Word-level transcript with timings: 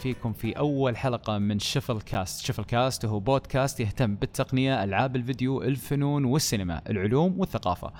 فيكم 0.00 0.32
في 0.32 0.52
أول 0.52 0.96
حلقة 0.96 1.38
من 1.38 1.58
شفل 1.58 2.00
كاست، 2.00 2.44
شفل 2.44 2.64
كاست 2.64 3.04
هو 3.04 3.20
بودكاست 3.20 3.80
يهتم 3.80 4.14
بالتقنية، 4.14 4.84
ألعاب 4.84 5.16
الفيديو، 5.16 5.62
الفنون 5.62 6.24
والسينما، 6.24 6.82
العلوم 6.90 7.40
والثقافة. 7.40 7.92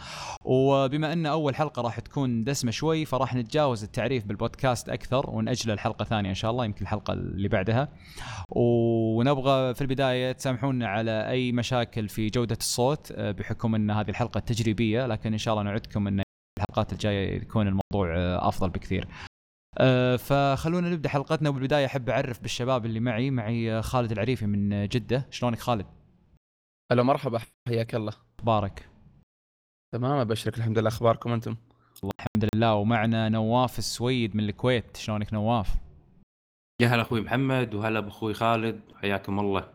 وبما 0.44 1.12
أن 1.12 1.26
أول 1.26 1.54
حلقة 1.54 1.82
راح 1.82 2.00
تكون 2.00 2.44
دسمة 2.44 2.70
شوي 2.70 3.04
فراح 3.04 3.34
نتجاوز 3.34 3.84
التعريف 3.84 4.24
بالبودكاست 4.24 4.88
أكثر 4.88 5.30
ونأجل 5.30 5.70
الحلقة 5.70 6.02
الثانية 6.02 6.30
إن 6.30 6.34
شاء 6.34 6.50
الله 6.50 6.64
يمكن 6.64 6.82
الحلقة 6.82 7.12
اللي 7.12 7.48
بعدها. 7.48 7.88
ونبغى 8.48 9.74
في 9.74 9.80
البداية 9.80 10.32
تسامحونا 10.32 10.88
على 10.88 11.30
أي 11.30 11.52
مشاكل 11.52 12.08
في 12.08 12.26
جودة 12.26 12.56
الصوت 12.60 13.12
آه، 13.12 13.30
بحكم 13.30 13.74
أن 13.74 13.90
هذه 13.90 14.08
الحلقة 14.08 14.40
تجريبية 14.40 15.06
لكن 15.06 15.32
إن 15.32 15.38
شاء 15.38 15.54
الله 15.54 15.64
نعدكم 15.64 16.06
إن 16.06 16.22
الحلقات 16.58 16.92
الجاية 16.92 17.36
يكون 17.36 17.66
الموضوع 17.68 18.16
آه، 18.16 18.48
أفضل 18.48 18.70
بكثير. 18.70 19.08
أه 19.78 20.16
فخلونا 20.16 20.90
نبدأ 20.90 21.08
حلقتنا. 21.08 21.48
وبالبداية 21.48 21.86
أحب 21.86 22.10
أعرف 22.10 22.40
بالشباب 22.40 22.86
اللي 22.86 23.00
معي 23.00 23.30
معي 23.30 23.82
خالد 23.82 24.12
العريفي 24.12 24.46
من 24.46 24.88
جدة. 24.88 25.26
شلونك 25.30 25.58
خالد؟ 25.58 25.86
هلا 26.92 27.02
مرحبا. 27.02 27.40
حياك 27.68 27.94
الله. 27.94 28.12
بارك 28.42 28.88
تمام 29.94 30.18
أبشرك. 30.18 30.58
الحمد 30.58 30.78
لله. 30.78 30.88
أخباركم 30.88 31.32
أنتم؟ 31.32 31.56
الله 32.02 32.12
الحمد 32.20 32.50
لله. 32.54 32.74
ومعنا 32.74 33.28
نواف 33.28 33.78
السويد 33.78 34.36
من 34.36 34.44
الكويت. 34.44 34.96
شلونك 34.96 35.32
نواف؟ 35.32 35.74
يا 36.82 36.88
هلا 36.88 37.02
أخوي 37.02 37.20
محمد 37.20 37.74
وهلا 37.74 38.00
بأخوي 38.00 38.34
خالد. 38.34 38.80
حياكم 38.94 39.40
الله. 39.40 39.70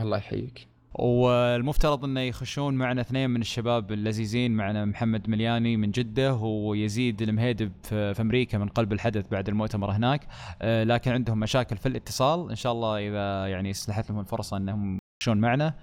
الله 0.00 0.18
يحييك. 0.18 0.69
والمفترض 0.94 2.04
إنه 2.04 2.20
يخشون 2.20 2.74
معنا 2.74 3.00
اثنين 3.00 3.30
من 3.30 3.40
الشباب 3.40 3.92
اللذيذين 3.92 4.52
معنا 4.52 4.84
محمد 4.84 5.30
ملياني 5.30 5.76
من 5.76 5.90
جدة 5.90 6.34
ويزيد 6.34 7.22
المهيدب 7.22 7.72
في 7.82 8.20
أمريكا 8.20 8.58
من 8.58 8.68
قلب 8.68 8.92
الحدث 8.92 9.24
بعد 9.30 9.48
المؤتمر 9.48 9.90
هناك. 9.90 10.26
آه، 10.62 10.84
لكن 10.84 11.12
عندهم 11.12 11.40
مشاكل 11.40 11.76
في 11.76 11.86
الاتصال. 11.86 12.50
إن 12.50 12.56
شاء 12.56 12.72
الله 12.72 13.08
إذا 13.08 13.46
يعني 13.46 13.72
سنحت 13.72 14.10
لهم 14.10 14.20
الفرصة 14.20 14.56
إنهم 14.56 14.98
يخشون 15.22 15.40
معنا 15.40 15.74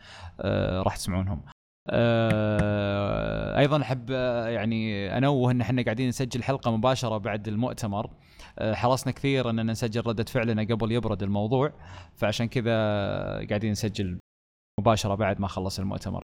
آه، 0.41 0.81
راح 0.81 0.95
تسمعونهم 0.95 1.41
آه، 1.89 3.59
أيضا 3.59 3.81
أحب 3.81 4.09
يعني 4.49 5.17
أنوه 5.17 5.51
إن 5.51 5.61
إحنا 5.61 5.81
قاعدين 5.81 6.07
نسجل 6.07 6.43
حلقة 6.43 6.77
مباشرة 6.77 7.17
بعد 7.17 7.47
المؤتمر. 7.47 8.09
حرصنا 8.61 9.13
كثير 9.13 9.49
اننا 9.49 9.71
نسجل 9.71 10.07
ردة 10.07 10.23
فعلنا 10.23 10.63
قبل 10.63 10.91
يبرد 10.91 11.23
الموضوع 11.23 11.73
فعشان 12.15 12.47
كذا 12.47 12.73
قاعدين 13.49 13.71
نسجل 13.71 14.19
مباشرة 14.79 15.15
بعد 15.15 15.41
ما 15.41 15.47
خلص 15.47 15.79
المؤتمر. 15.79 16.23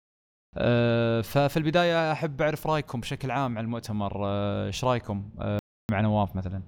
أه 0.59 1.21
ففي 1.21 1.57
البداية 1.57 2.13
أحب 2.13 2.43
أعرف 2.43 2.67
رأيكم 2.67 3.01
بشكل 3.01 3.31
عام 3.31 3.59
عن 3.59 3.65
المؤتمر. 3.65 4.27
أه، 4.27 4.67
إيش 4.67 4.85
رأيكم؟ 4.85 5.31
أه 5.41 5.59
مع 5.91 6.01
نواف 6.01 6.37
مثلا؟ 6.37 6.63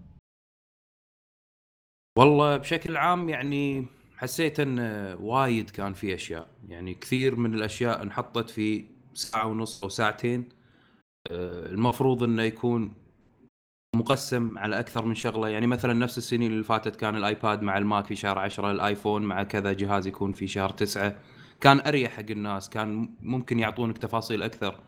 والله 2.19 2.57
بشكل 2.57 2.97
عام 2.97 3.29
يعني 3.29 3.87
حسيت 4.17 4.61
إن 4.61 4.79
وايد 5.21 5.71
كان 5.71 5.93
في 5.93 6.15
أشياء. 6.15 6.49
يعني 6.69 6.95
كثير 6.95 7.37
من 7.37 7.55
الأشياء 7.55 8.03
انحطت 8.03 8.51
في 8.51 8.85
ساعة 9.15 9.47
ونص 9.47 9.83
أو 9.83 9.89
ساعتين. 9.89 10.49
آه، 11.31 11.67
المفروض 11.67 12.23
إنه 12.23 12.43
يكون 12.43 12.95
مقسم 13.97 14.59
على 14.59 14.81
أكثر 14.81 15.05
من 15.05 15.15
شغلة. 15.15 15.49
يعني 15.49 15.67
مثلا 15.67 15.93
نفس 15.93 16.19
السنين 16.19 16.53
اللي 16.53 16.65
فاتت 16.65 16.97
كان 16.97 17.17
الآيباد 17.17 17.63
مع 17.63 17.79
الماك 17.79 18.07
في 18.07 18.17
شهر 18.17 18.39
10 18.39 18.71
الآيفون 18.71 19.23
مع 19.23 19.43
كذا 19.43 19.73
جهاز 19.73 20.07
يكون 20.07 20.33
في 20.33 20.47
شهر 20.47 20.71
9 20.71 21.15
كان 21.61 21.81
أريح 21.81 22.13
حق 22.13 22.31
الناس 22.31 22.69
كان 22.69 23.11
ممكن 23.23 23.59
يعطونك 23.59 23.99
تفاصيل 23.99 24.43
أكثر. 24.43 24.81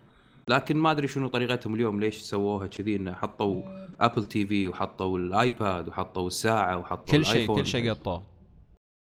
لكن 0.48 0.76
ما 0.76 0.91
أدري 0.91 1.08
شنو 1.08 1.28
طريقتهم 1.28 1.75
اليوم 1.75 2.00
ليش 2.00 2.16
سووها 2.16 2.66
كذي؟ 2.66 2.97
إنه 2.97 3.12
حطوا 3.12 3.62
Apple 4.00 4.24
TV 4.24 4.68
وحطوا 4.69 5.19
الآيباد 5.19 5.88
وحطوا 5.88 6.26
الساعة 6.26 6.78
وحطوا 6.78 7.12
كل 7.12 7.25
شيء. 7.25 7.56
كل 7.56 7.66
شيء 7.66 7.91
قطوه. 7.91 8.22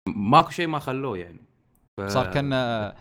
ماكو 0.08 0.50
شيء 0.50 0.66
ما 0.66 0.78
خلوه 0.78 1.18
يعني. 1.18 1.40
ف... 2.00 2.06
صار 2.06 2.32
كنا 2.32 2.94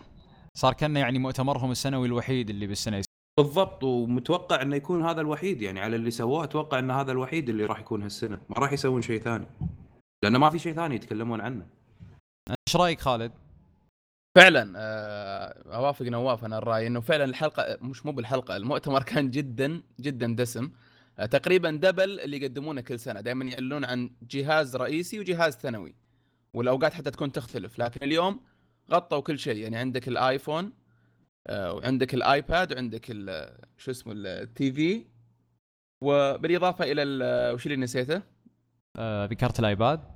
صار 0.56 0.72
كنا 0.72 1.00
يعني 1.00 1.18
مؤتمرهم 1.18 1.70
السنوي 1.70 2.06
الوحيد 2.06 2.50
اللي 2.50 2.66
بالسنة. 2.66 3.02
بالضبط 3.38 3.84
ومتوقع 3.84 4.62
إنه 4.62 4.76
يكون 4.76 5.02
هذا 5.02 5.20
الوحيد 5.20 5.62
يعني. 5.62 5.80
على 5.80 5.96
اللي 5.96 6.10
سووه 6.10 6.44
أتوقع 6.44 6.78
ان 6.78 6.90
هذا 6.90 7.12
الوحيد 7.12 7.48
اللي 7.48 7.64
راح 7.64 7.80
يكون 7.80 8.02
هالسنة. 8.02 8.38
ما 8.48 8.56
راح 8.58 8.72
يسوون 8.72 9.02
شيء 9.02 9.20
ثاني. 9.20 9.46
لأنه 10.24 10.38
ما 10.38 10.50
في 10.50 10.58
شيء 10.58 10.74
ثاني 10.74 10.94
يتكلمون 10.94 11.40
عنه. 11.40 11.66
إيش 12.48 12.76
رأيك 12.76 13.00
خالد؟ 13.00 13.32
فعلا 14.36 14.72
آه، 14.76 15.74
أوافق 15.76 16.06
نواف 16.06 16.44
أنا 16.44 16.58
الرأي 16.58 16.86
إنه 16.86 17.00
فعلا 17.00 17.24
الحلقة 17.24 17.78
مش 17.80 18.06
مو 18.06 18.12
بالحلقة 18.12 18.56
المؤتمر 18.56 19.02
كان 19.12 19.30
جدا 19.30 19.82
جدا 20.00 20.36
دسم 20.36 20.70
آه، 21.18 21.26
تقريبا 21.26 21.70
double 21.70 22.20
اللي 22.20 22.36
يقدمونه 22.36 22.80
كل 22.80 23.00
سنة 23.00 23.20
دائما 23.20 23.44
يعلنون 23.44 23.84
عن 23.84 24.10
جهاز 24.22 24.76
رئيسي 24.76 25.20
وجهاز 25.20 25.52
ثانوي 25.56 25.94
والأوقات 26.54 26.94
حتى 26.94 27.10
تكون 27.10 27.32
تختلف 27.32 27.78
لكن 27.78 28.06
اليوم 28.06 28.40
غطوا 28.92 29.20
كل 29.20 29.38
شيء 29.38 29.56
يعني 29.56 29.76
عندك 29.76 30.08
الآيفون 30.08 30.72
آه، 31.46 31.72
وعندك 31.72 32.14
الآيباد 32.14 32.72
وعندك 32.72 33.06
شو 33.78 33.90
اسمه 33.90 34.12
ال 34.16 34.72
TV 34.72 35.04
وبالإضافة 36.00 36.84
إلى 36.84 37.02
ال- 37.02 37.54
وش 37.54 37.66
اللي 37.66 37.76
نسيته؟ 37.76 38.22
ذكرت 39.00 39.60
الآيباد؟ 39.60 40.15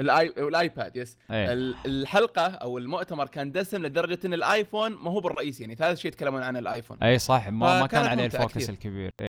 الاي 0.00 0.26
الآيباد 0.26 0.96
yes 0.96 1.18
ال- 1.30 1.74
الحلقة 1.86 2.46
أو 2.46 2.78
المؤتمر 2.78 3.26
كان 3.26 3.52
دسم 3.52 3.82
لدرجة 3.86 4.18
إن 4.24 4.34
الآيفون 4.34 4.92
ما 4.92 5.10
هو 5.10 5.20
بالرئيسي 5.20 5.62
يعني 5.62 5.74
ثالث 5.74 5.98
شيء 6.00 6.08
يتكلمون 6.10 6.42
عن 6.42 6.56
الآيفون. 6.56 6.98
اي 7.02 7.18
صح 7.18 7.48
ما, 7.48 7.80
ما 7.80 7.86
كان 7.86 8.06
عليه 8.06 8.24
ال 8.26 8.31
focus 8.31 8.54
كثير. 8.54 8.68
الكبير. 8.68 9.10
إيه. 9.20 9.26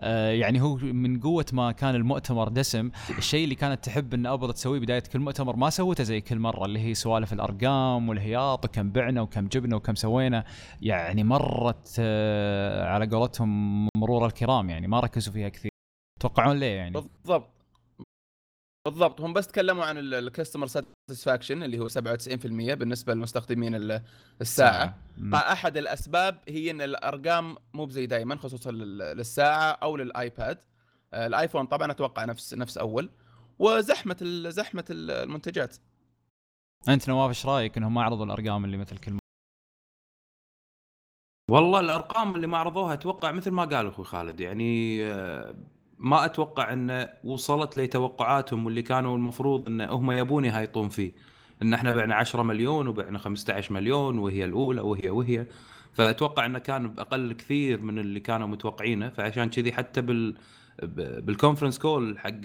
آه 0.00 0.30
يعني 0.30 0.60
هو 0.62 0.76
من 0.76 1.20
قوة 1.20 1.46
ما 1.52 1.72
كان 1.72 1.94
المؤتمر 1.94 2.48
دسم 2.48 2.90
الشيء 3.18 3.44
اللي 3.44 3.54
كانت 3.54 3.84
تحب 3.84 4.14
إن 4.14 4.26
ابل 4.26 4.52
تسويه 4.52 4.80
بداية 4.80 5.02
كل 5.12 5.18
مؤتمر 5.18 5.56
ما 5.56 5.70
سوته 5.70 6.04
زي 6.04 6.20
كل 6.20 6.38
مرة 6.38 6.64
اللي 6.64 6.78
هي 6.78 6.94
سوالف 6.94 7.32
الأرقام 7.32 8.08
والهياط 8.08 8.64
وكم 8.64 8.90
بعنا 8.90 9.20
وكم 9.22 9.46
جبنا 9.46 9.76
وكم 9.76 9.94
سوينا. 9.94 10.44
يعني 10.80 11.24
مرت 11.24 11.96
آه 11.98 12.86
على 12.86 13.06
قولتهم 13.06 13.88
مرور 13.96 14.26
الكرام 14.26 14.70
يعني 14.70 14.86
ما 14.86 15.00
ركزوا 15.00 15.32
فيها 15.32 15.48
كثير. 15.48 15.70
تتوقعون 16.20 16.56
ليه 16.58 16.76
يعني؟ 16.76 16.90
بالضبط. 16.90 17.50
بالضبط 18.84 19.20
هم 19.20 19.32
بس 19.32 19.46
تكلموا 19.46 19.84
عن 19.84 19.98
ال 19.98 20.06
customer 20.06 20.66
satisfaction 20.66 21.62
اللي 21.62 21.78
هو 21.78 21.88
97% 21.88 21.94
بالنسبة 22.74 23.14
لمستخدمين 23.14 23.74
ال- 23.74 24.02
الساعة. 24.40 24.98
مم. 25.18 25.32
فأحد 25.32 25.76
الأسباب 25.76 26.40
هي 26.48 26.70
إن 26.70 26.80
الأرقام 26.82 27.56
مو 27.74 27.84
بزي 27.84 28.06
دائما 28.06 28.36
خصوصا 28.36 28.70
لل- 28.70 28.98
للساعة 28.98 29.70
أو 29.72 29.96
للآيباد. 29.96 30.58
آه، 31.14 31.26
الآيفون 31.26 31.66
طبعا 31.66 31.90
أتوقع 31.90 32.24
نفس 32.24 32.54
نفس 32.54 32.78
أول. 32.78 33.10
وزحمة 33.58 34.16
ال- 34.22 34.52
زحمة 34.52 34.84
ال- 34.90 35.10
المنتجات. 35.10 35.76
أنت 36.88 37.08
نواف 37.08 37.28
إيش 37.28 37.46
رأيك 37.46 37.76
إنهم 37.76 37.94
ما 37.94 38.02
عرضوا 38.02 38.24
الأرقام 38.24 38.64
اللي 38.64 38.76
مثل 38.76 38.98
كل؟ 38.98 39.18
والله 41.50 41.80
الأرقام 41.80 42.34
اللي 42.34 42.46
ما 42.46 42.58
عرضوها 42.58 42.94
أتوقع 42.94 43.32
مثل 43.32 43.50
ما 43.50 43.64
قال 43.64 43.86
أخوي 43.86 44.04
خالد 44.04 44.40
يعني 44.40 45.04
آه، 45.06 45.54
ما 45.98 46.24
أتوقع 46.24 46.72
انه 46.72 47.08
وصلت 47.24 47.78
لتوقعاتهم 47.78 48.66
واللي 48.66 48.82
كانوا 48.82 49.16
المفروض 49.16 49.68
أن 49.68 49.80
هم 49.80 50.10
يبون 50.10 50.44
يهايطون 50.44 50.88
فيه. 50.88 51.12
أن 51.62 51.74
إحنا 51.74 51.94
بعنا 51.94 52.14
10 52.14 52.42
مليون 52.42 52.88
وبعنا 52.88 53.18
15 53.18 53.74
مليون 53.74 54.18
وهي 54.18 54.44
الأولى 54.44 54.80
وهي 54.80 55.10
وهي. 55.10 55.46
فأتوقع 55.92 56.46
انه 56.46 56.58
كان 56.58 56.88
باقل 56.88 57.32
كثير 57.32 57.80
من 57.80 57.98
اللي 57.98 58.20
كانوا 58.20 58.46
متوقعينه. 58.46 59.08
فعشان 59.08 59.50
كذي 59.50 59.72
حتى 59.72 60.00
بال 60.00 60.36
بالكونفرنس 61.22 61.78
كول 61.78 62.18
حق 62.18 62.40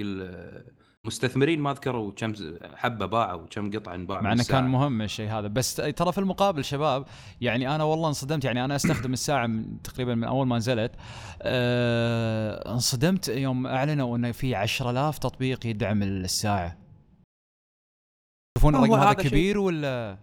المستثمرين 1.10 1.60
ما 1.60 1.74
ذكروا 1.74 2.12
كم 2.12 2.34
حبة 2.76 3.06
باعوا 3.06 3.42
وكم 3.42 3.72
قطعة 3.72 3.96
انباعوا 3.96 4.24
مع 4.24 4.34
إنه 4.34 4.44
كان. 4.44 4.68
مهم 4.68 5.02
الشيء 5.02 5.30
هذا. 5.30 5.48
بس 5.48 5.76
ترى 5.76 6.12
في 6.12 6.18
المقابل 6.18 6.64
شباب 6.66 7.06
يعني 7.42 7.76
أنا 7.76 7.84
والله 7.84 8.08
انصدمت 8.08 8.46
يعني 8.46 8.66
أنا 8.66 8.76
أستخدم 8.76 9.14
الساعة 9.14 9.48
من 9.48 9.82
تقريبا 9.82 10.16
من 10.16 10.24
أول 10.24 10.48
ما 10.48 10.58
نزلت 10.58 10.92
آه 11.42 12.72
انصدمت 12.74 13.28
يوم 13.28 13.68
أعلنوا 13.68 14.18
إنه 14.18 14.32
في 14.32 14.56
10000 14.56 15.18
تطبيق 15.20 15.66
يدعم 15.66 16.04
الساعة. 16.04 16.78
تشوفون 18.58 18.76
الرقم 18.76 18.94
هذا 18.94 19.10
هذا 19.12 19.22
شيء- 19.22 19.30
كبير 19.32 19.58
ولا؟ 19.58 20.18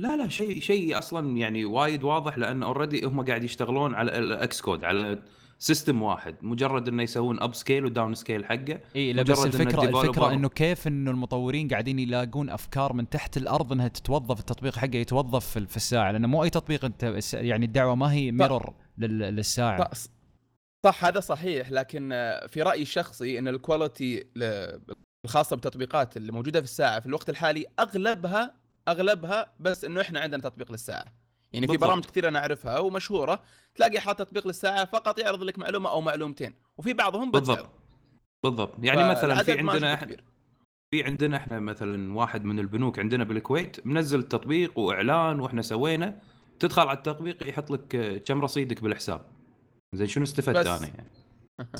لا 0.00 0.16
لا 0.16 0.28
شيء 0.28 0.60
شيء 0.60 0.98
أصلا 0.98 1.36
يعني 1.36 1.64
وايد 1.64 2.04
واضح 2.04 2.38
لأن 2.38 2.62
already 2.62 3.04
هم 3.06 3.24
قاعد 3.24 3.44
يشتغلون 3.44 3.94
على 3.94 4.18
ال 4.18 4.60
Xcode 4.60 4.84
على 4.84 5.22
system 5.64 6.02
واحد. 6.02 6.36
مجرد 6.42 6.88
إنه 6.88 7.02
يسوون 7.02 7.42
upscale 7.42 7.84
و 7.84 8.14
downscale 8.14 8.44
حقه. 8.44 8.80
إي 8.96 9.12
لا 9.12 9.22
بس 9.22 9.30
مجرد 9.30 9.54
إن 9.54 9.60
الفكرة 9.60 10.02
الفكرة 10.02 10.32
إنه 10.32 10.48
كيف 10.48 10.86
إنه 10.86 11.10
المطورين 11.10 11.68
قاعدين 11.68 11.98
يلاقون 11.98 12.50
أفكار 12.50 12.92
من 12.92 13.08
تحت 13.08 13.36
الأرض 13.36 13.72
إنها 13.72 13.88
تتوظف 13.88 14.40
التطبيق 14.40 14.76
حقه 14.76 14.96
يتوظف 14.96 15.46
في 15.46 15.66
في 15.66 15.76
الساعة. 15.76 16.12
لأنه 16.12 16.28
مو 16.28 16.44
أي 16.44 16.50
تطبيق 16.50 16.84
أنت 16.84 17.20
يعني 17.34 17.66
الدعوة 17.66 17.94
ما 17.94 18.12
هي 18.12 18.32
ميرور 18.32 18.74
للساعة. 18.98 19.94
صح, 19.94 20.10
صح 20.84 21.04
هذا 21.04 21.20
صحيح. 21.20 21.70
لكن 21.70 22.12
آه، 22.12 22.46
في 22.46 22.62
رأيي 22.62 22.82
الشخصي 22.82 23.38
إن 23.38 23.48
الكواليتي 23.48 24.26
الخاصة 25.24 25.56
بالتطبيقات 25.56 26.16
اللي 26.16 26.32
موجودة 26.32 26.60
في 26.60 26.64
الساعة 26.64 27.00
في 27.00 27.06
الوقت 27.06 27.30
الحالي 27.30 27.66
اغلبها 27.78 28.54
أغلبها 28.88 29.52
بس 29.60 29.84
إنه 29.84 30.00
إحنا 30.00 30.20
عندنا 30.20 30.42
تطبيق 30.42 30.72
للساعة. 30.72 31.23
يعني 31.54 31.66
في. 31.66 31.76
برامج 31.76 32.04
كثيرة 32.04 32.28
أنا 32.28 32.38
أعرفها 32.38 32.78
ومشهورة 32.78 33.42
تلاقي 33.74 34.00
حاط 34.00 34.18
تطبيق 34.18 34.46
للساعة 34.46 34.84
فقط 34.84 35.18
يعرض 35.18 35.42
لك 35.42 35.58
معلومة 35.58 35.90
أو 35.90 36.00
معلومتين 36.00 36.54
وفي 36.78 36.92
بعضهم 36.92 37.30
بدفع 37.30 37.54
بالضبط 37.54 37.70
بالضبط 38.44 38.74
يعني 38.82 39.08
مثلا 39.10 39.42
في 39.42 39.58
عندنا 39.58 39.94
كبير. 39.94 40.24
في 40.90 41.04
عندنا 41.04 41.36
إحنا 41.36 41.60
مثلا 41.60 42.14
واحد 42.14 42.44
من 42.44 42.58
البنوك 42.58 42.98
عندنا 42.98 43.24
بالكويت 43.24 43.86
منزل 43.86 44.22
تطبيق 44.22 44.78
وإعلان 44.78 45.40
وإحنا 45.40 45.62
سوينا 45.62 46.20
تدخل 46.58 46.82
على 46.82 46.98
التطبيق 46.98 47.48
يحط 47.48 47.70
لك 47.70 47.94
آه، 47.94 48.18
كم 48.18 48.42
رصيدك 48.42 48.82
بالحساب 48.82 49.20
زين 49.94 50.06
شنو 50.06 50.24
استفدت 50.24 50.56
بس. 50.56 50.66
أنا 50.66 50.86
يعني 50.86 51.10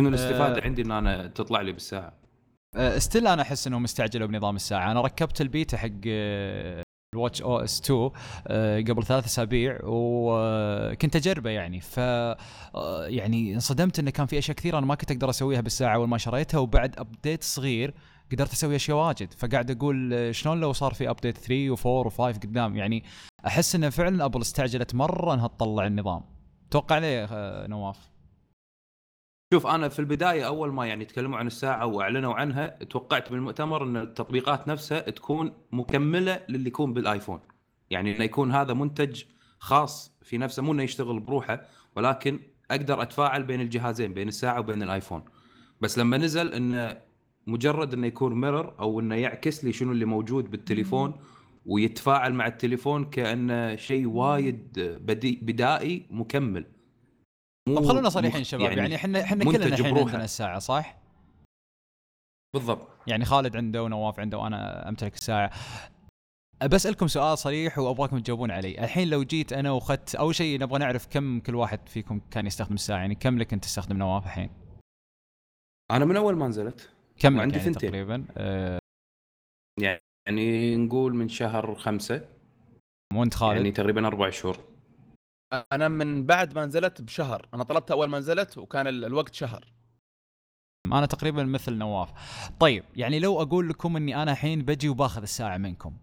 شنو 0.00 0.08
الاستفادة 0.08 0.62
آه. 0.62 0.64
عندي 0.64 0.82
إن 0.82 0.90
أنا 0.90 1.26
تطلع 1.26 1.60
لي 1.60 1.72
بالساعة 1.72 2.12
still 2.98 3.26
أنا 3.26 3.42
أحس 3.42 3.66
إنهم 3.66 3.84
استعجلوا 3.84 4.28
بنظام 4.28 4.56
الساعة 4.56 4.90
أنا 4.92 5.00
ركبت 5.00 5.40
البيتا 5.40 5.76
حق 5.76 5.88
آه، 6.06 6.82
ال 7.16 7.42
watchOS 7.42 7.80
2 7.80 8.10
آه، 8.46 8.80
قبل 8.80 9.04
ثلاث 9.04 9.24
أسابيع 9.24 9.78
وكنت 9.82 11.16
أجربه 11.16 11.50
يعني. 11.50 11.80
ف 11.80 11.98
آه، 11.98 13.06
يعني 13.06 13.54
انصدمت 13.54 13.98
انه 13.98 14.10
كان 14.10 14.26
في 14.26 14.38
أشياء 14.38 14.56
كثيرة 14.56 14.78
أنا 14.78 14.86
ما 14.86 14.94
كنت 14.94 15.10
أقدر 15.10 15.30
أسويها 15.30 15.60
بالساعة 15.60 15.94
أول 15.94 16.08
ما 16.08 16.18
شريتها 16.18 16.58
وبعد 16.58 16.98
update 16.98 17.44
صغير 17.44 17.94
قدرت 18.32 18.52
أسوي 18.52 18.76
أشياء 18.76 18.96
واجد. 18.96 19.32
فقاعد 19.32 19.70
أقول 19.70 20.14
آه، 20.14 20.30
شلون 20.32 20.60
لو 20.60 20.72
صار 20.72 20.94
في 20.94 21.10
update 21.10 21.38
3 21.38 21.76
و4 21.76 22.10
و5 22.10 22.20
قدام؟ 22.20 22.76
يعني 22.76 23.04
أحس 23.46 23.74
انه 23.74 23.90
فعلا 23.90 24.24
أبل 24.24 24.40
استعجلت 24.40 24.94
مرة 24.94 25.34
إنها 25.34 25.46
تطلع 25.46 25.86
النظام. 25.86 26.22
توقع 26.70 26.98
ليه 26.98 27.24
آه، 27.24 27.66
نواف؟ 27.66 28.15
شوف 29.52 29.66
أنا 29.66 29.88
في 29.88 29.98
البداية 29.98 30.46
أول 30.46 30.72
ما 30.72 30.86
يعني 30.86 31.04
تكلموا 31.04 31.38
عن 31.38 31.46
الساعة 31.46 31.86
وأعلنوا 31.86 32.34
عنها 32.34 32.66
توقعت 32.66 33.30
بالمؤتمر 33.30 33.84
إن 33.84 33.96
التطبيقات 33.96 34.68
نفسها 34.68 35.00
تكون 35.00 35.52
مكملة 35.72 36.40
للي 36.48 36.68
يكون 36.68 36.92
بالآيفون. 36.92 37.40
يعني 37.90 38.16
إنه 38.16 38.24
يكون 38.24 38.52
هذا 38.52 38.74
منتج 38.74 39.22
خاص 39.58 40.18
في 40.22 40.38
نفسه 40.38 40.62
مو 40.62 40.72
إنه 40.72 40.82
يشتغل 40.82 41.20
بروحه 41.20 41.62
ولكن 41.96 42.40
أقدر 42.70 43.02
أتفاعل 43.02 43.42
بين 43.42 43.60
الجهازين 43.60 44.14
بين 44.14 44.28
الساعة 44.28 44.60
وبين 44.60 44.82
الآيفون. 44.82 45.24
بس 45.80 45.98
لما 45.98 46.16
نزل 46.16 46.52
انه 46.52 46.98
مجرد 47.46 47.94
إنه 47.94 48.06
يكون 48.06 48.40
ميرور 48.40 48.74
أو 48.80 49.00
إنه 49.00 49.14
يعكس 49.14 49.64
لي 49.64 49.72
شنو 49.72 49.92
اللي 49.92 50.04
موجود 50.04 50.50
بالتليفون 50.50 51.14
ويتفاعل 51.66 52.34
مع 52.34 52.46
التليفون 52.46 53.04
كأنه 53.04 53.76
شيء 53.76 54.06
وايد 54.06 54.80
بدائي 55.42 56.06
مكمل. 56.10 56.64
طب 57.66 57.84
خلونا 57.84 58.08
صريحين 58.08 58.40
مخ- 58.40 58.46
شباب 58.46 58.78
يعني 58.78 58.94
إحنا 58.94 59.22
إحنا 59.22 59.44
كلنا 59.44 59.66
الحين. 59.66 59.98
عندنا 59.98 60.24
الساعة 60.24 60.58
صح؟ 60.58 60.98
بالضبط. 62.54 62.88
يعني 63.06 63.24
خالد 63.24 63.56
عنده 63.56 63.82
ونواف 63.82 64.20
عنده 64.20 64.38
وأنا 64.38 64.88
أمتلك 64.88 65.14
الساعة. 65.14 65.50
بسالكم 66.72 67.06
سؤال 67.06 67.38
صريح 67.38 67.78
وأبغاكم 67.78 68.18
تجاوبون 68.18 68.50
علي 68.50 68.84
الحين 68.84 69.10
لو 69.10 69.22
جيت 69.22 69.52
أنا 69.52 69.70
واخذت 69.70 70.14
أول 70.14 70.34
شيء 70.34 70.60
نبغى 70.60 70.78
نعرف 70.78 71.06
كم 71.06 71.40
كل 71.40 71.54
واحد 71.54 71.88
فيكم 71.88 72.20
كان 72.30 72.46
يستخدم 72.46 72.74
الساعة 72.74 72.98
يعني 72.98 73.14
كم 73.14 73.38
لك 73.38 73.52
أنت 73.52 73.64
تستخدم 73.64 73.96
نواف 73.96 74.24
الحين؟ 74.24 74.50
أنا 75.90 76.04
من 76.04 76.16
أول 76.16 76.36
ما 76.36 76.48
نزلت. 76.48 76.90
كم 77.18 77.32
لك 77.32 77.38
وعندي 77.38 77.56
يعني 77.58 77.72
ثنتين. 77.72 77.90
تقريبا؟ 77.90 78.24
آه. 78.36 78.78
يعني 79.80 80.76
نقول 80.76 81.14
من 81.14 81.28
شهر 81.28 81.74
خمسة. 81.74 82.28
وانت 83.14 83.34
خالد؟ 83.34 83.56
يعني 83.56 83.70
تقريبا 83.72 84.06
أربع 84.06 84.30
شهور. 84.30 84.58
أنا 85.72 85.88
من 85.88 86.26
بعد 86.26 86.54
ما 86.54 86.66
نزلت 86.66 87.02
بشهر. 87.02 87.48
أنا 87.54 87.64
طلبتها 87.64 87.94
أول 87.94 88.08
ما 88.08 88.18
نزلت 88.18 88.58
وكان 88.58 88.86
ال- 88.86 89.04
الوقت 89.04 89.34
شهر. 89.34 89.72
أنا 90.86 91.06
تقريبا 91.06 91.44
مثل 91.44 91.72
نواف. 91.74 92.10
طيب 92.60 92.84
يعني 92.96 93.18
لو 93.18 93.42
أقول 93.42 93.68
لكم 93.68 93.96
إني 93.96 94.22
أنا 94.22 94.32
الحين 94.32 94.62
بجي 94.62 94.88
وباخذ 94.88 95.22
الساعة 95.22 95.56
منكم 95.58 95.96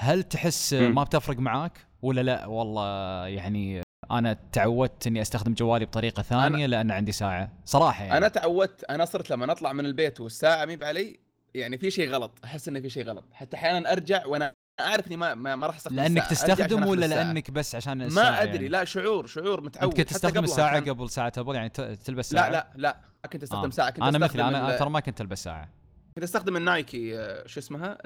هل 0.00 0.22
تحس. 0.22 0.72
ما 0.74 1.04
بتفرق 1.04 1.38
معاك؟ 1.38 1.86
ولا 2.02 2.20
لا؟ 2.20 2.46
والله 2.46 3.26
يعني 3.26 3.82
أنا 4.10 4.32
تعودت 4.52 5.06
إني 5.06 5.22
أستخدم 5.22 5.54
جوالي 5.54 5.84
بطريقة 5.84 6.22
ثانية 6.22 6.66
لأن 6.66 6.90
عندي 6.90 7.12
ساعة. 7.12 7.52
صراحة 7.64 8.04
يعني. 8.04 8.18
أنا 8.18 8.28
تعودت 8.28 8.84
أنا 8.84 9.04
صرت 9.04 9.30
لما 9.30 9.52
اطلع 9.52 9.72
من 9.72 9.86
البيت 9.86 10.20
والساعة 10.20 10.64
مي 10.64 10.78
علي 10.84 11.18
يعني 11.54 11.78
في 11.78 11.90
شيء 11.90 12.10
غلط. 12.10 12.38
أحس 12.44 12.68
إنه 12.68 12.80
في 12.80 12.90
شيء 12.90 13.04
غلط. 13.04 13.24
حتى 13.32 13.56
أحيانا 13.56 13.92
أرجع 13.92 14.26
وأنا 14.26 14.52
أعرف 14.80 15.06
إني 15.06 15.16
ما 15.16 15.34
ما, 15.34 15.56
ما 15.56 15.66
راح 15.66 15.76
أستخدم 15.76 15.96
لأنك 15.96 16.18
عشان 16.22 16.30
تستخدم 16.36 16.86
ولا. 16.86 17.06
لأنك 17.06 17.50
بس 17.50 17.74
عشان 17.74 18.02
الساعة 18.02 18.30
ما 18.30 18.42
أدري 18.42 18.54
يعني. 18.54 18.68
لا 18.68 18.84
شعور 18.84 19.26
شعور 19.26 19.60
متعود. 19.60 19.94
كنت 19.94 20.08
تستخدم 20.08 20.44
الساعة 20.44 20.80
كان- 20.80 20.94
قبل 20.94 21.10
ساعة 21.10 21.32
ابل 21.38 21.54
يعني 21.54 21.68
تلبس 21.96 22.30
ساعة؟ 22.30 22.48
لا 22.48 22.52
لا 22.52 22.70
لا 22.76 23.00
ما 23.24 23.30
كنت 23.30 23.42
أستخدم 23.42 23.66
آه. 23.66 23.70
ساعة 23.70 23.90
كنت 23.90 24.02
أنا 24.02 24.18
مثلي 24.18 24.42
أنا 24.48 24.76
ترى 24.78 24.90
ما 24.90 25.00
كنت 25.00 25.20
ألبس 25.20 25.42
ساعة. 25.44 25.68
كنت 26.14 26.24
أستخدم 26.24 26.56
ال 26.56 26.68
Nike 26.68 27.18
آه، 27.18 27.46
شو 27.46 27.60
اسمها؟ 27.60 27.98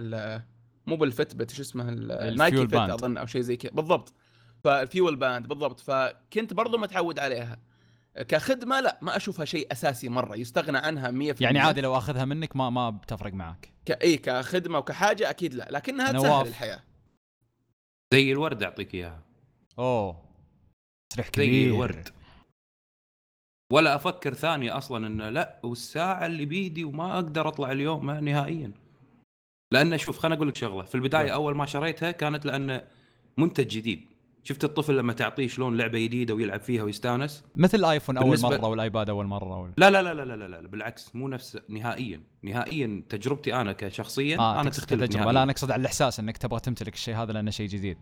مو 0.86 0.96
بال 0.96 1.34
Fitbit 1.34 1.50
شو 1.50 1.62
ال 1.62 1.72
Fuel 1.72 2.12
ال 2.12 2.23
Nike 2.23 2.68
Fit. 2.68 2.74
أظن 2.74 3.16
أو 3.16 3.26
شيء 3.26 3.40
زي 3.40 3.56
كذا. 3.56 3.72
بالضبط. 3.72 4.12
فال 4.64 5.16
FuelBand 5.16 5.46
بالضبط. 5.48 5.80
فكنت 5.80 6.52
برضو 6.54 6.78
متعود 6.78 7.18
عليها. 7.18 7.58
كخدمة 8.22 8.80
لا 8.80 8.98
ما 9.02 9.16
أشوفها 9.16 9.44
شيء 9.44 9.72
أساسي 9.72 10.08
مرة 10.08 10.36
يستغنى 10.36 10.78
عنها 10.78 11.10
100% 11.10 11.40
يعني 11.40 11.58
عادي 11.58 11.80
لو 11.80 11.96
أخذها 11.96 12.24
منك 12.24 12.56
ما 12.56 12.70
ما 12.70 12.90
بتفرق 12.90 13.32
معك. 13.32 13.72
ك... 13.86 13.90
إي 13.90 14.16
كخدمة 14.16 14.78
وكحاجة 14.78 15.30
أكيد 15.30 15.54
لا 15.54 15.68
لكنها 15.70 16.12
نواف. 16.12 16.24
تسهل 16.26 16.48
الحياة. 16.48 16.82
زي 18.14 18.32
الورد 18.32 18.62
أعطيك 18.62 18.94
إياها. 18.94 19.22
أوه. 19.78 20.22
تصريح 21.10 21.26
زي 21.26 21.32
كبير. 21.32 21.74
الورد. 21.74 22.08
ولا 23.72 23.96
أفكر 23.96 24.34
ثانية 24.34 24.78
أصلا 24.78 25.06
إنه 25.06 25.28
لا 25.28 25.60
والساعة 25.62 26.26
اللي 26.26 26.44
بيدي 26.44 26.84
وما 26.84 27.14
أقدر 27.14 27.48
أطلع 27.48 27.72
اليوم 27.72 28.06
ما 28.06 28.20
نهائيا. 28.20 28.72
لأن 29.72 29.98
شوف 29.98 30.18
خليني 30.18 30.36
أقول 30.36 30.48
لك 30.48 30.56
شغلة. 30.56 30.82
في 30.82 30.94
البداية 30.94 31.34
أول 31.34 31.56
ما 31.56 31.66
شريتها 31.66 32.10
كانت 32.10 32.46
لأن 32.46 32.82
منتج 33.38 33.66
جديد. 33.66 34.15
شفت 34.46 34.64
الطفل 34.64 34.96
لما 34.96 35.12
تعطيه 35.12 35.46
شلون 35.48 35.76
لعبة 35.76 35.98
جديدة 36.04 36.34
ويلعب 36.34 36.60
فيها 36.60 36.82
ويستانس؟ 36.82 37.44
مثل 37.56 37.78
الايفون 37.78 38.16
أول 38.16 38.36
بالنسبة- 38.36 38.44
مرة 38.44 38.66
والايباد 38.66 39.10
أول 39.10 39.26
مرة 39.26 39.60
ولا 39.60 39.72
لا 39.78 39.90
لا 39.90 40.02
لا 40.02 40.14
لا 40.14 40.24
لا 40.24 40.36
لا, 40.36 40.60
لا 40.60 40.68
بالعكس 40.68 41.16
مو 41.16 41.28
نفس 41.28 41.58
نهائيا 41.68 42.20
نهائيا 42.42 43.02
تجربتي 43.08 43.54
أنا 43.54 43.72
كشخصيا 43.72 44.38
آه 44.38 44.60
أنا 44.60 44.70
تختلف. 44.70 45.16
نهائيا. 45.16 45.32
لا 45.32 45.42
أنا 45.42 45.52
أقصد 45.52 45.70
على 45.70 45.80
الإحساس 45.80 46.20
إنك 46.20 46.36
تبغى 46.36 46.60
تمتلك 46.60 46.94
الشيء 46.94 47.14
هذا 47.16 47.32
لأنه 47.32 47.50
شيء 47.50 47.68
جديد. 47.68 47.96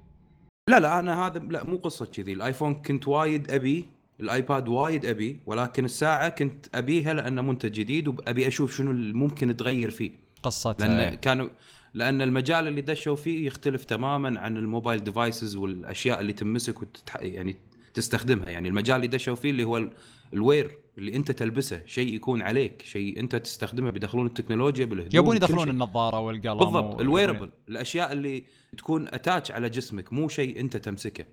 لا 0.71 0.81
لا 0.81 0.99
أنا 0.99 1.27
هذا 1.27 1.39
لا 1.39 1.65
مو 1.65 1.77
قصة 1.77 2.07
كذي. 2.07 2.33
الآيفون 2.33 2.75
كنت 2.75 3.09
وايد 3.09 3.51
أبي 3.51 3.89
الآيباد 4.21 4.69
وايد 4.69 5.07
أبي 5.07 5.41
ولكن 5.47 5.85
الساعة 5.85 6.29
كنت 6.29 6.67
أبيها 6.75 7.15
لأنه 7.15 7.43
منتج 7.43 7.73
جديد 7.73 8.09
وأبي 8.09 8.49
أشوف 8.49 8.77
شنو 8.77 8.91
اللي 8.91 9.13
ممكن 9.15 9.57
تغير 9.57 9.91
فيه. 9.91 10.11
قصة 10.43 10.77
لأن 10.81 10.91
آه، 10.91 11.15
كانوا 11.15 11.49
لأن 11.95 12.23
المجال 12.23 12.69
اللي 12.69 12.81
دشوا 12.81 13.17
فيه 13.17 13.47
يختلف 13.47 13.85
تماما 13.85 14.41
عن 14.41 14.57
ال 14.57 14.64
mobile 14.64 15.05
devices 15.05 15.57
والأشياء 15.57 16.21
اللي 16.21 16.33
تمسك 16.33 16.83
وتتح... 16.83 17.17
يعني 17.21 17.57
تستخدمها. 17.95 18.51
يعني 18.51 18.69
المجال 18.69 18.97
اللي 18.97 19.07
دشوا 19.07 19.35
فيه 19.35 19.51
اللي 19.51 19.65
هو 19.65 19.77
ال- 19.77 19.91
ال 20.33 20.42
wear 20.42 20.79
اللي 20.99 21.17
أنت 21.17 21.31
تلبسه 21.31 21.83
شيء 21.87 22.15
يكون 22.15 22.43
عليك 22.43 22.83
شيء 22.83 23.21
أنت 23.21 23.37
تستخدمه 23.37 23.91
بيدخلون 23.91 24.27
التكنولوجيا 24.27 24.85
بالهدوم 24.85 25.11
يبون 25.25 25.37
يدخلون. 25.37 25.69
النظارة 25.71 26.21
والقلم 26.21 26.59
بالضبط 26.59 26.95
و- 26.95 27.01
ال 27.01 27.06
wearable 27.06 27.51
الأشياء 27.69 28.13
اللي 28.13 28.45
تكون 28.79 29.09
attach 29.09 29.51
على 29.51 29.69
جسمك 29.71 30.13
مو 30.13 30.29
شيء 30.29 30.61
أنت 30.61 30.77
تمسكه. 30.77 31.25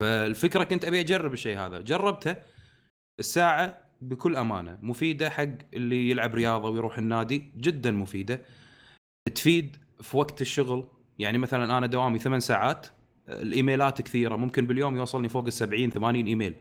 فالفكرة 0.00 0.64
كنت 0.64 0.84
أبي 0.84 1.00
أجرب 1.00 1.32
الشيء 1.32 1.58
هذا. 1.58 1.80
جربته 1.80 2.36
الساعة 3.20 3.78
بكل 4.02 4.36
أمانة. 4.36 4.78
مفيدة 4.82 5.30
حق 5.30 5.48
اللي 5.74 6.10
يلعب 6.10 6.34
رياضة 6.34 6.68
ويروح 6.70 6.98
النادي 6.98 7.52
جدا 7.56 7.90
مفيدة. 7.90 8.42
تفيد 9.28 9.76
في 10.00 10.16
وقت 10.16 10.40
الشغل؟ 10.40 10.84
يعني 11.18 11.38
مثلا 11.38 11.78
أنا 11.78 11.86
دوامي 11.86 12.18
ثمان 12.18 12.40
ساعات 12.40 12.86
الإيميلات 13.28 14.02
كثيرة 14.02 14.36
ممكن 14.36 14.66
باليوم 14.66 14.96
يوصلني 14.96 15.28
فوق 15.28 15.44
ال 15.44 15.52
70 15.52 15.90
80 15.90 16.26
إيميل. 16.26 16.54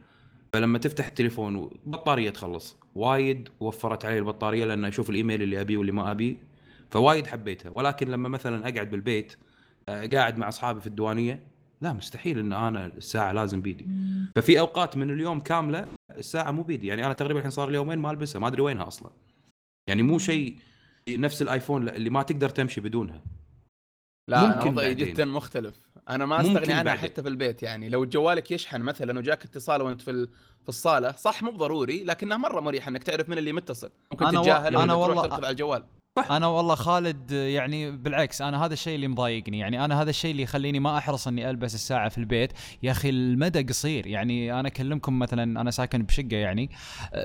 فلما 0.53 0.77
تفتح 0.77 1.07
التليفون 1.07 1.55
وبطاريه 1.55 2.29
تخلص. 2.29 2.77
وايد 2.95 3.49
وفرت 3.59 4.05
علي 4.05 4.17
البطارية 4.17 4.65
لأن 4.65 4.85
أشوف 4.85 5.09
الإيميل 5.09 5.41
اللي 5.41 5.61
أبيه 5.61 5.77
واللي 5.77 5.91
ما 5.91 6.11
أبيه 6.11 6.35
فوايد 6.91 7.27
حبيتها. 7.27 7.71
ولكن 7.75 8.07
لما 8.07 8.29
مثلا 8.29 8.69
أقعد 8.69 8.91
بالبيت 8.91 9.35
آه، 9.89 10.05
قاعد 10.05 10.37
مع 10.37 10.47
أصحابي 10.47 10.81
في 10.81 10.87
الديوانية 10.87 11.43
لا 11.81 11.93
مستحيل 11.93 12.39
إن 12.39 12.53
أنا 12.53 12.85
الساعة 12.85 13.31
لازم 13.31 13.61
بيدي. 13.61 13.87
ففي 14.35 14.59
أوقات 14.59 14.97
من 14.97 15.11
اليوم 15.11 15.39
كاملة 15.39 15.87
الساعة 16.17 16.51
مو 16.51 16.63
بيدي. 16.63 16.87
يعني 16.87 17.05
أنا 17.05 17.13
تقريبا 17.13 17.39
الحين 17.39 17.51
صار 17.51 17.69
لي 17.69 17.75
يومين 17.75 17.99
ما 17.99 18.11
ألبسها 18.11 18.39
ما 18.39 18.47
أدري 18.47 18.61
وينها 18.61 18.87
أصلا. 18.87 19.11
يعني 19.87 20.03
مو 20.03 20.17
شيء 20.17 20.55
نفس 21.09 21.41
الآيفون 21.41 21.89
اللي 21.89 22.09
ما 22.09 22.23
تقدر 22.23 22.49
تمشي 22.49 22.81
بدونها. 22.81 23.21
لا 24.29 24.55
ممكن 24.57 24.69
وضعي. 24.69 24.93
جدا 24.95 25.25
مختلف. 25.25 25.79
أنا 26.09 26.25
ما 26.25 26.41
أستغني 26.41 26.73
عنها 26.73 26.83
بعدين. 26.83 27.01
حتى 27.03 27.21
في 27.23 27.27
البيت 27.29 27.63
يعني. 27.63 27.89
لو 27.89 28.05
جوالك 28.05 28.51
يشحن 28.51 28.81
مثلا 28.81 29.19
وجاك 29.19 29.45
اتصال 29.45 29.81
وأنت 29.81 30.01
في 30.01 30.11
ال- 30.11 30.29
في 30.63 30.69
الصالة 30.69 31.11
صح 31.11 31.43
مو 31.43 31.51
ضروري 31.51 32.03
لكنها 32.03 32.37
مرة 32.37 32.61
مريحة 32.61 32.89
إنك 32.89 33.03
تعرف 33.03 33.29
من 33.29 33.37
اللي 33.37 33.53
متصل. 33.53 33.91
ممكن 34.11 34.25
أنا 34.25 34.39
و- 34.39 34.43
أنا 34.43 34.93
ولا 34.93 35.13
تروح 35.13 35.17
والله- 35.23 35.33
على 35.35 35.49
الجوال. 35.49 35.83
أنا 36.37 36.47
والله 36.47 36.75
خالد 36.75 37.31
يعني 37.31 37.91
بالعكس 37.91 38.41
أنا 38.41 38.65
هذا 38.65 38.73
الشيء 38.73 38.95
اللي 38.95 39.07
مضايقني 39.07 39.59
يعني 39.59 39.85
أنا 39.85 40.01
هذا 40.01 40.09
الشيء 40.09 40.31
اللي 40.31 40.43
يخليني 40.43 40.79
ما 40.79 40.97
أحرص 40.97 41.27
إني 41.27 41.49
ألبس 41.49 41.75
الساعة 41.75 42.09
في 42.09 42.17
البيت. 42.17 42.53
يا 42.83 42.91
أخي 42.91 43.09
المدى 43.09 43.63
قصير 43.63 44.07
يعني 44.07 44.59
أنا 44.59 44.67
أكلمكم 44.67 45.19
مثلا 45.19 45.61
أنا 45.61 45.71
ساكن 45.71 46.03
بشقة 46.03 46.35
يعني 46.35 46.69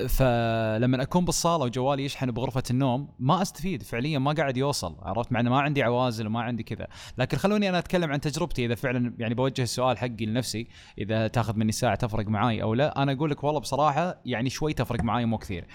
فلما 0.09 1.01
أكون 1.01 1.25
بالصالة 1.25 1.63
وجوالي 1.63 2.05
يشحن 2.05 2.31
بغرفة 2.31 2.63
النوم 2.71 3.09
ما 3.19 3.41
أستفيد 3.41 3.83
فعليا 3.83 4.19
ما 4.19 4.31
قاعد 4.31 4.57
يوصل 4.57 4.95
عرفت؟ 5.01 5.31
مع 5.31 5.39
إنه 5.39 5.49
ما 5.49 5.61
عندي 5.61 5.83
عوازل 5.83 6.27
وما 6.27 6.41
عندي 6.41 6.63
كذا. 6.63 6.87
لكن 7.17 7.37
خلوني 7.37 7.69
أنا 7.69 7.79
أتكلم 7.79 8.11
عن 8.11 8.21
تجربتي 8.21 8.65
إذا 8.65 8.75
فعلا 8.75 9.13
يعني 9.19 9.33
بوجه 9.33 9.61
السؤال 9.61 9.97
حقي 9.97 10.25
لنفسي 10.25 10.67
إذا 10.97 11.27
تأخذ 11.27 11.57
مني 11.57 11.71
ساعه 11.71 11.95
تفرق 11.95 12.27
معاي 12.27 12.61
أو 12.61 12.73
لا 12.73 13.03
أنا 13.03 13.11
أقول 13.11 13.31
لك 13.31 13.43
والله 13.43 13.59
بصراحة 13.59 14.21
يعني 14.25 14.49
شوي 14.49 14.73
تفرق 14.73 15.03
معاي 15.03 15.25
مو 15.25 15.37
كثير. 15.37 15.67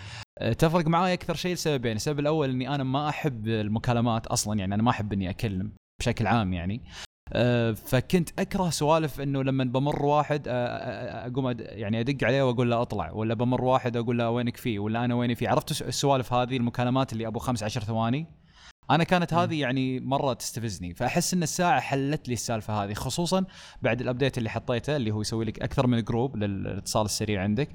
تفرق 0.59 0.87
معاي 0.87 1.13
أكثر 1.13 1.35
شيء 1.35 1.55
لسببين، 1.55 1.97
السبب 1.97 2.19
الأول 2.19 2.51
إني 2.51 2.75
أنا 2.75 2.85
ما 2.85 3.09
أحب 3.09 3.49
المكالمات 3.49 4.27
أصلا 4.27 4.59
يعني 4.59 4.75
أنا 4.75 4.83
ما 4.83 4.91
أحب 4.91 5.13
إني 5.13 5.31
أكلم 5.31 5.73
بشكل 6.01 6.27
عام 6.27 6.53
يعني. 6.53 6.83
أه 7.33 7.73
فكنت 7.73 8.41
أكره 8.41 8.71
سوالف 8.71 9.21
إنه 9.21 9.43
لما 9.43 9.65
بمر 9.65 10.05
واحد 10.05 10.49
أه 10.49 11.27
أقوم 11.27 11.55
يعني 11.59 12.01
أدق 12.01 12.25
عليه 12.25 12.43
وأقول 12.43 12.71
له 12.71 12.83
أطلع 12.83 13.13
ولا 13.13 13.35
بمر 13.35 13.65
واحد 13.65 13.97
أقول 13.97 14.19
له 14.19 14.31
وينك 14.31 14.57
فيه 14.57 14.79
ولا 14.79 15.05
أنا 15.05 15.15
ويني 15.15 15.35
فيه. 15.35 15.49
عرفت 15.49 15.83
السوالف 15.83 16.33
هذه 16.33 16.57
المكالمات 16.57 17.13
اللي 17.13 17.27
أبو 17.27 17.39
15 17.39 17.81
ثواني؟ 17.81 18.27
أنا 18.91 19.05
كانت 19.05 19.35
هذه 19.35 19.61
يعني 19.61 20.01
مرة 20.01 20.33
تستفزني. 20.33 20.95
فأحس 20.95 21.35
إن 21.35 21.43
الساعة 21.43 21.81
حلت 21.81 22.29
لي 22.29 22.35
السالفة 22.35 22.85
هذه 22.85 22.95
خصوصا 22.95 23.45
بعد 23.83 24.01
ال 24.01 24.06
update 24.06 24.39
اللي 24.39 24.51
حطيته 24.51 24.97
اللي 24.97 25.11
هو 25.11 25.21
يسوي 25.21 25.45
لك 25.45 25.61
أكثر 25.61 25.87
من 25.87 26.03
group 26.03 26.37
للاتصال 26.37 27.05
السريع 27.05 27.43
عندك. 27.43 27.69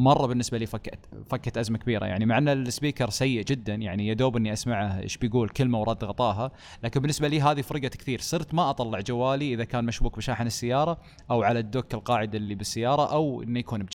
مرة 0.00 0.26
بالنسبة 0.26 0.58
لي 0.58 0.66
فكت 0.66 0.98
فكت 1.26 1.58
أزمة 1.58 1.78
كبيرة 1.78 2.06
يعني 2.06 2.26
مع 2.26 2.38
أن 2.38 2.48
ال 2.48 2.56
speaker 2.56 3.10
سيء 3.10 3.42
جدا 3.42 3.74
يعني 3.74 4.06
يا 4.06 4.14
دوب 4.14 4.36
إني 4.36 4.52
أسمعه 4.52 5.00
إيش 5.00 5.16
بيقول 5.16 5.48
كلمة 5.48 5.80
ورد 5.80 6.04
غطاها 6.04 6.50
لكن 6.84 7.00
بالنسبة 7.00 7.28
لي 7.28 7.40
هذه 7.40 7.60
فرقت 7.60 7.96
كثير. 7.96 8.20
صرت 8.20 8.54
ما 8.54 8.70
أطلع 8.70 9.00
جوالي 9.00 9.54
إذا 9.54 9.64
كان 9.64 9.84
مشبوك 9.84 10.16
بشاحن 10.16 10.46
السيارة 10.46 10.98
أو 11.30 11.42
على 11.42 11.58
الدوك 11.58 11.94
القاعده 11.94 12.38
اللي 12.38 12.54
بالسيارة 12.54 13.12
أو 13.12 13.42
إنه 13.42 13.58
يكون 13.58 13.82
بجي. 13.82 13.96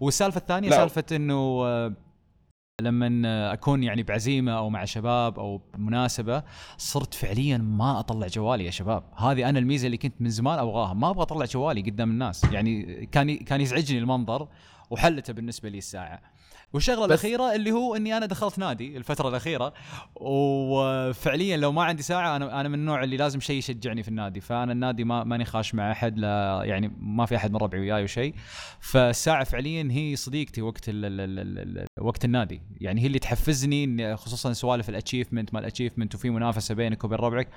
والسالفة 0.00 0.38
الثانية 0.38 0.70
سالفة 0.70 1.04
إنه 1.12 1.62
آه، 1.64 1.92
لما 2.80 3.52
أكون 3.52 3.82
يعني 3.82 4.02
بعزيمة 4.02 4.52
أو 4.52 4.70
مع 4.70 4.84
شباب 4.84 5.38
أو 5.38 5.60
بمناسبه 5.74 6.42
صرت 6.76 7.14
فعليا 7.14 7.58
ما 7.58 8.00
أطلع 8.00 8.26
جوالي 8.26 8.64
يا 8.64 8.70
شباب. 8.70 9.02
هذه 9.16 9.48
أنا 9.48 9.58
الميزة 9.58 9.86
اللي 9.86 9.96
كنت 9.96 10.14
من 10.20 10.30
زمان 10.30 10.58
أبغاها. 10.58 10.94
ما 10.94 11.10
أبغى 11.10 11.22
أطلع 11.22 11.44
جوالي 11.44 11.80
قدام 11.80 12.10
الناس. 12.10 12.44
يعني 12.44 13.06
كان 13.06 13.36
كان 13.36 13.60
يزعجني 13.60 13.98
المنظر 13.98 14.48
وحلته 14.90 15.32
بالنسبة 15.32 15.68
لي 15.68 15.78
الساعة. 15.78 16.22
والشغلة 16.72 17.04
الأخيرة 17.04 17.54
اللي 17.54 17.72
هو 17.72 17.96
إني 17.96 18.16
أنا 18.16 18.26
دخلت 18.26 18.58
نادي 18.58 18.96
الفترة 18.96 19.28
الأخيرة 19.28 19.72
وفعليا 20.16 21.56
لو 21.56 21.72
ما 21.72 21.84
عندي 21.84 22.02
ساعة 22.02 22.36
أنا 22.36 22.60
أنا 22.60 22.68
من 22.68 22.74
النوع 22.74 23.04
اللي 23.04 23.16
لازم 23.16 23.40
شيء 23.40 23.56
يشجعني 23.56 24.02
في 24.02 24.08
النادي. 24.08 24.40
فأنا 24.40 24.72
النادي 24.72 25.04
ما 25.04 25.24
ماني 25.24 25.44
خاش 25.44 25.74
مع 25.74 25.92
أحد 25.92 26.18
لا 26.18 26.62
يعني 26.64 26.92
ما 26.98 27.26
في 27.26 27.36
أحد 27.36 27.50
من 27.50 27.56
ربعي 27.56 27.80
وياي 27.80 28.04
وشيء. 28.04 28.34
فالساعة 28.80 29.44
فعليا 29.44 29.88
هي 29.90 30.16
صديقتي 30.16 30.62
وقت 30.62 30.88
ال 30.88 31.04
ال 31.04 31.78
ال 31.78 31.86
وقت 32.00 32.24
النادي. 32.24 32.62
يعني 32.80 33.00
هي 33.00 33.06
اللي 33.06 33.18
تحفزني 33.18 34.16
خصوصا 34.16 34.52
سوالف 34.52 34.88
الأتشيفمنت 34.88 35.54
ما 35.54 35.60
الأتشيفمنت 35.60 36.14
وفي 36.14 36.30
منافسة 36.30 36.74
بينك 36.74 37.04
وبين 37.04 37.18
ربعك. 37.18 37.48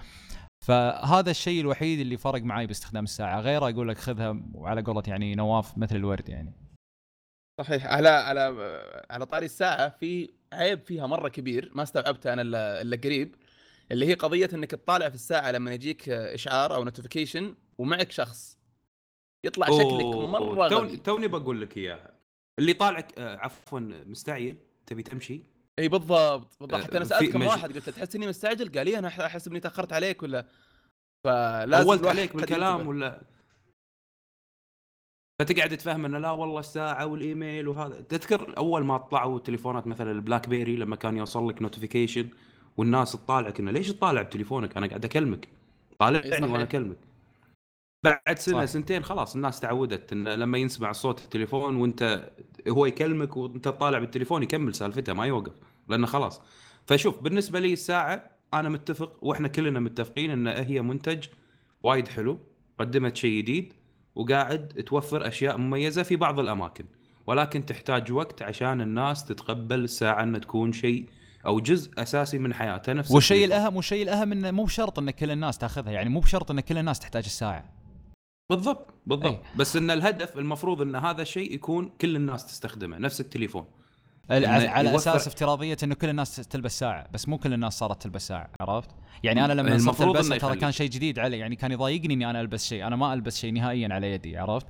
فهذا 0.65 1.31
الشيء 1.31 1.61
الوحيد 1.61 1.99
اللي 1.99 2.17
فرق 2.17 2.41
معي 2.41 2.67
باستخدام 2.67 3.03
الساعة. 3.03 3.39
غيره 3.39 3.69
أقول 3.69 3.89
لك 3.89 3.97
خذها 3.97 4.37
وعلى 4.53 4.81
قولة 4.81 5.03
يعني 5.07 5.35
نواف 5.35 5.77
مثل 5.77 5.95
الورد 5.95 6.29
يعني. 6.29 6.53
صحيح. 7.59 7.85
على 7.85 8.09
على 8.09 8.41
على 9.09 9.25
طاري 9.25 9.45
الساعة 9.45 9.89
في 9.89 10.29
عيب 10.53 10.81
فيها 10.85 11.07
مرة 11.07 11.29
كبير 11.29 11.71
ما 11.75 11.83
استوعبته 11.83 12.33
أنا 12.33 12.41
إلا 12.81 12.97
قريب 13.03 13.35
اللي 13.91 14.05
هي 14.05 14.13
قضية 14.13 14.49
إنك 14.53 14.71
تطالع 14.71 15.09
في 15.09 15.15
الساعة 15.15 15.51
لما 15.51 15.73
يجيك 15.73 16.09
إشعار 16.09 16.75
أو 16.75 16.83
notification 16.83 17.55
ومعك 17.77 18.11
شخص. 18.11 18.57
يطلع 19.45 19.67
شكلك 19.67 20.05
مرة 20.05 20.69
توني, 20.69 20.97
توني 20.97 21.27
بقول 21.27 21.61
لك 21.61 21.77
إياها. 21.77 22.13
اللي 22.59 22.73
طالعك 22.73 23.19
آه، 23.19 23.37
عفوا 23.37 23.79
مستعجل 23.79 24.57
تبي 24.85 25.03
تمشي؟ 25.03 25.41
إي 25.79 25.87
بالضبط 25.87 26.59
بالضبط. 26.59 26.83
حتى 26.83 26.97
أنا 26.97 27.05
سالت 27.05 27.31
كم 27.33 27.39
مج... 27.39 27.47
واحد 27.47 27.73
قلت 27.73 27.89
تحس 27.89 28.15
إني 28.15 28.27
مستعجل؟ 28.27 28.77
قال 28.77 28.85
لي 28.85 28.99
أنا 28.99 29.07
أحس 29.07 29.47
إني 29.47 29.59
تأخرت 29.59 29.93
عليك 29.93 30.23
ولا؟ 30.23 30.45
فلازم 31.23 31.87
طولت 31.87 32.07
عليك 32.07 32.35
بالكلام 32.35 32.87
ولا؟ 32.87 33.21
فتقعد 35.43 35.77
تفهم 35.77 36.05
إنه 36.05 36.19
لا 36.19 36.31
والله 36.31 36.59
الساعة 36.59 37.05
والإيميل 37.05 37.67
وهذا. 37.67 38.01
تذكر 38.01 38.53
أول 38.57 38.83
ما 38.83 38.97
طلعوا 38.97 39.39
تليفونات 39.39 39.87
مثلا 39.87 40.11
ال 40.11 40.49
BlackBerry 40.49 40.75
لما 40.75 40.95
كان 40.95 41.17
يوصل 41.17 41.49
لك 41.49 41.61
notification 41.61 42.29
والناس 42.77 43.11
تطالعك 43.11 43.59
إنه 43.59 43.71
ليش 43.71 43.91
تطالع 43.91 44.21
بتليفونك؟ 44.21 44.77
أنا 44.77 44.87
قاعد 44.87 45.05
أكلمك. 45.05 45.47
طالعني 45.99 46.51
وأنا 46.51 46.63
أكلمك. 46.63 46.97
بعد 48.03 48.39
سنة 48.39 48.65
صح. 48.65 48.71
سنتين 48.73 49.03
خلاص 49.03 49.35
الناس 49.35 49.59
تعودت 49.59 50.13
انه 50.13 50.35
لما 50.35 50.57
يسمع 50.57 50.91
صوت 50.91 51.23
التليفون 51.23 51.75
وأنت 51.75 52.31
هو 52.69 52.85
يكلمك 52.85 53.37
وأنت 53.37 53.67
طالع 53.67 53.99
بالتليفون 53.99 54.43
يكمل 54.43 54.75
سالفته 54.75 55.13
ما 55.13 55.25
يوقف 55.25 55.53
لأنه 55.89 56.07
خلاص. 56.07 56.41
فشوف 56.85 57.23
بالنسبة 57.23 57.59
لي 57.59 57.73
الساعة 57.73 58.29
أنا 58.53 58.69
متفق 58.69 59.17
وإحنا 59.21 59.47
كلنا 59.47 59.79
متفقين 59.79 60.31
إن 60.31 60.47
هي 60.47 60.81
منتج 60.81 61.27
وايد 61.83 62.07
حلو 62.07 62.39
قدمت 62.79 63.15
شيء 63.15 63.37
جديد. 63.37 63.73
وقاعد 64.15 64.67
توفر 64.67 65.27
أشياء 65.27 65.57
مميزة 65.57 66.03
في 66.03 66.15
بعض 66.15 66.39
الأماكن. 66.39 66.85
ولكن 67.27 67.65
تحتاج 67.65 68.11
وقت 68.11 68.41
عشان 68.41 68.81
الناس 68.81 69.25
تتقبل 69.25 69.83
الساعة 69.83 70.23
انها 70.23 70.39
تكون 70.39 70.71
شيء 70.71 71.09
أو 71.45 71.59
جزء 71.59 71.91
أساسي 71.97 72.37
من 72.37 72.53
حياتها 72.53 72.93
نفس 72.93 73.11
والشيء 73.11 73.45
الاهم 73.45 73.75
والشيء 73.75 74.03
الأهم 74.03 74.31
إنه 74.31 74.51
مو 74.51 74.63
بشرط 74.63 74.99
إن 74.99 75.11
كل 75.11 75.31
الناس 75.31 75.57
تأخذها 75.57 75.91
يعني 75.91 76.09
مو 76.09 76.19
بشرط 76.19 76.51
إن 76.51 76.59
كل 76.59 76.77
الناس 76.77 76.99
تحتاج 76.99 77.23
الساعة. 77.25 77.65
بالضبط 78.49 78.93
بالضبط. 79.05 79.25
أي. 79.25 79.39
بس 79.55 79.75
إن 79.75 79.91
الهدف 79.91 80.37
المفروض 80.37 80.81
إن 80.81 80.95
هذا 80.95 81.21
الشيء 81.21 81.53
يكون 81.53 81.91
كل 82.01 82.15
الناس 82.15 82.45
تستخدمه 82.45 82.97
نفس 82.97 83.21
التليفون. 83.21 83.65
على. 84.29 84.95
أساس 84.95 85.27
افتراضية 85.27 85.77
إنه 85.83 85.95
كل 85.95 86.09
الناس 86.09 86.35
تلبس 86.35 86.79
ساعة 86.79 87.07
بس 87.13 87.27
مو 87.29 87.37
كل 87.37 87.53
الناس 87.53 87.77
صارت 87.79 88.01
تلبس 88.01 88.27
ساعة 88.27 88.49
عرفت 88.59 88.89
يعني 89.23 89.45
أنا 89.45 89.53
لما 89.53 89.77
صرت 89.77 90.01
البس 90.01 90.29
ترى 90.29 90.55
كان 90.55 90.71
شيء 90.71 90.89
جديد 90.89 91.19
علي 91.19 91.37
يعني 91.37 91.55
كان 91.55 91.71
يضايقني 91.71 92.13
إني 92.13 92.29
أنا 92.29 92.41
ألبس 92.41 92.65
شيء 92.67 92.87
أنا 92.87 92.95
ما 92.95 93.13
ألبس 93.13 93.39
شيء 93.39 93.53
نهائيا 93.53 93.93
على 93.93 94.11
يدي 94.11 94.37
عرفت 94.37 94.67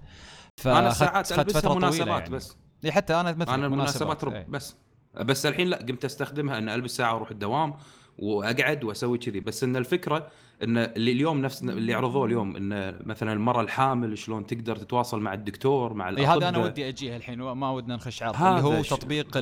أنا 0.66 0.90
ساعات 0.90 1.32
ألبسها 1.32 1.76
مناسبات 1.76 2.08
يعني. 2.08 2.30
بس 2.30 2.58
حتى 2.90 3.14
أنا 3.14 3.32
مثل 3.32 3.54
أنا 3.54 3.66
المناسبات. 3.66 4.26
بس 4.50 4.76
بس 5.16 5.46
الحين 5.46 5.68
لا 5.68 5.78
قمت 5.78 6.06
أستخدمها 6.06 6.58
ان 6.58 6.70
ألبس 6.70 6.96
ساعة 6.96 7.14
وأروح 7.14 7.32
الدوام 7.32 7.74
وأقعد 8.18 8.84
وأسوي 8.84 9.18
كذي. 9.18 9.40
بس 9.40 9.64
إن 9.64 9.76
الفكرة 9.76 10.28
إن 10.64 10.78
اللي 10.78 11.12
اليوم 11.12 11.42
نفس 11.42 11.64
اللي 11.64 11.94
عرضوه 11.94 12.26
اليوم 12.26 12.56
إن 12.56 13.00
مثلا 13.06 13.34
المراه 13.34 13.62
الحامل 13.62 14.18
شلون 14.18 14.46
تقدر 14.46 14.76
تتواصل 14.76 15.20
مع 15.20 15.34
الدكتور 15.34 15.94
مع 15.94 16.10
الاطباء 16.10 16.38
هذا 16.38 16.50
أنا 16.50 16.58
ودي 16.58 16.88
أجيها 16.88 17.18
الحين 17.18 17.42
ما 17.42 17.72
ودنا 17.72 17.96
نخش 17.96 18.24
عرض 18.24 18.44
اللي 18.44 18.62
هو 18.62 18.82
تطبيق 18.82 19.34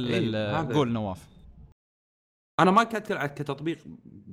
قول 0.74 0.92
نواف. 0.92 1.28
أنا 2.60 2.72
ما 2.72 2.82
أتكلم 2.82 3.26
كتطبيق 3.26 3.78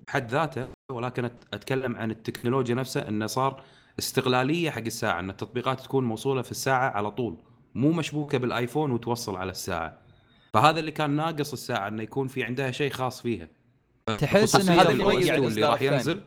بحد 0.07 0.31
ذاته 0.31 0.69
ولكن 0.93 1.25
أتكلم 1.53 1.97
عن 1.97 2.11
التكنولوجيا 2.11 2.75
نفسها 2.75 3.09
انه 3.09 3.27
صار 3.27 3.63
استغلاليه 3.99 4.71
حق 4.71 4.81
الساعة 4.81 5.21
إن 5.21 5.31
التطبيقات 5.31 5.81
تكون 5.81 6.05
موصولة 6.05 6.43
في 6.43 6.51
الساعة 6.51 6.91
على 6.91 7.11
طول 7.11 7.37
مو 7.75 7.93
مشبوكة 7.93 8.39
بالآيفون 8.39 8.91
وتوصل 8.91 9.37
على 9.37 9.51
الساعة. 9.51 9.99
فهذا 10.55 10.81
اللي 10.81 10.91
كان 10.91 11.11
ناقص 11.11 11.53
الساعة 11.53 11.89
إنه 11.89 12.03
يكون 12.03 12.29
في 12.29 12.45
عندها 12.45 12.71
شيء 12.71 12.91
خاص 12.91 13.23
فيها. 13.23 13.49
تحس 14.17 14.55
ان 14.55 14.69
هذا 14.69 14.91
اللي, 14.91 15.37
اللي 15.47 15.63
راح 15.63 15.83
ينزل. 15.83 16.21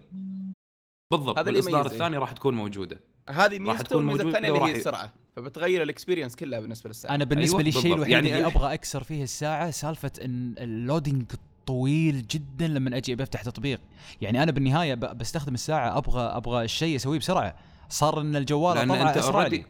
بالضبط 1.12 1.40
هذا 1.40 1.50
الاصدار 1.50 1.86
الثاني 1.86 2.18
راح 2.18 2.32
تكون 2.32 2.54
موجودة. 2.54 3.00
هذه 3.30 3.60
ميزته 3.60 3.98
والميزه 3.98 4.24
الثانية 4.24 4.50
اللي 4.50 4.72
هي 4.72 4.76
السرعه 4.76 5.14
فبتغير 5.36 5.84
ال 5.84 5.88
experience 5.88 6.36
كلها 6.36 6.60
بالنسبة 6.60 6.88
للساعة. 6.88 7.16
أنا 7.16 7.24
بالنسبة 7.24 7.60
أيوة 7.60 7.64
لي 7.64 7.78
الشيء 7.78 7.94
الوحيد 7.94 8.14
يعني 8.14 8.36
اللي 8.36 8.48
أبغى 8.48 8.74
أكسر 8.74 9.04
فيه 9.04 9.24
الساعة 9.24 9.72
سالفة 9.72 10.12
إن 10.26 10.56
ال 10.58 10.66
loading 10.66 11.26
طويل 11.68 12.28
جدا 12.28 12.68
لما 12.68 12.98
أجي 12.98 13.16
بفتح 13.16 13.42
تطبيق. 13.42 13.82
يعني 14.22 14.44
أنا 14.44 14.52
بالنهاية 14.52 14.94
بستخدم 14.94 15.54
الساعة 15.54 15.98
أبغى 15.98 16.22
أبغى 16.22 16.66
الشيء 16.66 16.96
أسويه 16.96 17.20
بسرعة. 17.20 17.56
صار 17.90 18.22
إن 18.22 18.36
الجوال 18.36 18.76
لأن 18.76 18.92
أنت 18.92 19.18
اوريدي 19.18 19.66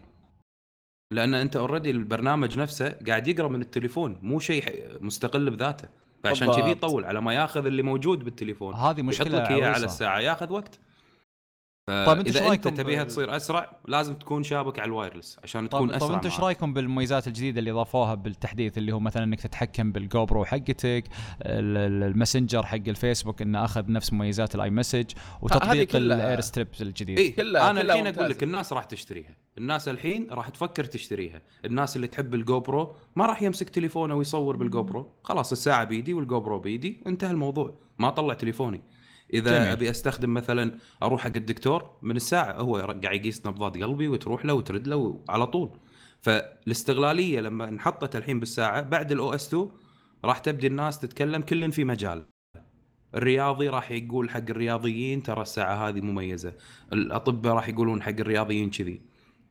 لأن 1.13 1.33
أنت 1.33 1.55
already 1.55 1.91
البرنامج 1.91 2.57
نفسه 2.57 2.89
قاعد 3.07 3.27
يقرأ 3.27 3.47
من 3.47 3.61
التليفون 3.61 4.19
مو 4.21 4.39
شيء 4.39 4.97
مستقل 5.01 5.49
بذاته. 5.49 6.00
فعشان 6.23 6.51
كذي 6.51 6.71
يطول 6.71 7.05
على 7.05 7.21
ما 7.21 7.33
ياخذ 7.33 7.65
اللي 7.65 7.83
موجود 7.83 8.23
بالتليفون. 8.23 8.75
هذه 8.75 9.01
مشكلة 9.01 9.37
يحط 9.37 9.51
لك 9.51 9.57
إياه 9.57 9.73
على 9.73 9.85
الساعة 9.85 10.19
ياخذ 10.19 10.53
وقت. 10.53 10.79
طيب 11.87 12.17
أنت 12.17 12.27
اذا 12.27 12.51
أنت 12.51 12.67
تبيها 12.67 13.03
تصير 13.03 13.35
أسرع 13.35 13.79
لازم 13.87 14.13
تكون 14.13 14.43
شابك 14.43 14.79
على 14.79 14.87
ال 14.87 14.93
wireless 14.93 15.39
عشان 15.43 15.69
تكون 15.69 15.87
طيب 15.87 15.95
أسرع 15.95 16.07
طيب 16.07 16.15
أنتم 16.15 16.29
إيش 16.29 16.39
رأيكم 16.39 16.73
بالمميزات 16.73 17.27
الجديدة 17.27 17.59
اللي 17.59 17.71
ضافوها 17.71 18.15
بالتحديث 18.15 18.77
اللي 18.77 18.91
هو 18.91 18.99
مثلا 18.99 19.23
إنك 19.23 19.41
تتحكم 19.41 19.91
بال 19.91 20.25
GoPro 20.25 20.45
حقتك 20.45 21.03
ال 21.41 21.54
Messenger 21.54 22.65
حق 22.65 22.87
الفيسبوك 22.87 23.41
إنه 23.41 23.65
أخذ 23.65 23.91
نفس 23.91 24.13
مميزات 24.13 24.55
ال 24.55 24.69
iMessage 24.69 25.05
وتطبيق 25.41 25.95
ال 25.95 26.41
AirStrip 26.41 26.81
الجديد. 26.81 27.19
إيه 27.19 27.35
كلها 27.35 27.71
أنا 27.71 27.81
الحين 27.81 28.07
أقول 28.07 28.29
لك 28.29 28.43
الناس 28.43 28.73
راح 28.73 28.83
تشتريها. 28.83 29.35
الناس 29.57 29.87
الحين 29.87 30.27
راح 30.31 30.49
تفكر 30.49 30.83
تشتريها. 30.83 31.41
الناس 31.65 31.95
اللي 31.95 32.07
تحب 32.07 32.33
ال 32.33 32.59
GoPro 32.59 32.95
ما 33.15 33.25
راح 33.25 33.41
يمسك 33.41 33.69
تليفونه 33.69 34.15
ويصور 34.15 34.55
بال 34.55 34.83
GoPro 34.83 35.11
خلاص 35.23 35.51
الساعة 35.51 35.83
بيدي 35.83 36.13
وال 36.13 36.39
GoPro 36.39 36.59
بيدي 36.59 37.03
انتهى 37.07 37.31
الموضوع. 37.31 37.75
ما 37.99 38.09
طلع 38.09 38.33
تليفوني. 38.33 38.81
إذا 39.33 39.57
جميل. 39.57 39.71
أبي 39.71 39.89
أستخدم 39.89 40.33
مثلا 40.33 40.77
أروح 41.03 41.21
حق 41.21 41.31
الدكتور 41.35 41.97
من 42.01 42.15
الساعة 42.15 42.53
هو 42.53 42.75
قاعد 42.77 43.03
يقيس 43.03 43.45
نبضات 43.45 43.77
قلبي 43.77 44.07
وتروح 44.07 44.45
له 44.45 44.53
وترد 44.53 44.87
له 44.87 45.23
على 45.29 45.47
طول. 45.47 45.79
فالاستغلالية 46.21 47.39
لما 47.39 47.69
انحطت 47.69 48.15
الحين 48.15 48.39
بالساعة 48.39 48.81
بعد 48.81 49.11
الاو 49.11 49.33
اس 49.33 49.47
2 49.47 49.71
راح 50.25 50.37
تبدي 50.39 50.67
الناس 50.67 50.99
تتكلم 50.99 51.41
كل 51.41 51.71
في 51.71 51.83
مجال. 51.83 52.25
الرياضي 53.15 53.69
راح 53.69 53.91
يقول 53.91 54.29
حق 54.29 54.49
الرياضيين 54.49 55.23
ترى 55.23 55.41
الساعة 55.41 55.87
هذه 55.89 56.01
مميزة. 56.01 56.53
الأطباء 56.93 57.53
راح 57.53 57.69
يقولون 57.69 58.01
حق 58.01 58.09
الرياضيين 58.09 58.69
كذي. 58.69 59.01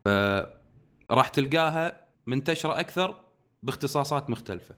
فراح 0.04 1.28
تلقاها 1.28 2.06
منتشرة 2.26 2.80
أكثر 2.80 3.14
باختصاصات 3.62 4.30
مختلفة. 4.30 4.74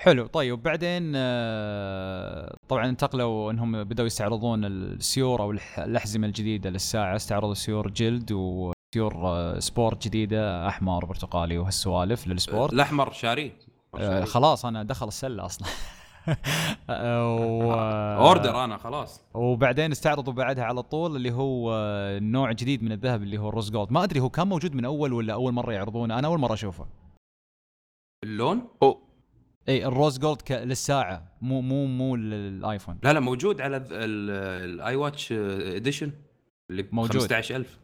حلو 0.00 0.26
طيب 0.26 0.62
بعدين 0.62 1.12
آه، 1.16 2.56
طبعا 2.68 2.88
انتقلوا 2.88 3.50
إنهم 3.50 3.84
بدأوا 3.84 4.06
يستعرضون 4.06 4.64
السيور 4.64 5.42
أو 5.42 5.50
الح- 5.50 5.78
الأحزمة 5.78 6.26
الجديدة 6.26 6.70
للساعة 6.70 7.16
استعرضوا 7.16 7.54
سيور 7.54 7.90
جلد 7.90 8.32
وسيور 8.32 9.14
آه، 9.16 9.58
sport 9.58 10.04
جديدة 10.04 10.68
أحمر 10.68 11.04
برتقالي 11.04 11.58
وهالسوالف 11.58 12.26
لل 12.26 12.38
sport. 12.38 12.72
الأحمر 12.72 13.12
شاريه. 13.12 13.52
آه، 13.94 14.24
خلاص 14.24 14.64
أنا 14.66 14.82
دخل 14.82 15.08
السلة 15.08 15.44
أصلا. 15.44 15.68
آه، 16.90 17.34
و... 17.36 17.72
order 18.28 18.64
أنا 18.64 18.76
خلاص. 18.76 19.20
وبعدين 19.34 19.90
استعرضوا 19.90 20.32
بعدها 20.32 20.64
على 20.64 20.82
طول 20.82 21.16
اللي 21.16 21.32
هو 21.32 21.72
آه، 21.74 22.18
نوع 22.18 22.52
جديد 22.52 22.82
من 22.82 22.92
الذهب 22.92 23.22
اللي 23.22 23.38
هو 23.38 23.48
ال 23.48 23.52
rose 23.52 23.70
gold. 23.70 23.92
ما 23.92 24.04
أدري 24.04 24.20
هو 24.20 24.28
كان 24.30 24.46
موجود 24.48 24.74
من 24.74 24.84
أول 24.84 25.12
ولا 25.12 25.32
أول 25.32 25.52
مرة 25.52 25.72
يعرضونه؟ 25.72 26.18
أنا 26.18 26.26
أول 26.28 26.38
مرة 26.38 26.54
أشوفه. 26.54 26.86
اللون؟ 28.24 28.68
هو 28.82 28.96
إي 29.68 29.86
ال 29.86 29.92
rose 29.92 30.18
gold 30.18 30.42
ك... 30.42 30.52
للساعة 30.52 31.32
مو 31.42 31.60
مو 31.60 31.86
مو 31.86 32.16
لل 32.16 32.34
iPhone. 32.34 32.98
لا 33.02 33.12
لا 33.12 33.20
موجود 33.20 33.60
على 33.60 33.76
ال- 33.76 33.86
ال- 33.92 34.70
ال 34.74 34.96
iWatch 34.96 35.32
edition 35.32 36.12
اللي 36.70 36.82
ب 36.82 36.94
موجود. 36.94 37.12
15000 37.20 37.78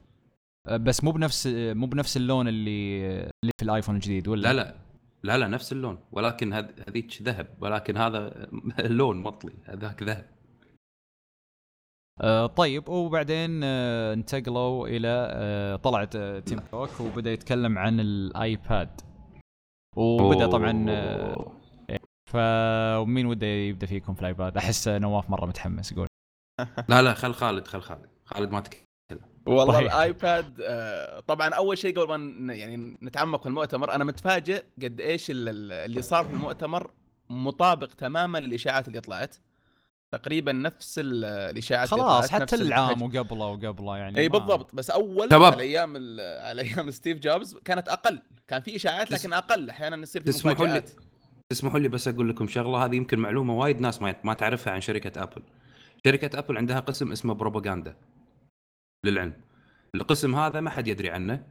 آه، 0.69 0.77
بس 0.77 1.05
مو 1.05 1.11
بنفس 1.11 1.47
مو 1.55 1.87
بنفس 1.87 2.17
اللون 2.17 2.49
اللي 2.49 3.01
اللي 3.21 3.53
في 3.59 3.63
ال 3.65 3.69
iPhone 3.69 3.95
الجديد 3.95 4.29
ولا؟ 4.29 4.43
لا 4.43 4.53
لا 4.53 4.75
لا 5.23 5.39
لا 5.39 5.49
نفس 5.49 5.73
اللون 5.73 5.99
ولكن 6.13 6.53
هذ- 6.53 6.89
هذيك 6.89 7.23
ذهب 7.23 7.47
ولكن 7.61 7.97
هذا 7.97 8.49
اللون 8.87 9.17
مطلي 9.23 9.53
هذاك 9.65 10.03
ذهب. 10.03 10.27
آه 12.21 12.47
طيب 12.47 12.89
وبعدين 12.89 13.61
آه 13.65 14.15
انتقلوا 14.15 14.89
إلى 14.89 15.09
آه 15.33 15.77
طلعت 15.77 16.17
تيم 16.17 16.59
كوك 16.71 17.01
وبدأ 17.01 17.33
يتكلم 17.33 17.79
عن 17.79 18.01
ال 18.01 18.17
iPad. 18.17 19.01
وبدأ 19.97 20.47
طبعا 20.47 20.87
فمين 22.31 23.27
وده 23.27 23.47
يبدأ 23.47 23.87
فيكم 23.87 24.15
في 24.15 24.21
ال 24.21 24.27
iPad؟ 24.27 24.57
أحس 24.57 24.89
نواف 24.89 25.31
مرة 25.31 25.47
متحمس 25.47 25.93
يقول 25.93 26.07
لا 26.89 27.03
لا 27.03 27.15
خل 27.15 27.35
خالد 27.35 27.67
خل 27.67 27.81
خالد. 27.83 28.07
خالد 28.25 28.51
ما 28.51 28.61
تك... 28.61 28.85
والله 29.47 29.75
صحيح. 29.75 29.93
ال 29.95 30.08
iPad 30.08 30.61
آه، 30.63 31.21
طبعا 31.21 31.49
أول 31.55 31.79
شيء 31.79 32.01
قبل 32.01 32.09
ما 32.09 32.17
ن- 32.17 32.51
يعني 32.51 32.99
نتعمق 33.03 33.41
في 33.43 33.47
المؤتمر 33.49 33.95
أنا 33.95 34.05
متفاجئ 34.05 34.63
قد 34.83 35.01
إيش 35.01 35.31
ال- 35.31 35.49
ال- 35.49 35.73
اللي 35.73 36.03
صار 36.03 36.25
في 36.25 36.31
المؤتمر 36.33 36.91
مطابق 37.31 37.87
تماما 37.87 38.39
للإشاعات 38.39 38.89
اللي 38.89 39.01
طلعت. 39.01 39.37
تقريبا 40.13 40.53
نفس 40.53 40.99
ال- 40.99 41.25
الإشاعات 41.25 41.93
اللي 41.93 42.05
خلاص 42.05 42.29
طلعت، 42.29 42.43
حتى 42.43 42.57
العام. 42.57 43.03
وقبله 43.03 43.47
وقبله 43.47 43.97
يعني 43.97 44.19
إي 44.19 44.29
بالضبط. 44.29 44.75
بس 44.75 44.91
أول. 44.91 45.29
على 45.35 45.63
أيام 45.63 45.93
ال- 45.97 46.43
على 46.45 46.63
أيام 46.63 46.91
ستيف 46.91 47.19
جوبز 47.19 47.57
كانت 47.65 47.89
أقل. 47.89 48.23
كان 48.49 48.61
في 48.63 48.77
إشاعات 48.77 49.11
لكن 49.11 49.33
أقل. 49.33 49.71
أحيانا 49.71 49.97
يصير 49.97 50.23
في 50.23 50.29
تسمحوا 50.33 50.67
لي؟ 50.67 50.83
تسمحوا 51.51 51.79
لي 51.79 51.89
بس 51.89 52.09
أقول 52.09 52.29
لكم 52.29 52.47
شغلة 52.47 52.85
هذه 52.85 52.97
يمكن 52.97 53.19
معلومة 53.19 53.55
وايد 53.55 53.81
ناس 53.81 54.03
ما 54.03 54.15
ما 54.25 54.35
تعرفها 54.35 54.73
عن 54.73 54.81
شركة 54.81 55.23
أبل. 55.23 55.43
شركة 56.07 56.39
أبل 56.39 56.57
عندها 56.57 56.81
قسم 56.81 57.13
اسمه 57.13 57.35
بروباغندا 57.35 57.97
للعلم. 59.07 59.33
القسم 59.95 60.35
هذا 60.35 60.61
ما 60.61 60.71
حد 60.71 60.89
يدري 60.89 61.11
عنه 61.11 61.47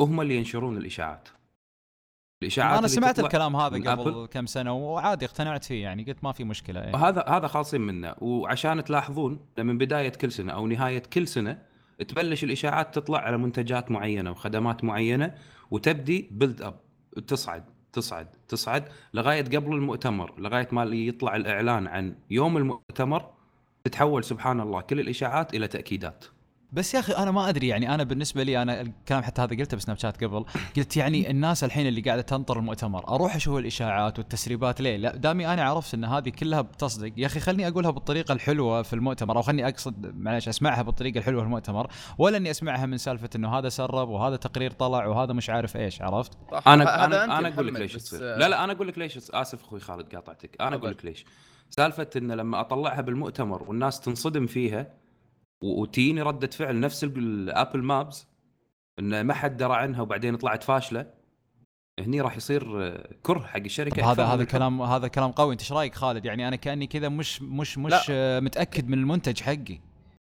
وهم 0.00 0.20
اللي 0.20 0.36
ينشرون 0.36 0.76
الإشاعات. 0.76 1.28
الإشاعات 2.42 2.78
أنا 2.78 2.88
سمعت 2.88 3.20
الكلام 3.20 3.56
هذا 3.56 3.90
قبل. 3.90 4.26
كم 4.26 4.46
سنة 4.46 4.72
وعادي 4.72 5.24
اقتنعت 5.24 5.64
فيه 5.64 5.82
يعني 5.82 6.04
قلت 6.04 6.24
ما 6.24 6.32
في 6.32 6.44
مشكلة 6.44 6.84
إيه. 6.84 6.96
هذا 6.96 7.24
هذا 7.28 7.46
خالصين 7.46 7.80
منه 7.80 8.14
وعشان 8.18 8.84
تلاحظون 8.84 9.46
من 9.58 9.78
بداية 9.78 10.08
كل 10.08 10.32
سنة 10.32 10.52
أو 10.52 10.66
نهاية 10.66 11.02
كل 11.12 11.28
سنة 11.28 11.62
تبلش 12.08 12.44
الإشاعات 12.44 12.94
تطلع 12.94 13.18
على 13.18 13.38
منتجات 13.38 13.90
معينة 13.90 14.30
وخدمات 14.30 14.84
معينة 14.84 15.34
وتبدي 15.70 16.28
بيلد 16.30 16.62
اب 16.62 16.80
تصعد 17.26 17.75
تصعد 17.96 18.26
تصعد 18.48 18.88
لغاية 19.14 19.42
قبل 19.44 19.74
المؤتمر 19.74 20.40
لغاية 20.40 20.68
ما 20.72 20.84
يطلع 20.84 21.36
الإعلان 21.36 21.86
عن 21.86 22.16
يوم 22.30 22.56
المؤتمر 22.56 23.30
تتحول 23.84 24.24
سبحان 24.24 24.60
الله 24.60 24.80
كل 24.80 25.00
الإشاعات 25.00 25.54
إلى 25.54 25.68
تأكيدات. 25.68 26.24
بس 26.72 26.94
يا 26.94 27.00
أخي 27.00 27.12
أنا 27.12 27.30
ما 27.30 27.48
أدري 27.48 27.68
يعني 27.68 27.94
أنا 27.94 28.02
بالنسبة 28.02 28.42
لي 28.42 28.62
أنا 28.62 28.80
الكلام 28.80 29.22
حتى 29.22 29.42
هذا 29.42 29.56
قلته 29.56 29.76
بسناب 29.76 29.98
شات 29.98 30.24
قبل 30.24 30.44
قلت 30.76 30.96
يعني 30.96 31.30
الناس 31.30 31.64
الحين 31.64 31.86
اللي 31.86 32.00
قاعدة 32.00 32.22
تنطر 32.22 32.58
المؤتمر 32.58 33.08
أروح 33.08 33.36
أشوف 33.36 33.58
الإشاعات 33.58 34.18
والتسريبات 34.18 34.80
ليه؟ 34.80 34.96
لا 34.96 35.16
دامي 35.16 35.52
أنا 35.52 35.62
عرفت 35.64 35.94
إن 35.94 36.04
هذه 36.04 36.28
كلها 36.28 36.60
بتصدق. 36.60 37.12
يا 37.16 37.26
أخي 37.26 37.40
خلني 37.40 37.68
أقولها 37.68 37.90
بالطريقة 37.90 38.32
الحلوة 38.32 38.82
في 38.82 38.92
المؤتمر 38.92 39.36
أو 39.36 39.42
خلني 39.42 39.68
أقصد 39.68 40.14
معلش 40.16 40.48
أسمعها 40.48 40.82
بالطريقة 40.82 41.18
الحلوة 41.18 41.40
في 41.40 41.46
المؤتمر 41.46 41.90
ولا 42.18 42.36
إني 42.36 42.50
أسمعها 42.50 42.86
من 42.86 42.96
سالفة 42.98 43.30
إنه 43.36 43.58
هذا 43.58 43.68
سرب 43.68 44.08
وهذا 44.08 44.36
تقرير 44.36 44.70
طلع 44.70 45.06
وهذا 45.06 45.32
مش 45.32 45.50
عارف 45.50 45.76
إيش 45.76 46.02
عرفت؟ 46.02 46.32
أنا 46.66 46.84
هذا 46.84 47.04
أنا 47.04 47.24
أنت 47.24 47.32
أنا 47.32 47.48
أقول 47.48 47.66
لك 47.66 47.80
ليش 47.80 47.92
تصير. 47.92 48.20
آه، 48.22 48.38
لا 48.38 48.48
لا 48.48 48.64
أنا 48.64 48.72
أقول 48.72 48.88
لك 48.88 48.98
ليش 48.98 49.30
آسف 49.30 49.64
أخوي 49.64 49.80
خالد 49.80 50.14
قاطعتك. 50.14 50.56
أنا. 50.60 50.76
أقول 50.76 50.90
لك 50.90 51.04
ليش. 51.04 51.24
سالفة 51.70 52.10
إن 52.16 52.32
لما 52.32 52.60
أطلعها 52.60 53.00
بالمؤتمر 53.00 53.62
والناس 53.62 54.00
تنصدم 54.00 54.46
فيها 54.46 55.05
وتجيني 55.62 56.22
ردة 56.22 56.46
فعل 56.46 56.80
نفس 56.80 57.04
ال- 57.04 57.18
الابل 57.18 57.82
مابز 57.82 58.28
إن 58.98 59.20
ما 59.20 59.34
حد 59.34 59.56
درى 59.56 59.74
عنها 59.76 60.02
وبعدين 60.02 60.36
طلعت 60.36 60.62
فاشلة 60.62 61.06
هني 62.00 62.20
راح 62.20 62.36
يصير 62.36 62.82
آه، 62.86 63.08
كره 63.22 63.40
حق 63.40 63.56
الشركة 63.60 64.12
هذا 64.12 64.24
هذا. 64.24 64.44
كلام 64.44 64.82
هذا 64.82 65.08
كلام 65.08 65.30
قوي 65.30 65.52
أنت 65.52 65.60
إيش 65.60 65.72
رأيك 65.72 65.94
خالد 65.94 66.24
يعني 66.24 66.48
أنا 66.48 66.56
كأني 66.56 66.86
كذا 66.86 67.08
مش 67.08 67.42
مش 67.42 67.78
مش 67.78 67.90
لا. 67.92 68.02
آه، 68.10 68.40
متأكد 68.40 68.88
من 68.88 68.98
المنتج 68.98 69.40
حقي 69.40 69.78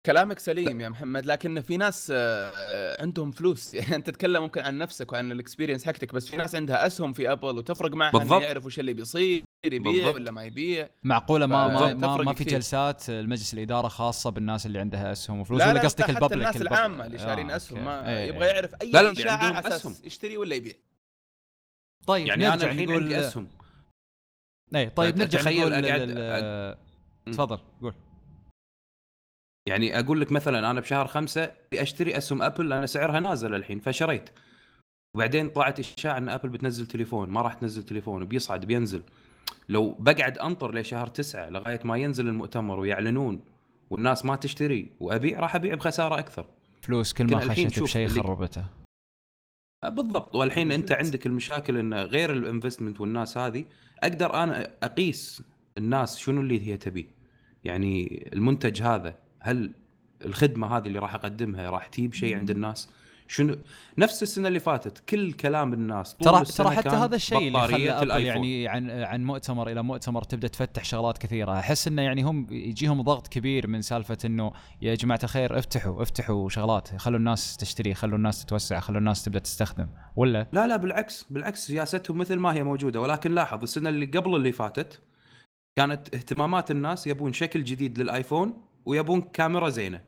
كلامك 0.06 0.38
سليم 0.38 0.80
يا 0.80 0.88
محمد 0.88 1.26
لكن 1.26 1.60
في 1.60 1.76
ناس 1.76 2.12
آه، 2.14 3.02
عندهم 3.02 3.30
فلوس 3.30 3.74
يعني 3.74 3.96
أنت 3.96 4.06
تتكلم 4.10 4.42
ممكن 4.42 4.60
عن 4.60 4.78
نفسك 4.78 5.12
وعن 5.12 5.32
ال 5.32 5.37
experience 5.37 5.84
حقتك 5.84 6.14
بس 6.14 6.28
في 6.28 6.36
ناس 6.36 6.54
عندها 6.54 6.86
أسهم 6.86 7.12
في 7.12 7.32
Apple 7.32 7.58
وتفرق 7.58 7.90
معها 7.94 8.10
إنه 8.10 8.18
بالضبط. 8.18 8.42
يعرف 8.42 8.66
وش 8.66 8.78
اللي 8.78 8.92
بيصير 8.92 9.44
يبيع 9.64 9.92
بالضبط. 9.92 10.14
ولا 10.14 10.30
ما 10.30 10.44
يبيع 10.44 10.88
معقولة 11.02 11.46
ما 11.46 11.68
ما. 11.68 11.94
ما, 11.94 12.16
ما 12.16 12.32
في. 12.34 12.44
جلسات 12.44 13.10
المجلس 13.10 13.54
الإدارة 13.54 13.88
خاصة 13.88 14.30
بالناس 14.30 14.66
اللي 14.66 14.78
عندها 14.78 15.12
أسهم 15.12 15.40
وفلوس 15.40 15.60
لا 15.60 15.66
ولا 15.68 15.74
لا 15.78 15.84
قصدك 15.84 16.02
حتى 16.02 16.12
ال 16.12 16.15
public 16.15 16.32
الناس 16.32 16.56
البب- 16.56 16.66
العامة 16.72 17.06
اللي 17.06 17.18
شارين 17.18 17.50
آه، 17.50 17.56
أسهم 17.56 17.78
okay. 17.78 17.88
ما 17.90 18.08
إيه. 18.18 18.28
يبغى 18.28 18.46
يعرف 18.46 18.74
أي 18.82 18.90
لا، 18.90 19.02
لا، 19.02 19.12
اشاعه 19.12 19.36
على 19.56 19.68
أساس. 19.68 20.04
يشتري 20.04 20.36
ولا 20.36 20.54
يبيع 20.54 20.74
طيب 22.06 22.26
يعني 22.26 22.46
أنا 22.46 22.54
نرجع 22.56 22.70
الحين 22.70 22.88
نقول 22.88 23.02
عندي 23.02 23.20
أسهم 23.20 23.48
اي 24.74 24.90
طيب 24.90 25.16
نرجع 25.18 25.40
تخيل 25.40 25.82
نقول 25.82 26.76
تفضل 27.26 27.58
قول 27.82 27.94
يعني 29.66 29.98
أقول 29.98 30.20
لك 30.20 30.32
مثلا 30.32 30.70
أنا 30.70 30.80
بشهر 30.80 31.06
خمسة 31.06 31.52
أشتري 31.74 32.16
أسهم 32.16 32.42
Apple 32.42 32.68
لأن 32.68 32.86
سعرها 32.86 33.20
نازل 33.20 33.54
الحين 33.54 33.80
فشريت. 33.80 34.30
وبعدين 35.16 35.48
طلعت 35.48 35.80
إشاعة 35.80 36.18
إن 36.18 36.28
Apple 36.28 36.48
بتنزل 36.48 36.86
تليفون 36.86 37.30
ما 37.30 37.42
راح 37.42 37.54
تنزل 37.54 37.82
تليفون 37.82 38.24
بيصعد 38.24 38.64
بينزل. 38.64 39.02
لو 39.68 39.96
بقعد 39.98 40.38
أنطر 40.38 40.74
لشهر 40.74 41.06
تسعة 41.06 41.50
لغاية 41.50 41.80
ما 41.84 41.96
ينزل 41.96 42.28
المؤتمر 42.28 42.80
ويعلنون 42.80 43.40
والناس 43.90 44.24
ما 44.24 44.36
تشتري 44.36 44.90
وأبيع 45.00 45.40
راح 45.40 45.54
أبيع 45.54 45.74
بخسارة 45.74 46.18
أكثر. 46.18 46.46
فلوس 46.82 47.12
كل 47.12 47.26
ما 47.26 47.40
خشيت 47.40 47.80
بشيء 47.80 48.08
خربته 48.08 48.64
بالضبط. 49.84 50.34
والحين 50.34 50.72
أنت 50.72 50.92
عندك 50.92 51.26
المشاكل 51.26 51.76
إن 51.76 51.94
غير 51.94 52.32
ال 52.32 52.39
investment 52.39 53.00
والناس 53.00 53.38
هذه 53.38 53.64
أقدر 54.02 54.34
أنا 54.34 54.70
أقيس 54.82 55.42
الناس 55.78 56.18
شنو 56.18 56.40
اللي 56.40 56.66
هي 56.66 56.76
تبيه 56.76 57.06
يعني 57.64 58.28
المنتج 58.32 58.82
هذا 58.82 59.21
هل 59.42 59.72
الخدمة 60.24 60.76
هذه 60.76 60.86
اللي 60.86 60.98
راح 60.98 61.14
أقدمها 61.14 61.70
راح 61.70 61.86
تجيب 61.86 62.14
شيء 62.14 62.38
عند 62.38 62.50
الناس؟ 62.50 62.88
شنو 63.28 63.56
نفس 63.98 64.22
السنة 64.22 64.48
اللي 64.48 64.60
فاتت 64.60 64.98
كل 65.08 65.32
كلام 65.32 65.72
الناس 65.72 66.16
ترى 66.16 66.44
ترى 66.44 66.70
حتى 66.70 66.88
هذا 66.88 67.16
الشيء 67.16 67.48
اللي 67.48 67.68
خلى 67.68 68.02
الآيفون. 68.02 68.44
يعني 68.44 68.68
عن 68.68 68.90
عن 68.90 69.24
مؤتمر 69.24 69.68
إلى 69.68 69.82
مؤتمر 69.82 70.22
تبدأ 70.22 70.48
تفتح 70.48 70.84
شغلات 70.84 71.18
كثيرة. 71.18 71.58
أحس 71.58 71.88
إنه 71.88 72.02
يعني 72.02 72.22
هم 72.22 72.46
يجيهم 72.50 73.02
ضغط 73.02 73.28
كبير 73.28 73.66
من 73.66 73.82
سالفة 73.82 74.18
إنه 74.24 74.52
يا 74.82 74.94
جماعة 74.94 75.20
الخير 75.24 75.58
افتحوا 75.58 76.02
افتحوا 76.02 76.48
شغلات 76.48 76.96
خلوا 76.96 77.18
الناس 77.18 77.56
تشتري 77.56 77.94
خلوا 77.94 78.16
الناس 78.16 78.44
تتوسع 78.44 78.80
خلوا 78.80 78.98
الناس 78.98 79.24
تبدأ 79.24 79.38
تستخدم. 79.38 79.86
ولا؟ 80.16 80.46
لا 80.52 80.66
لا 80.66 80.76
بالعكس 80.76 81.26
بالعكس 81.30 81.66
سياستهم 81.66 82.18
مثل 82.18 82.36
ما 82.36 82.54
هي 82.54 82.62
موجودة. 82.62 83.00
ولكن 83.00 83.34
لاحظ 83.34 83.62
السنة 83.62 83.88
اللي 83.88 84.06
قبل 84.06 84.36
اللي 84.36 84.52
فاتت 84.52 85.00
كانت 85.76 86.14
اهتمامات 86.14 86.70
الناس 86.70 87.06
يبون 87.06 87.32
شكل 87.32 87.64
جديد 87.64 87.98
لل 87.98 88.17
iPhone 88.17 88.71
ويبون 88.86 89.20
كاميرا 89.20 89.68
زينة. 89.68 90.00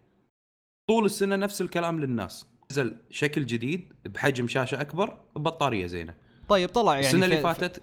طول 0.88 1.04
السنة 1.04 1.36
نفس 1.36 1.60
الكلام 1.60 2.00
للناس. 2.00 2.46
نزل 2.70 2.96
شكل 3.10 3.46
جديد 3.46 3.92
بحجم 4.04 4.48
شاشة 4.48 4.80
أكبر 4.80 5.18
ببطارية 5.36 5.86
زينة. 5.86 6.14
طيب 6.48 6.68
طلع 6.68 6.94
يعني 6.94 7.06
السنة 7.06 7.24
اللي 7.24 7.40
فاتت 7.40 7.82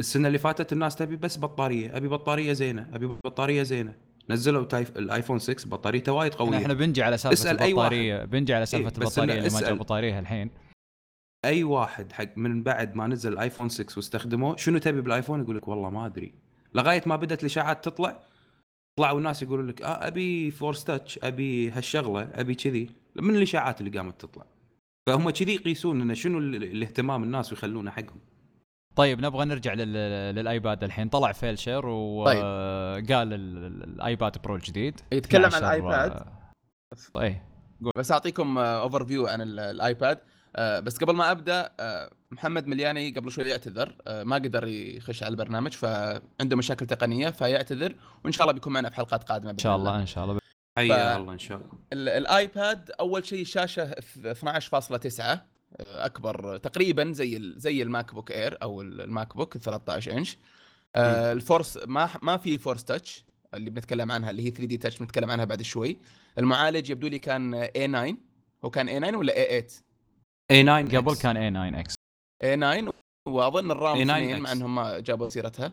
السنة 0.00 0.28
اللي 0.28 0.38
فاتت 0.38 0.72
الناس 0.72 0.96
تبي 0.96 1.16
بس 1.16 1.38
بطارية 1.38 1.96
أبي 1.96 2.08
بطارية 2.08 2.52
زينة 2.52 2.88
أبي 2.92 3.06
بطارية 3.06 3.62
زينة. 3.62 3.94
نزلوا 4.30 4.64
تايف 4.64 4.96
ال 4.96 5.02
iPhone 5.02 5.38
6 5.38 5.70
بطاريته 5.70 6.12
وايد 6.12 6.34
قوية. 6.34 6.58
إحنا 6.58 6.74
بنجي 6.74 7.02
على 7.02 7.18
سالفة 7.18 7.32
اسأل 7.32 7.58
أي 7.58 7.72
واحد. 7.72 7.92
البطارية 7.92 8.24
بنجي 8.24 8.54
على 8.54 8.66
سالفة 8.66 8.90
إيه، 8.90 8.98
البطارية 8.98 9.38
اللي 9.38 9.50
ما 9.50 9.60
جاب. 9.60 9.78
بطاريه 9.78 10.18
الحين. 10.18 10.50
أي 11.44 11.64
واحد 11.64 12.12
حق 12.12 12.38
من 12.38 12.62
بعد 12.62 12.94
ما 12.94 13.06
نزل 13.06 13.32
ال 13.32 13.37
iPhone 13.37 13.68
6 13.68 13.96
واستخدموه 13.96 14.56
شنو 14.56 14.78
تبي 14.78 15.00
بال 15.00 15.09
iPhone؟ 15.09 15.42
يقول 15.42 15.56
لك 15.56 15.68
والله 15.68 15.90
ما 15.90 16.06
أدري. 16.06 16.34
لغاية 16.74 17.02
ما 17.06 17.16
بدأت 17.16 17.40
الإشاعات 17.40 17.84
تطلع 17.84 18.20
طلعوا 18.98 19.18
الناس 19.18 19.42
يقولوا 19.42 19.64
لك 19.72 19.82
آه 19.82 20.06
أبي 20.06 20.50
force 20.50 20.84
touch 20.84 21.18
أبي 21.22 21.70
هالشغلة 21.70 22.22
أبي 22.34 22.54
كذي. 22.54 22.90
من 23.16 23.36
الإشاعات 23.36 23.80
اللي 23.80 23.98
قامت 23.98 24.20
تطلع. 24.20 24.44
فهم 25.06 25.30
كذي 25.30 25.54
يقيسون 25.54 26.00
انه 26.00 26.14
شنو 26.14 26.38
ال- 26.38 26.54
الاهتمام 26.64 27.22
الناس 27.22 27.52
ويخلونه 27.52 27.90
حقهم. 27.90 28.20
طيب 28.96 29.20
نبغى 29.20 29.44
نرجع 29.44 29.74
لل- 29.74 30.34
لل 30.34 30.51
iPad 30.51 30.84
الحين. 30.84 31.08
طلع 31.08 31.32
فيل 31.32 31.50
شيلر 31.50 31.80
طيب. 31.82 31.90
وقال 32.38 33.32
ال- 33.32 33.82
ال 33.84 33.96
iPad 33.96 34.42
Pro 34.42 34.56
الجديد. 34.56 35.00
يتكلم 35.12 35.44
عن 35.44 35.48
12 35.48 35.64
ال 35.64 35.74
iPad. 35.74 36.26
اي 37.16 37.40
بس 37.96 38.12
أعطيكم 38.12 38.58
overview 38.58 39.26
عن 39.26 39.40
ال- 39.40 39.60
iPad. 39.60 40.18
آه، 40.56 40.80
بس 40.80 40.96
قبل 40.98 41.12
ما 41.14 41.30
أبدأ 41.30 41.72
آه، 41.80 42.10
محمد 42.30 42.66
ملياني 42.66 43.10
قبل 43.10 43.30
شوي 43.30 43.44
يعتذر 43.44 43.96
آه، 44.06 44.22
ما 44.24 44.36
قدر 44.36 44.66
يخش 44.66 45.22
على 45.22 45.30
البرنامج 45.30 45.72
فعنده 45.72 46.56
مشاكل 46.56 46.86
تقنية 46.86 47.30
فيعتذر 47.30 47.94
وإن 48.24 48.32
شاء 48.32 48.42
الله 48.42 48.52
بيكون 48.52 48.72
معنا 48.72 48.90
في 48.90 48.96
حلقات 48.96 49.24
قادمة 49.24 49.50
إن 49.50 49.58
شاء 49.58 49.76
الله 49.76 50.00
إن 50.00 50.06
شاء 50.06 50.24
الله. 50.24 50.38
حيا 50.76 51.16
الله 51.16 51.32
إن 51.32 51.38
شاء 51.38 51.56
الله. 51.58 51.68
ال- 51.92 52.08
الآيباد 52.08 52.90
أول 53.00 53.26
شيء 53.26 53.44
شاشة 53.44 53.90
12.9 53.90 55.20
آه، 55.20 56.06
أكبر 56.06 56.56
تقريبا 56.56 57.12
زي 57.12 57.36
ال- 57.36 57.54
زي 57.60 57.82
ال 57.82 58.14
MacBook 58.14 58.32
Air 58.32 58.58
أو 58.62 58.82
ال- 58.82 59.00
ال 59.00 59.36
MacBook 59.36 59.58
13 59.58 60.12
إنش. 60.12 60.38
آه، 60.96 61.32
ال 61.32 61.40
force 61.40 61.78
ما 61.86 62.08
ما 62.22 62.36
في 62.36 62.58
force 62.58 62.84
touch 62.84 63.24
اللي 63.54 63.70
بنتكلم 63.70 64.12
عنها 64.12 64.30
اللي 64.30 64.42
هي 64.46 64.50
3D 64.50 64.76
Touch 64.76 64.98
بنتكلم 64.98 65.30
عنها 65.30 65.44
بعد 65.44 65.62
شوي. 65.62 65.98
المعالج 66.38 66.90
يبدو 66.90 67.06
لي 67.08 67.18
كان 67.18 67.64
A9 67.66 68.14
هو 68.64 68.70
كان 68.70 68.88
A9 69.12 69.14
ولا 69.16 69.32
A8 69.60 69.72
A9 70.50 71.00
قبل 71.00 71.16
كان 71.16 71.36
A9X 71.36 71.94
A9 72.44 72.92
وأظن 73.28 73.70
الرام 73.70 73.96
A9X. 73.96 74.40
مع 74.40 74.52
إنهم 74.52 74.74
ما 74.74 75.00
جابوا 75.00 75.28
سيرتها 75.28 75.72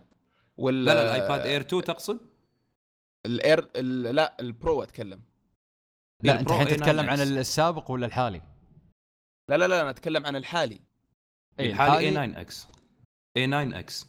وال 0.57 0.85
لا 0.85 0.93
لا 0.93 1.01
ال 1.15 1.20
iPad 1.20 1.39
Air 1.47 1.61
2 1.61 1.83
تقصد؟ 1.83 2.19
ال 3.25 3.36
Air 3.36 3.69
ال- 3.75 4.15
لا 4.15 4.37
ال 4.39 4.50
Pro 4.50 4.83
أتكلم 4.83 5.21
لا 6.23 6.39
أنت 6.39 6.51
الحين 6.51 6.67
A9 6.67 6.69
تتكلم 6.71 7.09
عن. 7.09 7.19
السابق 7.21 7.91
ولا 7.91 8.05
الحالي؟ 8.05 8.41
لا 9.49 9.57
لا 9.57 9.67
لا 9.67 9.81
أنا 9.81 9.89
أتكلم 9.89 10.25
عن 10.25 10.35
الحالي 10.35 10.79
اي 11.59 11.69
الحالي 11.69 11.97
اي 11.97 12.11
9 12.11 12.41
إكس 12.41 12.67
اي 13.37 13.47
9 13.47 13.79
إكس 13.79 14.05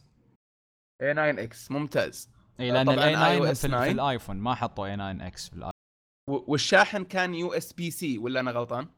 A9 1.02 1.18
إكس 1.18 1.70
ممتاز 1.70 2.30
اي 2.60 2.70
لأن 2.70 2.88
ال 2.88 3.14
A9 3.14 3.38
iOS 3.38 3.56
في, 3.60 3.68
9. 3.68 3.84
في 3.84 3.90
ال 3.90 3.97
iPhone 3.97 4.36
ما 4.36 4.54
حطوا 4.54 4.86
A9X 4.86 5.48
في 5.48 5.54
ال 5.56 5.59
iPhone 5.59 5.72
و- 6.30 6.52
والشاحن 6.52 7.04
كان 7.04 7.34
USB-C 7.34 8.18
ولا 8.18 8.40
أنا 8.40 8.50
غلطان؟ 8.50 8.88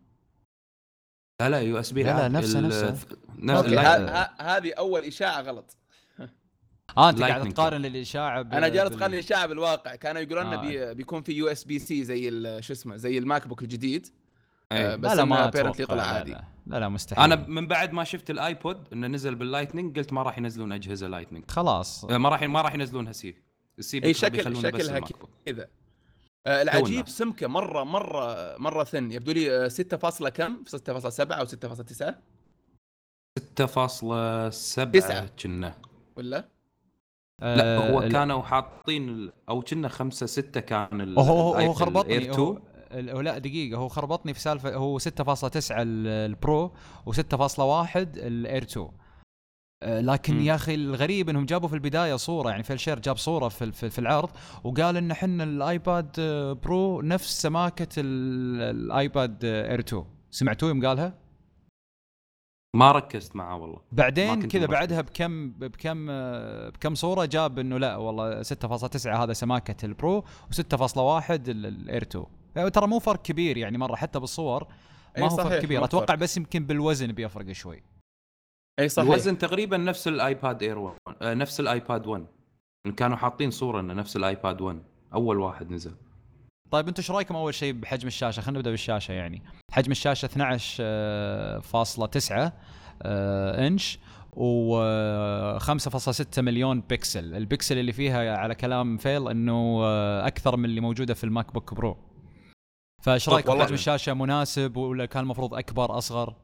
لا 1.42 1.50
لا 1.50 1.60
USB 1.60 2.02
لا، 2.02 2.16
لا، 2.18 2.28
نفسه- 2.28 2.60
نفسه. 2.60 2.96
نفس 3.38 3.66
هذه 4.40 4.72
أول 4.78 5.00
إشاعة 5.04 5.40
غلط. 5.40 5.76
آه 6.98 7.10
أنت 7.10 7.22
قاعد 7.22 7.48
تقارن 7.52 7.84
الإشاعة 7.84 8.42
ب- 8.42 8.54
أنا 8.54 8.68
جالس 8.68 8.88
بال- 8.90 8.98
أقارن 8.98 9.14
الإشاعة 9.14 9.46
بالواقع. 9.46 9.94
كانوا 9.94 10.20
يقولون 10.22 10.46
لنا 10.46 10.56
آه. 10.56 10.60
بي 10.60 10.94
بيكون 10.94 11.22
في 11.22 11.32
USB-C 11.32 12.04
زي 12.04 12.28
ال- 12.28 12.64
شو 12.64 12.72
اسمه 12.72 12.96
زي 12.96 13.18
ال 13.18 13.48
MacBook 13.48 13.62
الجديد. 13.62 14.06
أي. 14.72 14.86
آه، 14.92 14.96
بس 14.96 15.10
لا 15.10 15.14
لا 15.16 15.24
ما 15.24 15.48
أتوقع. 15.48 15.84
طلع 15.84 16.02
عادي. 16.02 16.30
لا, 16.66 16.80
لا 16.80 16.88
مستحيل. 16.88 17.24
أنا 17.24 17.36
من 17.48 17.66
بعد 17.66 17.92
ما 17.92 18.04
شفت 18.04 18.30
الآيبود 18.30 18.88
إنه 18.92 19.06
نزل 19.06 19.34
باللايتنينج 19.34 19.98
قلت 19.98 20.12
ما 20.12 20.22
راح 20.22 20.38
ينزلون 20.38 20.72
أجهزة 20.72 21.06
لايتنينج 21.06 21.50
خلاص. 21.50 22.04
ما 22.04 22.28
راح 22.28 22.42
ما 22.42 22.60
راح 22.62 22.74
ينزلونها 22.74 23.12
سي 23.12 23.34
السي 23.78 24.00
اي 24.04 24.14
شكل 24.14 24.56
شكلها. 24.56 25.00
كذا. 25.46 25.62
آه، 25.62 25.68
العجيب 26.46 26.86
الناس. 27.00 27.18
سمكة 27.18 27.46
مرة 27.46 27.84
مرة 27.84 28.56
مرة 28.58 28.84
ثن 28.84 29.12
يبدو 29.12 29.32
لي 29.32 29.64
آه، 29.64 29.68
6 29.68 29.96
فاصلة 29.96 30.28
كم؟ 30.28 30.64
6.7 30.66 31.32
أو 31.38 31.44
6.9 31.46 32.14
6.7 33.38 34.90
تسعة. 34.92 35.26
كنا. 35.42 35.74
ولا؟ 36.16 36.48
لا 37.42 37.76
هو 37.90 38.00
آه، 38.00 38.08
كانوا 38.08 38.42
حاطين 38.42 39.30
أو 39.48 39.60
كنا 39.62 39.88
5 39.88 40.26
6 40.26 40.60
كان 40.60 41.00
ال- 41.00 41.18
هو 41.18 41.24
هو, 41.24 41.54
هو 41.54 41.72
خربطني. 41.72 42.28
هو 42.30 42.32
2 42.32 42.58
ال- 42.92 43.10
هو 43.10 43.20
لا 43.20 43.38
دقيقة. 43.38 43.78
هو 43.78 43.88
خربطني 43.88 44.34
في 44.34 44.40
سالفة 44.40 44.74
هو 44.74 44.98
6.9 44.98 45.82
ال- 45.82 46.06
ال 46.30 46.41
Pro 46.41 46.72
و6.1 47.06 47.96
ال 47.96 48.13
Air 48.13 48.62
2 48.62 48.86
آه، 48.86 48.92
لكن 49.86 50.34
مم. 50.34 50.40
يا 50.42 50.54
أخي 50.54 50.74
الغريب 50.74 51.28
إنهم 51.28 51.46
جابوا 51.46 51.68
في 51.68 51.74
البداية 51.74 52.16
صورة 52.16 52.50
يعني 52.50 52.62
فيل 52.62 52.76
شيلر 52.76 52.98
جاب 52.98 53.16
صورة 53.16 53.48
في 53.48 53.72
في, 53.72 53.90
في 53.90 53.98
العرض 53.98 54.30
وقال 54.64 54.96
إن 54.96 55.10
إحنا 55.10 55.44
ال 55.44 55.59
iPad 55.59 56.16
آه، 56.18 56.52
Pro 56.52 57.00
نفس 57.00 57.42
سماكة 57.42 57.88
ال- 57.98 58.76
ال 58.76 58.90
iPad 58.90 59.44
آه، 59.44 59.70
Air 59.70 59.78
2 59.80 60.04
سمعتوه 60.30 60.68
يوم 60.68 60.86
قالها؟ 60.86 61.14
ما 62.76 62.92
ركزت 62.92 63.36
معاه 63.36 63.56
والله 63.56 63.78
بعدين 63.92 64.42
كذا. 64.48 64.66
بعدها 64.66 65.00
بكم 65.00 65.50
بكم 65.50 66.06
آه، 66.10 66.68
بكم 66.68 66.94
صورة 66.94 67.24
جاب 67.24 67.58
إنه 67.58 67.78
لا 67.78 67.96
والله 67.96 68.42
6.9 68.42 69.06
هذا 69.06 69.32
سماكة 69.32 69.86
ال 69.86 69.95
Pro 69.95 70.20
و6.1 70.22 71.30
ال- 71.30 71.66
ال 71.66 71.75
Air 71.75 72.02
2 72.02 72.24
يعني 72.56 72.70
ترى 72.70 72.86
مو 72.86 72.98
فرق 72.98 73.22
كبير 73.22 73.56
يعني 73.56 73.78
مرة 73.78 73.96
حتى 73.96 74.18
بالصور 74.20 74.64
ما 74.64 75.22
أي 75.24 75.28
هو 75.30 75.36
فرق 75.36 75.60
كبير 75.62 75.84
أتوقع. 75.84 76.14
بس 76.14 76.36
يمكن 76.36 76.66
بالوزن 76.66 77.12
بيفرق 77.12 77.52
شوي 77.52 77.82
أي 78.78 78.88
صحيح. 78.88 79.08
الوزن 79.08 79.38
تقريبا 79.38 79.76
نفس 79.76 80.08
ال 80.08 80.19
iPad 80.19 80.62
Air 80.62 80.78
1 80.78 80.96
آه، 81.22 81.34
نفس 81.34 81.60
ال 81.60 81.69
iPad 81.69 82.06
1 82.06 82.26
كانوا 82.96 83.16
حاطين 83.16 83.50
صورة 83.50 83.80
إنه 83.80 83.94
نفس 83.94 84.16
ال 84.16 84.25
iPad 84.25 84.60
1 84.60 84.82
أول 85.14 85.38
واحد 85.38 85.70
نزل. 85.70 85.94
طيب 86.70 86.88
أنتم 86.88 87.00
إيش 87.02 87.10
رأيكم 87.10 87.36
أول 87.36 87.54
شيء 87.54 87.72
بحجم 87.72 88.08
الشاشة؟ 88.08 88.40
خلينا 88.40 88.58
نبدأ 88.58 88.70
بالشاشة 88.70 89.12
يعني. 89.12 89.42
حجم 89.72 89.90
الشاشة 89.92 90.26
12.9 90.26 92.52
آه، 93.02 93.66
إنش 93.66 93.98
و 94.32 94.78
آه، 94.82 95.58
5.6 95.58 96.42
مليون 96.42 96.80
pixel 96.80 97.34
ال 97.34 97.41
pixel 97.41 97.78
اللي 97.78 97.92
فيها 97.92 98.36
على 98.36 98.54
كلام 98.54 98.96
فيل 98.96 99.28
إنه 99.28 99.80
آه، 99.84 100.26
أكثر 100.26 100.56
من 100.56 100.64
اللي 100.64 100.80
موجودة 100.80 101.14
في 101.14 101.24
ال 101.24 101.52
MacBook 101.52 101.74
Pro. 101.74 101.96
فإيش 103.02 103.28
رايك 103.28 103.48
والله. 103.48 103.64
حجم 103.64 103.74
الشاشة 103.74 104.14
مناسب 104.14 104.76
ولا 104.76 105.06
كان 105.06 105.22
المفروض 105.22 105.54
أكبر 105.54 105.98
أصغر؟ 105.98 106.34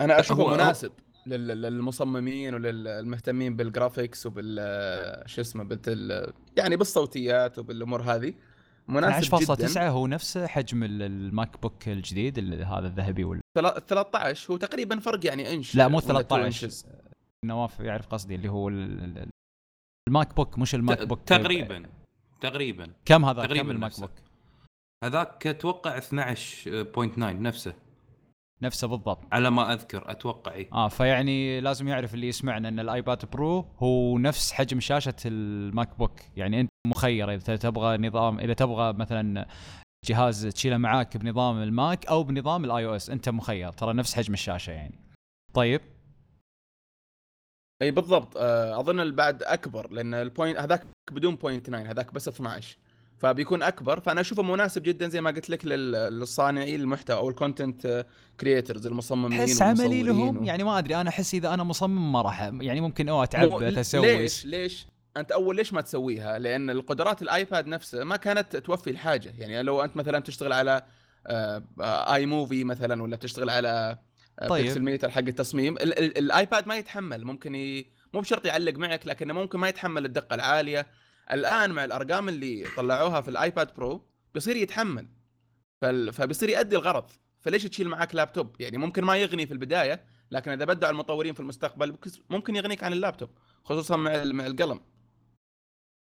أنا 0.00 0.20
أشوفه 0.20 0.54
مناسب. 0.54 0.92
لل- 1.26 1.62
للمصممين 1.62 2.54
وللمهتمين 2.54 3.56
بال 3.56 3.70
graphics 3.70 4.26
وبال 4.26 4.58
شو 5.26 5.40
اسمه 5.40 5.64
بال 5.64 6.32
يعني 6.56 6.76
بالصوتيات 6.76 7.58
وبالأمور 7.58 8.02
هذه. 8.02 8.34
مناسب 8.88 9.34
12.9 9.34 9.70
جدا. 9.72 9.88
هو 9.88 10.06
نفس 10.06 10.38
حجم 10.38 10.82
ال- 10.84 11.02
ال 11.02 11.62
MacBook 11.62 11.88
الجديد 11.88 12.38
ال- 12.38 12.64
هذا 12.64 12.86
الذهبي 12.86 13.24
ولا 13.24 13.40
ثلا- 13.58 13.78
13 13.80 14.52
هو 14.52 14.56
تقريبا 14.56 14.98
فرق 14.98 15.26
يعني 15.26 15.54
إنش. 15.54 15.74
لا 15.76 15.88
مو 15.88 15.98
ولا 15.98 16.06
13 16.06 16.68
two 16.68 16.70
inches. 16.70 16.86
نواف 17.44 17.80
يعرف 17.80 18.06
قصدي 18.06 18.34
اللي 18.34 18.48
هو 18.48 18.68
ال- 18.68 19.04
ال- 19.18 19.28
ال 20.08 20.36
MacBook 20.36 20.58
مش 20.58 20.74
ال 20.74 21.02
MacBook. 21.02 21.22
تقريبا 21.26 21.86
تقريبا. 22.40 22.92
كم 23.04 23.24
هذا؟ 23.24 23.42
تقريباً 23.46 23.62
كم 23.64 23.70
ال 23.70 23.76
Mac. 23.76 24.00
Book؟ 24.00 24.10
هذاك 25.04 25.46
أتوقع 25.46 25.98
12.9 25.98 27.18
نفسه. 27.42 27.74
نفسه 28.62 28.88
بالضبط. 28.88 29.20
على 29.32 29.50
ما 29.50 29.72
أذكر 29.72 30.10
أتوقع 30.10 30.54
اي 30.54 30.68
آه 30.72 30.88
فيعني 30.88 31.60
لازم 31.60 31.88
يعرف 31.88 32.14
اللي 32.14 32.28
يسمعنا 32.28 32.68
إن 32.68 32.80
ال 32.80 32.90
iPad 32.90 33.30
Pro 33.30 33.66
هو 33.78 34.18
نفس 34.18 34.52
حجم 34.52 34.80
شاشة 34.80 35.14
ال 35.26 35.98
MacBook. 35.98 36.20
يعني 36.36 36.60
أنت 36.60 36.70
مخير 36.86 37.34
إذا 37.34 37.56
تبغى 37.56 37.98
نظام 38.08 38.40
إذا 38.40 38.52
تبغى 38.54 38.92
مثلا 38.92 39.48
جهاز 40.04 40.46
تشيله 40.46 40.76
معاك 40.76 41.16
بنظام 41.16 41.62
ال 41.62 41.73
Mac 41.73 42.06
أو 42.06 42.22
بنظام 42.24 42.64
ال 42.64 42.86
iOS 42.86 43.10
أنت 43.10 43.28
مخير. 43.28 43.72
ترى 43.72 43.92
نفس 43.92 44.14
حجم 44.14 44.34
الشاشة 44.34 44.70
يعني. 44.70 44.98
طيب. 45.54 45.80
أي 47.82 47.90
بالضبط. 47.90 48.36
آه، 48.36 48.80
أظن 48.80 49.14
بعد 49.14 49.42
أكبر 49.42 49.90
لأن 49.90 50.14
ال 50.14 50.21
point 50.21 50.58
هذاك 50.58 50.86
بدون 51.12 51.36
point 51.36 51.66
9 51.66 51.80
هذاك 51.80 52.14
بس 52.14 52.28
12 52.28 52.76
فبيكون 53.24 53.62
أكبر. 53.62 54.00
فأنا 54.00 54.20
أشوفه 54.20 54.42
مناسب 54.42 54.82
جدا 54.82 55.08
زي 55.08 55.20
ما 55.20 55.30
قلت 55.30 55.50
لك 55.50 55.64
لل- 55.64 55.92
للصانعين 55.92 56.80
المحتوى 56.80 57.16
أو 57.16 57.28
ال 57.28 57.38
content 57.38 58.06
creators 58.40 58.86
المصممين 58.86 59.40
أحس 59.40 59.62
عملي 59.62 60.02
لهم؟ 60.02 60.38
و- 60.38 60.44
يعني 60.44 60.64
ما 60.64 60.78
أدري. 60.78 60.96
أنا 60.96 61.08
أحس 61.10 61.34
إذا 61.34 61.54
أنا 61.54 61.64
مصمم 61.64 62.12
ما 62.12 62.22
راح 62.22 62.40
يعني 62.42 62.80
ممكن 62.80 63.08
اوه 63.08 63.24
أتعب 63.24 63.48
مو- 63.50 63.60
أسوي. 63.60 64.16
ليش؟ 64.16 64.46
ليش؟ 64.46 64.86
أنت 65.16 65.32
أول 65.32 65.56
ليش 65.56 65.72
ما 65.72 65.80
تسويها؟ 65.80 66.38
لأن 66.38 66.70
القدرات 66.70 67.22
ال 67.22 67.31
iPad 67.31 67.66
نفسه 67.66 68.04
ما 68.04 68.16
كانت 68.16 68.56
توفي 68.56 68.90
الحاجة. 68.90 69.34
يعني 69.38 69.62
لو 69.62 69.84
أنت 69.84 69.96
مثلا 69.96 70.18
تشتغل 70.18 70.52
على 70.52 70.82
آه، 71.26 71.62
آه، 71.80 72.14
iMovie 72.14 72.64
مثلا 72.64 73.02
ولا 73.02 73.16
تشتغل 73.16 73.50
على 73.50 73.98
آه، 74.40 74.48
طيب. 74.48 74.64
Pixelmator 74.64 75.10
حق 75.10 75.18
التصميم 75.18 75.74
ال- 75.76 75.98
ال- 75.98 76.18
ال 76.18 76.28
iPad 76.28 76.68
ما 76.68 76.76
يتحمل. 76.76 77.24
ممكن 77.24 77.54
ي... 77.54 77.86
مو 78.14 78.20
بشرط 78.20 78.46
يعلق 78.46 78.74
معك 78.78 79.06
لكنه 79.06 79.34
ممكن 79.34 79.58
ما 79.58 79.68
يتحمل 79.68 80.04
الدقة 80.04 80.34
العالية. 80.34 80.86
الآن 81.32 81.70
مع 81.70 81.84
الأرقام 81.84 82.28
اللي 82.28 82.66
طلعوها 82.76 83.20
في 83.20 83.28
ال 83.28 83.37
iPad 83.37 83.74
Pro 83.74 84.04
بيصير 84.34 84.56
يتحمل. 84.56 85.08
فال... 85.82 86.12
فبيصير 86.12 86.48
يؤدي 86.48 86.76
الغرض. 86.76 87.10
فليش 87.40 87.64
تشيل 87.64 87.88
معك 87.88 88.14
لابتوب؟ 88.14 88.56
يعني 88.60 88.78
ممكن 88.78 89.04
ما 89.04 89.16
يغني 89.16 89.46
في 89.46 89.52
البداية 89.52 90.04
لكن 90.30 90.50
إذا 90.50 90.64
بدعوا 90.64 90.92
المطورين 90.92 91.34
في 91.34 91.40
المستقبل 91.40 91.96
ممكن 92.30 92.56
يغنيك 92.56 92.84
عن 92.84 92.92
اللابتوب 92.92 93.30
خصوصا 93.64 93.96
مع 93.96 94.24
مع 94.24 94.46
القلم. 94.46 94.80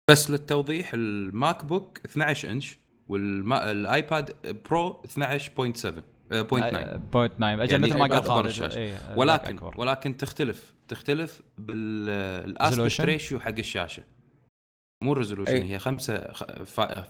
بس 0.10 0.32
للتوضيح 0.32 0.94
ال 0.94 1.66
MacBook 1.66 2.00
12 2.06 2.52
inch 2.52 2.78
وال 3.08 3.50
iPad 3.50 4.36
Pro 4.70 5.04
12.7 5.08 5.22
آه، 5.22 5.38
0.9 5.38 6.42
point 6.42 7.34
9 7.38 7.64
أجل 7.64 7.72
يعني 7.72 7.88
مثل 7.88 7.98
ما 7.98 8.08
قال 8.08 8.24
خالد. 8.24 8.74
إيه، 8.74 8.98
ولكن. 9.16 9.60
ولكن 9.76 10.18
تختلف 10.18 10.74
تختلف 10.88 11.42
بال 11.58 11.90
aspect؟ 11.90 13.02
ratio 13.02 13.40
حق 13.40 13.58
الشاشة. 13.58 14.04
مو 15.04 15.12
ال 15.14 15.17
resolution 15.17 15.52
أي. 15.54 15.64
هي 15.74 15.80
5 15.80 16.34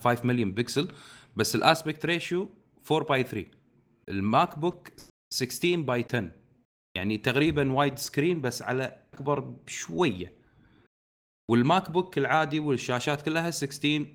5 0.03 0.25
مليون 0.25 0.51
بكسل 0.51 0.88
بس 1.36 1.56
ال 1.55 1.63
aspect 1.63 2.05
ratio 2.05 2.49
4 2.91 3.08
by 3.09 3.23
3 3.23 3.47
ال 4.09 4.59
MacBook 4.59 4.88
16 5.34 5.82
by 5.81 6.05
10 6.10 6.32
يعني 6.97 7.17
تقريبا 7.17 7.71
widescreen 7.73 8.41
بس 8.41 8.62
على 8.62 8.97
أكبر 9.13 9.39
بشوية. 9.39 10.34
وال 11.51 11.91
MacBook 11.91 12.17
العادي 12.17 12.60
والشاشات 12.60 13.21
كلها 13.21 13.51
16 13.51 14.06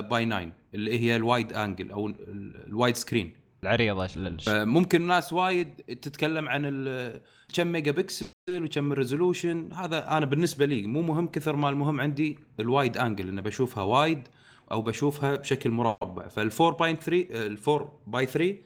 by 0.00 0.26
9 0.26 0.52
اللي 0.74 1.00
هي 1.00 1.16
ال 1.16 1.23
wide 1.23 1.52
angle 1.52 1.90
أو 1.90 2.06
ال- 2.06 2.66
ال 2.66 2.72
wide 2.72 2.96
screen 2.96 3.32
العريضة 3.66 4.08
للش... 4.16 4.48
ممكن 4.48 5.06
ناس 5.06 5.32
وايد 5.32 5.74
تتكلم 5.76 6.48
عن 6.48 6.62
ال- 6.64 7.20
كم 7.54 7.66
ميجا 7.66 7.92
بكسل 7.92 8.26
وكم 8.50 8.92
ال 8.92 8.99
resolution 8.99 9.72
هذا 9.72 10.16
أنا 10.16 10.26
بالنسبة 10.26 10.66
لي 10.66 10.86
مو 10.86 11.02
مهم 11.02 11.28
كثر 11.28 11.56
ما 11.56 11.68
المهم 11.68 12.00
عندي 12.00 12.38
ال 12.60 12.67
wide 12.67 12.96
angle 12.98 13.28
انه 13.28 13.42
بشوفها 13.42 13.84
وايد 13.84 14.28
أو 14.72 14.82
بشوفها 14.82 15.36
بشكل 15.36 15.70
مربع. 15.70 16.28
فال 16.28 16.52
4.3 16.52 17.08
ال 17.08 17.58
4 17.68 18.02
by 18.06 18.26
3 18.26 18.56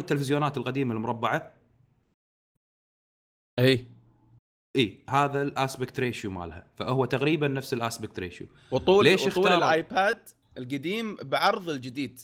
التلفزيونات 0.00 0.56
القديمة 0.56 0.94
المربعة. 0.94 1.54
اي 3.58 3.86
اي 4.76 4.98
هذا 5.08 5.42
ال 5.42 5.50
aspect 5.50 6.00
ratio 6.00 6.30
مالها. 6.30 6.66
فهو 6.76 7.04
تقريبا 7.04 7.48
نفس 7.48 7.72
ال 7.74 7.80
aspect 7.80 8.18
ratio 8.18 8.46
وطول 8.70 9.04
ليش 9.04 9.20
وطول 9.20 9.44
اختاروا؟ 9.44 9.58
الآيباد 9.58 10.28
القديم 10.58 11.16
بعرض 11.16 11.68
الجديد. 11.68 12.20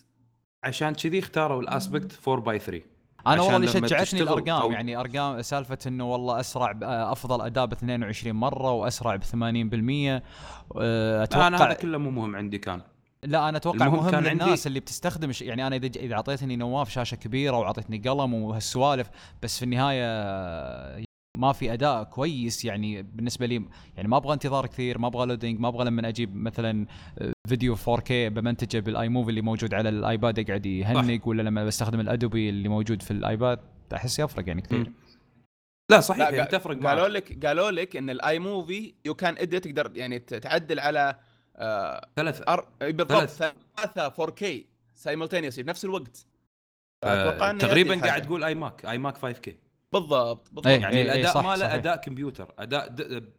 عشان 0.64 0.94
كذي 0.94 1.18
اختاروا 1.18 1.62
الاسبكت 1.62 2.28
4 2.28 2.44
باي 2.44 2.58
3 2.58 2.82
أنا 3.26 3.42
والله 3.42 3.56
اللي 3.56 3.66
شجعتني 3.68 4.22
الأرقام 4.22 4.62
أو- 4.62 4.72
يعني 4.74 4.96
أرقام 5.00 5.42
سالفة 5.42 5.78
إنه 5.86 6.12
والله 6.12 6.40
أسرع 6.40 6.78
أفضل 6.82 7.40
اداء 7.46 7.66
ب 7.66 7.72
22 7.72 8.32
مرة 8.36 8.72
وأسرع 8.72 9.16
ب 9.16 9.22
80% 9.24 10.22
أه، 10.76 11.22
أتوقع 11.22 11.46
أنا 11.46 11.56
هذا 11.66 11.72
كله 11.72 11.98
مو 11.98 12.10
مهم 12.10 12.36
عندي 12.36 12.58
كان. 12.58 12.80
لا 13.22 13.48
أنا 13.48 13.56
أتوقع 13.56 13.88
مهم 13.88 14.10
كان 14.10 14.22
للناس 14.22 14.48
عندي- 14.48 14.66
اللي 14.66 14.80
بتستخدم 14.80 15.32
ش- 15.32 15.42
يعني 15.42 15.66
أنا 15.66 15.76
إذا 15.76 16.14
أعطيتني 16.14 16.56
نواف 16.56 16.90
شاشة 16.90 17.14
كبيرة 17.14 17.56
وأعطيتني 17.58 17.98
قلم 17.98 18.34
وهالسوالف 18.34 19.10
بس 19.42 19.58
في 19.58 19.64
النهاية 19.64 20.04
ما 21.38 21.52
في 21.52 21.72
أداء 21.72 22.04
كويس 22.04 22.64
يعني 22.64 23.02
بالنسبة 23.02 23.46
لي. 23.46 23.64
يعني 23.96 24.08
ما 24.08 24.16
أبغى 24.16 24.34
انتظار 24.34 24.66
كثير 24.66 24.98
ما 24.98 25.06
أبغى 25.06 25.26
loading 25.26 25.60
ما 25.60 25.68
أبغى 25.68 25.84
لما 25.84 26.08
أجيب 26.08 26.36
مثلا 26.36 26.86
فيديو 27.48 27.76
4K 27.76 28.10
بمنتجه 28.10 28.78
بال 28.78 29.08
iMovie 29.08 29.30
اللي 29.30 29.40
موجود 29.40 29.74
على 29.74 29.88
الآيباد 29.88 30.38
يقعد 30.38 30.66
يهنق 30.66 31.28
ولا 31.28 31.42
لما 31.42 31.64
بستخدم 31.64 32.00
الأدوبي 32.00 32.48
اللي 32.48 32.68
موجود 32.68 33.02
في 33.02 33.10
الآيباد 33.10 33.58
أحس 33.94 34.18
يفرق 34.18 34.48
يعني 34.48 34.62
كثير. 34.62 34.92
لا 35.90 36.00
صحيح 36.00 36.28
لا 36.28 36.36
يعني 36.36 36.48
تفرق 36.48 36.86
قالوا 36.86 37.08
لك 37.08 37.46
قالوا 37.46 37.70
لك 37.70 37.96
إن 37.96 38.10
ال 38.10 38.38
iMovie 38.38 38.94
you 39.04 39.14
can 39.14 39.38
edit 39.38 39.64
تقدر 39.64 39.92
يعني 39.96 40.18
تعدل 40.18 40.80
على 40.80 41.18
آه 41.56 42.08
ثلاثة. 42.16 42.44
أر... 42.52 42.68
بالضبط 42.80 43.12
ثلاث. 43.12 43.52
ثلاثة 43.76 44.26
4K 44.26 44.44
simultaneously 45.04 45.54
في 45.54 45.62
نفس 45.62 45.84
الوقت. 45.84 46.26
آه، 47.04 47.50
إنه 47.50 47.58
تقريبا. 47.58 48.00
قاعد 48.00 48.22
تقول 48.22 48.44
iMac 48.44 48.86
iMac 48.86 49.16
5K 49.18 49.67
بالضبط 49.98 50.48
بالضبط 50.52 50.66
إيه. 50.66 50.80
يعني 50.80 51.02
الأداء 51.02 51.34
صح، 51.34 51.44
ماله 51.44 51.56
صحيح. 51.56 51.72
أداء 51.74 51.96
كمبيوتر 51.96 52.54
أداء 52.58 52.94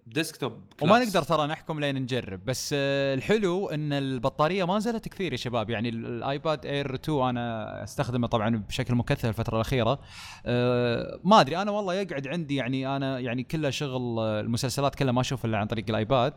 desktop 0.08 0.54
وما. 0.82 1.00
نقدر 1.06 1.22
ترى 1.24 1.48
نحكم 1.48 1.80
لين 1.80 1.96
نجرب 1.96 2.46
بس 2.46 2.70
آه، 2.78 3.14
الحلو 3.14 3.70
إن 3.70 3.94
البطارية 3.94 4.64
ما 4.64 4.78
نزلت 4.78 5.08
كثير 5.08 5.32
يا 5.32 5.38
شباب 5.38 5.70
يعني 5.70 5.90
ال- 5.90 6.06
الايباد 6.06 6.66
Air 6.66 6.96
2 6.96 7.22
أنا 7.30 7.84
أستخدمه 7.84 8.28
طبعا 8.28 8.58
بشكل 8.70 8.96
مكثف 8.96 9.26
الفترة 9.26 9.56
الأخيرة 9.56 10.00
آه، 10.46 11.20
ما 11.24 11.42
أدري 11.42 11.58
أنا 11.62 11.72
والله 11.72 11.94
يقعد 11.94 12.28
عندي 12.28 12.56
يعني 12.56 12.96
أنا 12.96 13.20
يعني 13.20 13.44
كله 13.44 13.70
شغل 13.70 14.20
آه، 14.20 14.40
المسلسلات 14.42 14.96
كلها 14.96 15.12
ما 15.12 15.22
أشوف 15.22 15.46
إلا 15.46 15.58
عن 15.58 15.68
طريق 15.68 15.86
الآيباد 15.90 16.34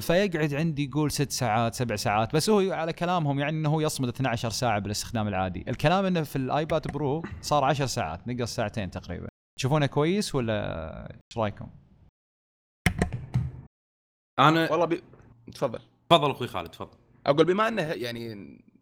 فيقعد 0.00 0.54
عندي 0.54 0.84
يقول 0.84 1.10
ست 1.10 1.30
ساعات 1.32 1.74
سبع 1.74 1.96
ساعات 1.96 2.34
بس 2.34 2.50
هو 2.50 2.72
على 2.72 2.92
كلامهم 2.92 3.38
يعني 3.40 3.52
إنه 3.58 3.68
هو 3.70 3.80
يصمد 3.80 4.08
12 4.08 4.50
ساعة 4.50 4.78
بالاستخدام 4.78 5.28
العادي 5.28 5.64
الكلام 5.68 6.04
إنه 6.04 6.22
في 6.22 6.36
الآيباد 6.36 6.86
Pro 6.92 7.22
صار 7.42 7.64
10 7.64 7.86
ساعات 7.86 8.28
نقص 8.28 8.54
ساعتين 8.54 8.90
تقريبا 8.90 9.15
تشوفونه 9.56 9.86
كويس 9.86 10.34
ولا 10.34 11.10
إيش 11.14 11.38
رأيكم؟ 11.38 11.70
أنا 14.38 14.70
والله 14.70 14.84
بي... 14.86 15.02
تفضل. 15.54 15.80
تفضل 16.10 16.30
أخوي 16.30 16.48
خالد 16.48 16.70
تفضل. 16.70 16.98
أقول 17.26 17.44
بما 17.44 17.68
إنه 17.68 17.82
يعني 17.82 18.34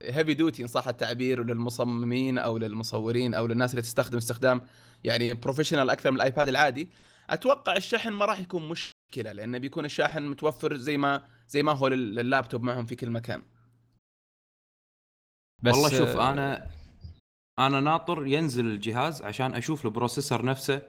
heavy 0.03 0.35
duty 0.35 0.63
ان 0.63 0.67
صح 0.69 0.89
التعبير 0.89 1.45
للمصممين 1.45 2.39
أو 2.39 2.59
للمصورين 2.59 3.35
أو 3.35 3.47
للناس 3.47 3.71
اللي 3.71 3.83
تستخدم 3.83 4.17
استخدام 4.17 4.61
يعني 5.05 5.35
professional 5.35 5.91
أكثر 5.91 6.11
من 6.11 6.17
الآيباد 6.17 6.49
العادي 6.49 6.89
أتوقع 7.31 7.77
الشحن 7.77 8.11
ما 8.13 8.25
راح 8.25 8.41
يكون 8.41 8.69
مشكلة 8.69 9.33
لأنه 9.33 9.59
بيكون 9.59 9.85
الشاحن 9.85 10.23
متوفر 10.23 10.77
زي 10.77 10.97
ما 10.97 11.29
زي 11.49 11.63
ما 11.63 11.73
هو 11.73 11.89
لل- 11.89 12.15
لللابتوب 12.15 12.63
معهم 12.63 12.87
في 12.87 12.97
كل 12.97 13.11
مكان. 13.11 13.43
بس 15.63 15.75
والله 15.75 15.89
شوف 15.89 16.09
آه، 16.17 16.33
أنا 16.33 16.71
أنا 17.59 17.81
ناطر 17.81 18.27
ينزل 18.27 18.67
الجهاز 18.67 19.23
عشان 19.23 19.55
أشوف 19.55 19.85
ال 19.87 19.92
processor 19.92 20.45
نفسه. 20.45 20.83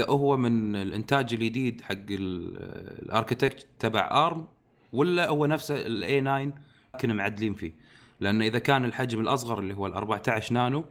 إذا 0.00 0.08
هو 0.08 0.36
من 0.36 0.76
الإنتاج 0.76 1.32
الجديد 1.32 1.80
حق 1.80 1.94
ال 2.10 2.26
architect 2.26 3.66
تبع 3.78 4.26
ARM 4.26 4.48
ولا 4.92 5.28
هو 5.28 5.46
نفسه 5.46 5.86
ال 5.86 6.20
A9 6.20 6.52
كنا 7.00 7.14
معدلين 7.14 7.54
فيه. 7.54 7.72
لأن 8.20 8.42
إذا 8.42 8.58
كان 8.58 8.84
الحجم 8.84 9.20
الأصغر 9.20 9.58
اللي 9.58 9.74
هو 9.74 9.86
ال 9.86 9.94
14 9.94 10.54
نانو 10.54 10.84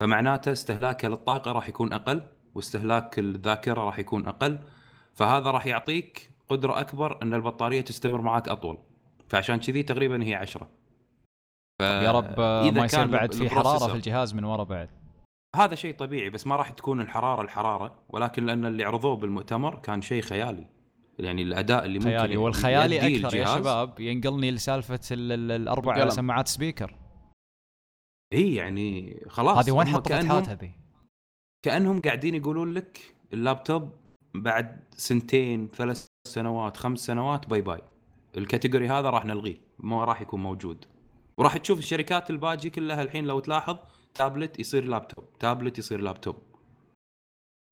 فمعناته 0.00 0.52
استهلاكه 0.52 1.08
للطاقه 1.08 1.52
راح 1.52 1.68
يكون 1.68 1.92
أقل 1.92 2.22
واستهلاك 2.54 3.18
الذاكرة 3.18 3.80
راح 3.80 3.98
يكون 3.98 4.26
أقل. 4.26 4.58
فهذا 5.14 5.50
راح 5.50 5.66
يعطيك 5.66 6.30
قدرة 6.48 6.80
أكبر 6.80 7.22
إن 7.22 7.34
البطارية 7.34 7.80
تستمر 7.80 8.20
معك 8.20 8.48
أطول. 8.48 8.78
فعشان 9.28 9.56
كذي 9.56 9.82
تقريبا 9.82 10.24
هي 10.24 10.34
10 10.34 10.68
ف... 11.82 12.04
يا 12.04 12.12
رب 12.12 12.40
آه، 12.40 12.70
ما 12.70 12.84
يصير 12.84 13.06
بعد 13.06 13.34
في 13.34 13.50
حرارة 13.50 13.86
في 13.86 13.94
الجهاز 13.94 14.34
من 14.34 14.44
ورا 14.44 14.64
بعد 14.64 14.88
هذا 15.56 15.74
شيء 15.74 15.94
طبيعي 15.94 16.30
بس 16.30 16.46
ما 16.46 16.56
راح 16.56 16.70
تكون 16.70 17.00
الحرارة 17.00 17.42
الحرارة 17.42 17.94
ولكن 18.08 18.46
لأن 18.46 18.64
اللي 18.66 18.84
عرضوه 18.84 19.16
بالمؤتمر 19.16 19.74
كان 19.78 20.02
شيء 20.02 20.22
خيالي 20.22 20.66
يعني 21.18 21.42
الأداء 21.42 21.84
اللي 21.84 21.98
ممكن 21.98 22.10
خيالي 22.10 22.36
والخيالي 22.36 22.96
أكثر 22.96 23.36
يا 23.36 23.42
الجهاز. 23.42 23.58
شباب 23.58 24.00
ينقلني 24.00 24.50
لسالفة 24.50 25.00
ال- 25.10 25.32
ال- 25.32 25.50
الأربع. 25.52 26.08
سماعات 26.08 26.48
speaker 26.48 26.94
إي 28.32 28.54
يعني 28.54 29.20
خلاص 29.28 29.58
هذه 29.58 29.70
وين 29.76 29.88
هم 29.88 29.94
حط 29.94 30.08
كأنهم 30.08 30.38
الفتحات 30.38 30.58
هذه؟ 30.62 30.70
كأنهم 31.64 32.00
قاعدين 32.00 32.34
يقولون 32.34 32.72
لك 32.74 33.14
اللابتوب 33.32 33.90
بعد 34.34 34.84
سنتين 34.96 35.68
ثلاث 35.76 36.06
سنوات 36.28 36.76
خمس 36.76 36.98
سنوات 37.00 37.48
bye 37.48 37.60
bye 37.60 37.80
ال 38.36 38.42
category 38.42 38.88
هذا 38.88 39.10
راح 39.10 39.24
نلغيه 39.24 39.56
ما 39.78 40.04
راح 40.04 40.20
يكون 40.20 40.42
موجود 40.42 40.84
وراح 41.36 41.56
تشوف 41.56 41.78
الشركات 41.78 42.30
الباجي 42.30 42.70
كلها 42.70 43.02
الحين 43.02 43.24
لو 43.26 43.40
تلاحظ 43.40 43.78
تابلت 44.14 44.58
يصير 44.58 44.84
لابتوب 44.84 45.38
تابلت 45.38 45.78
يصير 45.78 46.00
لابتوب. 46.00 46.36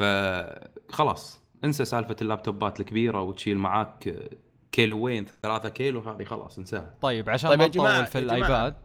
فخلاص 0.02 1.42
انسى 1.64 1.84
سالفة 1.84 2.16
اللابتوبات 2.22 2.80
الكبيرة 2.80 3.22
وتشيل 3.22 3.58
معاك 3.58 4.28
كيلوين 4.72 5.26
ثلاثة 5.42 5.68
كيلو 5.68 6.00
هذه 6.00 6.24
خلاص 6.24 6.58
انساها. 6.58 6.94
طيب 7.00 7.30
عشان 7.30 7.50
طيب 7.50 7.58
ما 7.58 7.66
نطول 7.66 8.06
في. 8.06 8.18
الآيباد. 8.18 8.76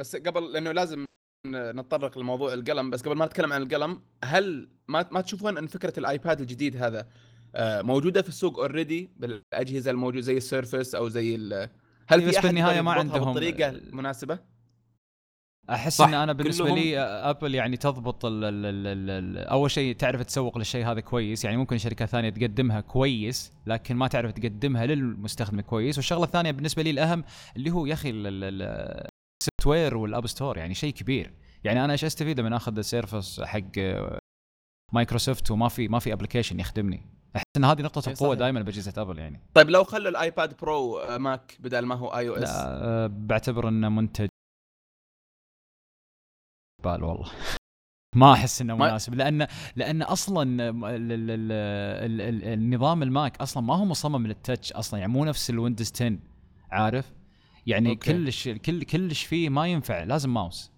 بس 0.00 0.16
قبل 0.16 0.52
لأنه 0.52 0.72
لازم 0.72 1.04
نتطرق 1.46 2.18
لموضوع 2.18 2.54
القلم 2.54 2.90
بس 2.90 3.02
قبل 3.02 3.16
ما 3.16 3.26
نتكلم 3.26 3.52
عن 3.52 3.62
القلم 3.62 4.02
هل 4.24 4.68
ما 4.88 5.06
ما 5.10 5.20
تشوفون 5.20 5.58
إن 5.58 5.66
فكرة 5.66 5.98
الآيباد 5.98 6.40
الجديد 6.40 6.76
هذا 6.76 7.08
آه، 7.54 7.82
موجودة 7.82 8.22
في 8.22 8.28
السوق 8.28 8.58
already 8.58 9.10
بالأجهزة 9.16 9.90
الموجودة 9.90 10.20
زي 10.20 10.36
ال 10.36 10.43
Surface 10.43 10.94
أو 10.94 11.08
زي 11.08 11.34
ال 11.34 11.70
هل 12.08 12.28
بس 12.28 12.36
في 12.38 12.46
بالنهاية 12.46 12.70
يقدر 12.72 12.82
ما 12.82 12.92
عندهم- 12.92 13.24
بالطريقة 13.24 13.68
المناسبة؟ 13.68 14.38
أحس 15.70 16.00
إن 16.00 16.14
أنا 16.14 16.32
بالنسبة 16.32 16.64
كلهم- 16.64 16.78
لي 16.78 16.98
آه، 16.98 17.30
Apple 17.30 17.54
يعني 17.54 17.76
تضبط 17.76 18.24
ال 18.24 18.44
ال 18.44 18.66
ال 18.66 18.86
ال 18.86 19.10
ال 19.10 19.38
أول 19.38 19.70
شيء 19.70 19.94
تعرف 19.96 20.22
تسوق 20.22 20.58
للشيء 20.58 20.86
هذا 20.86 21.00
كويس. 21.00 21.44
يعني 21.44 21.56
ممكن 21.56 21.78
شركات 21.78 22.08
ثانية 22.08 22.30
تقدمها 22.30 22.80
كويس 22.80 23.52
لكن 23.66 23.96
ما 23.96 24.08
تعرف 24.08 24.32
تقدمها 24.32 24.86
للمستخدم 24.86 25.60
كويس. 25.60 25.96
والشغلة 25.98 26.24
الثانية 26.24 26.50
بالنسبة 26.50 26.82
لي 26.82 26.90
الأهم 26.90 27.24
اللي 27.56 27.70
هو 27.70 27.86
يا 27.86 27.92
أخي 27.94 28.10
ال 28.10 28.27
software 28.27 29.66
وال 29.66 29.96
App 29.96 30.26
Store 30.26 30.58
يعني 30.58 30.74
شيء 30.74 30.92
كبير. 30.92 31.32
يعني 31.64 31.84
أنا 31.84 31.92
إيش 31.92 32.04
استفيد 32.04 32.40
من 32.40 32.52
أخذ 32.52 32.78
ال 32.78 32.86
Surface 32.86 33.40
حق 33.40 33.60
آه، 33.78 34.18
مايكروسوفت 34.92 35.50
وما 35.50 35.68
في 35.68 35.88
ما 35.88 35.98
في 35.98 36.12
application 36.12 36.60
يخدمني؟ 36.60 37.06
أحس 37.36 37.44
إن 37.56 37.64
هذه 37.64 37.82
نقطة 37.82 38.10
القوة. 38.10 38.34
دائما 38.34 38.62
باجهزه 38.62 39.02
Apple 39.02 39.18
يعني. 39.18 39.40
طيب 39.54 39.70
لو 39.70 39.84
خلوا 39.84 40.08
الآيباد 40.08 40.56
Pro 40.56 40.98
آه، 40.98 41.18
Mac 41.18 41.56
بدل 41.60 41.86
ما 41.86 41.94
هو 41.94 42.08
iOS 42.08 42.42
لا 42.42 42.84
آه، 42.84 43.06
بعتبر 43.06 43.68
إنه 43.68 43.88
منتج. 43.88 44.28
بال 46.84 47.04
والله. 47.04 47.30
ما 48.16 48.32
أحس 48.32 48.60
إنه 48.62 48.76
مناسب 48.76 49.14
لأن 49.14 49.46
لأن 49.76 50.02
أصلا 50.02 50.42
ال 50.42 50.84
ال 50.84 51.30
ال 51.30 51.52
ال 51.52 52.20
ال 52.20 52.44
النظام 52.44 53.02
ال 53.02 53.11
Mac 53.11 53.36
أصلا 53.36 53.62
ما 53.62 53.76
هو 53.76 53.84
مصمم 53.84 54.26
لل 54.26 54.39
touch 54.39 54.72
أصلا 54.72 55.00
يعني 55.00 55.12
مو 55.12 55.24
نفس 55.24 55.50
ال 55.50 55.55
Windows 55.55 55.92
10 55.94 56.18
عارف؟ 56.70 57.12
يعني 57.66 57.88
okay. 57.90 58.12
كلش 58.12 58.48
كل 58.48 58.82
كلش 58.82 59.24
فيه 59.24 59.48
ما 59.48 59.66
ينفع 59.66 60.02
لازم 60.02 60.34
ماوس. 60.34 60.72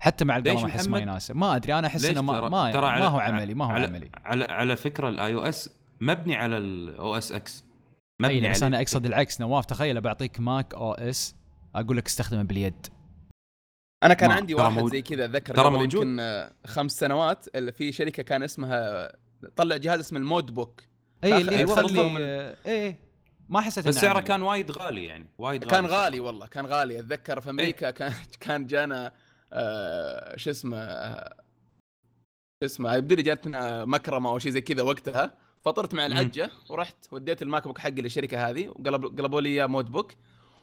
حتى 0.00 0.24
مع 0.24 0.36
القلم 0.36 0.64
أحس 0.66 0.88
ما؟ 0.88 0.98
يناسب 0.98 1.36
ما 1.36 1.56
أدري 1.56 1.74
أنا 1.78 1.86
أحس 1.86 2.04
إنه 2.04 2.20
ما 2.22 2.48
ما, 2.48 2.72
ترى 2.72 2.80
ما 3.00 3.06
هو 3.06 3.18
عملي 3.18 3.54
ما 3.54 3.64
هو 3.64 3.70
على 3.70 3.86
عملي 3.86 4.10
على 4.24 4.44
على 4.44 4.76
فكرة 4.76 5.08
الاي 5.08 5.34
أو 5.34 5.40
اس 5.42 5.70
مبني 6.00 6.36
على 6.36 6.58
الاو 6.58 7.14
اس 7.18 7.32
إكس 7.32 7.64
أي 8.24 8.36
مبني 8.36 8.50
بس. 8.50 8.62
أنا 8.62 8.80
أقصد 8.80 9.06
العكس 9.06 9.40
نواف 9.40 9.66
تخيل 9.66 10.00
بعطيك 10.00 10.40
Mac 10.40 10.74
OS 10.74 11.34
أقول 11.74 11.96
لك 11.96 12.06
استخدمه 12.06 12.42
باليد 12.42 12.86
أنا 14.04 14.14
كان 14.14 14.28
ما- 14.28 14.34
عندي 14.34 14.54
واحد 14.54 14.72
موجود- 14.72 14.92
زي 14.92 15.02
كذا 15.02 15.24
اتذكر 15.24 15.54
ترى 15.54 15.70
موجود. 15.70 15.94
يمكن 15.94 16.20
آه، 16.20 16.52
خمس 16.66 16.92
سنوات 16.92 17.46
اللي 17.54 17.72
في 17.72 17.92
شركة 17.92 18.22
كان 18.22 18.42
اسمها 18.42 19.12
طلع 19.56 19.76
جهاز 19.76 20.00
اسمه 20.00 20.18
ال 20.18 20.54
Modbook 20.54 20.82
أي 21.24 21.36
اللي 21.40 21.64
تخلي 21.64 22.08
من- 22.08 22.20
اي 22.72 22.96
ما 23.48 23.60
حسيت 23.60 23.88
بس 23.88 23.94
سعره. 23.94 24.20
كان 24.20 24.42
وايد 24.42 24.70
غالي 24.70 25.04
يعني 25.04 25.26
وايد 25.38 25.64
غالي 25.64 25.70
كان 25.74 25.86
غالي 25.86 26.20
والله 26.20 26.46
كان 26.46 26.66
غالي 26.66 27.00
أتذكر 27.00 27.40
في 27.40 27.50
أمريكا 27.50 27.90
كان 27.90 28.12
كان 28.40 28.66
جانا 28.66 29.12
آه 29.52 30.36
شو 30.36 30.50
اسمه 30.50 30.78
آه، 30.78 31.34
شو 32.62 32.66
اسمه 32.66 32.94
يبدو 32.94 33.14
لي 33.14 33.22
جاتنا 33.22 33.84
مكرمة 33.84 34.30
أو 34.30 34.38
شيء 34.38 34.52
زي 34.52 34.60
كذا 34.60 34.82
وقتها. 34.82 35.34
فطرت 35.64 35.94
مع. 35.94 36.06
العجه 36.06 36.50
ورحت 36.68 36.96
وديت 37.12 37.42
ال 37.42 37.64
MacBook 37.66 37.78
حقي 37.78 37.90
للشركة 37.90 38.48
هذه 38.50 38.68
وقلب 38.68 39.20
قلبوا 39.20 39.40
لي 39.40 39.48
إياه 39.48 39.66
Modbook 39.66 40.12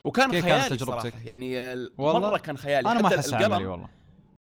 وكان 0.04 0.32
كيف 0.32 0.46
كانت 0.46 0.62
خيالي 0.64 0.78
تجربتك؟ 0.78 1.02
صراحة 1.14 1.20
يعني 1.26 1.74
ال- 1.74 1.94
والله 1.98 2.20
مرة 2.30 2.38
كان 2.38 2.58
خيالي. 2.58 2.92
أنا 2.92 3.02
ما 3.02 3.08
أحس 3.08 3.34
عملي 3.34 3.66
والله. 3.66 3.90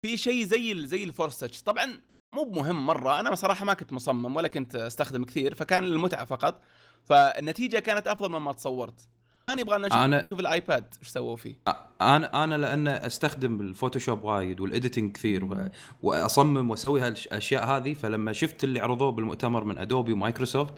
في 0.06 0.16
شيء 0.16 0.44
زي 0.44 0.86
زي 0.86 1.04
ال 1.04 1.10
Force 1.10 1.38
Touch 1.38 1.62
طبعا 1.62 2.00
مو 2.34 2.44
بمهم 2.44 2.86
مرة 2.86 3.20
أنا 3.20 3.30
بصراحه 3.30 3.64
ما 3.64 3.74
كنت 3.74 3.92
مصمم 3.92 4.36
ولا 4.36 4.48
كنت 4.48 4.74
أستخدم 4.76 5.24
كثير 5.24 5.54
فكان 5.54 5.84
للمتعه 5.84 6.24
فقط. 6.24 6.60
فالنتيجة 7.04 7.78
كانت 7.78 8.06
أفضل 8.06 8.28
مما 8.28 8.52
تصورت. 8.52 9.08
أنا 9.50 9.60
يبغى 9.60 9.78
لنا 9.78 9.88
أنا- 9.88 10.24
نشوف 10.24 10.40
ال 10.40 10.49
iPad 10.49 10.84
إيش 11.02 11.08
سووا 11.08 11.36
فيه؟ 11.36 11.54
أنا 12.00 12.44
أنا 12.44 12.54
لأن 12.54 12.88
أستخدم 12.88 13.60
ال 13.60 13.67
Photoshop 13.67 14.24
وايد 14.24 14.60
وال 14.60 14.72
editing 14.72 15.12
كثير 15.12 15.68
وأصمم 16.02 16.70
وأسوي 16.70 17.00
هالأشياء 17.00 17.64
هذه 17.66 17.94
فلما 17.94 18.32
شفت 18.32 18.64
اللي 18.64 18.80
عرضوه 18.80 19.12
بالمؤتمر 19.12 19.64
من 19.64 19.78
Adobe 19.78 20.12
و 20.12 20.18
Microsoft 20.18 20.74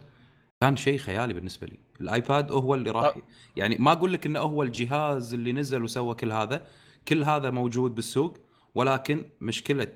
كان 0.61 0.75
شيء 0.75 0.97
خيالي 0.97 1.33
بالنسبة 1.33 1.67
لي. 1.67 1.79
ال 2.01 2.11
iPad 2.11 2.51
هو 2.51 2.75
اللي 2.75 2.91
راح 2.91 3.15
يعني 3.55 3.75
ما 3.79 3.91
أقول 3.91 4.13
لك 4.13 4.25
إنه 4.25 4.39
هو 4.39 4.63
الجهاز 4.63 5.33
اللي 5.33 5.53
نزل 5.53 5.83
وسوى 5.83 6.15
كل 6.15 6.31
هذا 6.31 6.61
كل 7.07 7.23
هذا 7.23 7.49
موجود 7.51 7.95
بالسوق 7.95 8.37
ولكن 8.75 9.25
مشكلة 9.41 9.87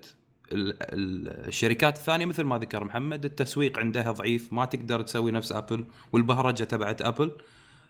ال- 0.52 0.78
ال- 0.84 1.48
الشركات 1.48 1.98
الثانية 1.98 2.26
مثل 2.26 2.44
ما 2.44 2.58
ذكر 2.58 2.84
محمد 2.84 3.26
التسويق 3.26 3.80
عندها 3.80 4.12
ضعيف 4.12 4.54
ما 4.54 4.66
تقدر 4.66 5.02
تسوي 5.02 5.32
نفس 5.32 5.52
Apple 5.52 5.86
والبهرجة 6.14 6.64
تبعت 6.64 7.02
Apple 7.02 7.32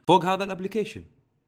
فوق 0.07 0.25
هذا 0.25 0.43
ال 0.43 0.48
application. 0.48 1.03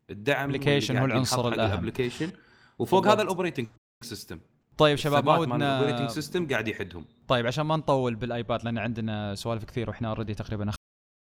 الدعم 0.10 0.54
application 0.54 0.92
هو 0.92 1.06
العنصر 1.06 1.48
الأهم. 1.48 1.70
ال 1.72 1.76
application. 1.76 2.32
وفوق 2.80 3.00
بالضبط. 3.00 3.16
هذا 3.16 3.24
ال 3.24 3.28
operating 3.28 3.68
system 4.04 4.40
طيب 4.78 4.96
شباب 4.98 5.26
ما 5.26 5.38
ودنا 5.38 5.56
ال 5.56 5.61
operating 5.61 6.10
system 6.10 6.48
قاعد 6.48 6.68
يحدهم. 6.68 7.06
طيب 7.28 7.48
عشان 7.48 7.66
ما 7.66 7.76
نطول 7.78 8.16
بال 8.16 8.32
iPad 8.32 8.64
لأن 8.64 8.78
عندنا 8.78 9.36
سوالف 9.36 9.64
كثير 9.64 9.90
وإحنا 9.90 10.10
already 10.10 10.34
تقريبا 10.34 10.72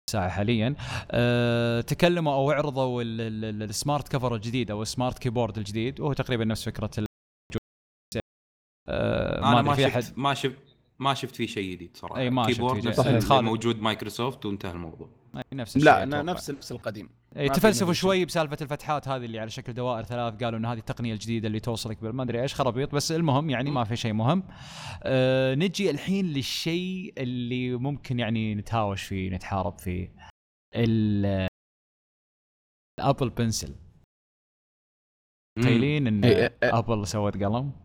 ساعة 0.10 0.30
حاليا. 0.30 0.76
أه 1.12 1.82
تكلموا 1.82 2.34
أو 2.34 2.52
عرضوا 2.52 3.02
ال- 3.02 3.22
ال- 3.22 3.46
ال- 3.46 3.64
ال 3.64 3.71
smart 3.71 4.08
cover 4.08 4.36
الجديد 4.36 4.72
أو 4.72 4.82
ال 4.82 4.88
smart 4.88 5.20
keyboard 5.20 5.58
الجديد. 5.58 6.00
وهو 6.00 6.14
تقريبا 6.14 6.46
نفس 6.46 6.66
فكرة 6.66 6.92
ال... 6.98 7.06
أه 8.90 9.40
أنا 9.40 9.52
ما 9.52 9.62
ما 9.62 9.74
أدري 9.74 9.92
في 9.92 10.02
شفت 10.02 10.18
ما 10.18 10.34
شفت 10.34 10.73
ما 11.04 11.14
شفت 11.14 11.36
فيه 11.36 11.46
شيء 11.46 11.72
جديد 11.72 11.98
صراحة. 11.98 12.20
أي 12.20 12.30
ما 12.30 12.52
شفت 12.52 12.62
فيه 12.62 12.90
نفس. 12.90 13.32
موجود 13.32 13.82
مايكروسوفت 13.82 14.46
وانتهى 14.46 14.72
الموضوع. 14.72 15.10
نفس 15.54 15.76
الشيء 15.76 15.92
لا 15.92 16.06
نفس 16.06 16.52
نفس 16.52 16.72
القديم. 16.72 17.10
أي 17.38 17.50
تفلسفوا 17.50 17.94
شوي 17.94 18.26
بسالفة 18.26 18.58
الفتحات 18.62 19.08
هذه 19.08 19.26
اللي 19.26 19.40
على 19.40 19.50
شكل 19.50 19.74
دوائر 19.74 20.04
ثلاث 20.04 20.44
قالوا 20.44 20.60
إن 20.60 20.66
هذه 20.66 20.78
التقنية 20.78 21.14
الجديدة 21.14 21.48
اللي 21.48 21.60
توصلك 21.60 22.04
ما 22.04 22.24
أدري 22.24 22.42
إيش 22.42 22.56
خرابيط 22.56 22.96
بس 22.96 23.12
المهم 23.12 23.50
يعني 23.50 23.72
ما 23.72 23.84
في 23.84 23.96
شيء 23.96 24.14
مهم. 24.14 24.44
آه 25.04 25.56
نجي 25.56 25.90
الحين 25.90 26.26
للشيء 26.26 27.14
اللي 27.18 27.76
ممكن 27.76 28.20
يعني 28.20 28.56
نتهاوش 28.56 29.04
فيه 29.04 29.30
نتحارب 29.30 29.80
فيه. 29.80 30.16
ال 30.76 31.48
ال 33.00 33.05
Apple 33.05 33.30
Pencil 33.30 33.76
تخيل 35.60 36.08
إن 36.08 36.26
إيه، 36.26 36.36
إيه، 36.36 36.58
إيه. 36.64 36.80
Apple 36.80 37.08
سوت 37.08 37.34
قلم؟ 37.44 37.83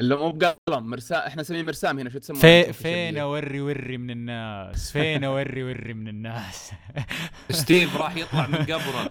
اللي 0.00 0.16
مو 0.16 0.30
بقلم 0.32 0.90
مرسام 0.90 1.18
إحنا 1.26 1.42
نسميه 1.42 1.62
مرسام 1.62 1.98
هنا 1.98 2.10
شو 2.10 2.18
تسمونه؟ 2.18 2.40
في 2.42 2.72
فين؟ 2.72 3.18
اوري 3.18 3.60
وري 3.60 3.98
من 3.98 4.10
الناس 4.10 4.92
فين 4.92 5.24
اوري 5.24 5.62
وري 5.62 5.94
من 5.94 6.08
الناس. 6.08 6.72
ستيف 7.50 7.96
راح 7.96 8.16
يطلع 8.16 8.46
من 8.46 8.56
قبره. 8.58 9.10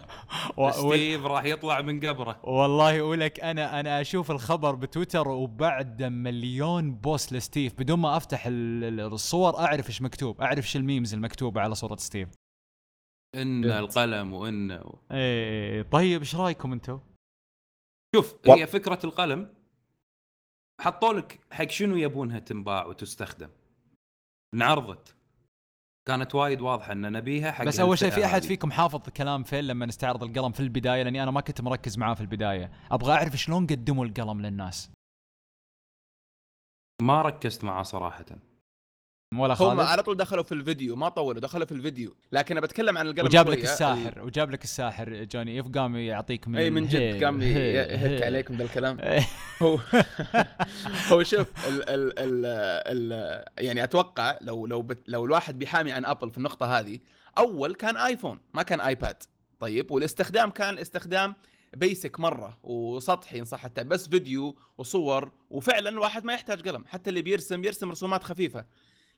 و- 0.58 0.72
ستيف 0.72 1.26
راح 1.26 1.44
يطلع 1.46 1.82
من 1.82 2.00
قبره. 2.00 2.40
والله 2.44 3.00
أقولك 3.00 3.40
أنا 3.40 3.80
أنا 3.80 4.02
أشوف 4.02 4.32
الخبر 4.32 4.76
بتويتر 4.76 5.28
وبعد 5.28 6.04
مليون 6.04 6.96
بوست 6.96 7.34
لستيف 7.34 7.74
بدون 7.74 8.00
ما 8.00 8.18
أفتح 8.18 8.48
ال- 8.48 8.84
ال- 8.84 9.00
الصور 9.14 9.60
أعرف 9.60 9.88
إيش 9.88 10.02
مكتوب 10.02 10.42
أعرف 10.42 10.66
إيش 10.66 10.76
الميمز 10.76 11.14
المكتوبة 11.14 11.62
على 11.62 11.76
صورة 11.76 11.96
ستيف. 11.96 12.30
إن. 13.36 13.66
القلم 13.66 14.34
وإن 14.34 14.80
إيه 15.12 15.82
طيب 15.82 16.20
إيش 16.20 16.36
رأيكم 16.36 16.72
أنتم 16.74 17.00
شوف 18.16 18.36
و- 18.48 18.54
هي 18.54 18.68
فكرة 18.68 19.00
القلم 19.04 19.57
حطوا 20.82 21.14
لك 21.14 21.40
حق 21.52 21.70
شنو 21.70 21.96
يبونها 21.96 22.40
تنباع 22.40 22.86
وتستخدم. 22.86 23.50
انعرضت. 24.54 25.16
كانت 26.08 26.36
وايد 26.36 26.62
واضحة 26.62 26.92
إن 26.92 27.12
نبيها 27.12 27.52
حق 27.52 27.66
بس 27.66 27.80
أول 27.80 27.98
شيء 27.98 28.10
في 28.10 28.26
أحد. 28.26 28.44
فيكم 28.44 28.72
حافظ 28.72 29.10
كلام 29.10 29.44
فيل 29.44 29.68
لما 29.68 29.86
نستعرض 29.86 30.24
القلم 30.24 30.52
في 30.52 30.60
البداية؟ 30.60 31.04
لأني 31.04 31.24
أنا 31.24 31.32
ما 31.32 31.42
كنت 31.42 31.62
مركز 31.62 31.98
معاه 31.98 32.14
في 32.14 32.22
البداية. 32.22 32.72
أبغى 32.92 33.14
أعرف 33.14 33.36
شلون 33.36 33.68
قدموا 33.68 34.06
القلم 34.06 34.42
للناس. 34.42 34.92
ما 37.02 37.22
ركزت 37.22 37.64
معاه 37.64 37.84
صراحة. 37.84 38.26
ولا 39.34 39.54
هم 39.54 39.58
خالد 39.58 39.80
على 39.80 40.04
طول 40.04 40.18
دخلوا 40.18 40.44
في 40.44 40.52
الفيديو 40.52 40.96
ما 40.96 41.10
طولوا 41.10 41.42
دخلوا 41.42 41.66
في 41.66 41.72
الفيديو 41.72 42.16
لكن 42.32 42.58
أنا 42.58 42.66
بتكلم 42.66 42.98
عن 42.98 43.08
القلم 43.08 43.26
وجاب 43.26 43.50
لك 43.50 43.60
شوية. 43.60 43.72
الساحر 43.72 44.22
وجاب 44.22 44.52
لك 44.52 44.64
الساحر 44.64 45.24
جوني 45.24 45.60
اف 45.60 45.68
قام 45.68 45.96
يعطيك 45.96 46.48
من 46.48 46.58
اي 46.58 46.70
من 46.70 46.88
جد 46.88 47.24
قام 47.24 47.42
يهك. 47.42 48.24
عليكم 48.24 48.58
ذا 48.58 48.64
الكلام 48.64 49.00
إيه. 49.02 49.28
هو 49.62 49.80
هو 51.12 51.24
شوف 51.24 51.68
ال 51.68 51.90
ال 51.90 52.20
ال 52.20 52.46
ال 53.14 53.46
يعني 53.58 53.84
أتوقع 53.84 54.38
لو 54.42 54.68
لو 54.68 54.82
بت 54.82 55.00
لو 55.08 55.26
الواحد 55.26 55.60
بيحامي 55.60 55.92
عن 55.92 56.06
Apple 56.06 56.30
في 56.30 56.38
النقطة 56.38 56.80
هذه 56.80 57.00
أول 57.38 57.76
كان 57.76 57.98
iPhone 57.98 58.40
ما 58.54 58.64
كان 58.64 58.82
iPad 58.82 59.24
طيب 59.60 59.92
والاستخدام 59.92 60.50
كان 60.50 60.78
استخدام 60.78 61.36
basic 61.74 62.20
مرة 62.20 62.58
وسطحي 62.64 63.40
إن 63.40 63.46
صح 63.46 63.66
التعبير 63.66 63.92
بس 63.92 64.10
فيديو 64.10 64.58
وصور 64.78 65.32
وفعلا 65.50 65.90
الواحد 65.90 66.26
ما 66.26 66.34
يحتاج 66.34 66.68
قلم 66.68 66.86
حتى 66.88 67.10
اللي 67.10 67.22
بيرسم 67.22 67.64
يرسم 67.64 67.92
رسومات 67.92 68.24
خفيفة 68.24 68.66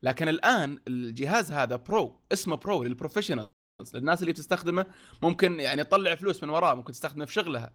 لكن 0.04 0.30
الآن 0.30 0.80
الجهاز 0.88 1.52
هذا 1.52 1.76
Pro 1.76 2.20
اسمه 2.34 2.56
Pro 2.56 2.84
لل 2.84 2.92
professionals 2.92 3.48
للناس 3.94 4.22
اللي 4.22 4.32
بتستخدمه 4.32 4.86
ممكن 5.22 5.60
يعني 5.60 5.84
تطلع 5.84 6.16
فلوس 6.16 6.44
من 6.44 6.50
وراه 6.50 6.74
ممكن 6.74 6.94
تستخدمه 6.94 7.26
في 7.26 7.34
شغلها. 7.34 7.74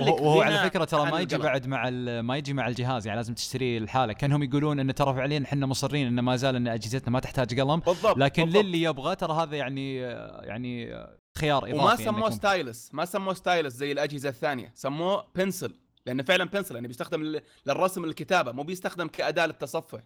وهو, 0.00 0.14
وهو 0.14 0.40
على 0.42 0.58
فكرة 0.58 0.84
ترى 0.84 1.10
ما 1.10 1.20
يجي. 1.20 1.38
بعد 1.38 1.66
مع 1.66 1.88
ال- 1.88 2.20
ما 2.20 2.36
يجي 2.36 2.52
مع 2.54 2.68
الجهاز 2.68 3.06
يعني 3.06 3.16
لازم 3.16 3.34
تشتريه 3.34 3.78
لحاله 3.78 4.12
كأنهم 4.12 4.42
يقولون 4.42 4.80
إن 4.80 4.94
ترى 4.94 5.14
فعليا 5.14 5.42
إحنا 5.44 5.66
مصرين 5.66 6.06
إن 6.06 6.20
ما 6.20 6.36
زال 6.36 6.56
إن 6.56 6.68
أجهزتنا 6.68 7.10
ما 7.10 7.20
تحتاج 7.20 7.60
قلم. 7.60 7.80
بالضبط 7.80 8.18
لكن 8.18 8.44
بالضبط. 8.44 8.64
للي 8.64 8.82
يبغى 8.82 9.16
ترى 9.16 9.32
هذا 9.32 9.56
يعني 9.56 9.96
يعني 9.96 10.94
خيار 11.38 11.64
إضافي 11.64 11.74
وما 11.78 11.96
سموه 11.96 12.30
stylus 12.30 12.90
ما 12.94 13.04
سموه 13.04 13.34
stylus 13.34 13.74
زي 13.74 13.92
الأجهزة 13.92 14.28
الثانية 14.28 14.72
سموه 14.74 15.26
pencil 15.34 15.74
لأنه 16.06 16.22
فعلا 16.22 16.44
pencil 16.44 16.74
يعني 16.74 16.88
بيستخدم 16.88 17.22
لل- 17.22 17.42
للرسم 17.66 18.04
الكتابة 18.04 18.52
مو 18.52 18.62
بيستخدم 18.62 19.06
كأداة 19.08 19.46
للتصفح. 19.46 20.00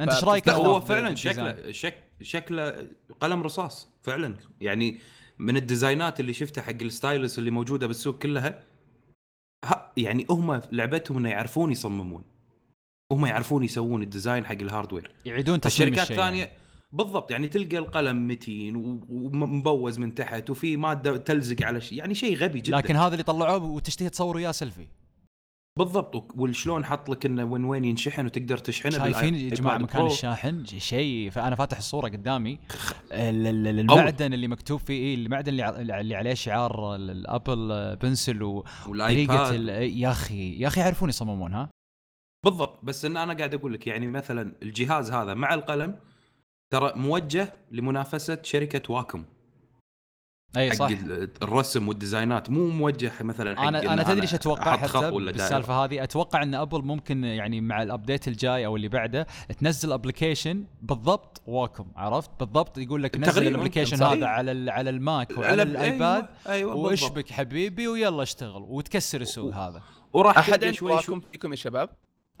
أنت 0.00 0.12
إيش 0.12 0.24
رأيك 0.24 0.48
هو 0.48 0.80
فعلا؟ 0.80 1.14
شكله 1.14 1.72
شك 1.72 1.94
شكله 2.22 2.88
قلم 3.20 3.42
رصاص 3.42 3.88
فعلا. 4.02 4.36
يعني 4.60 4.98
من 5.38 5.56
ال 5.56 5.64
designات 5.64 6.20
اللي 6.20 6.32
شفتها 6.32 6.62
حق 6.62 6.82
ال 6.82 6.90
stylus 6.90 7.38
اللي 7.38 7.50
موجودة 7.50 7.86
بالسوق 7.86 8.18
كلها 8.18 8.64
ها 9.64 9.92
يعني 9.96 10.26
هم 10.30 10.62
لعبتهم 10.72 11.18
إنه 11.18 11.28
يعرفون 11.28 11.72
يصممون. 11.72 12.24
هم 13.12 13.26
يعرفون 13.26 13.64
يسوون 13.64 14.02
ال 14.02 14.08
design 14.08 14.46
حق 14.46 14.52
ال 14.52 14.58
hardware. 14.58 15.10
يعيدون 15.24 15.60
تصميم 15.60 15.88
الشركات 15.88 16.10
الثانية 16.10 16.44
يعني. 16.44 16.58
بالضبط 16.92 17.30
يعني 17.30 17.48
تلقى 17.48 17.78
القلم 17.78 18.28
متين 18.28 18.76
ومبوز 19.08 19.98
من 19.98 20.14
تحت 20.14 20.50
وفي 20.50 20.76
مادة 20.76 21.16
تلزق 21.16 21.62
على 21.62 21.80
شيء 21.80 21.98
يعني 21.98 22.14
شيء 22.14 22.36
غبي 22.36 22.60
جدا. 22.60 22.76
لكن 22.76 22.96
هذا 22.96 23.12
اللي 23.12 23.22
طلعوه 23.22 23.64
وتشتهي 23.64 24.08
تصور 24.08 24.36
وياه 24.36 24.52
سيلفي. 24.52 24.86
بالضبط. 25.76 26.32
وشلون 26.36 26.84
حط 26.84 27.08
لك 27.08 27.26
إنه 27.26 27.44
وين 27.44 27.64
وين 27.64 27.84
ينشحن 27.84 28.26
وتقدر 28.26 28.58
تشحنه 28.58 28.90
شايفين 28.98 29.34
يا 29.34 29.50
جماعة 29.50 29.78
مكان 29.78 30.02
Pro. 30.02 30.12
الشاحن 30.12 30.64
شيء 30.66 31.30
فانا 31.30 31.56
فاتح 31.56 31.76
الصورة 31.78 32.08
قدامي. 32.08 32.58
المعدن 33.12 34.32
اللي 34.32 34.48
مكتوب 34.48 34.80
فيه 34.80 34.94
إيه 34.94 35.14
المعدن 35.14 35.60
اللي 35.60 36.14
عليه 36.16 36.34
شعار 36.34 36.94
ال- 36.94 37.10
ال 37.10 37.24
Apple 37.24 37.96
Pencil 37.96 38.42
وطريقه 38.42 39.52
يا 39.82 40.10
أخي 40.10 40.52
يا 40.60 40.66
أخي 40.68 40.80
يعرفون 40.80 41.08
يصممون 41.08 41.52
ها؟ 41.54 41.70
بالضبط. 42.44 42.84
بس 42.84 43.04
إن 43.04 43.16
أنا 43.16 43.34
قاعد 43.34 43.54
أقول 43.54 43.72
لك 43.74 43.86
يعني 43.86 44.06
مثلا 44.06 44.52
الجهاز 44.62 45.10
هذا 45.10 45.34
مع 45.34 45.54
القلم 45.54 45.98
ترى 46.72 46.92
موجه 46.96 47.52
لمنافسة 47.70 48.38
شركة 48.42 48.92
Wacom. 48.92 49.24
أي 50.56 50.72
صح. 50.72 50.88
ال- 50.88 51.30
الرسم 51.42 51.88
وال 51.88 52.02
designات 52.02 52.50
مو 52.50 52.68
موجه 52.68 53.12
مثلا 53.20 53.56
حق 53.60 53.66
أنا 53.66 53.82
إن 53.82 53.88
أنا 53.88 54.02
تدري 54.02 54.22
إيش 54.22 54.34
أتوقع؟ 54.34 54.76
حتى. 54.76 55.10
بالسالفة 55.10 55.84
هذه. 55.84 56.02
أتوقع 56.02 56.42
إن 56.42 56.54
Apple 56.54 56.82
ممكن 56.82 57.24
يعني 57.24 57.60
مع 57.60 57.82
ال 57.82 57.89
update 57.89 58.28
الجاي 58.28 58.66
أو 58.66 58.76
اللي 58.76 58.88
بعده 58.88 59.26
تنزل 59.60 59.92
application 59.92 60.64
بالضبط 60.82 61.42
Wacom 61.46 61.86
عرفت؟ 61.96 62.30
بالضبط 62.40 62.78
يقول 62.78 63.02
لك 63.02 63.16
نزل 63.16 63.46
ال 63.46 63.50
application. 63.50 64.02
هذا 64.02 64.26
على 64.26 64.52
ال- 64.52 64.70
على 64.70 64.90
ال 64.90 65.02
Mac 65.02 65.38
وعلى 65.38 65.62
على- 65.62 65.66
ال 65.66 65.78
iPad 65.78 66.26
أيوة 66.48 66.70
بالضبط. 66.72 66.90
واشبك 66.90 67.30
حبيبي 67.32 67.88
ويلا 67.88 68.22
اشتغل 68.22 68.62
وتكسر 68.68 69.20
السوق 69.20 69.54
هذا. 69.54 69.82
وراح 70.12 70.38
أحد 70.38 70.70
شوي 70.70 71.02
فيكم 71.32 71.50
يا 71.50 71.56
شباب؟ 71.56 71.90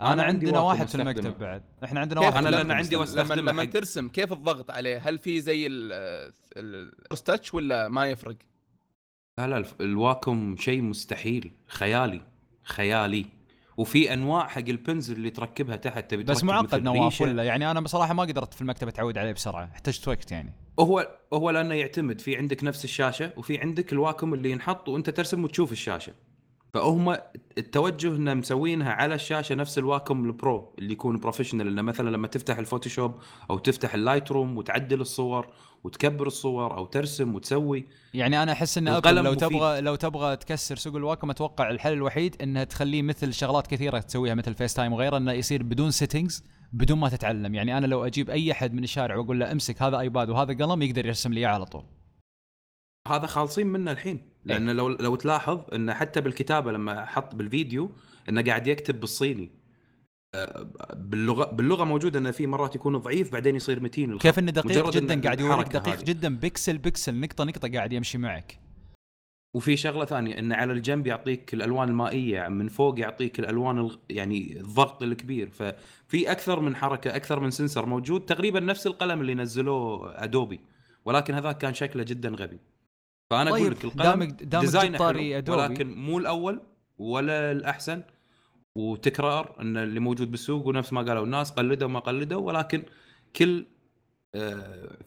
أنا, 0.00 0.12
أنا 0.12 0.22
عندنا 0.22 0.60
واحد 0.60 0.88
في. 0.88 0.94
المكتب 0.94 1.38
بعد. 1.38 1.62
إحنا 1.84 2.00
عندنا 2.00 2.20
واحد 2.20 2.44
لأن 2.44 2.70
المكتب 2.70 2.98
عندي 2.98 3.20
لما 3.20 3.34
لما 3.34 3.64
ترسم 3.64 4.08
كيف 4.08 4.32
الضغط 4.32 4.70
عليه؟ 4.70 4.98
هل 4.98 5.18
في 5.18 5.40
زي 5.40 5.66
ال 7.12 7.19
touch 7.19 7.54
ولا 7.54 7.88
ما 7.88 8.06
يفرق؟ 8.06 8.36
لا 9.38 9.46
لا 9.46 9.56
الف- 9.58 9.74
ال 9.80 9.93
Wacom 9.93 10.56
شيء 10.58 10.82
مستحيل. 10.82 11.52
خيالي 11.68 12.20
خيالي. 12.62 13.26
وفي 13.76 14.12
أنواع 14.14 14.46
حق 14.46 14.58
ال 14.68 14.76
pens 14.76 15.10
اللي 15.10 15.30
تركبها 15.30 15.76
تحت 15.76 16.10
تبي 16.10 16.22
بس 16.22 16.44
معقد 16.44 16.82
نواف. 16.82 17.20
ولا؟ 17.20 17.44
يعني 17.44 17.70
أنا 17.70 17.80
بصراحة 17.80 18.14
ما 18.14 18.22
قدرت 18.22 18.54
في 18.54 18.60
المكتب 18.62 18.88
أتعود 18.88 19.18
عليه 19.18 19.32
بسرعة. 19.32 19.70
احتجت 19.74 20.08
وقت 20.08 20.32
يعني. 20.32 20.52
هو 20.80 21.18
هو 21.32 21.50
لأنه 21.50 21.74
يعتمد. 21.74 22.20
في 22.20 22.36
عندك 22.36 22.64
نفس 22.64 22.84
الشاشة 22.84 23.32
وفي 23.36 23.58
عندك 23.58 23.92
ال 23.92 23.99
Wacom 23.99 24.34
اللي 24.34 24.50
ينحط 24.50 24.88
وأنت 24.88 25.10
ترسم 25.10 25.44
وتشوف 25.44 25.72
الشاشة. 25.72 26.12
فهم 26.76 27.16
التوجه 27.58 28.16
انه 28.16 28.34
مسوينها 28.34 28.92
على 28.92 29.14
الشاشة 29.14 29.54
نفس 29.54 29.78
ال 29.78 29.86
Wacom 29.86 30.24
ال 30.24 30.36
Pro 30.36 30.74
اللي 30.78 30.92
يكون 30.92 31.16
professional 31.16 31.68
إنه 31.68 31.82
مثلا 31.82 32.10
لما 32.10 32.26
تفتح 32.28 32.58
ال 32.58 32.64
Photoshop 32.64 33.14
أو 33.50 33.58
تفتح 33.58 33.94
ال 33.94 34.32
Lightroom 34.32 34.56
وتعدل 34.56 35.00
الصور 35.00 35.46
وتكبر 35.84 36.26
الصور 36.26 36.76
أو 36.76 36.86
ترسم 36.86 37.34
وتسوي. 37.34 37.86
يعني 38.14 38.42
أنا 38.42 38.52
أحس 38.52 38.78
إن 38.78 38.88
Apple 38.88 39.14
لو 39.14 39.22
مفيد. 39.22 39.38
تبغى 39.38 39.80
لو 39.80 39.94
تبغى 39.94 40.36
تكسر 40.36 40.76
سوق 40.76 40.96
ال 40.96 41.02
Wacom 41.02 41.30
أتوقع 41.30 41.70
الحل 41.70 41.92
الوحيد 41.92 42.36
إنها 42.42 42.64
تخليه 42.64 43.02
مثل 43.02 43.32
شغلات 43.32 43.66
كثيرة 43.66 43.98
تسويها 43.98 44.34
مثل 44.34 44.54
FaceTime 44.54 44.92
وغيره 44.92 45.16
إنه 45.16 45.32
يصير 45.32 45.62
بدون 45.62 45.90
settings 45.90 46.44
بدون 46.72 46.98
ما 46.98 47.08
تتعلم. 47.08 47.54
يعني 47.54 47.78
أنا 47.78 47.86
لو 47.86 48.06
أجيب 48.06 48.30
أي 48.30 48.52
أحد 48.52 48.74
من 48.74 48.84
الشارع 48.84 49.16
وأقول 49.16 49.40
له 49.40 49.52
امسك 49.52 49.82
هذا 49.82 50.00
iPad 50.00 50.30
وهذا 50.30 50.64
قلم 50.64 50.82
يقدر 50.82 51.06
يرسم 51.06 51.32
لي 51.32 51.40
إياه 51.40 51.48
على 51.48 51.64
طول. 51.64 51.84
هذا 53.08 53.26
خالصين 53.26 53.66
منه 53.66 53.90
الحين. 53.90 54.35
لأن 54.46 54.70
لو 54.70 54.88
لو 54.88 55.14
تلاحظ 55.16 55.60
إنه 55.74 55.94
حتى 55.94 56.20
بالكتابة 56.20 56.72
لما 56.72 57.04
حط 57.04 57.34
بالفيديو 57.34 57.90
إنه 58.28 58.42
قاعد 58.42 58.66
يكتب 58.66 59.00
بالصيني. 59.00 59.50
آه، 60.34 60.70
باللغة 60.94 61.44
باللغة 61.44 61.84
موجوده 61.84 62.18
إنه 62.18 62.30
في 62.30 62.46
مرات 62.46 62.74
يكون 62.74 62.96
ضعيف 62.96 63.32
بعدين 63.32 63.56
يصير 63.56 63.80
متين 63.82 64.10
الخط. 64.10 64.22
كيف 64.22 64.38
إنه 64.38 64.50
دقيق 64.52 64.90
جدا 64.90 65.14
إن 65.14 65.20
قاعد 65.20 65.40
يوريك 65.40 65.68
دقيق 65.68 65.94
هذه. 65.94 66.04
جدا 66.04 66.36
pixel 66.36 66.78
pixel 66.78 67.20
نقطة 67.20 67.44
نقطة 67.44 67.68
قاعد 67.72 67.92
يمشي 67.92 68.18
معك. 68.18 68.58
وفي 69.54 69.76
شغلة 69.76 70.04
ثانية 70.04 70.38
إنه 70.38 70.54
على 70.56 70.72
الجنب 70.72 71.06
يعطيك 71.06 71.54
الألوان 71.54 71.88
المائية 71.88 72.48
من 72.48 72.68
فوق 72.68 73.00
يعطيك 73.00 73.38
الألوان 73.38 73.78
الغ- 73.78 73.96
يعني 74.10 74.60
الضغط 74.60 75.02
الكبير. 75.02 75.50
ففي 75.50 76.30
أكثر 76.30 76.60
من 76.60 76.76
حركة 76.76 77.16
أكثر 77.16 77.40
من 77.40 77.50
سنسر 77.50 77.86
موجود 77.86 78.20
تقريبا 78.20 78.60
نفس 78.60 78.86
القلم 78.86 79.20
اللي 79.20 79.34
نزلوه 79.34 80.24
ادوبي 80.24 80.60
ولكن 81.04 81.34
هذاك 81.34 81.58
كان 81.58 81.74
شكله 81.74 82.02
جدا 82.02 82.28
غبي. 82.28 82.58
فأنا 83.30 83.50
أقول 83.50 83.60
طيب 83.60 83.72
لك 83.72 83.84
القلم 83.84 84.02
دامك 84.02 84.42
دامك 84.42 84.98
طاري 84.98 85.42
حلو 85.42 85.54
ولكن 85.54 85.94
مو 85.94 86.18
الأول 86.18 86.60
ولا 86.98 87.52
الأحسن 87.52 88.02
وتكرار 88.74 89.56
إن 89.60 89.76
اللي 89.76 90.00
موجود 90.00 90.30
بالسوق 90.30 90.66
ونفس 90.66 90.92
ما 90.92 91.02
قالوا 91.02 91.24
الناس 91.24 91.50
قلدوا 91.50 91.88
ما 91.88 91.98
قلدوا 92.00 92.40
ولكن 92.40 92.82
كل 93.36 93.66
آه، 94.34 94.98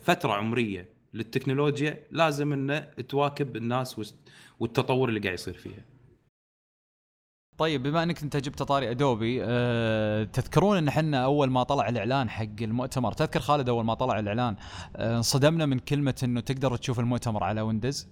فترة 0.00 0.32
عمرية 0.32 0.88
للتكنولوجيا 1.14 2.06
لازم 2.10 2.52
إنه 2.52 2.80
تواكب 2.80 3.56
الناس 3.56 4.14
والتطور 4.60 5.08
اللي 5.08 5.20
قاعد 5.20 5.34
يصير 5.34 5.54
فيها. 5.54 5.84
طيب 7.62 7.82
بما 7.82 8.02
انك 8.02 8.22
انت 8.22 8.36
جبت 8.36 8.62
طاري 8.62 8.90
Adobe 8.90 9.38
أه 9.44 10.24
تذكرون 10.24 10.76
ان 10.76 10.88
إحنا 10.88 11.24
اول 11.24 11.50
ما 11.50 11.62
طلع 11.62 11.88
الإعلان 11.88 12.30
حق 12.30 12.44
المؤتمر 12.60 13.12
تذكر 13.12 13.40
خالد 13.40 13.68
اول 13.68 13.84
ما 13.84 13.94
طلع 13.94 14.18
الإعلان 14.18 14.56
أه 14.96 15.16
انصدمنا 15.16 15.66
من 15.66 15.78
كلمة 15.78 16.14
انه 16.22 16.40
تقدر 16.40 16.76
تشوف 16.76 17.00
المؤتمر 17.00 17.44
على 17.44 17.60
Windows؟ 17.60 18.08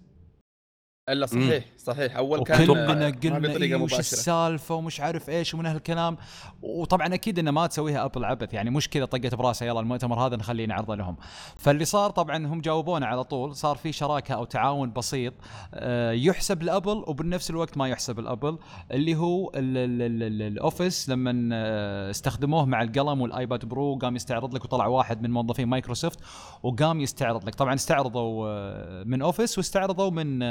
إلا 1.13 1.27
صحيح 1.27 1.65
صحيح. 1.79 2.17
أول 2.17 2.43
كان 2.45 2.67
ما 2.69 2.87
قلنا 2.87 3.07
إيه 3.07 3.77
وش 3.77 3.99
السالفة 3.99 4.75
ومش 4.75 5.01
عارف 5.01 5.31
إيش 5.31 5.55
ومن 5.55 5.67
هالكلام 5.67 6.17
وطبعا 6.63 7.15
أكيد 7.15 7.39
إنه 7.39 7.51
ما 7.51 7.67
تسويها 7.67 8.05
Apple 8.05 8.25
عبث 8.25 8.55
يعني 8.55 8.71
مش 8.71 8.89
كذا 8.89 9.05
طقت 9.05 9.35
براسها 9.35 9.69
يلا 9.69 9.81
المؤتمر 9.81 10.27
هذا 10.27 10.37
نخليه 10.37 10.67
نعرضه 10.67 10.95
لهم. 10.95 11.17
فاللي 11.57 11.85
صار 11.85 12.11
طبعا 12.11 12.47
هم 12.47 12.61
جاوبونا 12.61 13.07
على 13.07 13.25
طول 13.25 13.57
صار 13.57 13.77
في 13.77 13.93
شراكة 13.93 14.35
أو 14.35 14.45
تعاون 14.45 14.93
بسيط 14.93 15.35
آه، 15.75 16.13
يحسب 16.13 16.63
لأبل 16.63 17.05
وبنفس 17.07 17.51
الوقت 17.51 17.77
ما 17.79 17.89
يحسب 17.89 18.21
لأبل 18.21 18.59
اللي 18.91 19.17
هو 19.17 19.49
ال- 19.49 19.55
ال- 19.77 20.03
ال- 20.03 20.23
ال- 20.23 20.43
ال 20.43 20.52
Office 20.52 21.09
لما 21.09 21.49
آه، 21.53 22.11
استخدموه 22.11 22.65
مع 22.65 22.83
القلم 22.83 23.21
والآيباد 23.21 23.65
برو 23.65 23.97
قام 23.99 24.17
يستعرض 24.17 24.55
لك 24.55 24.65
وطلع 24.65 24.87
واحد 24.87 25.23
من 25.23 25.31
موظفين 25.31 25.69
مايكروسوفت 25.69 26.19
وقام 26.63 27.01
يستعرض 27.01 27.47
لك. 27.49 27.55
طبعا 27.55 27.75
استعرضوا 27.75 28.49
آه، 28.49 29.03
من 29.05 29.23
Office 29.23 29.59
واستعرضوا 29.59 30.11
من 30.11 30.43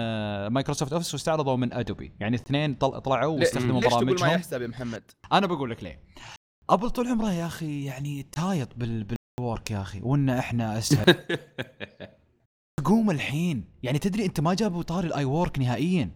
مايكروسوفت 0.50 0.94
Office 0.94 1.14
واستعرضوا 1.14 1.56
من 1.56 1.74
ادوبي 1.74 2.14
يعني 2.20 2.36
اثنين 2.36 2.74
طل- 2.76 3.02
طلعوا 3.02 3.40
واستخدموا 3.40 3.82
ليش 3.82 3.90
تقول 3.94 4.06
ما 4.06 4.12
برامجهم. 4.14 4.36
يحسب 4.36 4.62
يا 4.62 4.68
محمد؟ 4.68 5.04
أنا 5.34 5.48
بقول 5.48 5.70
لك 5.72 5.84
ليه. 5.84 6.04
ابل 6.70 6.90
طول 6.90 7.08
عمره 7.08 7.32
يا 7.34 7.46
أخي 7.46 7.86
يعني 7.86 8.24
تايط 8.32 8.70
بال 8.76 9.08
بال 9.40 9.51
work 9.51 9.72
يا 9.72 9.82
أخي 9.82 10.00
وإن 10.04 10.30
إحنا 10.30 10.78
أسهل. 10.78 11.16
قوم 12.86 13.12
الحين. 13.12 13.64
يعني 13.84 14.00
تدري 14.00 14.26
أنت 14.26 14.40
ما 14.40 14.54
جابوا 14.54 14.84
طاري 14.84 15.08
ال 15.08 15.26
iWork 15.26 15.60
نهائيا. 15.60 16.12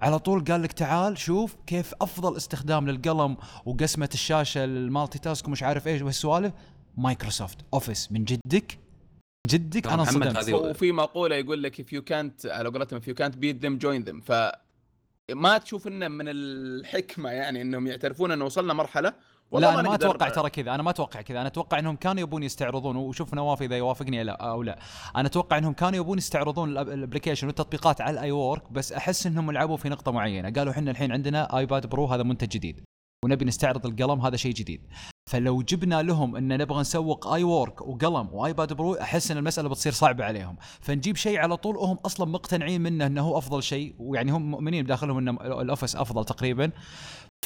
على 0.00 0.18
طول 0.18 0.44
قال 0.44 0.62
لك 0.62 0.72
تعال 0.72 1.18
شوف 1.18 1.56
كيف 1.66 1.94
أفضل 2.00 2.36
استخدام 2.36 2.88
للقلم 2.90 3.36
وقسمة 3.66 4.08
الشاشة 4.14 4.64
ال 4.64 5.18
multitask 5.18 5.48
ومش 5.48 5.62
عارف 5.62 5.86
إيش. 5.88 6.02
وهالسوالف 6.02 6.52
مايكروسوفت 6.96 7.58
Office 7.74 8.12
من 8.12 8.24
جدك 8.24 8.78
جدك 9.46 9.86
أنا 9.86 10.02
انصدمت. 10.02 10.36
هذه- 10.36 10.54
وفي 10.54 10.92
مقولة 10.92 11.36
يقول 11.36 11.62
لك 11.62 11.82
if 11.82 11.84
you 11.84 12.00
can't 12.00 12.50
على 12.50 12.68
قولتهم 12.68 13.00
if 13.00 13.04
you 13.04 13.14
can't 13.14 13.34
beat 13.34 13.66
them 13.66 13.86
join 13.86 14.10
them. 14.10 14.22
ف 14.22 14.32
ما 15.34 15.58
تشوف 15.58 15.86
إنه 15.86 16.08
من 16.08 16.24
الحكمة 16.28 17.30
يعني 17.30 17.62
إنهم 17.62 17.86
يعترفون 17.86 18.30
انه 18.32 18.44
وصلنا 18.44 18.74
مرحلة؟ 18.74 19.12
والله 19.50 19.74
لا 19.74 19.80
أنا 19.80 19.88
ما 19.88 19.94
أتوقع 19.94 20.28
ترى 20.28 20.50
كذا 20.50 20.74
أنا 20.74 20.82
ما 20.82 20.90
أتوقع 20.90 21.20
كذا. 21.20 21.40
أنا 21.40 21.46
أتوقع 21.48 21.78
إنهم 21.78 21.96
كانوا 21.96 22.22
يبون 22.22 22.42
يستعرضون 22.42 22.96
وشوف 22.96 23.34
نواف 23.34 23.62
إذا 23.62 23.76
يوافقني 23.76 24.24
لا 24.24 24.32
أو 24.32 24.62
لا. 24.62 24.78
أنا 25.16 25.28
أتوقع 25.28 25.58
إنهم 25.58 25.72
كانوا 25.72 25.96
يبون 25.96 26.18
يستعرضون 26.18 26.78
ال 26.78 26.84
application 26.84 27.46
والتطبيقات 27.46 28.00
على 28.00 28.14
ال 28.14 28.30
iWork 28.30 28.72
بس 28.72 28.92
أحس 28.92 29.26
إنهم 29.26 29.50
لعبوا 29.50 29.76
في 29.76 29.88
نقطة 29.88 30.12
معينة. 30.12 30.50
قالوا 30.50 30.72
إحنا 30.72 30.90
الحين 30.90 31.12
عندنا 31.12 31.58
iPad 31.58 31.86
Pro 31.86 32.06
هذا 32.06 32.22
منتج 32.22 32.48
جديد. 32.48 32.80
ونبي 33.24 33.44
نستعرض 33.44 33.86
القلم 33.86 34.20
هذا 34.20 34.36
شيء 34.36 34.52
جديد. 34.54 34.80
فلو 35.30 35.62
جبنا 35.62 36.02
لهم 36.02 36.36
إن 36.36 36.58
نبغى 36.58 36.80
نسوق 36.80 37.26
iWork 37.26 37.80
وقلم 37.80 38.28
و 38.32 38.40
iPad 38.40 38.72
Pro 38.72 38.94
أحس 38.94 39.30
إن 39.30 39.36
المسألة 39.36 39.68
بتصير 39.68 39.92
صعبة 39.92 40.24
عليهم. 40.24 40.56
فنجيب 40.80 41.16
شيء 41.16 41.38
على 41.38 41.56
طول 41.56 41.76
وهم 41.76 41.96
أصلا 41.96 42.26
مقتنعين 42.26 42.80
منه 42.80 43.06
إنه 43.06 43.22
هو 43.22 43.38
أفضل 43.38 43.62
شيء 43.62 43.94
ويعني 43.98 44.30
هم 44.32 44.50
مؤمنين 44.50 44.84
بداخلهم 44.84 45.18
إن 45.18 45.28
ال 45.28 45.38
Office 45.38 45.96
أفضل 45.96 46.24
تقريبا. 46.24 46.70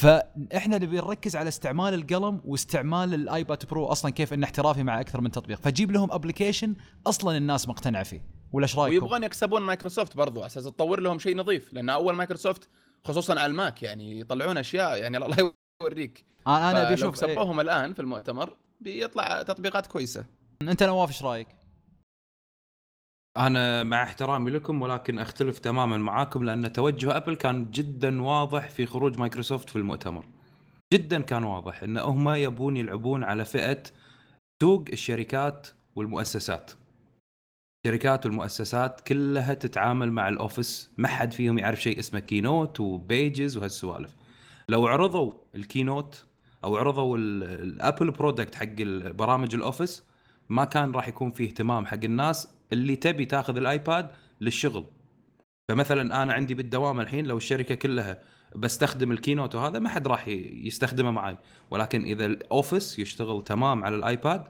فإحنا 0.00 0.78
نبي 0.78 0.96
نركز 0.96 1.36
على 1.36 1.48
استعمال 1.48 1.94
القلم 1.94 2.40
واستعمال 2.44 3.14
ال 3.14 3.24
iPad 3.24 3.66
Pro 3.66 3.86
أصلا 3.86 4.10
كيف 4.10 4.32
إنه 4.32 4.44
احترافي 4.44 4.82
مع 4.82 5.00
أكثر 5.00 5.20
من 5.20 5.30
تطبيق. 5.30 5.60
فجيب 5.60 5.90
لهم 5.90 6.12
application 6.12 6.74
أصلا 7.06 7.36
الناس 7.36 7.68
مقتنعة 7.68 8.02
فيه. 8.02 8.24
ولا 8.52 8.64
إيش 8.64 8.78
رأيكم؟ 8.78 9.04
ويبغون 9.04 9.24
يكسبون 9.24 9.62
مايكروسوفت 9.62 10.16
برضو 10.16 10.40
على 10.40 10.46
أساس 10.46 10.64
تطور 10.64 11.00
لهم 11.00 11.18
شيء 11.18 11.36
نظيف 11.36 11.72
لأن 11.72 11.88
أول 11.88 12.14
مايكروسوفت 12.14 12.68
خصوصا 13.04 13.32
على 13.32 13.46
الماك 13.46 13.82
يعني 13.82 14.20
يطلعون 14.20 14.58
أشياء 14.58 14.96
يعني 14.96 15.16
الله 15.16 15.52
يوريك. 15.82 16.24
أنا 16.46 16.70
أنا 16.70 16.86
أبي 16.86 16.94
أشوف 16.94 17.24
إيه. 17.24 17.34
كسبوهم 17.34 17.60
الآن 17.60 17.94
في 17.94 18.00
المؤتمر 18.00 18.56
بيطلع 18.80 19.42
تطبيقات 19.42 19.86
كويسة. 19.86 20.24
أنت 20.62 20.82
نواف 20.82 21.08
إيش 21.08 21.22
رأيك؟ 21.22 21.48
أنا 23.36 23.82
مع 23.82 24.02
احترامي 24.02 24.50
لكم 24.50 24.82
ولكن 24.82 25.18
أختلف 25.18 25.58
تماما 25.58 25.96
معاكم 25.96 26.44
لأن 26.44 26.72
توجه 26.72 27.16
أبل 27.16 27.36
كان 27.36 27.70
جدا 27.70 28.22
واضح 28.22 28.68
في 28.70 28.86
خروج 28.86 29.18
مايكروسوفت 29.18 29.70
في 29.70 29.76
المؤتمر. 29.76 30.24
جدا 30.94 31.20
كان 31.20 31.44
واضح 31.44 31.82
إن 31.82 31.98
هم 31.98 32.28
يبون 32.28 32.76
يلعبون 32.76 33.24
على 33.24 33.44
فئة 33.44 33.82
سوق 34.62 34.84
الشركات 34.92 35.66
والمؤسسات. 35.96 36.70
الشركات 37.86 38.26
والمؤسسات 38.26 39.00
كلها 39.00 39.54
تتعامل 39.54 40.12
مع 40.12 40.28
ال 40.28 40.37
Office 40.37 40.90
ما 40.98 41.08
حد 41.08 41.32
فيهم 41.32 41.58
يعرف 41.58 41.82
شيء 41.82 41.98
اسمه 41.98 42.20
Keynote 42.20 42.80
و 42.80 42.93
Pages 42.93 43.56
وهالسوالف. 43.56 44.19
لو 44.70 44.86
عرضوا 44.86 45.32
ال 45.54 45.63
Keynote 45.63 46.24
أو 46.64 46.76
عرضوا 46.76 47.16
ال- 47.18 47.42
ال 47.44 47.55
Apple 47.55 48.10
product 48.10 48.54
حق 48.54 48.80
البرامج 48.80 49.54
ال 49.54 49.61
Office 49.61 50.04
ما 50.48 50.64
كان 50.64 50.92
راح 50.92 51.08
يكون 51.08 51.30
فيه 51.30 51.46
اهتمام 51.48 51.86
حق 51.86 52.04
الناس 52.04 52.48
اللي 52.72 52.96
تبي 52.96 53.24
تاخذ 53.24 53.56
ال 53.56 53.67
iPad 53.67 54.10
للشغل. 54.40 54.84
فمثلا 55.68 56.22
أنا 56.22 56.32
عندي 56.32 56.54
بالدوام 56.54 57.00
الحين 57.00 57.26
لو 57.26 57.36
الشركة 57.36 57.74
كلها 57.74 58.22
بستخدم 58.56 59.12
ال 59.12 59.17
Keynote 59.17 59.54
وهذا 59.54 59.78
ما 59.78 59.88
حد 59.88 60.06
راح 60.08 60.28
يستخدمه 60.28 61.10
معي 61.10 61.36
ولكن 61.70 62.02
إذا 62.04 62.26
ال 62.26 62.36
Office 62.36 62.98
يشتغل 62.98 63.44
تمام 63.44 63.84
على 63.84 63.96
ال 63.96 64.06
iPad 64.06 64.44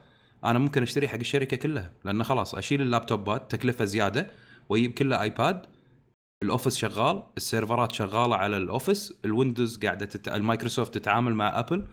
أنا 0.45 0.59
ممكن 0.59 0.83
أشتري 0.83 1.09
حق 1.09 1.19
الشركة 1.19 1.57
كلها 1.57 1.93
لأنه 2.05 2.25
خلاص 2.25 2.55
أشيل 2.55 2.83
اللابتوبات 2.83 3.51
تكلفة 3.51 3.85
زيادة 3.85 4.31
وأجيب 4.69 4.93
كله 4.93 5.23
iPad 5.23 5.67
ال 6.43 6.48
Office 6.48 6.77
شغال 6.77 7.23
السيرفرات 7.37 7.93
شغالة 7.93 8.37
على 8.37 8.57
ال 8.57 8.65
Office 8.65 9.15
ال 9.25 9.31
Windows 9.32 9.79
قاعدة 9.79 10.07
تت... 10.07 10.29
المايكروسوفت 10.29 10.95
تتعامل 10.95 11.35
مع 11.35 11.59
أبل. 11.59 11.85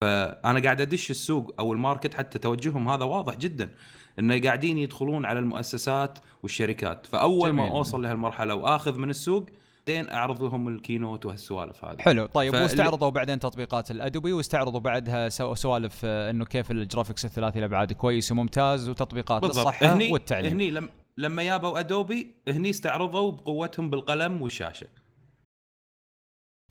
فأنا 0.00 0.60
قاعد 0.60 0.80
أدش 0.80 1.10
السوق 1.10 1.54
أو 1.58 1.72
الماركت 1.72 2.14
حتى 2.14 2.38
توجههم 2.38 2.88
هذا 2.88 3.04
واضح 3.04 3.34
جدا 3.36 3.70
إنه 4.18 4.40
قاعدين 4.40 4.78
يدخلون 4.78 5.24
على 5.24 5.38
المؤسسات 5.38 6.18
والشركات. 6.42 7.06
فأول 7.06 7.50
ما 7.50 7.62
جميل. 7.62 7.76
أوصل 7.76 8.02
لهالمرحلة 8.02 8.54
وآخذ 8.54 8.98
من 8.98 9.10
السوق 9.10 9.46
بعدين 9.86 10.10
اعرض 10.10 10.42
لهم 10.42 10.68
ال 10.68 10.75
Keynote 10.75 11.26
وهالسوالف 11.26 11.84
هذه. 11.84 11.96
حلو 11.98 12.26
طيب 12.26 12.52
فاللي- 12.52 12.62
واستعرضوا 12.62 13.08
بعدين 13.10 13.38
تطبيقات 13.38 13.90
الأدوبي 13.90 14.32
واستعرضوا 14.32 14.80
بعدها 14.80 15.28
سو- 15.28 15.54
سوالف 15.54 16.00
آه، 16.04 16.30
إنه 16.30 16.44
كيف 16.44 16.70
ال 16.70 16.76
graphics 16.76 17.24
الثلاثي 17.24 17.58
الابعاد 17.58 17.92
كويس 17.92 18.32
وممتاز 18.32 18.88
وتطبيقات 18.88 19.44
للصحه 19.44 19.86
هني 19.94 20.12
والتعليم. 20.12 20.52
هني 20.52 20.70
لم 20.70 20.88
لما 21.18 21.42
جابوا 21.42 21.78
أدوبي 21.78 22.34
هني 22.48 22.70
استعرضوا 22.70 23.32
بقوتهم 23.32 23.90
بالقلم 23.90 24.42
والشاشة 24.42 24.86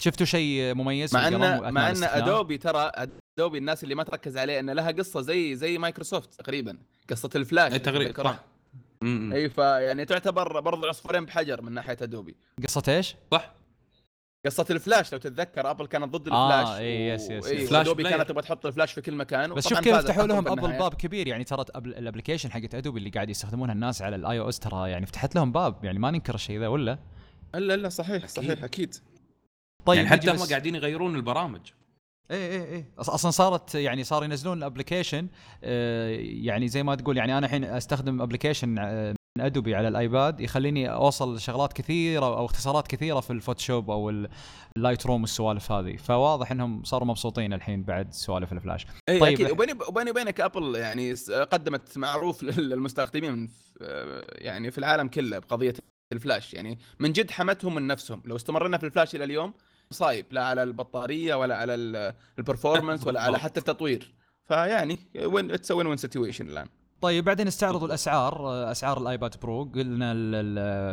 شفتوا 0.02 0.26
شيء 0.26 0.74
مميز 0.74 1.14
مع 1.14 1.28
أن 1.28 1.74
مع 1.74 1.90
أن؟ 1.90 2.04
أدوبي 2.04 2.58
ترى 2.58 2.92
أدوبي 3.40 3.58
الناس 3.58 3.84
اللي 3.84 3.96
ما 3.96 4.04
تركز 4.04 4.38
عليه 4.38 4.60
إن 4.60 4.70
لها 4.70 4.92
قصة 4.92 5.22
زي 5.22 5.56
زي 5.56 5.78
مايكروسوفت 5.78 6.34
تقريبا 6.34 6.78
قصة 7.10 7.30
الفلاش 7.36 7.72
إيه، 7.72 7.78
تقريبا. 7.78 8.40
أي 9.34 9.50
فيعني 9.50 10.06
تعتبر 10.06 10.60
برضو 10.60 10.88
عصفورين 10.88 11.26
بحجر 11.26 11.62
من 11.62 11.72
ناحية 11.72 11.98
أدوبي 12.02 12.36
قصة 12.64 12.84
إيش؟ 12.88 13.16
صح 13.32 13.54
قصة 14.48 14.66
الفلاش 14.70 15.14
لو 15.14 15.20
تتذكر 15.20 15.70
أبل 15.72 15.86
كانت 15.88 16.16
ضد 16.16 16.30
آه، 16.30 16.62
الفلاش. 16.62 16.80
إي، 16.80 17.08
yes، 17.10 17.30
yes، 17.30 17.46
إي، 17.48 17.56
yes. 17.64 17.70
Flash 17.70 17.82
أدوبي. 17.86 18.04
كانت 18.04 18.30
تبغى 18.30 18.42
تحط 18.42 18.66
الفلاش 18.66 18.94
في 18.94 19.02
كل 19.02 19.16
مكان 19.16 19.54
بس 19.54 19.68
شوف 19.68 19.80
كيف 19.80 19.96
فتحوا 19.96 20.28
لهم 20.28 20.48
أبل. 20.48 20.78
باب 20.78 20.94
كبير 20.94 21.28
يعني 21.28 21.44
ترى 21.44 21.64
أبل- 21.64 21.78
ال 21.78 21.84
application 21.84 22.52
حقت 22.52 22.76
أدوبي 22.76 23.00
اللي 23.00 23.10
قاعد 23.10 23.30
يستخدمونها 23.30 23.74
الناس 23.74 24.02
على 24.02 24.16
ال 24.16 24.40
iOS 24.40 24.60
ترى 24.60 24.90
يعني 24.92 25.06
فتحت 25.06 25.36
لهم 25.36 25.52
باب 25.52 25.86
يعني 25.86 26.00
ما 26.00 26.12
ننكر 26.12 26.36
الشيء 26.36 26.60
ذا 26.60 26.68
ولا؟ 26.68 27.00
إلا 27.56 27.74
إلا 27.74 27.90
صحيح 27.90 28.28
صحيح 28.28 28.64
أكيد. 28.64 28.96
طيب 29.86 29.98
يعني 29.98 30.10
حتى 30.10 30.32
هم 30.32 30.38
قاعدين 30.50 30.76
يغيرون 30.76 31.16
البرامج. 31.16 31.62
اي 32.32 32.38
اي 32.38 32.76
اي 32.76 32.86
أص- 33.02 33.10
أصلا 33.10 33.32
صارت 33.32 33.76
يعني 33.76 34.04
صار 34.04 34.24
ينزلون 34.24 34.58
ال 34.58 34.64
application 34.64 35.28
آه، 35.64 36.10
يعني 36.20 36.68
زي 36.68 36.84
ما 36.84 36.96
تقول 36.96 37.18
يعني 37.18 37.38
أنا 37.38 37.46
الحين 37.46 37.64
أستخدم 37.64 38.22
application 38.22 38.78
آه، 38.80 39.16
ادوبي 39.42 39.76
على 39.76 39.88
ال 39.88 39.98
iPad 39.98 40.40
يخليني 40.40 40.92
أوصل 40.94 41.40
شغلات 41.40 41.74
كثيرة 41.74 42.26
أو 42.26 42.46
اختصارات 42.46 42.88
كثيرة 42.88 43.20
في 43.20 43.34
ال 43.34 43.40
Photoshop 43.40 43.92
أو 43.92 44.10
ال- 44.10 44.30
ال 44.78 45.06
Lightroom 45.06 45.22
والسوالف 45.22 45.72
هذه. 45.72 45.96
فواضح 45.96 46.52
إنهم 46.52 46.84
صاروا 46.84 47.08
مبسوطين 47.08 47.54
الحين 47.54 47.84
بعد 47.84 48.14
سوالف 48.14 48.54
الفلاش. 48.54 48.86
إي 49.10 49.20
طيب. 49.20 49.34
أكيد. 49.34 49.52
وبيني 49.52 49.74
وبيني 49.88 50.12
وبينك 50.12 50.42
ابل 50.42 50.76
يعني 50.76 51.14
قدمت 51.52 51.98
معروف 51.98 52.44
للمستخدمين 52.44 53.50
يعني 54.32 54.72
في 54.72 54.78
العالم 54.78 55.08
كله 55.08 55.40
بقضية 55.40 55.74
الفلاش. 56.14 56.54
يعني 56.54 56.80
من 57.00 57.12
جد 57.12 57.32
حمتهم 57.32 57.76
من 57.76 57.88
نفسهم. 57.88 58.22
لو 58.26 58.36
استمرنا 58.36 58.78
في 58.78 58.86
الفلاش 58.86 59.16
إلى 59.16 59.24
اليوم 59.24 59.54
صعب. 59.92 60.26
لا 60.32 60.46
على 60.46 60.64
البطارية 60.64 61.36
ولا 61.36 61.58
على 61.58 61.76
ال- 61.76 62.14
ال 62.40 62.46
performance 62.46 63.08
ولا 63.08 63.22
على. 63.22 63.40
حتى 63.40 63.60
التطوير. 63.60 64.14
فيعني 64.48 65.00
it's 65.26 65.72
win 65.72 65.88
win 65.88 65.98
situation 65.98 66.48
الآن. 66.50 66.68
طيب 67.02 67.24
بعدين 67.24 67.48
استعرضوا 67.48 67.88
الأسعار. 67.88 68.48
آه، 68.48 68.72
أسعار 68.72 69.02
ال 69.02 69.09
iPad 69.09 69.36
Pro. 69.42 69.64
قلنا 69.64 70.14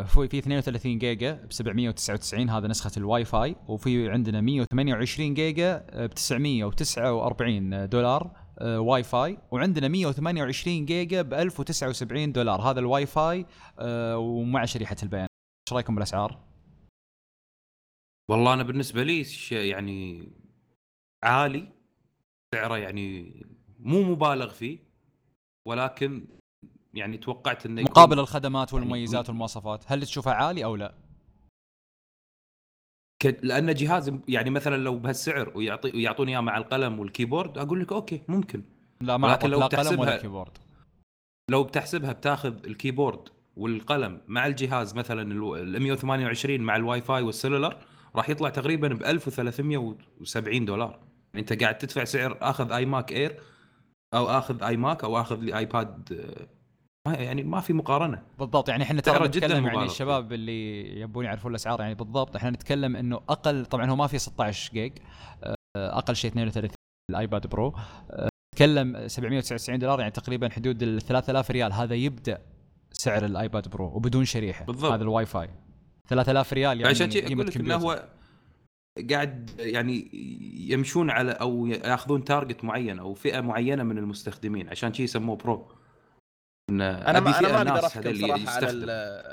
في 0.05 0.28
في 0.28 0.38
32 0.38 0.98
جيجا 0.98 1.32
ب 1.32 1.52
799 1.52 2.50
هذا 2.50 2.68
نسخة 2.68 2.90
الواي 2.96 3.24
فاي 3.24 3.57
وفي 3.68 4.11
عندنا 4.11 4.40
128 4.40 5.34
جيجا 5.34 5.86
ب 5.92 6.14
949 6.14 7.88
دولار 7.88 8.44
آه، 8.59 8.80
واي 8.80 9.02
فاي 9.02 9.38
وعندنا 9.50 9.88
128 9.88 10.84
جيجا 10.86 11.22
ب 11.22 11.34
1079 11.34 12.32
دولار. 12.32 12.61
هذا 12.61 12.80
الواي 12.80 13.07
فاي 13.07 13.46
آه، 13.78 14.18
ومع 14.18 14.64
شريحة 14.64 14.96
البيان. 15.02 15.26
إيش 15.68 15.72
رأيكم 15.72 15.94
بالأسعار؟ 15.94 16.40
والله 18.30 18.55
أنا 18.55 18.62
بالنسبة 18.62 19.02
لي 19.02 19.26
يعني 19.50 20.28
عالي. 21.22 21.68
سعره 22.55 22.78
يعني 22.78 23.34
مو 23.78 24.02
مبالغ 24.02 24.48
فيه. 24.48 24.84
ولكن 25.69 26.27
يعني 26.95 27.19
توقعت 27.19 27.67
إنه 27.67 27.81
يكون- 27.81 27.91
مقابل 27.91 28.19
الخدمات 28.19 28.73
يعني 28.73 28.83
والمميزات 28.85 29.29
والمواصفات 29.29 29.85
هل 29.87 30.03
تشوفها 30.03 30.33
عالي 30.35 30.65
أو 30.65 30.77
لا؟ 30.77 30.95
لأن 33.43 33.75
جهاز 33.75 34.12
يعني 34.29 34.51
مثلا 34.51 34.77
لو 34.77 34.99
بهالسعر 34.99 35.53
ويعطي 35.55 35.91
ويعطوني 35.97 36.33
إياه 36.33 36.41
مع 36.41 36.57
القلم 36.57 36.99
وال 36.99 37.11
keyboard 37.11 37.59
أقول 37.59 37.81
لك 37.81 37.93
okay 37.93 38.22
ممكن. 38.29 38.62
لا 39.01 39.17
ما 39.17 39.29
أعطوك 39.29 39.51
لو 39.51 39.61
لا 39.61 39.67
قلم 39.67 40.01
ولا 40.01 40.17
keyboard. 40.16 40.59
لو 41.51 41.65
بتحسبها 41.65 42.12
بتاخذ 42.12 42.65
ال 42.64 42.72
keyboard 42.72 43.28
والقلم 43.57 44.21
مع 44.29 44.47
الجهاز 44.47 44.95
مثلا 44.95 45.23
ال 45.33 45.83
128 45.83 46.61
مع 46.61 46.77
ال 46.76 47.03
Wi-Fi 47.03 47.22
وال 47.22 47.33
cellular 47.33 47.76
راح 48.17 48.29
يطلع 48.29 48.49
تقريبا 48.49 48.89
ب 48.89 49.03
1370 49.03 50.65
دولار. 50.65 50.99
أنت 51.35 51.62
قاعد 51.62 51.79
تدفع 51.79 52.05
سعر 52.05 52.39
أخذ 52.41 52.73
اي 52.73 52.87
MacBook 52.87 53.12
Air 53.12 53.41
أو 54.15 54.27
آخذ 54.27 54.62
اي 54.62 54.77
ماك 54.77 55.05
أو 55.05 55.21
آخذ 55.21 55.41
لي 55.41 55.59
iPad 55.59 56.12
آه، 56.12 56.47
ما- 57.09 57.17
يعني 57.17 57.43
ما 57.43 57.61
في 57.61 57.73
مقارنة. 57.73 58.23
بالضبط 58.39 58.69
يعني 58.69 58.83
إحنا 58.83 59.01
ترى 59.01 59.29
نتكلم 59.29 59.67
يعني 59.67 59.85
الشباب 59.85 60.33
اللي 60.33 61.01
يبون 61.01 61.25
يعرفون 61.25 61.51
الأسعار 61.51 61.81
يعني 61.81 61.95
بالضبط 61.95 62.37
إحنا 62.37 62.51
نتكلم 62.51 62.97
إنه 62.97 63.17
أقل 63.17 63.67
طبعا 63.67 63.91
هو 63.91 63.97
ما 63.97 64.07
في 64.07 64.19
16 64.19 64.73
جيج 64.73 64.93
آه، 65.45 65.55
أقل 65.77 66.17
شيء 66.17 66.31
32 66.31 66.71
ال 67.11 67.18
iPad 67.18 67.47
Pro 67.47 67.74
آه، 68.11 68.29
نتكلم 68.55 69.09
799 69.09 69.79
دولار 69.79 70.01
يعني 70.01 70.11
تقريبا 70.11 70.49
حدود 70.49 70.83
ال 70.83 71.01
3000 71.03 71.51
ريال. 71.51 71.73
هذا 71.73 71.95
يبدأ 71.95 72.39
سعر 72.93 73.25
الآيباد 73.25 73.69
برو 73.69 73.87
وبدون 73.87 74.25
شريحة. 74.25 74.65
بالضبط. 74.65 74.93
هذا 74.93 75.03
الواي 75.03 75.27
فاي 75.27 75.51
3000 76.09 76.53
ريال 76.53 76.81
يعني 76.81 76.91
عشان 76.95 77.11
شيء 77.11 77.29
قيمه 77.29 77.43
أقول 77.43 77.47
لك 77.55 77.57
إنه 77.57 77.75
هو 77.77 78.05
قاعد 79.11 79.51
يعني 79.59 80.11
يمشون 80.70 81.11
على 81.11 81.32
أو 81.32 81.66
يأخذون 81.66 82.24
target 82.24 82.64
معين 82.64 82.99
أو 82.99 83.14
فئة 83.14 83.40
معينة 83.40 83.82
من 83.82 83.99
المستخدمين 83.99 84.68
عشان 84.68 84.95
شيء 84.95 85.05
يسموه 85.05 85.36
pro 85.37 85.72
إن 86.70 86.80
أنا 86.80 87.20
ما 87.20 87.38
أنا 87.38 87.49
ما 87.49 87.59
أقدر 87.59 87.86
أحكم 87.86 88.14
صراحة 88.14 88.51
على 88.51 88.66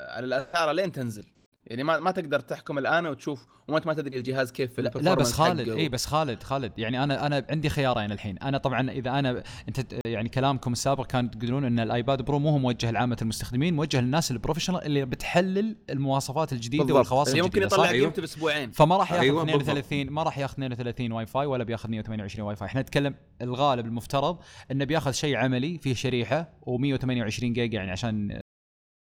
على 0.08 0.26
الاسعار 0.26 0.70
لين 0.70 0.92
تنزل. 0.92 1.24
يعني 1.72 1.84
ما 1.84 2.00
ما 2.00 2.10
تقدر 2.10 2.40
تحكم 2.40 2.78
الآن 2.78 3.06
وتشوف 3.06 3.46
وأنت 3.68 3.86
ما 3.86 3.94
تدري 3.94 4.18
الجهاز 4.18 4.52
كيف 4.52 4.72
في 4.72 4.82
لا, 4.82 4.90
لا 4.94 5.14
بس 5.14 5.32
خالد. 5.32 5.68
اي 5.68 5.88
بس 5.88 6.06
خالد 6.06 6.42
خالد 6.42 6.72
يعني 6.78 7.04
أنا 7.04 7.26
أنا 7.26 7.46
عندي 7.50 7.68
خيارين 7.68 8.12
الحين 8.12 8.38
أنا 8.38 8.58
طبعا 8.58 8.90
إذا 8.90 9.10
أنا 9.10 9.42
أنت 9.68 9.94
يعني 10.06 10.28
كلامكم 10.28 10.72
السابق 10.72 11.06
كان 11.06 11.30
تقولون 11.30 11.64
إن 11.64 11.80
الآيباد 11.80 12.22
برو 12.22 12.38
مو 12.38 12.50
هو 12.50 12.58
موجه 12.58 12.90
لعامة 12.90 13.16
المستخدمين 13.22 13.76
موجه 13.76 14.00
للناس 14.00 14.30
ال 14.30 14.34
professional 14.34 14.84
اللي 14.84 15.04
بتحلل 15.04 15.76
المواصفات 15.90 16.52
الجديدة 16.52 16.84
بالضبط. 16.84 16.98
والخواص 16.98 17.28
اللي 17.28 17.42
ممكن 17.42 17.62
الجديدة 17.62 17.76
يطلع 17.76 17.84
صح؟ 17.86 17.90
أيوه. 17.90 18.06
قيمته 18.06 18.22
بأسبوعين 18.22 18.70
فما 18.70 18.96
راح 18.96 19.12
ياخذ 19.12 19.22
أيوة، 19.22 19.42
32 19.42 20.10
ما 20.10 20.22
راح 20.22 20.38
ياخذ 20.38 20.52
32 20.52 21.12
واي 21.12 21.26
فاي 21.26 21.46
ولا 21.46 21.64
بياخذ 21.64 21.88
128 21.90 22.46
واي 22.46 22.56
فاي 22.56 22.68
إحنا 22.68 22.80
نتكلم 22.80 23.14
الغالب 23.42 23.86
المفترض 23.86 24.38
إنه 24.70 24.84
بياخذ 24.84 25.10
شيء 25.12 25.36
عملي 25.36 25.78
فيه 25.78 25.94
شريحة 25.94 26.48
و128 26.66 27.44
جيجا 27.44 27.78
يعني 27.78 27.90
عشان 27.90 28.41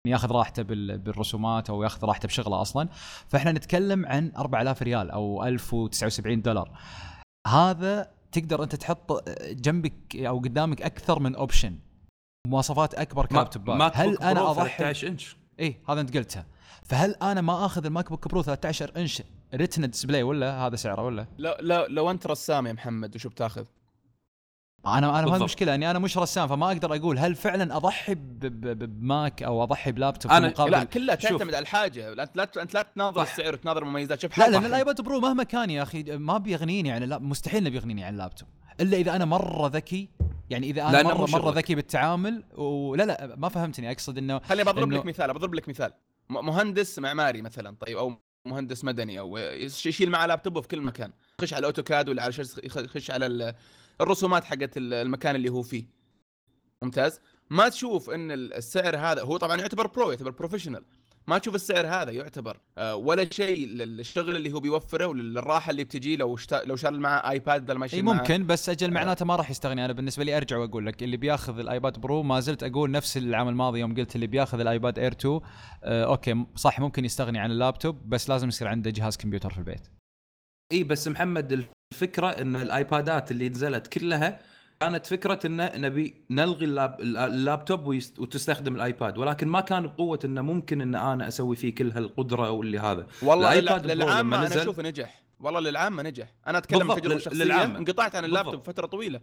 ياخذ 0.06 0.32
راحته 0.32 0.62
بال- 0.62 0.98
بالرسومات 0.98 1.70
أو 1.70 1.82
ياخذ 1.82 2.04
راحته 2.06 2.26
بشغله 2.28 2.60
أصلا. 2.62 2.88
فإحنا 3.28 3.52
نتكلم 3.52 4.06
عن 4.06 4.32
4000 4.36 4.82
ريال 4.82 5.10
أو 5.10 5.44
1079 5.44 6.42
دولار. 6.42 6.78
هذا 7.46 8.10
تقدر 8.32 8.62
أنت 8.62 8.74
تحط 8.74 9.28
جنبك 9.50 10.16
أو 10.16 10.38
قدامك 10.38 10.82
أكثر 10.82 11.18
من 11.20 11.34
اوبشن 11.36 11.78
مواصفات 12.48 12.94
أكبر 12.94 13.22
ما- 13.30 13.42
كابتوبات 13.42 13.76
ماك 13.76 13.92
هل 13.96 14.10
بوك 14.10 14.22
أنا 14.22 14.40
برو 14.40 14.50
أضحي؟ 14.50 14.78
13 14.78 15.08
إنش. 15.08 15.36
إيه 15.58 15.80
هذا 15.88 16.00
أنت 16.00 16.16
قلتها 16.16 16.46
فهل 16.84 17.14
أنا 17.22 17.40
ما 17.40 17.66
آخذ 17.66 17.86
الماك 17.86 18.08
بوك 18.10 18.28
برو 18.28 18.42
13 18.42 18.92
إنش 18.96 19.22
ريتنا 19.54 19.86
ديسبلاي 19.86 20.22
ولا 20.22 20.66
هذا 20.66 20.76
سعره 20.76 21.02
ولا؟ 21.02 21.26
لو 21.38 21.54
لو 21.60 21.86
لو 21.88 22.10
أنت 22.10 22.26
رسام 22.26 22.66
يا 22.66 22.72
محمد 22.72 23.14
وشو 23.14 23.28
بتاخذ؟ 23.28 23.64
أنا 24.86 24.98
أنا 24.98 25.10
ما 25.10 25.20
بالضبط. 25.20 25.36
المشكلة 25.38 25.74
اني 25.74 25.90
أنا 25.90 25.98
مش 25.98 26.18
رسام 26.18 26.48
فما 26.48 26.66
أقدر 26.66 26.94
أقول 26.96 27.18
هل 27.18 27.34
فعلا 27.34 27.76
أضحي 27.76 28.14
بماك 28.14 29.42
أو 29.42 29.62
أضحي 29.62 29.92
بلابتوب 29.92 30.30
أنا- 30.30 30.34
في 30.34 30.40
مقابل 30.40 30.70
لا 30.72 30.84
كلها. 30.84 31.14
تعتمد 31.14 31.40
على 31.54 31.58
الحاجة 31.58 32.14
لا- 32.14 32.22
انت 32.22 32.36
لا 32.36 32.62
انت 32.62 32.74
لا 32.74 32.82
تناظر. 32.82 33.22
السعر 33.22 33.52
وتناظر 33.54 33.82
المميزات 33.82 34.20
شوف 34.22 34.38
لا 34.38 34.48
لأن. 34.50 34.64
الايباد 34.66 35.00
برو 35.00 35.20
مهما 35.20 35.42
كان 35.42 35.70
يا 35.70 35.82
أخي 35.82 36.02
ما 36.02 36.38
بيغنيني 36.38 36.90
عن 36.92 37.02
اللاب 37.02 37.22
مستحيل 37.22 37.60
إنه 37.60 37.70
بيغنيني 37.70 38.04
عن 38.04 38.12
اللابتوب 38.12 38.48
إلا 38.80 38.96
إذا 38.96 39.16
أنا 39.16 39.24
مرة 39.24 39.68
ذكي 39.68 40.08
يعني 40.50 40.70
إذا 40.70 40.88
أنا 40.88 41.02
مره 41.02 41.26
مرة. 41.30 41.50
ذكي 41.50 41.74
بالتعامل 41.74 42.44
ولا 42.56 43.02
لا 43.02 43.34
ما 43.36 43.48
فهمتني 43.48 43.90
أقصد 43.92 44.18
إنه 44.18 44.38
خليني 44.38 44.64
بضرب 44.72 44.90
إنه- 44.90 44.94
لك 44.94 45.06
مثال 45.06 45.34
بضرب 45.34 45.54
لك 45.54 45.68
مثال 45.68 45.92
مهندس 46.30 46.98
معماري 46.98 47.42
مثلا 47.42 47.76
طيب 47.80 47.96
أو 47.96 48.12
مهندس 48.44 48.84
مدني 48.84 49.18
أو 49.20 49.36
يش- 49.38 49.86
يشيل 49.86 50.10
معه 50.10 50.26
لابتوبه 50.26 50.60
في 50.60 50.68
كل 50.68 50.80
مكان 50.80 51.12
يخش 51.38 51.52
على 51.54 51.60
الأوتوكاد 51.60 52.08
ولا 52.08 52.22
على 52.22 52.32
يخش 52.64 53.10
على 53.10 53.54
الرسومات 54.00 54.44
حقت 54.44 54.76
ال- 54.76 54.94
المكان 54.94 55.36
اللي 55.36 55.48
هو 55.48 55.62
فيه. 55.62 55.84
ممتاز؟ 56.82 57.20
ما 57.50 57.68
تشوف 57.68 58.10
إن 58.10 58.30
ال- 58.30 58.54
السعر 58.54 58.96
هذا 58.96 59.22
هو 59.22 59.36
طبعا 59.36 59.56
يعتبر 59.56 59.86
pro 59.86 60.10
يعتبر 60.10 60.30
professional 60.30 60.84
ما 61.26 61.38
تشوف 61.38 61.54
السعر 61.54 61.86
هذا 61.86 62.10
يعتبر 62.10 62.60
آه، 62.78 62.96
ولا 62.96 63.30
شيء 63.32 63.66
للشغل 63.68 64.36
اللي 64.36 64.52
هو 64.52 64.60
بيوفره 64.60 65.06
وللراحة 65.06 65.70
اللي 65.70 65.84
بتجي 65.84 66.16
لو 66.16 66.34
اشتا... 66.34 66.62
لو 66.64 66.76
شال 66.76 67.00
معاه 67.00 67.30
ايباد 67.30 67.62
بدل 67.62 67.74
ما 67.74 67.86
يشيل 67.86 68.04
ممكن 68.04 68.46
بس 68.46 68.68
أجل 68.68 68.90
معناته 68.90 69.24
ما 69.24 69.36
راح 69.36 69.50
يستغني. 69.50 69.84
أنا 69.84 69.92
بالنسبة 69.92 70.24
لي 70.24 70.36
أرجع 70.36 70.56
وأقول 70.58 70.86
لك 70.86 71.02
اللي 71.02 71.16
بياخذ 71.16 71.58
الايباد 71.58 71.98
برو 71.98 72.22
ما 72.22 72.40
زلت 72.40 72.62
أقول 72.62 72.90
نفس 72.90 73.16
العام 73.16 73.48
الماضي 73.48 73.80
يوم 73.80 73.94
قلت 73.94 74.14
اللي 74.14 74.26
بياخذ 74.26 74.60
الايباد 74.60 74.98
اير 74.98 75.12
2 75.12 75.40
آه 75.84 76.04
أوكي 76.04 76.46
صح 76.56 76.80
ممكن 76.80 77.04
يستغني 77.04 77.38
عن 77.38 77.50
اللابتوب 77.50 78.08
بس 78.08 78.28
لازم 78.28 78.48
يصير 78.48 78.68
عنده 78.68 78.90
جهاز 78.90 79.16
كمبيوتر 79.16 79.50
في 79.50 79.58
البيت. 79.58 79.88
إي 80.72 80.84
بس 80.84 81.08
محمد 81.08 81.66
الفكرة 81.92 82.26
إن 82.26 82.56
الآيبادات 82.56 83.30
اللي 83.30 83.48
نزلت 83.48 83.86
كلها 83.86 84.40
كانت 84.80 85.06
فكرة 85.06 85.46
انه 85.46 85.72
نبي 85.76 86.14
نلغي 86.30 86.64
اللاب 86.64 87.00
اللابتوب 87.00 87.86
ويست... 87.86 88.18
وتستخدم 88.18 88.74
الآيباد 88.76 89.18
ولكن 89.18 89.48
ما 89.48 89.60
كان 89.60 89.86
بقوة 89.86 90.18
إنه 90.24 90.42
ممكن 90.42 90.80
إن 90.80 90.94
أنا 90.94 91.28
أسوي 91.28 91.56
فيه 91.56 91.74
كل 91.74 91.90
هالقدرة 91.90 92.50
واللي 92.50 92.78
هذا. 92.78 93.06
والله 93.22 93.60
لما 93.60 93.76
للعامة 93.78 94.36
أنا 94.38 94.46
نزل- 94.46 94.60
أشوفه 94.60 94.82
نجح. 94.82 95.22
والله 95.40 95.60
للعامة 95.60 96.02
نجح. 96.02 96.32
أنا 96.46 96.58
أتكلم 96.58 96.78
بالضبط، 96.78 96.98
تجربه 96.98 97.18
شخصية 97.18 97.44
للعامة. 97.44 97.78
انقطعت 97.78 98.14
عن 98.14 98.24
اللابتوب 98.24 98.52
بالضبط. 98.54 98.66
فترة 98.70 98.86
طويلة. 98.86 99.20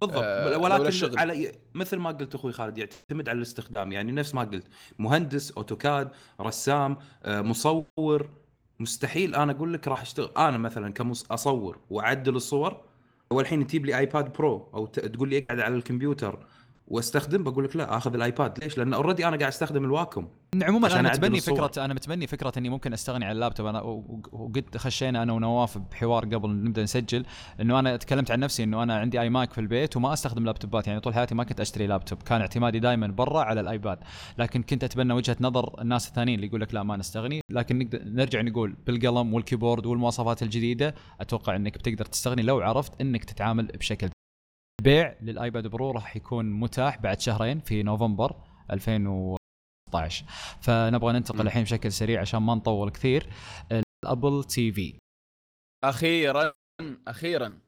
بالضبط. 0.00 0.22
آه، 0.24 0.58
ولكن 0.58 0.86
الشغل. 0.86 1.18
على 1.18 1.52
مثل 1.74 1.96
ما 1.96 2.10
قلت 2.10 2.34
أخوي 2.34 2.52
خالد 2.52 2.78
يعتمد 2.78 3.28
على 3.28 3.36
الاستخدام. 3.36 3.92
يعني 3.92 4.12
نفس 4.12 4.34
ما 4.34 4.42
قلت 4.42 4.64
مهندس 4.98 5.50
أوتوكاد 5.52 6.10
رسام 6.40 6.96
آه، 7.24 7.40
مصور. 7.40 8.28
مستحيل 8.80 9.34
أنا 9.34 9.52
أقول 9.52 9.72
لك 9.72 9.88
راح 9.88 10.00
أشتغل. 10.00 10.30
أنا 10.36 10.58
مثلا 10.58 10.92
كمص 10.92 11.26
أصور 11.32 11.78
وأعدل 11.90 12.36
الصور 12.36 12.80
والحين 13.30 13.66
تجيب 13.66 13.86
لي 13.86 13.98
ايباد 13.98 14.32
برو 14.32 14.70
أو 14.74 14.86
تقول 14.86 15.28
لي 15.30 15.38
اقعد 15.38 15.60
على 15.60 15.74
الكمبيوتر 15.74 16.46
واستخدم 16.90 17.42
بقول 17.42 17.64
لك 17.64 17.76
لا 17.76 17.96
آخذ 17.96 18.14
الآيباد. 18.14 18.64
ليش؟ 18.64 18.78
لأن 18.78 18.94
already 18.94 19.28
أنا 19.28 19.36
قاعد 19.36 19.52
أستخدم 19.52 19.84
الواكم. 19.84 20.28
عموما 20.62 21.00
أنا 21.00 21.08
متبني. 21.08 21.40
فكره 21.40 21.84
أنا 21.84 21.94
متبني 21.94 22.26
فكرة 22.26 22.52
إني 22.56 22.68
ممكن 22.68 22.92
أستغني 22.92 23.24
عن 23.24 23.32
اللابتوب. 23.32 23.66
أنا 23.66 23.80
وقد 24.32 24.76
خشينا 24.76 25.22
أنا 25.22 25.32
ونواف 25.32 25.78
بحوار 25.78 26.24
قبل 26.24 26.50
نبدأ 26.50 26.82
نسجل 26.82 27.26
إنه 27.60 27.78
أنا 27.78 27.96
تكلمت 27.96 28.30
عن 28.30 28.40
نفسي 28.40 28.64
إنه 28.64 28.82
أنا 28.82 28.98
عندي 28.98 29.20
اي 29.20 29.30
ماك 29.30 29.52
في 29.52 29.60
البيت 29.60 29.96
وما 29.96 30.12
أستخدم 30.12 30.44
لابتوبات. 30.44 30.86
يعني 30.86 31.00
طول 31.00 31.14
حياتي 31.14 31.34
ما 31.34 31.44
كنت 31.44 31.60
أشتري 31.60 31.86
لابتوب. 31.86 32.22
كان 32.22 32.40
اعتمادي 32.40 32.78
دائما 32.78 33.06
برا 33.06 33.40
على 33.40 33.60
الآيباد. 33.60 33.98
لكن 34.38 34.62
كنت 34.62 34.84
أتبنى 34.84 35.12
وجهة 35.12 35.36
نظر 35.40 35.80
الناس 35.80 36.08
الثانيين 36.08 36.34
اللي 36.34 36.46
يقول 36.46 36.60
لك 36.60 36.74
لا 36.74 36.82
ما 36.82 36.96
نستغني. 36.96 37.40
لكن 37.50 37.78
نقدر 37.78 38.00
نرجع 38.04 38.40
نقول 38.40 38.76
بالقلم 38.86 39.34
والكيبورد 39.34 39.86
والمواصفات 39.86 40.42
الجديدة 40.42 40.94
أتوقع 41.20 41.56
إنك 41.56 41.78
بتقدر 41.78 42.04
تستغني 42.04 42.42
لو 42.42 42.60
عرفت 42.60 43.00
إنك 43.00 43.24
تتعامل 43.24 43.66
بشكل 43.66 44.08
بيع 44.82 45.16
للآيباد 45.20 45.66
برو 45.66 45.90
راح 45.90 46.16
يكون 46.16 46.50
متاح 46.52 46.98
بعد 46.98 47.20
شهرين 47.20 47.60
في 47.60 47.82
نوفمبر 47.82 48.36
2016 48.70 50.24
فنبغى 50.60 51.12
ننتقل. 51.12 51.40
الحين 51.40 51.62
بشكل 51.62 51.92
سريع 51.92 52.20
عشان 52.20 52.42
ما 52.42 52.54
نطول 52.54 52.90
كثير. 52.90 53.28
الأبل 54.04 54.44
تي 54.44 54.72
في. 54.72 54.98
أخيرا 55.84 56.52
أخيرا. 57.08 57.58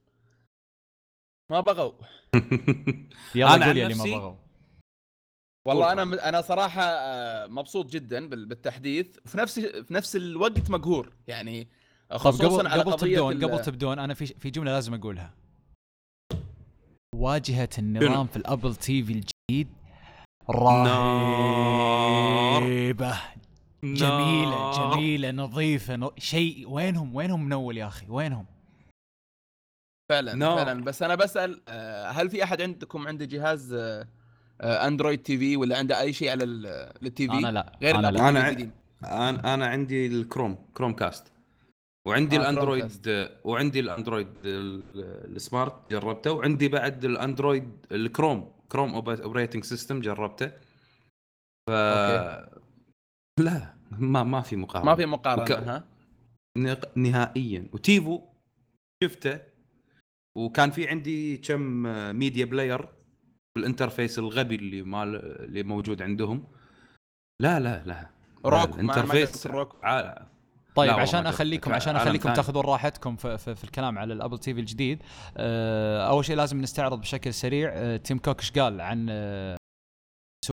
ما 1.51 1.61
بغوا. 1.61 1.93
يلا 3.35 3.55
أنا 3.55 3.67
قول 3.67 3.77
يا 3.77 3.87
اللي 3.87 3.95
ما 3.95 4.05
بغوا. 4.05 4.35
والله 5.67 5.93
أنا 5.93 6.29
أنا 6.29 6.41
صراحة 6.41 6.83
آه، 6.83 7.47
مبسوط 7.47 7.87
جدا 7.87 8.29
بال- 8.29 8.47
بالتحديث. 8.47 9.19
وفي 9.25 9.39
نفس 9.39 9.61
في 9.61 9.95
نفس 9.95 10.17
الوقت 10.17 10.71
مقهور. 10.71 11.13
يعني 11.27 11.69
طب 12.11 12.17
خصوصا 12.17 12.59
قبل 12.59 12.67
على 12.67 12.83
قبل 12.83 12.97
تبدون 12.97 13.45
قبل 13.45 13.63
تبدون 13.63 13.99
أنا 13.99 14.15
في 14.15 14.27
في 14.27 14.51
جملة 14.51 14.73
لازم 14.73 14.95
أقولها. 14.95 15.35
واجهة 17.21 17.69
النظام 17.79 18.27
في 18.27 18.37
الأبل 18.37 18.75
تي 18.75 19.03
في 19.03 19.13
الجديد. 19.13 19.69
رهيبة. 22.51 23.15
جميلة. 23.85 24.93
جميلة 24.95 25.31
نظيفة. 25.31 26.13
شيء. 26.19 26.69
وينهم؟ 26.71 27.15
وينهم 27.15 27.45
من 27.45 27.58
أول 27.58 27.79
يا 27.79 27.87
أخي؟ 27.87 28.07
وينهم؟ 28.09 28.47
فعلا 30.11 30.35
نار. 30.35 30.57
فعلا. 30.57 30.85
بس 30.85 31.03
أنا 31.03 31.15
بسأل 31.15 31.61
آه، 31.69 32.11
هل 32.11 32.31
في 32.31 32.45
أحد 32.45 32.63
عندكم 32.63 33.09
عنده 33.09 33.25
جهاز 33.25 33.73
آه، 33.73 34.09
آه، 34.61 34.87
أندرويد 34.87 35.23
تي 35.23 35.39
في 35.39 35.57
ولا 35.57 35.79
عنده 35.79 36.01
أي 36.01 36.13
شيء 36.13 36.31
على 36.31 36.45
ال- 36.45 36.67
التي 37.03 37.27
في؟ 37.29 37.33
أنا 37.35 37.49
لا. 37.53 37.73
غير 37.83 37.99
أنا 37.99 38.11
لا؟ 38.11 38.29
أنا 38.29 39.55
أنا 39.55 39.67
عندي 39.67 40.07
الكروم 40.07 40.59
كروم 40.75 40.93
كاست. 40.93 41.33
وعندي 42.07 42.37
آه، 42.37 42.41
الأندرويد 42.41 42.91
وعندي 43.45 43.81
الأندرويد 43.81 44.29
ال- 44.45 44.83
ال 45.37 45.46
smart 45.46 45.91
جربته 45.91 46.33
وعندي 46.33 46.69
بعد 46.69 47.05
الأندرويد 47.05 47.87
الكروم 47.93 48.53
كروم 48.69 48.95
operating 48.95 49.65
system 49.65 50.01
جربته. 50.01 50.47
ف 51.67 51.71
أوكي. 51.71 52.51
لا 53.41 53.75
ما 53.91 54.23
ما 54.23 54.41
في 54.41 54.57
مقارنة. 54.57 54.91
ما 54.91 54.97
في 54.97 55.07
مقارنة 55.07 55.43
وك- 55.43 55.53
ها؟ 55.53 55.85
نهائيا. 56.97 57.69
وتيفو 57.73 58.21
شفته 59.05 59.41
وكان 60.37 60.71
في 60.71 60.89
عندي 60.89 61.37
كم 61.37 61.61
media 62.17 62.45
player 62.45 62.89
بال 63.57 63.68
interface 63.68 64.19
الغبي 64.19 64.55
اللي 64.55 64.83
مال 64.83 65.17
اللي 65.45 65.63
موجود 65.63 66.03
عندهم. 66.03 66.47
لا 67.43 67.61
لا 67.61 67.83
لا. 67.87 68.11
روك 68.47 68.75
ال 68.75 68.82
interface 68.82 69.47
ع- 69.83 70.27
طيب 70.75 70.91
عشان 70.91 71.27
اخليكم. 71.27 71.73
عشان 71.73 71.97
أخليكم. 71.97 72.33
تاخذون 72.35 72.65
راحتكم 72.65 73.17
في, 73.17 73.39
في, 73.39 73.55
في 73.55 73.65
الكلام 73.65 73.99
على 73.99 74.13
الأبل 74.13 74.39
تي 74.39 74.55
في 74.55 74.61
الجديد 74.61 75.03
آه، 75.37 76.09
أول 76.09 76.25
شيء 76.25 76.37
لازم 76.37 76.61
نستعرض 76.61 77.01
بشكل 77.01 77.35
سريع 77.35 77.71
آه، 77.75 77.97
تيم 77.97 78.19
كوك 78.19 78.39
إيش 78.41 78.53
قال 78.53 78.81
عن 78.81 79.07
سوق- 80.45 80.57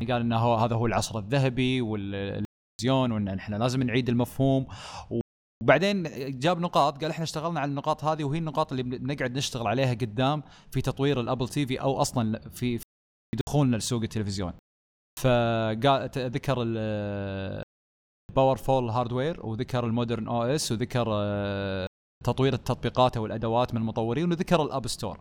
يعني 0.00 0.12
قال 0.12 0.22
انه 0.22 0.38
هو 0.38 0.54
هذا 0.54 0.76
هو 0.76 0.86
العصر 0.86 1.18
الذهبي 1.18 1.80
والتلفزيون 1.80 3.12
وإن 3.12 3.28
إحنا 3.28 3.56
لازم 3.56 3.82
نعيد 3.82 4.08
المفهوم 4.08 4.66
وبعدين 5.62 6.02
جاب 6.40 6.60
نقاط 6.60 7.00
قال 7.02 7.10
إحنا 7.10 7.24
اشتغلنا 7.24 7.60
على 7.60 7.68
النقاط 7.68 8.04
هذه 8.04 8.24
وهي 8.24 8.38
النقاط 8.38 8.72
اللي 8.72 8.82
بنقعد 8.82 9.36
نشتغل 9.36 9.66
عليها 9.66 9.90
قدام 9.94 10.42
في 10.70 10.80
تطوير 10.80 11.20
الأبل 11.20 11.48
تي 11.48 11.66
في 11.66 11.80
أو 11.80 12.00
أصلا 12.00 12.38
في 12.38 12.78
في 12.78 12.84
دخولنا 13.46 13.76
لسوق 13.76 14.02
التلفزيون 14.02 14.52
فقال 15.22 16.10
ذكر 16.16 16.56
powerful 18.36 18.88
hardware 18.90 19.46
وذكر 19.46 19.86
ال 19.86 20.28
modern 20.28 20.42
OS 20.42 20.72
وذكر 20.72 21.06
آه، 21.10 21.86
تطوير 22.24 22.52
التطبيقات 22.52 23.16
أو 23.16 23.26
الأدوات 23.26 23.74
من 23.74 23.80
المطورين 23.80 24.30
وذكر 24.32 24.62
ال 24.62 24.68
App 24.68 24.86
Store 24.86 25.20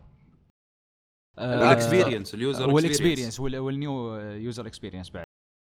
آه، 1.40 1.60
وال 1.60 1.72
experience 1.72 2.34
ال 2.34 2.41
user 2.41 2.70
وال 2.70 2.81
experience 2.81 3.40
وال- 3.40 3.58
وال 3.58 3.81
new 3.81 4.16
user 4.20 4.68
experience 4.68 5.10
بعد 5.10 5.26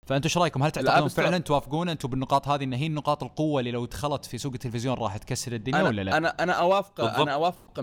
فانتم 0.07 0.27
إيش 0.27 0.39
رأيكم 0.39 0.63
هل 0.63 0.71
تعتقدون. 0.71 1.09
فعلا 1.09 1.39
توافقون 1.39 1.89
أنتم 1.89 2.09
بالنقاط 2.09 2.49
هذه 2.49 2.65
إن 2.65 2.73
هي 2.73 2.89
نقاط 2.89 3.23
القوة 3.23 3.61
اللي 3.61 3.71
لو 3.71 3.85
دخلت 3.87 4.25
في 4.25 4.39
سوق 4.39 4.53
التلفزيون 4.53 4.95
راح 4.99 5.17
تكسر 5.17 5.53
الدنيا 5.53 5.81
أنا 5.81 5.89
ولا 5.89 6.03
لا؟ 6.03 6.17
أنا 6.17 6.29
أنا 6.29 6.53
أوافق. 6.53 7.01
أنا 7.01 7.35
أوافق 7.35 7.81
100% 7.81 7.83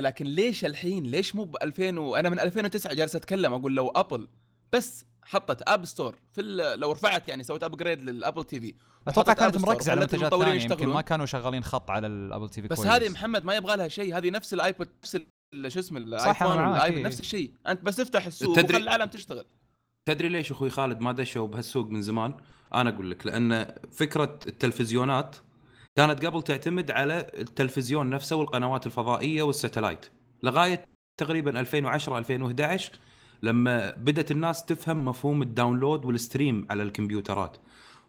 لكن 0.00 0.26
ليش 0.26 0.64
الحين 0.64 1.04
ليش 1.04 1.34
مو 1.36 1.44
ب 1.44 1.56
2000 1.62 1.98
وأنا 1.98 2.28
من 2.28 2.40
2009 2.40 2.94
جالس 2.94 3.16
أتكلم 3.16 3.52
أقول 3.54 3.74
لو 3.76 3.88
ابل 3.88 4.28
بس 4.72 5.06
حطت 5.26 5.62
App 5.66 5.84
Store 5.84 6.14
في 6.32 6.40
ال- 6.40 6.80
لو 6.80 6.92
رفعت 6.92 7.28
يعني 7.28 7.42
سويت 7.44 7.62
upgrade 7.62 8.02
للابل 8.02 8.44
تي 8.44 8.60
في 8.60 8.74
أتوقع 9.08 9.32
كانت 9.32 9.56
مركزه 9.56 9.90
على 9.92 10.00
منتجات 10.00 10.34
ثانية 10.34 10.62
يمكن. 10.62 10.86
ما 10.88 11.00
كانوا 11.00 11.26
شغالين 11.26 11.64
خط 11.64 11.90
على 11.90 12.06
الابل 12.06 12.48
تي 12.48 12.62
في 12.62 12.68
بس. 12.68 12.80
هذه 12.86 13.08
محمد 13.08 13.44
ما 13.44 13.54
يبغى 13.54 13.76
لها 13.76 13.88
شيء 13.88 14.16
هذه 14.18 14.30
نفس 14.30 14.54
الايبود 14.54 14.88
نفس 15.02 15.16
ال- 15.54 15.72
شو 15.72 15.78
اسمه 15.80 15.98
الايفون 15.98 16.58
إيه. 16.74 17.02
نفس 17.02 17.20
الشيء 17.20 17.50
أنت 17.66 17.82
بس 17.82 18.00
افتح 18.00 18.26
السوق 18.26 18.56
تدري- 18.56 18.64
وخلي 18.74 18.84
العالم 18.84 19.04
تشتغل 19.04 19.44
تدري 20.08 20.28
ليش 20.28 20.50
أخوي 20.52 20.70
خالد 20.70 21.00
ما 21.00 21.12
دشوا 21.12 21.46
بهالسوق 21.46 21.86
من 21.90 22.02
زمان؟ 22.02 22.34
أنا 22.74 22.90
أقول 22.90 23.10
لك 23.10 23.26
لأن 23.26 23.74
فكرة 23.92 24.38
التلفزيونات 24.46 25.36
كانت 25.96 26.26
قبل 26.26 26.42
تعتمد 26.42 26.90
على 26.90 27.26
التلفزيون 27.38 28.10
نفسه 28.10 28.36
والقنوات 28.36 28.86
الفضائية 28.86 29.42
وال 29.42 29.54
satellite 29.54 30.06
لغاية 30.42 30.84
تقريبا 31.20 31.60
2010 31.60 32.18
2011 32.18 32.92
لما 33.42 33.90
بدأت 33.90 34.30
الناس 34.30 34.64
تفهم 34.64 35.04
مفهوم 35.04 35.42
ال 35.42 35.49
download 35.49 36.04
وال 36.04 36.19
stream 36.19 36.66
على 36.70 36.82
الكمبيوترات. 36.82 37.56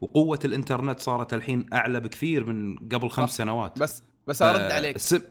وقوة 0.01 0.39
الإنترنت 0.45 0.99
صارت 0.99 1.33
الحين 1.33 1.65
أعلى 1.73 1.99
بكثير 1.99 2.45
من 2.45 2.75
قبل 2.77 3.09
خمس. 3.09 3.37
سنوات. 3.37 3.79
بس 3.79 4.03
بس 4.27 4.41
أرد 4.41 4.69
ف- 4.69 4.73
عليك. 4.73 4.95
السب- 4.95 5.23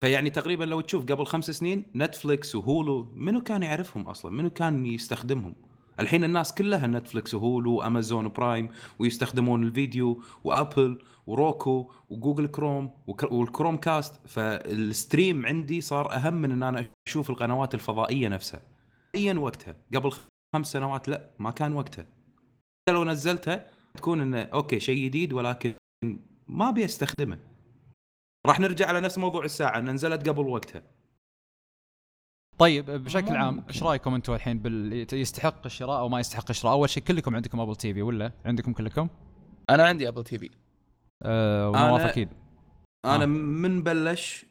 فيعني 0.00 0.30
تقريبا 0.30 0.64
لو 0.64 0.80
تشوف 0.80 1.04
قبل 1.04 1.26
خمس 1.26 1.50
سنين 1.50 1.84
Netflix 1.96 2.54
و 2.54 2.66
Hulu 2.66 3.12
منو 3.14 3.40
كان 3.42 3.62
يعرفهم 3.62 4.02
أصلا؟ 4.02 4.32
منو 4.32 4.50
كان 4.50 4.86
يستخدمهم؟ 4.86 5.54
الحين 6.00 6.24
الناس 6.24 6.54
كلها 6.54 6.86
Netflix 6.86 7.34
و 7.34 7.42
Hulu 7.42 7.72
و 7.74 7.82
Amazon 7.82 8.28
Prime 8.28 8.68
ويستخدمون 8.98 9.62
الفيديو 9.62 10.22
وأبل 10.44 10.98
وروكو 11.26 11.90
وجوجل 12.10 12.46
كروم 12.46 12.90
والكروم 13.30 13.76
كاست. 13.76 14.14
فالستريم 14.26 15.46
عندي 15.46 15.80
صار 15.80 16.12
أهم 16.12 16.34
من 16.34 16.50
إن 16.50 16.62
أنا 16.62 16.86
أشوف 17.08 17.30
القنوات 17.30 17.74
الفضائية 17.74 18.28
نفسها. 18.28 18.60
ايا 19.14 19.34
وقتها 19.34 19.76
قبل 19.94 20.12
خمس 20.54 20.72
سنوات 20.72 21.08
لا 21.08 21.30
ما 21.38 21.50
كان 21.50 21.72
وقتها 21.72 22.02
حتى 22.02 22.92
لو 22.94 23.04
نزلتها 23.04 23.70
تكون 23.94 24.20
إنه 24.20 24.42
okay 24.42 24.80
شيء 24.80 25.04
جديد 25.04 25.32
ولكن 25.32 25.74
ما 26.48 26.68
أبي 26.68 26.84
أستخدمه 26.84 27.38
راح 28.46 28.60
نرجع 28.60 28.88
على 28.88 29.00
نفس 29.00 29.18
موضوع 29.18 29.44
الساعة 29.44 29.78
ان 29.78 29.90
نزلت 29.90 30.28
قبل 30.28 30.46
وقتها 30.46 30.82
طيب 32.58 32.90
بشكل 32.90 33.36
عام. 33.36 33.64
إيش 33.68 33.82
رأيكم 33.82 34.14
أنتم 34.14 34.34
الحين 34.34 34.58
بال... 34.58 35.06
يستحق 35.14 35.64
الشراء 35.66 35.98
أو 35.98 36.08
ما 36.08 36.20
يستحق 36.20 36.50
الشراء؟ 36.50 36.72
أول 36.72 36.90
شيء 36.90 37.02
كلكم 37.02 37.36
عندكم 37.36 37.60
Apple 37.60 37.76
TV 37.76 38.02
ولا؟ 38.02 38.32
عندكم 38.44 38.72
كلكم؟ 38.72 39.08
أنا 39.70 39.86
عندي 39.86 40.08
Apple 40.08 40.24
TV 40.24 40.50
أه 41.22 41.68
ونواف 41.70 42.00
أنا- 42.02 42.04
أكيد 42.04 42.28
أنا 43.04 43.22
آه. 43.22 43.26
من 43.26 43.82
بلش 43.82 44.46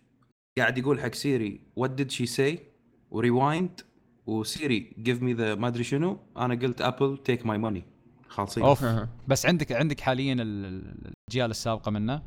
قاعد 0.57 0.77
يقول 0.77 0.99
حق 0.99 1.13
Siri 1.13 1.61
what 1.75 1.91
did 1.91 2.11
she 2.11 2.25
say 2.25 2.59
و 3.11 3.21
rewind 3.21 3.81
و 4.25 4.39
Siri 4.39 4.93
give 4.99 5.21
me 5.21 5.33
the 5.33 5.55
ما 5.55 5.67
أدري 5.67 5.83
شنو. 5.83 6.19
أنا 6.37 6.55
قلت 6.55 6.81
Apple 6.81 7.17
take 7.17 7.45
my 7.45 7.57
money 7.57 7.83
خالصين. 8.27 8.63
أوف. 8.63 8.85
بس 9.27 9.45
عندك 9.45 9.71
عندك 9.71 9.99
حاليا 9.99 10.33
ال- 10.33 10.41
ال- 10.41 11.11
الأجيال 11.29 11.51
السابقة 11.51 11.91
منه؟ 11.91 12.21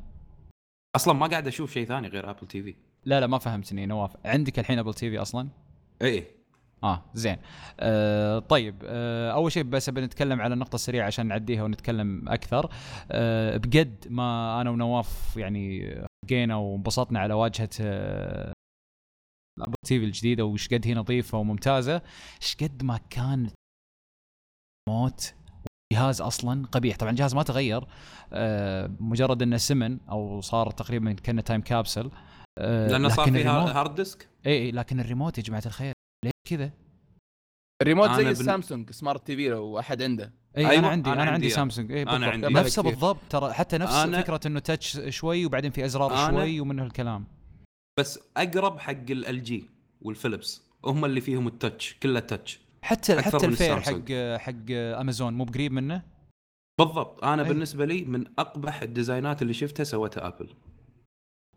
أصلا 0.96 1.14
ما 1.14 1.26
قاعد 1.26 1.46
أشوف 1.46 1.72
شيء 1.72 1.86
ثاني 1.86 2.08
غير 2.08 2.30
Apple 2.30 2.46
TV 2.46 2.74
لا 3.04 3.20
لا 3.20 3.26
ما 3.26 3.38
فهمتني 3.38 3.86
نواف 3.86 4.16
عندك 4.24 4.58
الحين 4.58 4.78
Apple 4.78 4.94
TV 4.94 5.18
أصلا؟ 5.22 5.48
إيه. 6.02 6.26
آه 6.84 7.02
زين. 7.14 7.36
آه 7.80 8.38
طيب. 8.38 8.74
آه 8.84 9.30
أول 9.32 9.52
شيء 9.52 9.62
بس 9.62 9.90
بنتكلم 9.90 10.40
على 10.40 10.54
النقطه 10.54 10.74
السريعه 10.74 11.06
عشان 11.06 11.26
نعديها 11.26 11.62
ونتكلم 11.62 12.28
أكثر. 12.28 12.70
آه 13.10 13.56
بقد 13.56 14.06
ما 14.10 14.60
أنا 14.60 14.70
ونواف 14.70 15.36
يعني 15.36 15.94
جينا 16.26 16.56
وانبسطنا 16.56 17.20
على 17.20 17.34
واجهة 17.34 17.68
آه 17.80 18.52
ال 19.58 19.74
Apple 19.86 19.98
TV 19.98 20.04
الجديدة 20.04 20.44
وش 20.44 20.68
قد 20.68 20.86
هي 20.86 20.94
نظيفة 20.94 21.38
وممتازة. 21.38 22.02
إيش 22.42 22.56
قد 22.62 22.82
ما 22.82 23.00
كان 23.10 23.50
موت 24.88 25.34
جهاز 25.92 26.20
أصلا 26.20 26.66
قبيح. 26.66 26.96
طبعا 26.96 27.10
الجهاز 27.10 27.34
ما 27.34 27.42
تغير 27.42 27.84
آه 28.32 28.96
مجرد 29.00 29.42
إنه 29.42 29.56
سمن 29.56 30.00
أو 30.00 30.40
صار 30.40 30.70
تقريبا 30.70 31.12
كأنه 31.12 31.40
Time 31.42 31.60
Capsule 31.60 32.10
آه 32.58 32.88
لأنه 32.88 33.08
صار 33.08 33.28
ال 33.28 33.34
remote- 33.34 33.76
hard 33.76 33.94
disk 33.94 34.28
اي 34.46 34.70
لكن 34.70 35.00
الريموت 35.00 35.38
يا 35.38 35.42
جماعة 35.42 35.62
الخير 35.66 35.92
ليه 36.24 36.30
كذا؟ 36.48 36.70
الريموت 37.82 38.08
زي 38.10 38.14
أنا 38.14 38.22
بن- 38.22 38.28
ال 38.30 38.90
Samsung 38.90 39.26
Smart 39.26 39.36
TV 39.36 39.48
لو 39.48 39.78
أحد 39.78 40.02
عنده. 40.02 40.32
اي 40.56 40.66
أيوة، 40.70 40.78
أنا 40.78 40.88
عندي 40.88 41.10
أنا 41.12 41.22
أنا, 41.22 41.30
عندي 41.30 41.44
عندي. 41.46 41.50
سامسونج. 41.50 41.92
اي 41.92 42.02
أنا 42.02 42.10
بالضبط. 42.12 42.32
عندي. 42.32 42.46
نفسه 42.46 42.82
كثير. 42.82 42.92
بالضبط 42.94 43.18
ترى 43.30 43.52
حتى 43.52 43.78
نفس 43.78 43.92
أنا- 43.92 44.16
فكرة 44.16 44.40
إنه 44.46 44.60
touch 44.60 44.98
شوي 45.08 45.46
وبعدين 45.46 45.70
في 45.70 45.84
أزرار 45.84 46.10
أنا- 46.26 46.30
شوي 46.30 46.60
ومنه 46.60 46.82
الكلام 46.84 47.26
بس 48.00 48.20
أقرب 48.36 48.78
حق 48.78 49.10
ال 49.10 49.42
LG 49.42 49.70
وال 50.02 50.16
Philips 50.16 50.62
هم 50.84 51.04
اللي 51.04 51.20
فيهم 51.20 51.46
التاتش 51.46 51.96
كله 52.02 52.20
تاتش 52.20 52.60
حتى 52.82 53.22
حتى 53.22 53.46
الفير. 53.46 53.80
حق 53.80 54.12
حق 54.40 54.70
أمازون 54.70 55.34
مو 55.34 55.44
بقريب 55.44 55.72
منه؟ 55.72 56.02
بالضبط. 56.78 57.24
أنا 57.24 57.42
أي. 57.42 57.48
بالنسبة 57.48 57.84
لي 57.84 58.04
من 58.04 58.24
أقبح 58.38 58.82
الديزاينات 58.82 59.42
اللي 59.42 59.54
شفتها 59.54 59.84
سوتها 59.84 60.26
Apple 60.26 60.54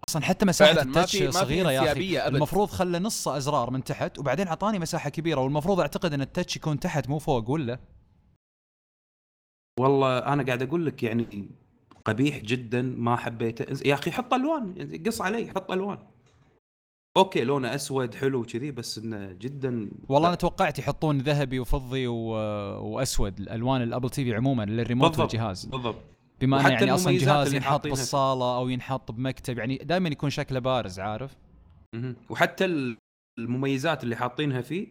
أصلا 0.09 0.21
حتى 0.21 0.45
مساحة 0.45 0.73
فعلا 0.73 0.83
ما 0.83 0.89
ال 0.89 0.94
touch 0.94 1.17
في 1.17 1.25
ما 1.25 1.31
في 1.31 1.37
صغيرة 1.37 1.71
يا 1.71 1.91
أخي. 1.91 2.27
المفروض 2.27 2.67
خلى 2.67 2.99
نص 2.99 3.27
أزرار 3.27 3.71
من 3.71 3.83
تحت 3.83 4.19
وبعدين 4.19 4.47
أعطاني 4.47 4.79
مساحة 4.79 5.09
كبيرة 5.09 5.41
والمفروض 5.41 5.79
أعتقد 5.79 6.13
إن 6.13 6.21
ال 6.21 6.27
touch 6.27 6.55
يكون 6.55 6.79
تحت 6.79 7.09
مو 7.09 7.19
فوق 7.19 7.49
ولا؟ 7.49 7.79
والله 9.79 10.17
أنا 10.17 10.43
قاعد 10.43 10.61
أقول 10.61 10.85
لك 10.85 11.03
يعني 11.03 11.49
قبيح 12.05 12.37
جدا 12.37 12.81
ما 12.81 13.15
حبيته. 13.15 13.87
يا 13.87 13.93
أخي 13.93 14.11
حط 14.11 14.33
ألوان 14.33 15.01
قص 15.05 15.21
علي 15.21 15.51
حط 15.51 15.71
ألوان. 15.71 15.97
okay 17.17 17.43
لونه 17.43 17.75
أسود 17.75 18.15
حلو 18.15 18.43
كذي 18.43 18.71
بس 18.71 18.97
إنه 18.97 19.31
جدا 19.31 19.89
والله 20.09 20.27
أنا 20.27 20.35
توقعت 20.35 20.79
يحطون 20.79 21.17
ذهبي 21.17 21.59
وفضي 21.59 22.07
و... 22.07 22.15
وأسود 22.93 23.39
الألوان 23.39 23.81
ال 23.81 24.09
Apple 24.09 24.23
TV 24.23 24.35
عموما 24.35 24.63
للريموت. 24.63 25.19
والجهاز 25.19 25.65
بالضبط 25.65 25.95
بما 26.41 26.59
انه 26.59 26.69
يعني 26.69 26.93
أصلا 26.93 27.17
جهاز 27.17 27.53
ينحط. 27.53 27.87
بالصالة 27.87 28.57
أو 28.57 28.69
ينحط 28.69 29.11
بمكتب 29.11 29.57
يعني 29.57 29.77
دائما 29.77 30.09
يكون 30.09 30.29
شكله 30.29 30.59
بارز 30.59 30.99
عارف. 30.99 31.35
وحتى 32.29 32.65
ال- 32.65 32.97
المميزات 33.39 34.03
اللي 34.03 34.15
حاطينها 34.15 34.61
فيه 34.61 34.87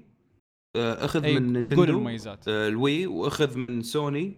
آه، 0.77 1.05
أخذ 1.05 1.24
أي، 1.24 1.35
من 1.41 1.53
Nintendo 1.53 1.85
المميزات 1.85 2.49
آه، 2.49 2.68
ال 2.68 2.78
Wii 2.78 3.07
وأخذ 3.07 3.57
من 3.59 3.83
سوني 3.83 4.37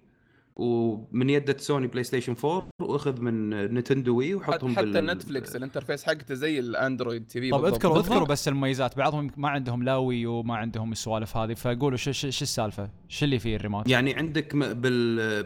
ومن 0.59 1.31
يده 1.31 1.57
Sony 1.59 1.87
PlayStation 1.87 2.35
4 2.45 2.69
وأخذ 2.83 3.21
من 3.21 3.51
Nintendo 3.75 4.17
Wii 4.19 4.35
وحطهم 4.35 4.77
حتى 4.77 4.83
بال- 4.85 5.07
Netflix 5.07 5.57
ال 5.57 5.62
interface 5.62 6.05
حقته 6.05 6.35
زي 6.35 6.59
ال 6.59 7.27
Android 7.27 7.41
TV 7.41 7.51
طب. 7.51 7.65
اذكروا. 7.65 7.99
اذكروا 8.01 8.27
بس 8.27 8.49
المميزات 8.49 8.97
بعضهم 8.97 9.31
ما 9.37 9.49
عندهم 9.49 9.83
لا 9.83 9.97
Wii 9.97 10.27
وما 10.27 10.57
عندهم 10.57 10.93
السوالف 10.93 11.37
هذه 11.37 11.55
فقولوا 11.55 11.97
شو 11.97 12.13
شو 12.13 12.31
شو 12.31 12.43
السالفة؟ 12.43 12.91
شو 13.09 13.25
اللي 13.25 13.39
فيه 13.39 13.57
الريموت؟ 13.57 13.89
يعني 13.89 14.15
عندك 14.15 14.57
بال 14.57 15.43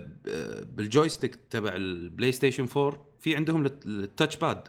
بال 0.76 0.89
joystick 0.89 1.38
تبع 1.50 1.72
ال 1.76 2.32
PlayStation 2.32 2.66
4 2.76 3.06
في 3.20 3.36
عندهم 3.36 3.66
الت- 3.66 3.86
ال 3.86 4.36
touchpad 4.36 4.68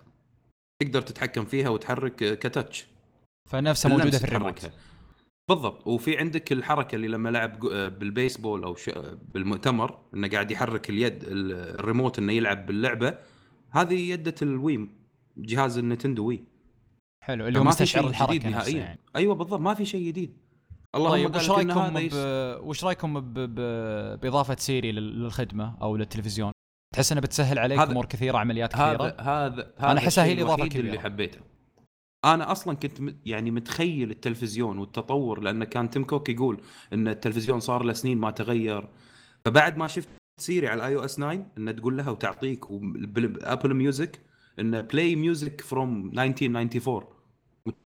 تقدر 0.83 1.01
تتحكم 1.01 1.45
فيها 1.45 1.69
وتحرك 1.69 2.39
ك 2.39 2.47
touch 2.47 2.86
فنفسها 3.49 3.89
موجودة 3.89 4.17
في 4.17 4.23
الريموت 4.23 4.59
تحركها. 4.59 4.77
بالضبط 5.49 5.87
وفي 5.87 6.17
عندك 6.17 6.51
الحركة 6.51 6.95
اللي 6.95 7.07
لما 7.07 7.29
لعب 7.29 7.65
آه، 7.65 7.87
بالبيسبول 7.87 8.63
أو 8.63 8.75
ش... 8.75 8.89
آه، 8.89 9.17
بالمؤتمر 9.33 9.99
إنه 10.13 10.27
قاعد 10.27 10.51
يحرك 10.51 10.89
اليد 10.89 11.23
ال- 11.23 11.51
الريموت 11.79 12.19
إنه 12.19 12.33
يلعب 12.33 12.65
باللعبة 12.65 13.17
هذه 13.71 14.09
يدة 14.11 14.35
الويم 14.41 14.95
جهاز 15.37 15.77
النينتندو 15.77 16.25
وي 16.27 16.43
حلو 17.23 17.47
اللي 17.47 17.59
هو 17.59 17.63
ما 17.63 17.71
في 17.71 17.83
مستشعر 17.83 18.01
شيء 18.01 18.09
الحركة 18.09 18.49
نهائيا 18.49 18.77
يعني. 18.79 18.99
أيوه 19.15 19.35
بالضبط 19.35 19.59
ما 19.59 19.73
في 19.73 19.85
شيء 19.85 20.07
جديد 20.07 20.37
اللهم 20.95 21.11
طيب 21.11 21.35
وش 21.35 21.49
رأيكم 21.49 21.93
ب... 21.93 22.09
وش 22.67 22.83
رأيكم 22.83 23.19
ب... 23.19 23.33
ب... 23.39 23.55
بإضافة 24.19 24.55
Siri 24.59 24.91
لل- 24.91 25.19
للخدمة 25.23 25.77
أو 25.81 25.95
للتلفزيون؟ 25.97 26.51
تحس 26.95 27.11
انها 27.11 27.21
بتسهل 27.21 27.59
عليك 27.59 27.79
أمور 27.79 28.05
كثيرة 28.05 28.37
عمليات 28.37 28.73
كثيرة؟ 28.73 29.15
هذا 29.19 29.73
هذا 29.79 29.97
أحسها 29.97 30.23
هي 30.23 30.31
الشيء 30.31 30.43
الإضافة 30.43 30.63
الوحيد 30.63 30.75
اللي 30.79 30.91
الكبيرة. 30.91 31.03
حبيته 31.09 31.39
أنا 32.26 32.51
أصلا 32.51 32.76
كنت 32.76 33.13
يعني 33.26 33.51
متخيل 33.51 34.11
التلفزيون 34.11 34.78
والتطور 34.78 35.39
لأن 35.39 35.63
كان 35.63 35.89
Tim 35.89 36.03
Cook 36.03 36.30
يقول 36.30 36.61
إن 36.93 37.07
التلفزيون 37.07 37.59
صار 37.59 37.84
له 37.84 37.93
سنين 37.93 38.17
ما 38.17 38.32
تغير. 38.32 38.89
فبعد 39.45 39.78
ما 39.78 39.88
شفت 39.88 40.09
Siri 40.38 40.67
على 40.67 40.78
ال 40.82 40.95
iOS 40.95 41.15
9 41.15 41.51
ان 41.57 41.76
تقول 41.76 41.97
لها 41.97 42.09
وتعطيك 42.11 42.65
Apple 43.43 43.74
Music 43.74 44.19
ان 44.59 44.82
play 44.82 45.15
music 45.15 45.61
from 45.61 46.19
1994 46.19 47.12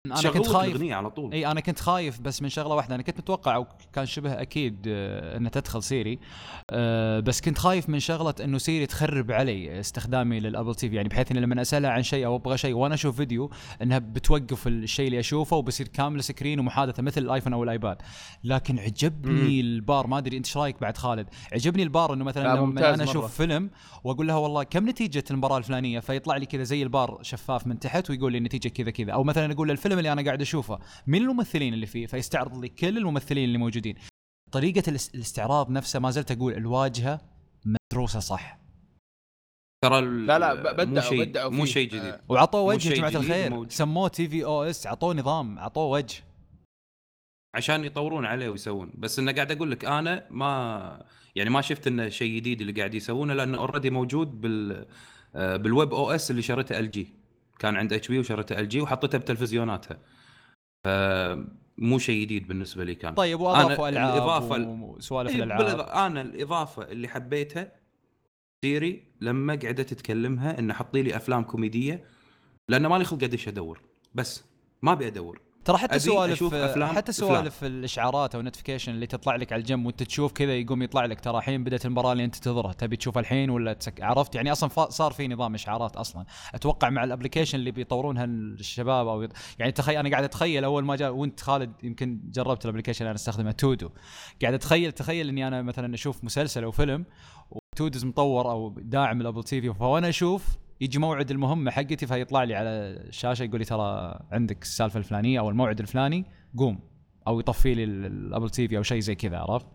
أنا 0.07 0.31
كنت 0.31 0.47
خايف. 0.47 0.83
على 0.83 1.11
طول. 1.11 1.33
إي 1.33 1.47
أنا 1.47 1.61
كنت 1.61 1.81
خايف 1.81 2.21
بس 2.21 2.43
من 2.43 2.49
شغلة 2.49 2.75
واحدة. 2.75 2.95
أنا 2.95 3.03
كنت 3.03 3.19
متوقع 3.19 3.55
أو 3.55 3.67
كان 3.93 4.07
شبه 4.07 4.33
أكيد 4.33 4.85
آه، 4.89 5.37
انها 5.37 5.51
تدخل 5.51 5.83
Siri. 5.83 6.19
آه، 6.71 7.21
بس 7.21 7.41
كنت 7.41 7.59
خايف 7.59 7.89
من 7.89 8.01
شغلة 8.01 8.35
إنه 8.45 8.59
Siri 8.59 8.87
تخرب 8.87 9.33
علي 9.33 9.81
استخدامي 9.81 10.41
لل 10.41 10.75
Apple 10.75 10.89
TV. 10.89 10.97
يعني 10.97 11.09
بحيث 11.09 11.31
اني 11.31 11.41
لما 11.41 11.63
اسالها 11.63 11.91
عن 11.91 12.03
شيء 12.03 12.27
أو 12.27 12.37
أبغى 12.37 12.59
شيء 12.59 12.75
وأنا 12.75 12.95
أشوف 12.95 13.17
فيديو 13.17 13.51
إنها 13.83 13.99
بتوقف 13.99 14.67
الشيء 14.67 15.07
اللي 15.07 15.21
أشوفه 15.21 15.57
وبصير 15.57 15.89
كامل 15.89 16.25
screen 16.25 16.61
ومحادثة 16.61 17.03
مثل 17.03 17.23
ال 17.23 17.27
iPhone 17.27 17.53
أو 17.53 17.65
ال 17.65 17.70
iPad. 17.70 17.97
لكن 18.45 18.79
عجبني 18.79 19.61
البار. 19.61 20.07
ما 20.07 20.19
أدري 20.19 20.37
أنت 20.37 20.47
إيش 20.47 20.57
رأيك 20.57 20.81
بعد 20.81 20.97
خالد؟ 20.97 21.29
عجبني 21.53 21.83
البار 21.83 22.15
إنه 22.15 22.25
مثلا 22.25 22.43
لا، 22.43 22.61
لما 22.61 22.95
أنا 22.95 23.05
أشوف 23.05 23.17
مرة. 23.17 23.27
فيلم 23.27 23.71
وأقول 24.05 24.29
لها 24.29 24.37
والله 24.37 24.63
كم 24.63 24.89
نتيجة 24.89 25.25
المباراة 25.31 25.59
الفلانية؟ 25.59 26.01
فيطلع 26.01 26.37
لي 26.37 26.47
كذا 26.47 26.63
زي 26.63 26.83
البار 26.83 27.19
شفاف 27.23 27.67
من 27.67 27.79
تحت 27.79 28.11
ويقول 28.11 28.33
لي 28.33 28.39
النتيجة 28.39 28.69
كذا 28.69 28.91
كذا. 28.91 29.13
أو 29.13 29.25
مثلا 29.25 29.53
أقول 29.53 29.66
له 29.67 29.73
الفيلم 29.73 29.99
اللي 29.99 30.13
أنا 30.13 30.23
قاعد 30.25 30.41
أشوفه 30.41 30.79
مين 31.07 31.23
الممثلين 31.23 31.75
اللي 31.75 31.87
فيه؟ 31.87 32.07
فيستعرض 32.07 32.59
لي 32.59 32.69
كل 32.69 32.99
الممثلين 32.99 33.45
اللي 33.45 33.59
موجودين. 33.59 33.95
طريقة 34.53 34.83
الاس- 34.91 35.15
الاستعراض 35.15 35.71
نفسها 35.71 35.99
ما 35.99 36.11
زلت 36.11 36.31
أقول 36.33 36.53
الواجهة 36.55 37.21
مدروسة 37.65 38.21
صح. 38.21 38.59
ترى 39.85 39.99
ال- 39.99 40.27
لا 40.27 40.39
لا 40.39 40.55
ب- 40.55 40.67
مو 40.67 40.73
بدعوا 40.95 41.01
شيء 41.09 41.25
بدعوا 41.25 41.51
مو. 41.51 41.65
شيء 41.65 41.89
جديد. 41.89 42.01
آه، 42.05 42.21
وعطوه 42.29 42.61
وجه 42.61 42.89
يا 42.91 42.95
جماعة 42.95 43.11
الخير. 43.11 43.51
موجود. 43.51 43.73
سموه 43.73 44.09
tvOS 44.09 44.87
عطوه 44.87 45.15
نظام 45.15 45.59
عطوه 45.59 45.85
وجه. 45.85 46.23
عشان 47.55 47.85
يطورون 47.85 48.25
عليه 48.27 48.49
ويسوون. 48.49 48.93
بس 48.99 49.19
انه 49.19 49.33
قاعد 49.33 49.53
أقول 49.53 49.71
لك 49.71 49.85
أنا 49.85 50.27
ما 50.31 51.05
يعني 51.35 51.51
ما 51.51 51.61
شفت 51.61 51.87
إنه 51.87 52.09
شيء 52.09 52.37
جديد 52.37 52.61
اللي 52.61 52.73
قاعد 52.73 52.95
يسوونه 52.95 53.35
لأنه 53.35 53.59
already 53.59 53.91
موجود 53.91 54.41
بال 54.41 54.87
آه، 55.35 55.57
بال 55.57 55.95
webOS 55.95 56.31
اللي 56.31 56.43
شريته 56.43 56.79
LG. 56.79 57.09
كان 57.59 57.77
عند 57.77 57.93
HP 57.93 58.19
وشريته 58.19 58.59
LG 58.59 58.81
وحطيته 58.81 59.19
بتلفزيوناتها. 59.19 59.99
فمو 60.87 61.99
شيء 61.99 62.23
جديد 62.23 62.49
بالنسبة 62.49 62.85
لي 62.85 62.95
كان. 62.95 63.15
طيب 63.15 63.41
وأضافوا 63.41 63.89
ألعاب 63.89 64.17
الإضافة 64.17 64.57
ال- 64.57 64.67
وسوالف 64.81 65.31
إيه، 65.31 65.43
الألعاب. 65.43 65.81
أنا 65.81 66.21
الإضافة 66.21 66.83
اللي 66.83 67.09
حبيتها 67.09 67.73
Siri 68.65 69.05
لما 69.21 69.53
قعدت 69.63 69.95
تكلمها 69.95 70.59
انه 70.59 70.75
حطي 70.75 71.03
لي 71.03 71.17
أفلام 71.17 71.43
كوميدية 71.45 72.05
لأنه 72.69 72.89
مالي 72.89 73.05
خلق 73.05 73.25
ادش 73.25 73.49
أدور. 73.49 73.81
بس 74.15 74.45
ما 74.83 74.93
أبي 74.93 75.07
أدور. 75.07 75.41
ترى 75.67 75.79
حتى 75.79 75.99
سوالف 75.99 76.55
حتى 76.83 77.13
سوالف 77.13 77.65
الإشعارات 77.65 78.35
أو 78.35 78.41
ال 78.41 78.45
notification 78.45 78.93
اللي 78.93 79.07
تطلع 79.07 79.37
لك 79.37 79.53
على 79.53 79.61
الجنب 79.61 79.87
وأنت 79.87 80.03
تشوف 80.03 80.33
كذا 80.33 80.57
يقوم 80.57 80.83
يطلع 80.83 81.05
لك. 81.05 81.21
ترى 81.21 81.39
الحين 81.39 81.65
بدأت 81.65 81.87
المباراة 81.87 82.13
اللي 82.13 82.25
أنت 82.25 82.35
تنتظرها. 82.35 82.73
تبي 82.73 82.97
تشوفها 82.97 83.21
الحين 83.21 83.51
ولا 83.51 83.73
تسك... 83.73 84.03
عرفت؟ 84.03 84.35
يعني 84.35 84.53
أصلا 84.53 84.89
صار 84.89 85.13
في 85.13 85.29
نظام 85.29 85.55
إشعارات 85.55 85.97
أصلا. 85.97 86.25
أتوقع 86.55 86.91
مع 86.91 87.05
ال 87.05 87.09
application 87.09 87.59
اللي 87.59 87.71
بيطورونها 87.71 88.25
الشباب 88.25 89.09
أو 89.09 89.23
يط... 89.23 89.33
يعني 89.59 89.73
تخيل 89.73 89.97
أنا 89.97 90.11
قاعد 90.11 90.25
أتخيل 90.25 90.65
أول 90.65 90.85
ما 90.85 90.97
جاء 90.97 91.13
وأنت 91.13 91.41
خالد 91.41 91.73
يمكن 91.83 92.21
جربت 92.25 92.65
ال 92.65 92.68
application 92.68 92.99
اللي 93.01 93.11
أنا 93.11 93.17
أستخدمه 93.17 93.51
Todo 93.51 93.91
قاعد 94.43 94.55
اتخيل 94.55 94.93
تخيل 94.93 95.29
إني 95.29 95.49
أنا 95.49 95.63
مثلا 95.63 95.95
أشوف 95.95 96.25
مسلسل 96.25 96.65
أو 96.65 96.71
فيلم 96.71 97.05
و 97.51 97.59
Todo's 97.59 98.05
مطور 98.05 98.51
أو 98.51 98.75
داعم 98.79 99.21
ال 99.21 99.45
Apple 99.45 99.61
TV. 99.61 99.75
فوانا 99.75 100.09
أشوف 100.09 100.47
يجي 100.81 100.99
موعد 100.99 101.31
المهمة 101.31 101.71
حقتي 101.71 102.07
فيطلع 102.07 102.45
لي 102.45 102.55
على 102.55 102.69
الشاشة 102.69 103.43
يقول 103.43 103.59
لي 103.59 103.65
ترى 103.65 104.19
عندك 104.33 104.63
السالفة 104.63 104.99
الفلانية 104.99 105.41
أو 105.41 105.51
الموعد 105.51 105.81
الفلاني 105.81 106.25
قوم 106.59 106.79
أو 107.29 107.41
يطفي 107.41 107.75
لي 107.75 107.85
ال- 107.85 108.07
ال 108.07 108.51
Apple 108.51 108.69
TV 108.69 108.77
أو 108.79 108.83
شيء 108.83 109.01
زي 109.01 109.15
كذا 109.15 109.39
عرفت؟ 109.39 109.67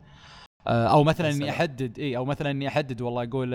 آه، 0.67 0.87
أو 0.87 1.03
مثلا 1.03 1.29
إني. 1.29 1.49
أحدد 1.49 1.99
إي 1.99 2.17
أو 2.17 2.25
مثلا 2.25 2.51
إني 2.51 2.67
أحدد 2.67 3.01
والله 3.01 3.23
أقول 3.23 3.53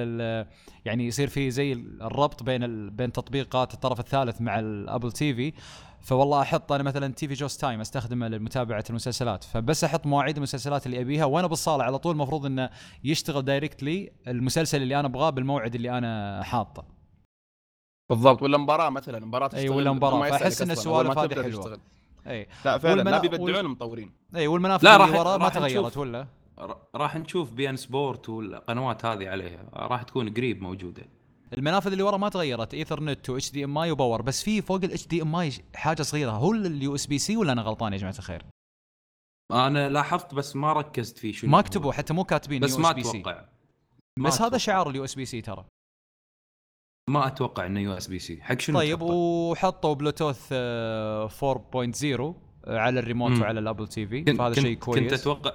يعني 0.85 1.07
يصير 1.07 1.29
في 1.29 1.51
زي 1.51 1.73
الربط 1.73 2.43
بين 2.43 2.91
بين 2.91 3.13
تطبيقات 3.13 3.75
الطرف 3.75 4.01
الثالث 4.01 4.41
مع 4.41 4.59
ال 4.59 5.13
Apple 5.13 5.35
TV 5.35 5.53
فوالله 6.01 6.43
أحط 6.43 6.73
أنا 6.73 6.83
مثلا 6.83 7.15
TV 7.15 7.35
Show 7.35 7.61
Time 7.61 7.81
أستخدمه 7.81 8.29
لمتابعة 8.29 8.85
المسلسلات 8.91 9.45
فبس 9.45 9.85
أحط 9.85 10.07
مواعيد 10.07 10.37
المسلسلات 10.37 10.87
اللي 10.87 11.01
أبيها 11.01 11.25
وأنا 11.25 11.47
بالصالة 11.47 11.85
على 11.85 11.99
طول 11.99 12.13
المفروض 12.13 12.47
إنه 12.47 12.71
يشتغل 13.05 13.43
directly 13.43 14.13
المسلسل 14.29 14.83
اللي 14.83 15.01
أنا 15.01 15.09
أبغاه 15.09 15.31
بالموعد 15.31 15.75
اللي 15.75 15.99
أنا 15.99 16.43
حاطه 16.43 16.96
بالضبط 18.11 18.43
ولا 18.43 18.59
مباراة 18.59 18.91
مثلا 18.91 19.27
مباراة 19.27 19.49
تشتغل 19.49 19.71
ولا 19.71 19.93
ما 19.93 19.99
أصلاً، 19.99 20.11
أول 20.11 20.67
ما 20.67 20.73
السوالف 20.73 21.19
هذه 21.19 21.35
حلوة. 21.35 21.63
تشتغل. 21.63 21.79
أي 22.27 22.47
لا 22.65 22.79
فعلا 22.79 23.03
والمنا- 23.03 23.11
لا 23.11 23.19
بيبدعون 23.19 23.51
وال- 23.51 23.57
المطورين 23.61 24.11
أي 24.37 24.47
والمنافذ 24.47 24.85
لا، 24.85 24.97
اللي 24.97 25.07
راح- 25.19 25.21
ورا 25.27 25.37
ما 25.37 25.49
تغيرت. 25.49 25.97
ولا 25.97 26.27
ر- 26.59 26.77
راح 26.95 27.17
نشوف 27.17 27.51
beIN 27.53 27.77
Sport 27.77 28.29
والقنوات 28.29 29.05
هذه 29.05 29.29
عليها 29.29 29.65
راح 29.73 30.03
تكون 30.03 30.35
قريب 30.35 30.63
موجودة 30.63 31.03
المنافذ 31.53 31.93
اللي 31.93 32.03
ورا 32.03 32.17
ما 32.17 32.29
تغيرت 32.29 32.75
Ethernet 32.75 33.31
و 33.31 33.51
HDMI 33.53 33.79
و 33.79 33.91
power 33.91 34.23
بس 34.23 34.43
في 34.43 34.63
فوق 34.63 34.77
ال 34.85 35.07
HDMI 35.07 35.53
حاجة 35.75 36.03
صغيرة 36.03 36.31
هو 36.31 36.53
ال 36.53 36.95
USB-C 36.95 37.37
ولا 37.37 37.53
أنا 37.53 37.63
غلطان 37.63 37.93
يا 37.93 37.99
جماعة 37.99 38.15
الخير؟ 38.19 38.43
أنا 39.53 39.89
لاحظت 39.89 40.35
بس 40.35 40.57
ما 40.57 40.73
ركزت 40.73 41.19
فيه 41.19 41.33
شنو 41.33 41.51
ما. 41.51 41.61
كتبوا 41.61 41.93
حتى 41.93 42.15
مو 42.15 42.25
كاتبين 42.25 42.63
بس 42.63 42.79
USB-C 42.79 43.21
أتوقع 43.21 43.45
ما 44.19 44.29
بس 44.29 44.43
هذا. 44.43 44.59
شعار 44.59 44.91
ال 44.91 45.05
USB-C 45.05 45.41
ترى 45.41 45.65
ما 47.11 47.27
أتوقع 47.27 47.67
إنه 47.67 47.81
USB-C 47.81 48.43
حق 48.43 48.61
شنو 48.61 48.79
طيب 48.79 48.99
تحطه؟ 48.99 49.13
وحطوا 49.15 49.95
بلوتوث 49.95 50.49
آه، 50.53 51.29
4.0 51.29 52.35
على 52.69 53.01
الريموت 53.01 53.31
مم. 53.31 53.43
وعلى 53.43 53.61
ال 53.61 53.89
Apple 53.89 54.07
TV 54.07 54.25
فهذا 54.35 54.55
شيء 54.55 54.77
كويس 54.77 54.99
كنت 55.03 55.13
أتوقع 55.13 55.53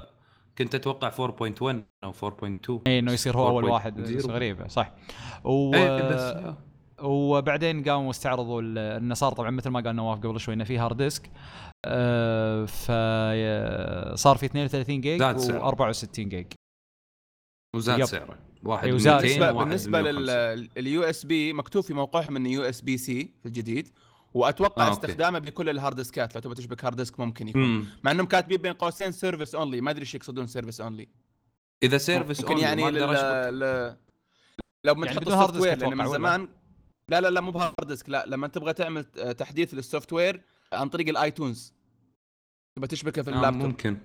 كنت 0.57 0.75
أتوقع 0.75 1.09
4.1 1.09 1.75
أو 2.03 2.13
4.2 2.13 2.81
اي 2.87 2.99
إنه 2.99 3.11
يصير 3.11 3.37
هو 3.37 3.47
اول 3.47 3.63
4.0. 3.63 3.69
واحد 3.71 3.99
غريبة 4.27 4.67
صح 4.67 4.93
و... 5.43 5.73
إيه 5.73 6.09
بس 6.09 6.53
وبعدين 7.03 7.83
قاموا 7.83 8.09
استعرضوا 8.09 8.61
انه 8.97 9.13
صار 9.13 9.33
طبعا 9.33 9.49
مثل 9.51 9.69
ما 9.69 9.79
قال 9.79 9.95
نواف 9.95 10.19
قبل 10.19 10.39
شوي 10.39 10.53
إنه 10.53 10.63
في 10.63 10.77
hard 10.77 10.97
disk 10.97 11.29
آه 11.85 12.65
فصار 12.65 14.37
في 14.37 14.45
32 14.45 15.01
جيج 15.01 15.19
زاد 15.19 15.37
سعره. 15.37 15.91
و64 15.91 16.19
جيج 16.19 16.45
وزاد. 17.75 18.03
سعره 18.03 18.50
واحد 18.63 18.87
أي 18.87 18.91
وزاد. 18.91 19.23
200 19.23 19.27
بالنسبة 19.27 19.51
وواحد 19.51 19.67
بالنسبة 19.67 20.01
150. 20.01 20.69
لل 20.77 21.03
USB 21.03 21.53
مكتوب 21.53 21.83
في 21.83 21.93
موقعهم 21.93 22.35
إنه 22.35 22.49
USB-C 22.49 23.31
في 23.41 23.45
الجديد 23.45 23.89
وأتوقع 24.33 24.83
آه، 24.83 24.85
آه 24.85 24.89
okay. 24.89 25.05
استخدامه 25.05 25.39
بكل 25.39 25.69
ال 25.69 25.74
hard 25.74 25.95
diskات 25.95 26.35
لو 26.35 26.41
تبغى 26.41 26.55
تشبك 26.55 26.85
hard 26.85 26.95
disk 26.95 27.19
ممكن 27.19 27.47
يكون 27.47 27.61
مم. 27.61 27.85
مع 28.03 28.11
إنهم 28.11 28.25
كاتبين 28.25 28.57
بين 28.57 28.73
قوسين 28.73 29.11
service 29.11 29.55
only 29.55 29.81
ما 29.81 29.91
أدري 29.91 30.01
إيش 30.01 30.15
يقصدون 30.15 30.47
service 30.47 30.81
only 30.81 31.07
إذا 31.83 31.97
service 31.97 32.45
only 32.45 32.59
يعني 32.59 32.91
لل... 32.91 33.59
ل... 33.59 33.95
لو 34.83 34.93
يعني 34.93 35.05
تحط 35.05 35.27
ال 35.27 35.61
software 35.61 35.77
لأن 35.77 35.97
من؟ 35.97 36.07
زمان 36.07 36.47
لا 37.09 37.21
لا 37.21 37.29
لا 37.29 37.41
مو 37.41 37.51
ب 37.51 37.58
hard 37.58 37.87
disk 37.87 38.09
لا 38.09 38.25
لما 38.27 38.47
تبغى 38.47 38.73
تعمل 38.73 39.03
تحديث 39.37 39.73
لل 39.73 40.13
software 40.13 40.41
عن 40.73 40.89
طريق 40.89 41.09
ال 41.09 41.18
iTunes 41.18 41.73
تبغى 42.75 42.87
تشبكه 42.87 43.21
في 43.21 43.31
آه 43.31 43.33
اللابتوب 43.33 43.63
ممكن 43.63 43.97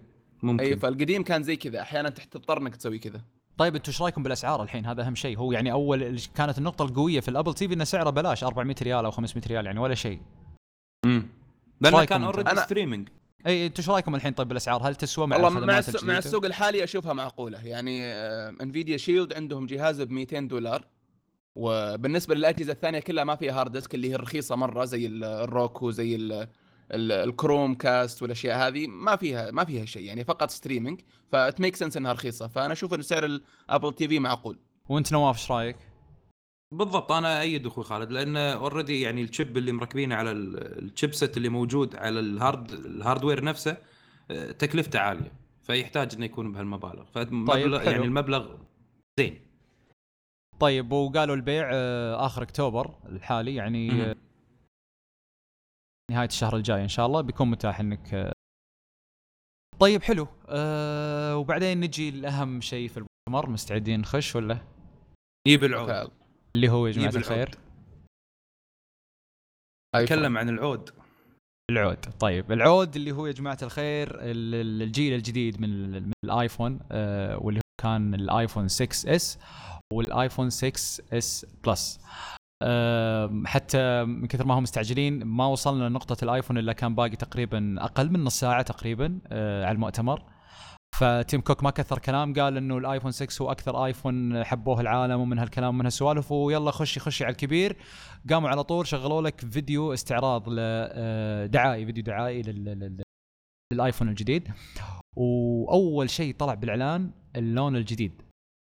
ممكن 0.42 0.64
اي 0.64 0.76
فالقديم 0.76 1.22
كان 1.22 1.42
زي 1.42 1.56
كذا 1.56 1.80
أحيانا 1.80 2.08
تضطر 2.08 2.58
إنك 2.58 2.76
تسوي 2.76 2.98
كذا 2.98 3.20
طيب 3.58 3.74
أنتم 3.76 3.90
إيش 3.90 4.02
رأيكم 4.02 4.22
بالأسعار 4.22 4.62
الحين؟ 4.62 4.86
هذا 4.86 5.06
أهم 5.06 5.14
شيء. 5.14 5.38
هو 5.38 5.52
يعني 5.52 5.72
أول 5.72 6.20
كانت 6.34 6.58
النقطة 6.58 6.84
القوية 6.84 7.20
في 7.20 7.28
ال 7.28 7.54
Apple 7.54 7.68
TV 7.68 7.74
انه 7.74 7.84
سعره 7.84 8.10
بلاش 8.10 8.44
400 8.44 8.76
ريال 8.82 9.04
أو 9.04 9.10
500 9.10 9.44
ريال 9.46 9.66
يعني 9.66 9.80
ولا 9.80 9.94
شيء. 9.94 10.20
امم 11.04 11.28
لأنه 11.80 11.96
رأيكم 11.96 12.08
كان؟ 12.14 12.24
already 12.24 12.50
أنا- 12.50 12.58
streaming 12.64 13.08
إي 13.46 13.66
أنتم 13.66 13.82
إيش 13.82 13.90
رأيكم 13.90 14.14
الحين؟ 14.14 14.32
طيب 14.32 14.48
بالأسعار 14.48 14.88
هل 14.88 14.94
تسوى 14.96 15.26
مع 15.26 15.36
والله 15.36 15.60
مع 15.60 15.78
السوق, 15.78 16.04
مع؟ 16.04 16.18
السوق 16.18 16.44
الحالي 16.44 16.84
أشوفها 16.84 17.12
معقولة. 17.12 17.66
يعني 17.66 18.04
Nvidia 18.62 18.96
Shield 18.96 19.32
عندهم 19.32 19.66
جهاز 19.66 20.02
ب 20.02 20.10
200 20.10 20.40
دولار 20.48 20.84
وبالنسبة 21.54 22.34
للأجهزة 22.34 22.72
الثانية 22.72 22.98
كلها 22.98 23.24
ما 23.24 23.36
فيها 23.36 23.60
hard 23.60 23.72
disk 23.72 23.94
اللي 23.94 24.10
هي 24.10 24.14
الرخيصة 24.14 24.56
مرة 24.56 24.84
زي 24.84 25.06
ال- 25.06 25.24
ال 25.24 25.38
Roku 25.38 25.90
زي 25.90 26.16
ال 26.92 27.74
Chromecast 27.74 28.22
والأشياء 28.22 28.68
هذه 28.68 28.86
ما 28.86 29.16
فيها 29.16 29.50
ما 29.50 29.64
فيها 29.64 29.84
شيء 29.84 30.02
يعني 30.02 30.24
فقط 30.24 30.50
streaming 30.50 31.00
ف 31.32 31.39
it 31.39 31.51
make 31.51 31.76
sense 31.76 31.96
إنها 31.96 32.12
رخيصة. 32.12 32.48
فأنا 32.48 32.72
أشوف 32.72 32.94
إن 32.94 33.02
سعر 33.02 33.24
ال 33.24 33.92
Apple 33.94 34.08
TV 34.08 34.18
معقول. 34.18 34.58
وأنت 34.88 35.12
نواف 35.12 35.36
إيش 35.36 35.50
رأيك؟ 35.50 35.76
بالضبط 36.74 37.12
أنا 37.12 37.40
أأيد 37.40 37.66
أخوي 37.66 37.84
خالد 37.84 38.10
لأن 38.12 38.36
already 38.36 39.00
يعني 39.00 39.22
ال 39.22 39.29
chip 39.29 39.56
اللي 39.56 39.72
مركبينه 39.72 40.14
على 40.14 40.30
ال- 40.30 40.84
ال 40.84 40.91
chipset 40.91 41.36
اللي 41.36 41.48
موجود 41.48 41.96
على 41.96 42.20
ال 42.20 42.30
hard 42.30 42.70
ال 42.70 42.79
hardware 42.79 43.44
نفسه 43.44 43.76
آه، 44.30 44.50
تكلفته 44.52 44.98
عالية. 44.98 45.32
فيحتاج 45.62 46.14
إنه 46.14 46.24
يكون 46.24 46.52
بهالمبالغ. 46.52 47.04
فمبلغ 47.04 47.78
حلو. 47.78 47.90
يعني 47.90 48.04
المبلغ 48.04 48.56
زين. 49.20 49.40
طيب 50.60 50.92
وقالوا 50.92 51.36
البيع 51.36 51.70
آه، 51.72 52.26
آخر 52.26 52.42
أكتوبر 52.42 52.94
الحالي 53.08 53.54
يعني 53.54 54.14
نهاية 56.10 56.28
الشهر 56.28 56.56
الجاي 56.56 56.82
إن 56.82 56.88
شاء 56.88 57.06
الله 57.06 57.20
بيكون 57.20 57.50
متاح 57.50 57.80
إنك 57.80 58.14
آه، 58.14 58.32
طيب 59.80 60.02
حلو. 60.02 60.28
أه 60.48 61.36
وبعدين 61.36 61.80
نجي 61.80 62.10
لأهم 62.10 62.60
شيء 62.60 62.88
في 62.88 62.96
المؤتمر 63.28 63.50
مستعدين 63.52 64.00
نخش 64.00 64.36
ولا؟ 64.36 64.58
يجيب 65.48 65.64
العود. 65.64 66.10
اللي 66.56 66.68
هو 66.68 66.86
يا 66.86 66.92
جماعة 66.92 67.16
الخير. 67.16 67.50
العود. 69.94 70.06
تكلم 70.08 70.38
عن 70.38 70.48
العود. 70.48 70.90
العود. 71.70 72.18
طيب 72.20 72.52
العود 72.52 72.96
اللي 72.96 73.12
هو 73.12 73.26
يا 73.26 73.32
جماعة 73.32 73.58
الخير 73.62 74.20
ال- 74.20 74.54
ال- 74.54 74.82
الجيل 74.82 75.14
الجديد 75.14 75.60
من, 75.60 75.70
ال- 75.70 76.06
من 76.06 76.12
ال 76.24 76.32
iPhone 76.32 76.80
آه 76.92 77.38
واللي 77.38 77.58
هو 77.60 77.82
كان 77.82 78.14
ال 78.14 78.68
iPhone 78.68 79.14
6s 79.14 79.38
وال 79.92 80.50
iPhone 80.50 81.02
6s 81.18 81.46
Plus. 81.66 82.00
حتى 83.46 84.04
من 84.04 84.26
كثر 84.26 84.46
ما 84.46 84.54
هم 84.58 84.62
مستعجلين 84.62 85.24
ما 85.24 85.46
وصلنا 85.46 85.88
لنقطة 85.88 86.24
ال 86.24 86.29
iPhone 86.29 86.58
إلا 86.58 86.72
كان 86.72 86.94
باقي 86.94 87.16
تقريبا 87.16 87.76
أقل 87.78 88.10
من 88.12 88.24
نص 88.24 88.40
ساعة 88.40 88.62
تقريبا 88.62 89.18
آه 89.26 89.64
على 89.64 89.74
المؤتمر. 89.74 90.22
ف 90.98 91.09
Tim 91.09 91.40
Cook 91.40 91.62
ما 91.64 91.70
كثر 91.70 91.98
كلام 91.98 92.34
قال 92.34 92.56
إنه 92.56 92.78
ال 92.78 92.83
iPhone 92.83 93.12
6 93.12 93.42
هو 93.42 93.50
أكثر 93.50 93.84
آيفون 93.84 94.44
حبوه 94.44 94.80
العالم 94.80 95.20
ومن 95.20 95.38
هالكلام 95.38 95.74
ومن 95.74 95.84
هالسوالف 95.84 96.32
ويلا 96.32 96.70
خشي 96.70 97.00
خشي 97.00 97.24
على 97.24 97.32
الكبير. 97.32 97.76
قاموا 98.30 98.48
على 98.48 98.64
طول 98.64 98.86
شغلوا 98.86 99.22
لك 99.22 99.40
فيديو 99.40 99.92
استعراض 99.92 100.44
فيديو 100.44 102.02
دعائي 102.04 102.42
لل- 102.42 102.64
لل- 102.64 103.02
لل 103.72 103.81
iPhone 103.81 104.08
الجديد. 104.08 104.48
وأول 105.16 106.10
شيء 106.10 106.34
طلع 106.34 106.54
بالإعلان 106.54 107.10
اللون 107.36 107.76
الجديد 107.76 108.22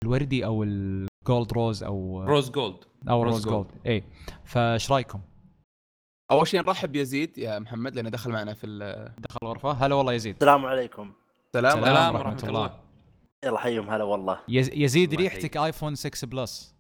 الوردي 0.04 0.46
أو 0.46 0.64
ال 0.64 0.82
gold 0.82 1.54
rose 1.54 1.84
أو 1.84 2.24
rose 2.24 2.50
gold 2.52 2.78
أو 3.10 3.24
rose 3.24 3.46
gold 3.48 3.68
اي 3.86 4.04
فايش 4.44 4.92
رأيكم؟ 4.92 5.22
أول 6.32 6.48
شيء 6.48 6.62
نرحب 6.62 6.92
بيزيد 6.92 7.38
يا 7.38 7.60
محمد 7.60 7.96
لأنه 7.96 8.10
دخل 8.10 8.32
معنا 8.32 8.54
في 8.54 8.68
دخل 9.18 9.40
الغرفة. 9.44 9.72
هلا 9.72 9.96
والله 9.96 10.14
يزيد. 10.14 10.36
السلام 10.36 10.66
عليكم. 10.66 11.14
السلام 11.48 11.72
سلام 11.72 11.86
سلام 11.86 12.16
ورحمة 12.16 12.30
ورحمة 12.32 12.50
الله. 12.50 12.66
الله. 12.66 12.80
يلا 13.46 13.58
حيهم 13.58 13.90
هلا 13.90 14.04
والله. 14.04 14.40
يز- 14.48 14.72
يزيد 14.74 15.14
ريحتك 15.16 15.58
iPhone 15.58 15.96
6 15.96 16.28
Plus 16.28 16.76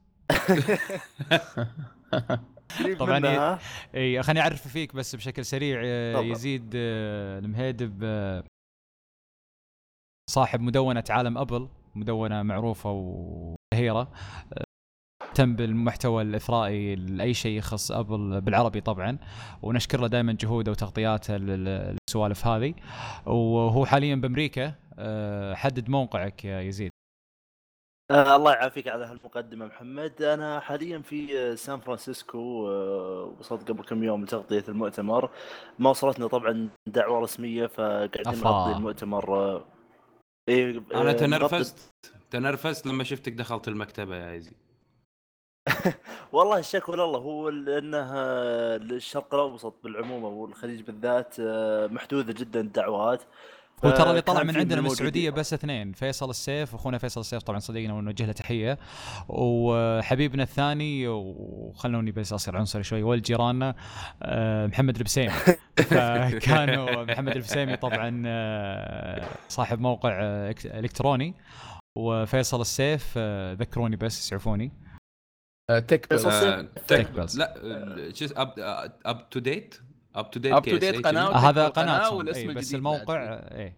طبعاً؟ 3.00 3.60
اي 3.96 4.24
خليني 4.24 4.42
أعرف 4.42 4.68
فيك 4.68 4.96
بس 4.96 5.16
بشكل 5.16 5.46
سريع. 5.46 5.82
تفضل. 6.14 6.32
يزيد 6.32 6.72
آه، 6.76 7.40
المهيدب 7.40 8.04
صاحب 10.30 10.62
مدونة 10.62 11.04
عالم 11.10 11.38
أبل 11.38 11.70
مدونة 11.96 12.44
معروفة 12.44 12.92
وشهيره 12.92 14.12
آه، 15.36 15.44
تهتم 15.44 15.56
بالمحتوى 15.56 16.22
الإثرائي 16.22 16.96
لأي 16.96 17.34
شيء 17.34 17.58
يخص 17.58 17.92
أبل 17.92 18.42
بالعربي 18.42 18.82
طبعا. 18.82 19.18
ونشكر 19.62 20.02
له 20.02 20.08
دائما 20.08 20.34
جهوده 20.34 20.72
وتغطياته 20.72 21.38
لل- 21.38 21.96
للسوالف 22.10 22.48
هذه. 22.48 22.74
وهو 23.26 23.86
حاليا 23.86 24.16
بأمريكا. 24.16 24.74
آه، 25.00 25.54
حدد 25.54 25.90
موقعك 25.90 26.46
يا 26.46 26.62
يزيد. 26.62 26.92
آه 28.12 28.36
الله 28.36 28.54
يعافيك 28.54 28.88
على 28.88 29.06
هالمقدمة 29.06 29.66
محمد. 29.66 30.22
أنا 30.22 30.60
حاليا 30.60 31.00
في 31.00 31.40
آه، 31.40 31.56
سان 31.56 31.80
فرانسيسكو 31.80 32.68
آه، 32.70 33.36
وصلت 33.40 33.70
قبل 33.72 33.84
كم 33.84 34.04
يوم 34.04 34.24
لتغطية 34.24 34.64
المؤتمر. 34.70 35.30
ما 35.80 35.90
وصلتنا 35.90 36.28
طبعا 36.28 36.70
دعوة 36.88 37.20
رسمية 37.20 37.68
فقاعدين. 37.68 38.24
نغطي 38.44 38.78
المؤتمر. 38.78 39.36
آه، 39.36 39.66
إيه 40.50 40.78
آه، 40.78 41.02
أنا 41.02 41.12
نغطي- 41.12 41.20
تنرفزت. 41.20 41.92
تنرفزت 42.32 42.88
لما 42.88 43.04
شفتك 43.04 43.32
دخلت 43.34 43.68
المكتبة 43.68 44.16
يا 44.16 44.34
يزيد. 44.34 44.54
والله 46.34 46.60
الشكوى 46.60 46.96
لله 46.96 47.18
هو 47.20 47.50
إنه 47.50 47.98
آه، 47.98 48.76
الشرق 48.76 49.34
الأوسط 49.34 49.76
بالعموم 49.84 50.24
والخليج 50.24 50.82
بالذات 50.82 51.36
آه، 51.40 51.88
محدودة 51.88 52.34
جدا 52.34 52.60
الدعوات. 52.60 53.24
هو 53.86 53.92
ترى 53.92 54.10
اللي 54.10 54.22
طلع 54.22 54.44
من 54.44 54.58
عندنا 54.58 54.82
من. 54.82 54.88
السعودية 54.88 55.30
بس 55.30 55.54
اثنين 55.54 55.94
فيصل 55.94 56.30
السيف 56.30 56.76
أخونا 56.76 56.98
فيصل 56.98 57.22
السيف 57.22 57.44
طبعا 57.44 57.60
صديقنا 57.60 57.94
ونوجه 57.94 58.26
له 58.26 58.32
تحية 58.32 58.78
وحبيبنا 59.30 60.44
الثاني 60.44 61.08
وخلوني 61.08 62.12
بس 62.12 62.34
أصير 62.34 62.58
عنصري 62.58 62.84
شوي 62.84 63.04
ولد 63.04 63.22
جيراننا 63.22 63.76
آه، 64.24 64.68
محمد 64.68 64.98
البسيمي 64.98 65.34
فكانوا 65.90 67.04
محمد 67.04 67.36
البسيمي 67.36 67.78
طبعا 67.78 68.24
صاحب 69.50 69.80
موقع 69.80 70.12
إلكتروني 70.66 71.34
وفيصل 71.98 72.62
السيف 72.62 73.18
ذكروني 73.60 73.96
بس 73.96 74.20
يسعفوني. 74.20 74.66
آه، 74.66 74.85
Tech. 75.72 76.14
آه، 76.14 76.68
Tech 76.88 77.12
Plus. 77.12 77.36
لا 77.36 77.56
آه، 77.64 78.14
شو 78.14 78.26
up 78.38 78.54
اب 79.06 79.30
تو 79.30 79.40
ديت 79.40 79.76
اب 80.16 80.32
تو 80.32 80.40
ديت 80.40 80.54
to 80.96 80.98
date? 81.00 81.02
قناة. 81.02 81.28
آه، 81.36 81.38
هذا 81.50 81.68
قناتهم 81.68 82.18
والاسم 82.18 82.50
إيه، 82.50 82.56
بس 82.56 82.76
الموقع 82.76 83.24
إيه. 83.52 83.78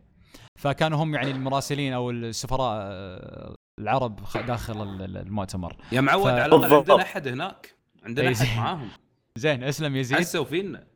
فكانوا 0.59 1.03
هم 1.03 1.15
يعني 1.15 1.31
المراسلين 1.31 1.93
أو 1.93 2.09
السفراء 2.11 2.77
آه، 2.81 3.55
العرب 3.79 4.19
داخل 4.47 4.83
ال- 4.83 5.01
ال- 5.01 5.17
المؤتمر. 5.17 5.75
يا 5.91 6.01
معود 6.01 6.23
ف- 6.25 6.27
على 6.27 6.45
الأقل. 6.45 6.73
عندنا 6.75 7.01
أحد 7.01 7.27
هناك. 7.27 7.75
عندنا 8.03 8.27
أي 8.27 8.33
أحد 8.33 8.45
زين. 8.45 8.57
معاهم. 8.57 8.89
زين 9.37 9.63
اسلم 9.63 9.95
يزيد. 9.95 10.17
حسوا 10.17 10.45
فينا. 10.45 10.87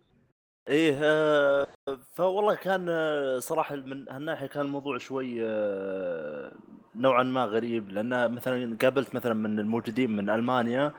إيه 0.68 1.00
آه، 1.04 1.68
فوالله 2.14 2.56
كان 2.56 2.86
آه، 2.90 3.40
صراحة 3.40 3.76
من 3.76 4.10
هالناحية 4.10 4.48
كان 4.48 4.66
الموضوع 4.66 4.98
شوي 4.98 5.38
آه، 5.46 6.52
نوعا 6.96 7.24
ما 7.24 7.46
غريب. 7.46 7.90
لأن 7.90 8.32
مثلا 8.32 8.78
قابلت 8.82 9.16
مثلا 9.16 9.34
من 9.34 9.60
الموجودين 9.60 10.12
من 10.16 10.30
ألمانيا 10.30 10.94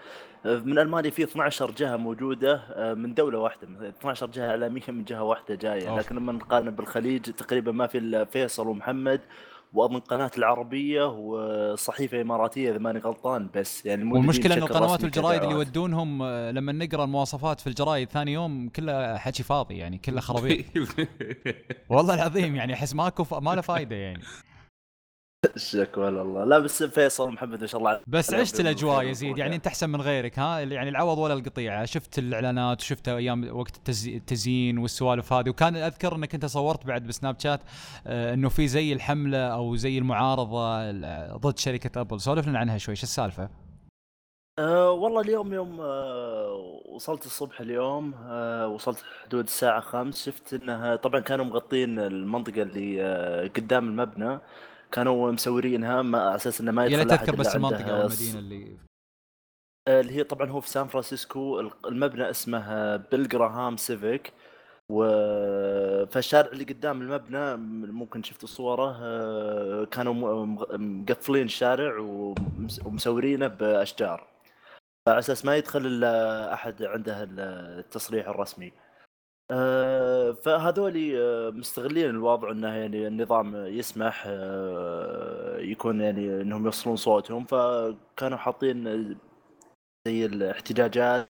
من 0.45 0.79
ألمانيا 0.79 1.11
في 1.11 1.23
12 1.23 1.71
جهة 1.71 1.97
موجودة 1.97 2.63
من 2.95 3.15
دولة 3.15 3.39
واحدة. 3.39 3.69
مثلاً 3.69 3.89
12 3.89 4.27
جهة 4.27 4.51
إعلامية 4.51 4.83
من 4.89 5.05
جهة 5.05 5.23
واحدة 5.23 5.55
جاية. 5.55 5.97
لكن 5.99 6.17
لما 6.17 6.33
نقارن 6.33 6.71
بالخليج 6.71 7.23
تقريبا 7.23 7.73
ما 7.73 7.87
في 7.87 7.99
إلا 7.99 8.25
فيصل 8.25 8.69
ومحمد. 8.69 9.21
واظن 9.75 10.01
قناة 10.01 10.31
العربية 10.39 11.05
وصحيفة 11.05 12.21
إماراتية 12.21 12.71
إذا 12.71 12.79
ماني 12.79 12.99
غلطان 12.99 13.49
بس 13.55 13.87
يعني 13.87 14.13
والمشكلة 14.13 14.55
ان 14.55 14.63
القنوات 14.63 15.03
والجرايد 15.03 15.43
اللي. 15.43 15.55
يودونهم 15.55 16.23
آه، 16.23 16.51
لما 16.51 16.73
نقرأ 16.73 17.05
المواصفات 17.05 17.61
في 17.61 17.67
الجرايد 17.67 18.11
ثاني 18.11 18.33
يوم 18.33 18.69
كله 18.69 19.17
حكي 19.17 19.43
فاضي 19.43 19.77
يعني 19.77 19.99
كله 19.99 20.21
خرابيط 20.21 20.65
والله 21.91 22.15
العظيم 22.15 22.57
يعني 22.57 22.75
أحس 22.75 22.95
ماكو. 22.95 23.41
ما 23.41 23.55
له 23.55 23.61
فايدة 23.61 23.97
يعني 23.97 24.23
شكوى 25.57 26.09
الله. 26.09 26.45
لا 26.45 26.59
بس 26.59 26.83
فيصل 26.83 27.29
ومحمد 27.29 27.61
ما 27.61 27.67
شاء 27.67 27.79
الله 27.81 28.01
بس 28.07 28.35
عشت 28.35 28.61
الأجواء. 28.61 29.05
يزيد 29.05 29.39
يعني 29.39 29.57
أنت 29.57 29.67
أحسن 29.67 29.91
من 29.91 30.01
غيرك 30.01 30.39
ها؟ 30.39 30.61
يعني 30.61 30.89
العوض 30.89 31.19
ولا 31.19 31.35
القطيعة. 31.35 31.85
شفت 31.85 32.19
الإعلانات 32.19 32.81
وشفت 32.81 33.09
أيام 33.09 33.57
وقت 33.57 33.77
التز- 33.77 34.09
التزيين 34.09 34.79
والسوالف 34.79 35.33
هذه. 35.33 35.51
وكان 35.51 35.77
أذكر 35.77 36.17
إنك 36.17 36.35
أنت 36.35 36.47
صورت 36.47 36.87
بعد 36.87 37.07
بسناب 37.07 37.37
شات 37.41 37.61
آه، 38.07 38.35
إنه 38.35 38.49
في 38.49 38.69
زي 38.69 38.93
الحملة 38.93 39.39
أو 39.39 39.77
زي 39.77 39.99
المعارضة 39.99 40.77
ال- 40.91 41.41
ضد 41.41 41.59
شركة 41.59 42.01
أبل. 42.01 42.21
سولف 42.21 42.49
لنا 42.49 42.59
عنها 42.59 42.79
شوي 42.79 42.97
شو 42.97 43.03
السالفة؟ 43.03 43.49
أه 44.59 44.91
والله 44.91 45.21
اليوم 45.21 45.53
يوم 45.55 45.81
أه 45.81 46.83
وصلت 46.95 47.27
الصبح 47.27 47.61
اليوم 47.61 48.15
أه 48.15 48.69
وصلت 48.69 49.05
حدود 49.25 49.45
الساعة 49.45 49.81
خمس. 49.81 50.25
شفت 50.27 50.55
إنها 50.55 50.97
طبعا 50.97 51.21
كانوا 51.21 51.45
مغطين 51.45 51.99
المنطقة 51.99 52.63
اللي 52.63 53.03
أه 53.03 53.49
قدام 53.49 53.89
المبنى. 53.89 54.39
كانوا 54.93 55.33
مسورينها 55.33 56.03
ما 56.03 56.21
على 56.23 56.35
أساس 56.35 56.61
إنه 56.61 56.73
ما 56.73 56.87
يدخل 56.87 57.11
أحد 57.11 57.19
تذكر 57.27 57.37
بس 57.37 57.57
المنطقة 57.57 57.91
أو 57.91 58.07
المدينة 58.07 58.39
اللي 58.39 58.77
آه، 59.89 60.01
اللي 60.01 60.13
هي 60.17 60.25
طبعا 60.25 60.51
هو 60.51 60.61
في 60.61 60.69
سان 60.71 60.87
فرانسيسكو. 60.87 61.61
ال- 61.61 61.71
المبنى 61.87 62.31
اسمه 62.31 62.97
Bill 62.97 63.29
Graham 63.29 63.77
Civic. 63.77 64.33
و 64.91 65.05
فالشارع 66.07 66.53
اللي 66.53 66.65
قدام 66.65 67.03
المبنى 67.03 67.57
ممكن 67.93 68.23
شفتوا 68.23 68.49
صوره 68.49 68.99
آه، 69.03 69.85
كانوا 69.85 70.47
مقفلين 70.77 71.45
الشارع 71.45 71.99
ومس- 71.99 72.87
ومسورينه 72.87 73.47
بأشجار. 73.47 74.29
فعلى 75.07 75.19
أساس 75.19 75.45
ما 75.45 75.57
يدخل 75.57 75.87
إلا 75.87 76.55
أحد 76.55 76.83
عنده 76.83 77.23
ال- 77.23 77.41
التصريح 77.79 78.29
الرسمي. 78.29 78.73
آه، 79.55 80.33
فهذول 80.33 81.13
آه، 81.17 81.51
مستغلين 81.51 82.11
الوضع 82.11 82.51
إنه 82.51 82.69
يعني 82.75 83.07
النظام 83.07 83.57
يسمح 83.57 84.25
آه، 84.27 85.59
يكون 85.59 86.01
يعني 86.01 86.41
إنهم 86.43 86.65
يوصلون 86.65 86.97
صوتهم 86.97 87.45
فكانوا 87.45 88.39
حاطين 88.39 88.85
زي 90.09 90.27
الاحتجاجات. 90.27 91.29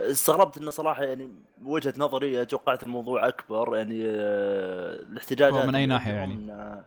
استغربت 0.00 0.58
إنه 0.58 0.70
صراحة 0.70 1.04
يعني 1.04 1.32
بوجهه 1.58 1.94
نظري 1.96 2.44
توقعت 2.44 2.82
الموضوع 2.82 3.28
أكبر 3.28 3.76
يعني 3.76 4.04
الاحتجاجات 4.04 5.66
من 5.66 5.88
ناحية 5.88 6.18
عندهم، 6.18 6.50
آه، 6.50 6.84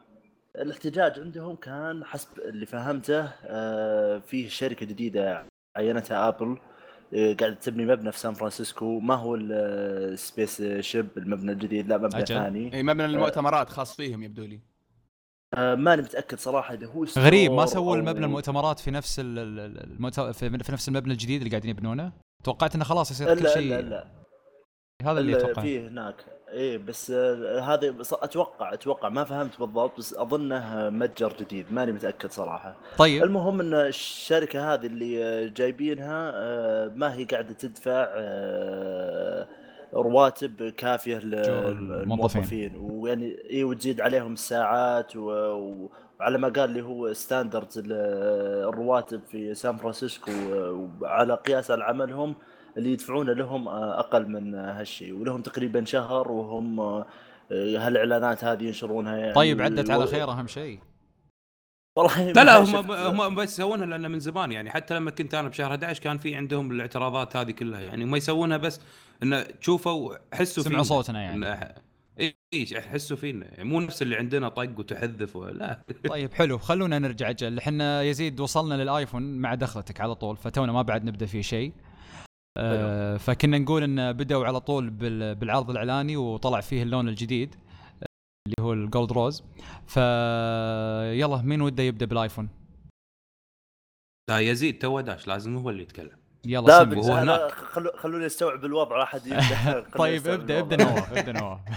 الاحتجاج 0.55 1.19
عندهم 1.19 1.55
كان 1.55 2.05
حسب 2.05 2.39
اللي 2.39 2.65
فهمته 2.65 3.27
فيه 4.19 4.49
شركة 4.49 4.85
جديدة 4.85 5.45
عينتها 5.77 6.27
آبل. 6.27 6.57
آه، 7.13 7.33
قاعدة 7.33 7.55
تبني 7.55 7.85
مبنى 7.85 8.11
في 8.11 8.19
سان 8.19 8.33
فرانسيسكو. 8.33 8.99
ما 8.99 9.15
هو 9.15 9.35
ال 9.35 10.61
spaceship 10.79 11.07
المبنى 11.17 11.51
الجديد؟ 11.51 11.87
لا 11.87 11.97
مبنى 11.97 12.21
أجل. 12.21 12.35
ثاني. 12.35 12.73
إي 12.73 12.83
مبنى 12.83 13.05
المؤتمرات 13.05 13.69
خاص 13.69 13.95
فيهم 13.95 14.23
يبدو 14.23 14.43
لي. 14.43 14.59
آه، 15.57 15.75
ماني 15.75 16.01
متأكد 16.01 16.39
صراحة 16.39 16.73
إذا 16.73 16.87
هو 16.87 17.05
غريب 17.17 17.51
ما 17.51 17.65
سووا 17.65 17.95
المبنى 17.95 18.25
المؤتمرات 18.25 18.79
في 18.79 18.91
نفس 18.91 19.21
المؤت... 19.23 20.19
في 20.19 20.49
في 20.63 20.71
نفس 20.71 20.87
المبنى 20.89 21.13
الجديد 21.13 21.37
اللي 21.41 21.49
قاعدين 21.49 21.69
يبنونه؟ 21.69 22.11
توقعت 22.43 22.75
إنه 22.75 22.83
خلاص 22.83 23.11
يصير 23.11 23.35
كل 23.35 23.43
لا 23.43 23.53
شيء 23.53 23.69
لا 23.71 23.81
لا. 23.81 24.07
هذا 25.03 25.19
اللي 25.19 25.31
ال- 25.31 25.37
أتوقع. 25.37 25.61
فيه 25.61 25.87
هناك. 25.87 26.25
إيه 26.51 26.77
بس 26.77 27.11
آه، 27.11 27.75
بس 27.75 28.13
أتوقع 28.13 28.73
أتوقع 28.73 29.09
ما 29.09 29.23
فهمت 29.23 29.59
بالضبط 29.59 29.97
بس 29.97 30.13
اظنه 30.13 30.89
متجر 30.89 31.33
جديد 31.39 31.65
ماني 31.71 31.91
متأكد 31.91 32.31
صراحة. 32.31 32.75
طيب. 32.97 33.23
المهم 33.23 33.59
إن 33.59 33.73
الشركة 33.73 34.73
هذه 34.73 34.85
اللي 34.85 35.23
آه، 35.23 35.47
جايبينها 35.47 36.31
آه، 36.35 36.91
ما 36.95 37.13
هي 37.13 37.23
قاعدة 37.23 37.53
تدفع 37.53 38.07
رواتب 39.93 40.69
كافية 40.69 41.17
للموظفين. 41.17 42.75
ويعني 42.75 43.37
اي 43.51 43.63
وتزيد 43.63 44.01
عليهم 44.01 44.33
الساعات 44.33 45.15
و... 45.15 45.21
وعلى 46.19 46.37
ما 46.37 46.49
قال 46.49 46.69
لي 46.69 46.81
هو 46.81 47.13
standard 47.13 47.67
الرواتب 47.75 49.21
في 49.31 49.53
سان 49.53 49.77
فرانسيسكو 49.77 50.31
وعلى 51.01 51.35
قياس 51.35 51.71
على 51.71 51.83
عملهم 51.83 52.35
اللي 52.77 52.91
يدفعونه 52.93 53.33
لهم 53.33 53.67
آه، 53.67 53.99
أقل 53.99 54.27
من 54.27 54.55
آه، 54.55 54.79
هالشيء. 54.79 55.13
ولهم 55.13 55.41
تقريبا 55.41 55.85
شهر 55.85 56.31
وهم 56.31 56.79
آه، 56.79 57.05
هالإعلانات 57.51 58.43
هذه 58.43 58.63
ينشرونها 58.63 59.17
يعني. 59.17 59.33
طيب 59.33 59.61
عدت 59.61 59.89
على 59.89 60.07
خير 60.07 60.31
أهم 60.31 60.47
شيء. 60.47 60.79
والله 61.97 62.31
لا 62.31 62.43
لا 62.43 62.59
ما 62.59 62.79
هم 63.09 63.21
هم 63.21 63.35
بس 63.35 63.53
يسوونها 63.53 63.85
لأنه 63.85 64.07
من 64.07 64.19
زمان 64.19 64.51
يعني. 64.51 64.69
حتى 64.69 64.95
لما 64.95 65.11
كنت 65.11 65.33
أنا 65.33 65.49
بشهر 65.49 65.71
11 65.71 66.01
كان 66.03 66.17
في 66.17 66.35
عندهم 66.35 66.71
الاعتراضات 66.71 67.35
هذه 67.35 67.51
كلها 67.51 67.79
يعني. 67.81 68.03
هم 68.03 68.15
يسوونها 68.15 68.57
بس 68.57 68.81
انه 69.23 69.45
شوفوا 69.59 70.15
حسوا 70.33 70.63
سمعوا 70.63 70.83
فينا. 70.83 70.83
صوتنا 70.83 71.21
يعني. 71.21 71.55
إنه- 71.55 71.79
اي 72.19 72.35
اي 72.53 72.81
حسوا 72.81 73.17
فينا. 73.17 73.45
يعني 73.45 73.63
مو 73.63 73.79
نفس 73.79 74.01
اللي 74.01 74.15
عندنا 74.15 74.49
طق 74.49 74.69
وتحذف 74.79 75.35
ولا 75.35 75.81
طيب 76.09 76.33
حلو. 76.33 76.57
خلونا 76.57 76.99
نرجع 76.99 77.29
أجل 77.29 77.57
إحنا 77.57 78.01
يزيد 78.03 78.39
وصلنا 78.39 78.83
للآيفون 78.83 79.37
مع 79.37 79.55
دخلتك 79.55 80.01
على 80.01 80.15
طول 80.15 80.37
فتونا 80.37 80.71
ما 80.71 80.81
بعد 80.81 81.05
نبدأ 81.05 81.25
فيه 81.25 81.41
شيء. 81.41 81.71
آه 82.57 83.17
فكنا 83.17 83.57
نقول 83.57 83.83
إن 83.83 84.13
بدأوا 84.13 84.45
على 84.45 84.59
طول 84.59 84.89
بال- 84.89 85.35
بالعرض 85.35 85.69
الإعلاني 85.69 86.17
وطلع 86.17 86.61
فيه 86.61 86.83
اللون 86.83 87.09
الجديد 87.09 87.55
اللي 88.47 88.55
هو 88.59 88.73
ال 88.73 88.81
gold 88.81 89.11
rose 89.11 89.43
ف 89.87 89.97
يلا 91.17 91.41
مين 91.41 91.61
وده 91.61 91.83
يبدأ 91.83 92.05
بالآيفون؟ 92.05 92.49
لا 94.29 94.39
يزيد 94.39 94.79
تو 94.79 94.99
داش 94.99 95.27
لازم 95.27 95.57
هو 95.57 95.69
اللي 95.69 95.83
يتكلم. 95.83 96.17
يلا 96.45 96.67
لا 96.67 96.83
سمي. 96.83 97.11
أنا 97.21 97.23
هناك. 97.23 97.51
خلو 97.51 97.91
خلوني 97.97 98.25
استوعب 98.25 98.65
الوضع 98.65 98.97
لا 98.97 99.03
احد 99.03 99.21
طيب 99.97 100.27
ابدأ 100.27 100.59
ابدأ. 100.59 100.83
نواف 100.83 101.13
ابدأ 101.17 101.31
نواف 101.31 101.59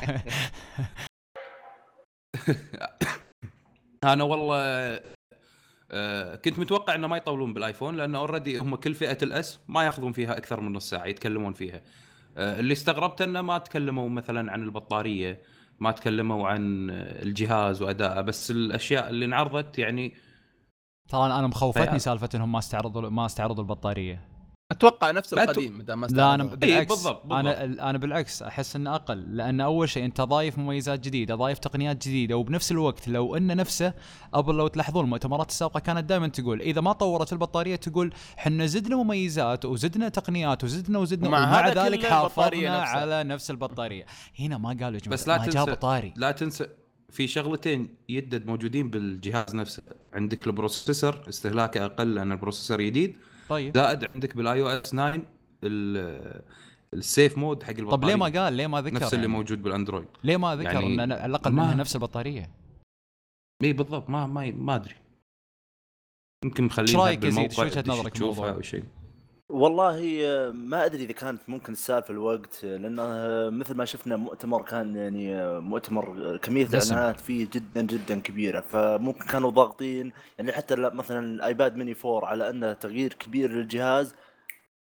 أنا 4.04 4.24
والله 4.24 5.00
آه، 5.94 6.36
كنت 6.36 6.58
متوقع 6.58 6.94
إنه 6.94 7.06
ما 7.06 7.16
يطولون 7.16 7.54
بالآيفون 7.54 7.96
لأنه 7.96 8.18
already 8.18 8.58
هم 8.58 8.74
كل 8.76 8.94
فئة 8.94 9.18
ال 9.22 9.41
S 9.41 9.60
ما 9.68 9.84
يأخذون 9.84 10.12
فيها 10.12 10.36
أكثر 10.36 10.60
من 10.60 10.72
نص 10.72 10.90
ساعة 10.90 11.06
يتكلمون 11.06 11.52
فيها. 11.52 11.82
آه، 12.36 12.60
اللي 12.60 12.72
استغربت 12.72 13.22
إنه 13.22 13.42
ما 13.42 13.58
تكلموا 13.58 14.08
مثلا 14.08 14.52
عن 14.52 14.62
البطارية 14.62 15.42
ما 15.80 15.90
تكلموا 15.90 16.48
عن 16.48 16.90
الجهاز 16.90 17.82
وادائه 17.82 18.20
بس 18.20 18.50
الأشياء 18.50 19.10
اللي 19.10 19.24
انعرضت 19.24 19.78
يعني 19.78 20.14
ترى 21.08 21.26
أنا 21.26 21.46
مخوفتني 21.46 21.98
سالفه 21.98 22.28
انهم 22.34 22.52
ما 22.52 22.58
استعرضوا 22.58 23.10
ما 23.10 23.26
استعرضوا 23.26 23.62
البطارية. 23.64 24.33
أتوقع 24.70 25.10
نفس 25.10 25.34
لا، 25.34 25.44
القديم 25.44 25.82
دام 25.82 26.00
ما 26.00 26.06
لا 26.06 26.34
أنا. 26.34 26.44
بالعكس 26.44 26.88
بالضبط، 26.92 27.22
بالضبط. 27.26 27.32
أنا 27.38 27.90
أنا 27.90 27.98
بالعكس 27.98 28.42
أحس 28.42 28.76
إنه 28.76 28.94
أقل 28.94 29.36
لأن 29.36 29.60
أول 29.60 29.88
شيء 29.88 30.04
أنت 30.04 30.20
ضايف 30.20 30.58
مميزات 30.58 31.00
جديدة 31.00 31.34
ضايف 31.34 31.58
تقنيات 31.58 32.08
جديدة 32.08 32.36
وبنفس 32.36 32.72
الوقت 32.72 33.08
لو 33.08 33.36
إن 33.36 33.56
نفسه 33.56 33.94
أبل 34.34 34.54
لو 34.54 34.66
تلاحظون 34.68 35.04
المؤتمرات 35.04 35.48
السابقة 35.48 35.80
كانت 35.80 36.04
دائما 36.04 36.28
تقول 36.28 36.60
إذا 36.60 36.80
ما 36.80 36.92
طورت 36.92 37.32
البطارية 37.32 37.76
تقول 37.76 38.14
حنا 38.36 38.66
زدنا 38.66 38.96
مميزات 38.96 39.64
وزدنا 39.64 40.08
تقنيات 40.08 40.64
وزدنا 40.64 40.98
وزدنا 40.98 41.28
ومع 41.28 41.38
ومع 41.38 41.60
هذا 41.68 41.84
ذلك 41.84 42.06
حافظنا. 42.06 42.70
على 42.82 43.24
نفس 43.24 43.50
البطارية 43.50 44.06
هنا 44.40 44.58
ما 44.58 44.68
قالوا 44.68 44.98
جماعة 44.98 45.08
بس 45.08 45.28
لا 45.28 45.38
ما 45.38 45.46
تنسى- 45.46 46.12
لا 46.16 46.30
تنسى 46.30 46.66
في 47.10 47.26
شغلتين 47.26 47.94
يدد 48.08 48.46
موجودين 48.46 48.90
بالجهاز 48.90 49.54
نفسه 49.54 49.82
عندك 50.12 50.46
ال 50.46 50.54
processor 50.54 51.20
استهلاكه 51.28 51.84
أقل 51.84 52.14
لأن 52.14 52.32
ال 52.32 52.37
processor 52.37 52.82
جديد 52.82 53.16
طيب. 53.48 53.74
زائد 53.76 54.04
عندك 54.14 54.36
بال 54.36 54.62
iOS 54.62 54.82
9 54.90 55.22
ال- 55.64 56.42
ال 56.94 57.03
save 57.03 57.38
mode 57.38 57.62
حق 57.62 57.70
البطارية. 57.70 57.96
طب 57.96 58.04
ليه 58.04 58.14
ما 58.14 58.26
قال؟ 58.44 58.52
ليه 58.52 58.66
ما 58.66 58.80
ذكر 58.80 58.94
نفس 58.94 59.14
اللي 59.14 59.24
يعني؟ 59.24 59.36
موجود 59.36 59.62
بالأندرويد. 59.62 60.08
ليه 60.24 60.36
ما 60.36 60.56
ذكر 60.56 60.64
يعني 60.64 60.94
ان 60.94 61.00
على 61.12 61.26
الأقل 61.26 61.52
ما- 61.52 61.62
منها 61.62 61.74
نفس 61.74 61.96
البطارية؟ 61.96 62.50
اي 63.62 63.72
بالضبط 63.72 64.10
ما 64.10 64.26
ما 64.26 64.50
ما 64.50 64.74
أدري. 64.74 64.94
يمكن 66.44 66.62
إيش 66.64 66.72
مخلينها 66.72 67.04
رأيك 67.04 67.24
يا 67.24 67.30
زيد؟ 67.30 67.38
بالموقع 67.48 67.68
شو 67.68 67.74
تدش 67.74 67.88
نظرك 67.88 68.12
تشوفها 68.12 68.30
بالموضوع؟ 68.34 68.56
أو 68.56 68.62
شيء. 68.62 68.84
والله 69.48 70.00
ما 70.54 70.84
أدري 70.84 71.04
إذا 71.04 71.12
كانت 71.12 71.40
ممكن 71.48 71.72
السالفه 71.72 72.10
الوقت 72.12 72.64
لأن 72.64 72.96
مثل 73.58 73.74
ما 73.74 73.84
شفنا 73.84 74.16
مؤتمر 74.16 74.62
كان 74.62 74.96
يعني 74.96 75.50
مؤتمر 75.60 76.36
كمية. 76.36 76.66
الاعلانات 76.66 77.20
فيه 77.20 77.48
جدا 77.52 77.82
جدا 77.82 78.20
كبيرة. 78.20 78.60
فممكن 78.60 79.24
كانوا 79.26 79.50
ضاغطين. 79.50 80.12
يعني 80.38 80.52
حتى 80.52 80.74
لا- 80.74 80.94
مثلا 80.94 81.18
ال 81.18 81.30
iPad 81.30 81.76
mini 81.76 81.94
4 82.04 82.26
على 82.26 82.50
أنه 82.50 82.72
تغيير 82.72 83.12
كبير 83.12 83.50
للجهاز 83.52 84.14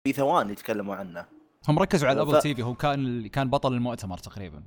في 0.04 0.14
ثواني 0.14 0.52
يتكلموا 0.52 0.96
عنه. 0.96 1.26
هم 1.68 1.80
ركزوا 1.80 2.10
على 2.10 2.20
ف- 2.20 2.22
ال 2.24 2.42
Apple 2.42 2.56
TV 2.56 2.64
هو 2.64 2.74
كان 2.76 3.28
كان 3.28 3.50
بطل 3.50 3.74
المؤتمر 3.74 4.18
تقريبا. 4.18 4.64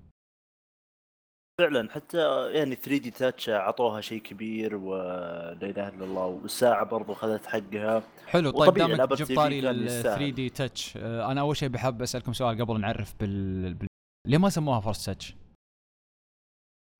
فعلا 1.60 1.90
حتى 1.90 2.50
يعني 2.52 2.74
3D 2.76 3.10
Touch 3.10 3.48
عطوها 3.48 4.00
شيء 4.00 4.22
كبير 4.22 4.74
ولا 4.76 5.52
إله 5.62 5.88
إلا 5.88 6.04
الله 6.04 6.24
والساعة 6.26 6.84
برضو 6.84 7.12
اخذت 7.12 7.46
حقها 7.46 8.02
حلو 8.26 8.50
طيب 8.50 8.74
دامك 8.74 9.12
جبت 9.12 9.32
طاري 9.32 9.60
كان 9.60 9.70
ال 9.70 9.86
يستاهل. 9.86 10.18
3 10.18 10.28
D 10.30 10.48
Touch 10.50 10.96
أنا 10.96 11.40
أول 11.40 11.56
شيء 11.56 11.68
بحب 11.68 12.02
أسألكم 12.02 12.32
سؤال 12.32 12.60
قبل 12.60 12.80
نعرف 12.80 13.14
بال, 13.20 13.74
بال... 13.74 13.88
ليه 14.28 14.38
ما 14.38 14.48
سموها 14.48 14.80
Force 14.80 15.04
Touch؟ 15.04 15.34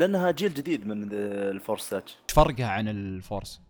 لأنها 0.00 0.30
جيل 0.30 0.54
جديد 0.54 0.86
من 0.86 1.08
ال 1.12 1.25
Force 1.25 1.90
تاتش 1.90 2.12
إيش 2.12 2.32
فرقها 2.34 2.66
عن 2.68 2.88
الفورس؟ 2.88 3.60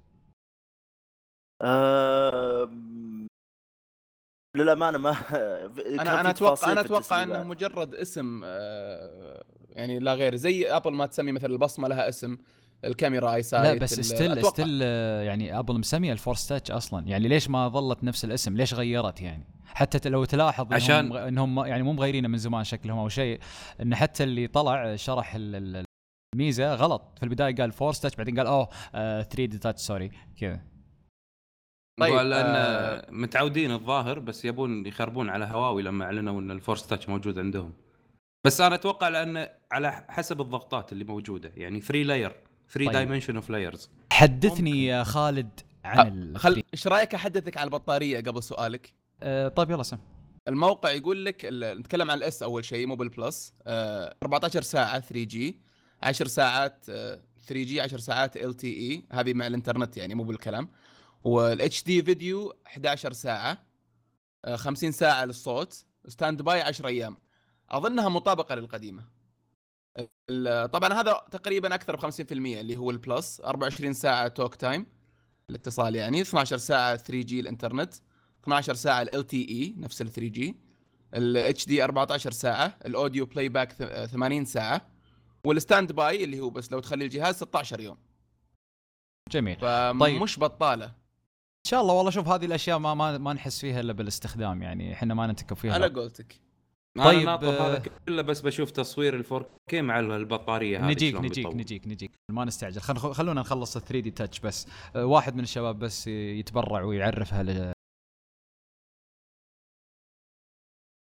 آم، 1.62 3.13
للامانه 4.57 4.98
ما 4.98 5.11
أنا 6.00 6.20
أنا 6.20 6.30
أتوقع 6.30 6.72
أنا 6.72 6.80
أتوقع. 6.80 7.22
إنه 7.22 7.42
مجرد 7.42 7.94
اسم 7.94 8.42
آه، 8.44 9.44
يعني 9.70 9.98
لا 9.98 10.14
غير 10.14 10.34
زي 10.36 10.70
ابل 10.76 10.92
ما 10.92 11.07
تسمي 11.07 11.32
مثلا 11.32 11.50
البصمة 11.52 11.88
لها 11.88 12.09
اسم 12.09 12.36
الكاميرا 12.84 13.34
iSight 13.34 13.64
لا 13.74 13.78
بس 13.78 14.00
still. 14.01 14.45
still 14.47 14.82
يعني 15.26 15.59
ابل 15.59 15.78
مسمية 15.78 16.12
ال 16.12 16.18
Force 16.18 16.47
Touch 16.47 16.70
أصلا 16.70 17.07
يعني 17.07 17.28
ليش 17.28 17.50
ما 17.50 17.68
ظلت 17.68 18.05
نفس 18.05 18.24
الاسم؟ 18.24 18.57
ليش 18.57 18.74
غيرت 18.74 19.20
يعني؟ 19.22 19.44
حتى 19.66 20.09
لو 20.09 20.24
تلاحظ 20.24 20.64
إنهم 20.64 20.74
عشان- 20.74 21.16
إنهم 21.16 21.55
ما- 21.55 21.66
يعني 21.68 21.82
مو 21.82 21.92
مغيرينه 21.92 22.28
من 22.28 22.38
زمان 22.38 22.64
شكلهم 22.64 22.98
أو 22.98 23.09
شيء 23.09 23.40
إن 23.82 23.94
حتى 23.94 24.24
اللي 24.24 24.46
طلع 24.46 24.96
شرح 24.96 25.34
ال- 25.34 25.57
ال- 25.57 25.84
الميزة 26.34 26.74
غلط 26.74 27.02
في 27.16 27.22
البداية 27.22 27.55
قال 27.55 27.72
Force 27.72 28.01
Touch 28.01 28.16
بعدين 28.16 28.38
قال 28.38 28.46
oh 28.47 28.68
3D 29.22 29.59
Touch 29.59 29.80
sorry 29.80 30.11
كذا 30.40 30.61
طيب، 32.01 32.14
لأن 32.14 32.55
آه، 32.57 33.07
متعودين 33.11 33.70
الظاهر 33.70 34.18
بس 34.18 34.45
يبون 34.45 34.86
يخربون 34.86 35.28
على 35.30 35.45
هواوي 35.45 35.82
لما 35.82 36.05
أعلنوا 36.05 36.40
أن 36.40 36.51
ال 36.51 36.57
Force 36.57 36.86
Touch 36.86 37.09
موجود 37.09 37.38
عندهم. 37.38 37.72
بس 38.45 38.61
أنا 38.61 38.74
أتوقع 38.74 39.09
لأن 39.09 39.49
على 39.72 40.05
حسب 40.09 40.40
الضغطات 40.40 40.92
اللي 40.92 41.05
موجودة 41.05 41.53
يعني 41.57 41.80
3 41.80 42.03
layer 42.03 42.30
3 42.70 42.78
طيب. 42.86 42.92
dimension 42.92 43.36
of 43.36 43.51
layers 43.51 43.90
حدثني 44.12 44.86
يا 44.86 45.03
خالد 45.05 45.61
عن 45.84 46.09
ال 46.09 46.38
خل 46.38 46.62
إيش 46.74 46.86
رأيك 46.86 47.14
أحدثك 47.14 47.57
عن 47.57 47.64
البطارية 47.64 48.20
قبل 48.20 48.42
سؤالك؟ 48.42 48.92
آه 49.22 49.49
طيب 49.49 49.70
يلا 49.70 49.82
سم. 49.82 49.99
الموقع 50.49 50.90
يقول 50.90 51.24
لك 51.24 51.40
ال- 51.45 51.78
نتكلم 51.80 52.11
عن 52.11 52.18
ال 52.18 52.30
S 52.30 52.42
أول 52.42 52.64
شيء 52.64 52.86
مو 52.86 52.97
بال 52.97 53.16
Plus 53.16 53.55
آه 53.66 54.14
14 54.22 54.62
ساعة 54.62 55.01
3G 55.01 55.59
10 56.03 56.26
ساعات 56.28 56.86
آه 56.88 57.20
3G 57.47 57.80
10 57.80 57.99
ساعات 57.99 58.36
LTE 58.36 59.05
هذه 59.12 59.34
مع 59.34 59.47
الإنترنت 59.47 59.97
يعني 59.97 60.14
مو 60.14 60.24
بالكلام. 60.24 60.68
وال 61.24 61.84
HD 61.84 62.03
video 62.03 62.55
11 62.66 63.12
ساعة 63.12 63.59
آه 64.45 64.57
50 64.57 64.93
ساعة 64.93 65.25
للصوت 65.25 65.85
standby 66.09 66.61
10 66.62 66.87
أيام. 66.89 67.16
أظنها 67.70 68.09
مطابقة 68.09 68.55
للقديمة. 68.55 69.05
طبعا 70.72 70.93
هذا 70.93 71.20
تقريبا 71.31 71.75
أكثر 71.75 71.97
ب 71.97 72.01
50% 72.01 72.33
اللي 72.33 72.77
هو 72.77 72.91
ال 72.90 73.01
Plus 73.01 73.40
24 73.41 73.93
ساعة 73.93 74.29
talk 74.28 74.55
time 74.55 74.86
الاتصال 75.51 75.95
يعني 75.97 76.20
12 76.20 76.57
ساعة 76.59 76.97
3G 76.97 77.40
الإنترنت 77.41 77.95
12 78.43 78.75
ساعة 78.75 79.03
LTE 79.03 79.74
نفس 79.79 80.03
ال 80.03 80.12
3G 80.12 80.57
ال 81.14 81.66
HD 81.66 81.84
14 81.85 82.31
ساعة 82.31 82.79
ال 82.86 83.26
audio 83.26 83.49
playback 83.49 83.72
ث- 83.72 84.05
80 84.11 84.45
ساعة 84.45 84.87
وال 85.47 85.92
standby 85.92 86.24
اللي 86.25 86.41
هو 86.41 86.51
بس 86.51 86.72
لو 86.72 86.81
تخلي 86.81 87.05
الجهاز 87.05 87.35
16 87.37 87.81
يوم. 87.81 87.97
جميل. 89.31 89.57
فمش 89.61 90.11
مش 90.22 90.39
بطالة. 90.39 90.95
إن 91.66 91.70
شاء 91.70 91.80
الله 91.80 91.94
والله 91.94 92.10
شوف 92.10 92.28
هذه 92.28 92.44
الأشياء 92.44 92.78
ما 92.78 92.94
ما, 92.94 93.18
ما 93.18 93.32
نحس 93.32 93.60
فيها 93.60 93.80
إلا 93.80 93.92
بالاستخدام 93.92 94.62
يعني. 94.62 94.92
إحنا 94.92 95.14
ما 95.14 95.26
ننتكب 95.26 95.56
فيها. 95.56 95.72
على 95.72 95.86
قولتك. 95.86 96.40
أنا 96.96 97.04
طيب، 97.04 97.26
ناطر 97.26 97.48
آه، 97.48 97.68
هذا 97.68 97.82
كله 98.08 98.22
بس 98.22 98.40
بشوف 98.40 98.70
تصوير 98.70 99.16
ال 99.16 99.24
4K 99.24 99.74
مع 99.74 100.00
البطارية 100.00 100.78
هذه 100.78 100.92
نجيك 100.92 101.14
نجيك 101.14 101.36
بيطول. 101.36 101.56
نجيك 101.56 101.88
نجيك. 101.88 102.10
ما 102.28 102.44
نستعجل. 102.44 102.80
خل 102.80 103.14
خلونا 103.14 103.40
نخلص 103.40 103.76
ال 103.76 103.82
3 103.82 104.00
دي 104.00 104.10
تاتش 104.10 104.40
بس. 104.40 104.66
أه، 104.96 105.06
واحد 105.06 105.34
من 105.34 105.42
الشباب 105.42 105.78
بس 105.78 106.06
يتبرع 106.06 106.82
ويعرفها 106.82 107.42
ل... 107.42 107.72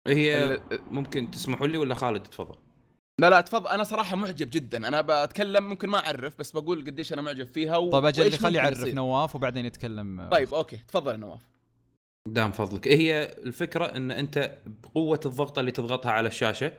هي 0.09 0.61
ممكن 0.91 1.31
تسمحوا 1.31 1.67
لي 1.67 1.79
ولا 1.79 1.95
خالد؟ 1.95 2.23
تفضل. 2.23 2.59
لا 3.19 3.31
لا 3.31 3.41
تفضل. 3.41 3.69
أنا 3.69 3.85
صراحة 3.85 4.17
معجب 4.17 4.51
جدا. 4.51 4.89
أنا 4.89 5.01
بتكلم 5.01 5.65
ممكن 5.69 5.89
ما 5.89 6.07
أعرف 6.07 6.39
بس 6.39 6.51
بقول 6.51 6.87
قديش 6.87 7.13
أنا 7.13 7.23
معجب 7.23 7.47
فيها 7.47 7.77
و... 7.77 7.91
طيب 7.91 8.05
أجل 8.05 8.33
خلي 8.33 8.59
يعرف. 8.59 8.85
نواف 8.85 9.35
وبعدين 9.35 9.67
يتكلم. 9.67 10.29
طيب 10.33 10.55
أوكي. 10.55 10.77
تفضل 10.77 11.13
يا 11.13 11.17
نواف. 11.17 11.41
دام 12.29 12.53
فضلك. 12.53 12.89
هي 12.89 13.37
الفكرة 13.47 13.85
إن 13.85 14.11
أنت 14.11 14.59
بقوة 14.67 15.21
الضغطه 15.27 15.61
اللي 15.61 15.71
تضغطها 15.71 16.13
على 16.13 16.29
الشاشة 16.29 16.73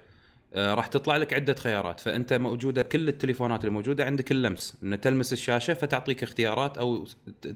آه، 0.54 0.74
راح 0.74 0.88
تطلع 0.88 1.18
لك 1.18 1.34
عدة 1.34 1.54
خيارات. 1.54 2.00
فأنت 2.00 2.34
موجودة 2.34 2.82
كل 2.84 3.08
التليفونات 3.08 3.60
اللي 3.60 3.72
موجودة 3.72 4.06
عندك 4.06 4.32
اللمس. 4.32 4.78
إن 4.84 5.02
تلمس 5.02 5.34
الشاشة 5.34 5.74
فتعطيك 5.74 6.24
اختيارات 6.24 6.78
أو 6.78 7.08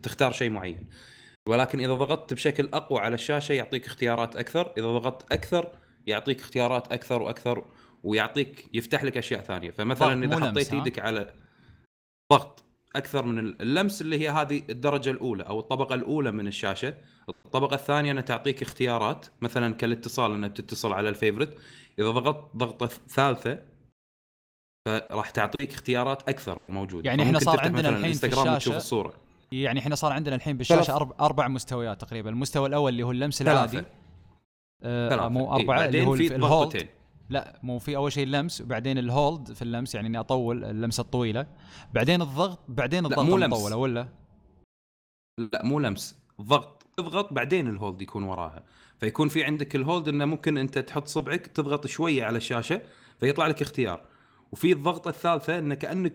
تختار 0.04 0.32
شيء 0.32 0.50
معين. 0.50 0.88
ولكن 1.48 1.80
إذا 1.80 1.94
ضغطت 1.94 2.34
بشكل 2.34 2.70
أقوى 2.74 3.00
على 3.00 3.16
الشاشة 3.16 3.54
يعطيك 3.54 3.86
اختيارات 3.86 4.36
أكثر. 4.36 4.74
إذا 4.78 4.88
ضغطت 4.88 5.32
أكثر 5.32 5.72
يعطيك 6.08 6.40
اختيارات 6.40 6.92
أكثر 6.92 7.22
وأكثر 7.22 7.66
ويعطيك 8.04 8.70
يفتح 8.74 9.04
لك 9.04 9.18
أشياء 9.18 9.42
ثانية. 9.42 9.72
فمثلا 9.72 10.26
إذا 10.26 10.50
حطيت؟ 10.50 10.74
إيدك 10.74 11.00
على 11.00 11.34
ضغط 12.34 12.64
أكثر 12.96 13.26
من 13.26 13.40
اللمس 13.40 14.02
اللي 14.02 14.20
هي 14.20 14.30
هذه 14.30 14.64
الدرجة 14.70 15.10
الأولى 15.10 15.44
أو 15.44 15.60
الطبقة 15.60 15.96
الأولى 15.96 16.32
من 16.32 16.48
الشاشة. 16.48 16.94
الطبقة 17.46 17.74
الثانية 17.74 18.12
انها 18.12 18.22
تعطيك 18.22 18.62
اختيارات. 18.62 19.26
مثلا 19.42 19.74
كالاتصال 19.74 20.32
أنك 20.32 20.58
تتصل 20.58 20.94
على 20.94 21.10
ال 21.10 21.15
favorite 21.15 21.58
إذا 22.00 22.10
ضغطت 22.12 22.56
ضغطة 22.58 22.88
ثالثة 22.88 23.60
فراح 24.88 25.30
تعطيك 25.30 25.72
اختيارات 25.74 26.30
أكثر 26.30 26.60
موجودة. 26.70 27.10
يعني 27.10 27.24
إحنا 27.24 27.40
فممكن 27.40 27.52
صار 27.58 27.66
عندنا 27.66 27.90
الحين 27.90 28.14
في 28.14 28.26
الشاشة 28.28 28.54
وتشوف 28.54 28.76
الصورة. 28.76 29.14
يعني 29.52 29.80
إحنا 29.80 29.96
صار 29.96 30.12
عندنا 30.12 30.36
الحين 30.36 30.58
بالشاشة 30.58 30.82
ثلاث- 30.84 30.90
أربع, 30.90 31.16
أربع 31.20 31.48
مستويات 31.48 32.02
تقريبا. 32.02 32.30
المستوى 32.30 32.68
الأول 32.68 32.92
اللي 32.92 33.04
هو 33.04 33.12
اللمس 33.12 33.42
العادي 33.42 33.72
ثلاثة. 33.72 33.90
آه 34.84 35.28
مو 35.30 35.40
إيه، 35.40 35.62
أربعة 35.62 35.86
اللي 35.86 35.86
بعدين 35.86 36.06
هو 36.06 36.16
في 36.16 36.36
ال 36.36 36.46
hold 36.46 36.88
لا 37.30 37.60
مو 37.64 37.80
في 37.80 37.96
أول 37.96 38.12
شيء 38.12 38.24
اللمس 38.24 38.62
وبعدين 38.62 38.98
ال 38.98 39.09
hold 39.09 39.54
في 39.54 39.62
اللمس 39.62 39.96
يعني 39.96 40.08
إني 40.08 40.20
أطول 40.20 40.64
اللمسة 40.66 41.02
الطويلة. 41.02 41.48
بعدين 41.94 42.22
الضغط 42.22 42.60
بعدين 42.68 43.06
الضغط 43.06 43.20
مو 43.20 43.38
لمس. 43.38 43.72
ولا؟ 43.74 44.08
لا 45.54 45.66
مو 45.66 45.80
لمس. 45.80 46.18
ضغط 46.42 46.84
تضغط 46.98 47.34
بعدين 47.34 47.68
الهولد 47.68 48.02
يكون 48.02 48.24
وراها. 48.24 48.64
فيكون 49.00 49.30
في 49.30 49.44
عندك 49.44 49.76
الهولد 49.76 50.08
إنه 50.08 50.26
ممكن 50.26 50.58
أنت 50.58 50.80
تحط 50.80 51.08
صبعك 51.08 51.48
تضغط 51.48 51.88
شوية 51.88 52.24
على 52.24 52.38
الشاشة 52.38 52.82
فيطلع 53.20 53.48
لك 53.48 53.62
اختيار. 53.62 54.02
وفي 54.52 54.72
الضغطه 54.72 55.10
الثالثة 55.10 55.60
إنه 55.60 55.76
كأنك 55.76 56.14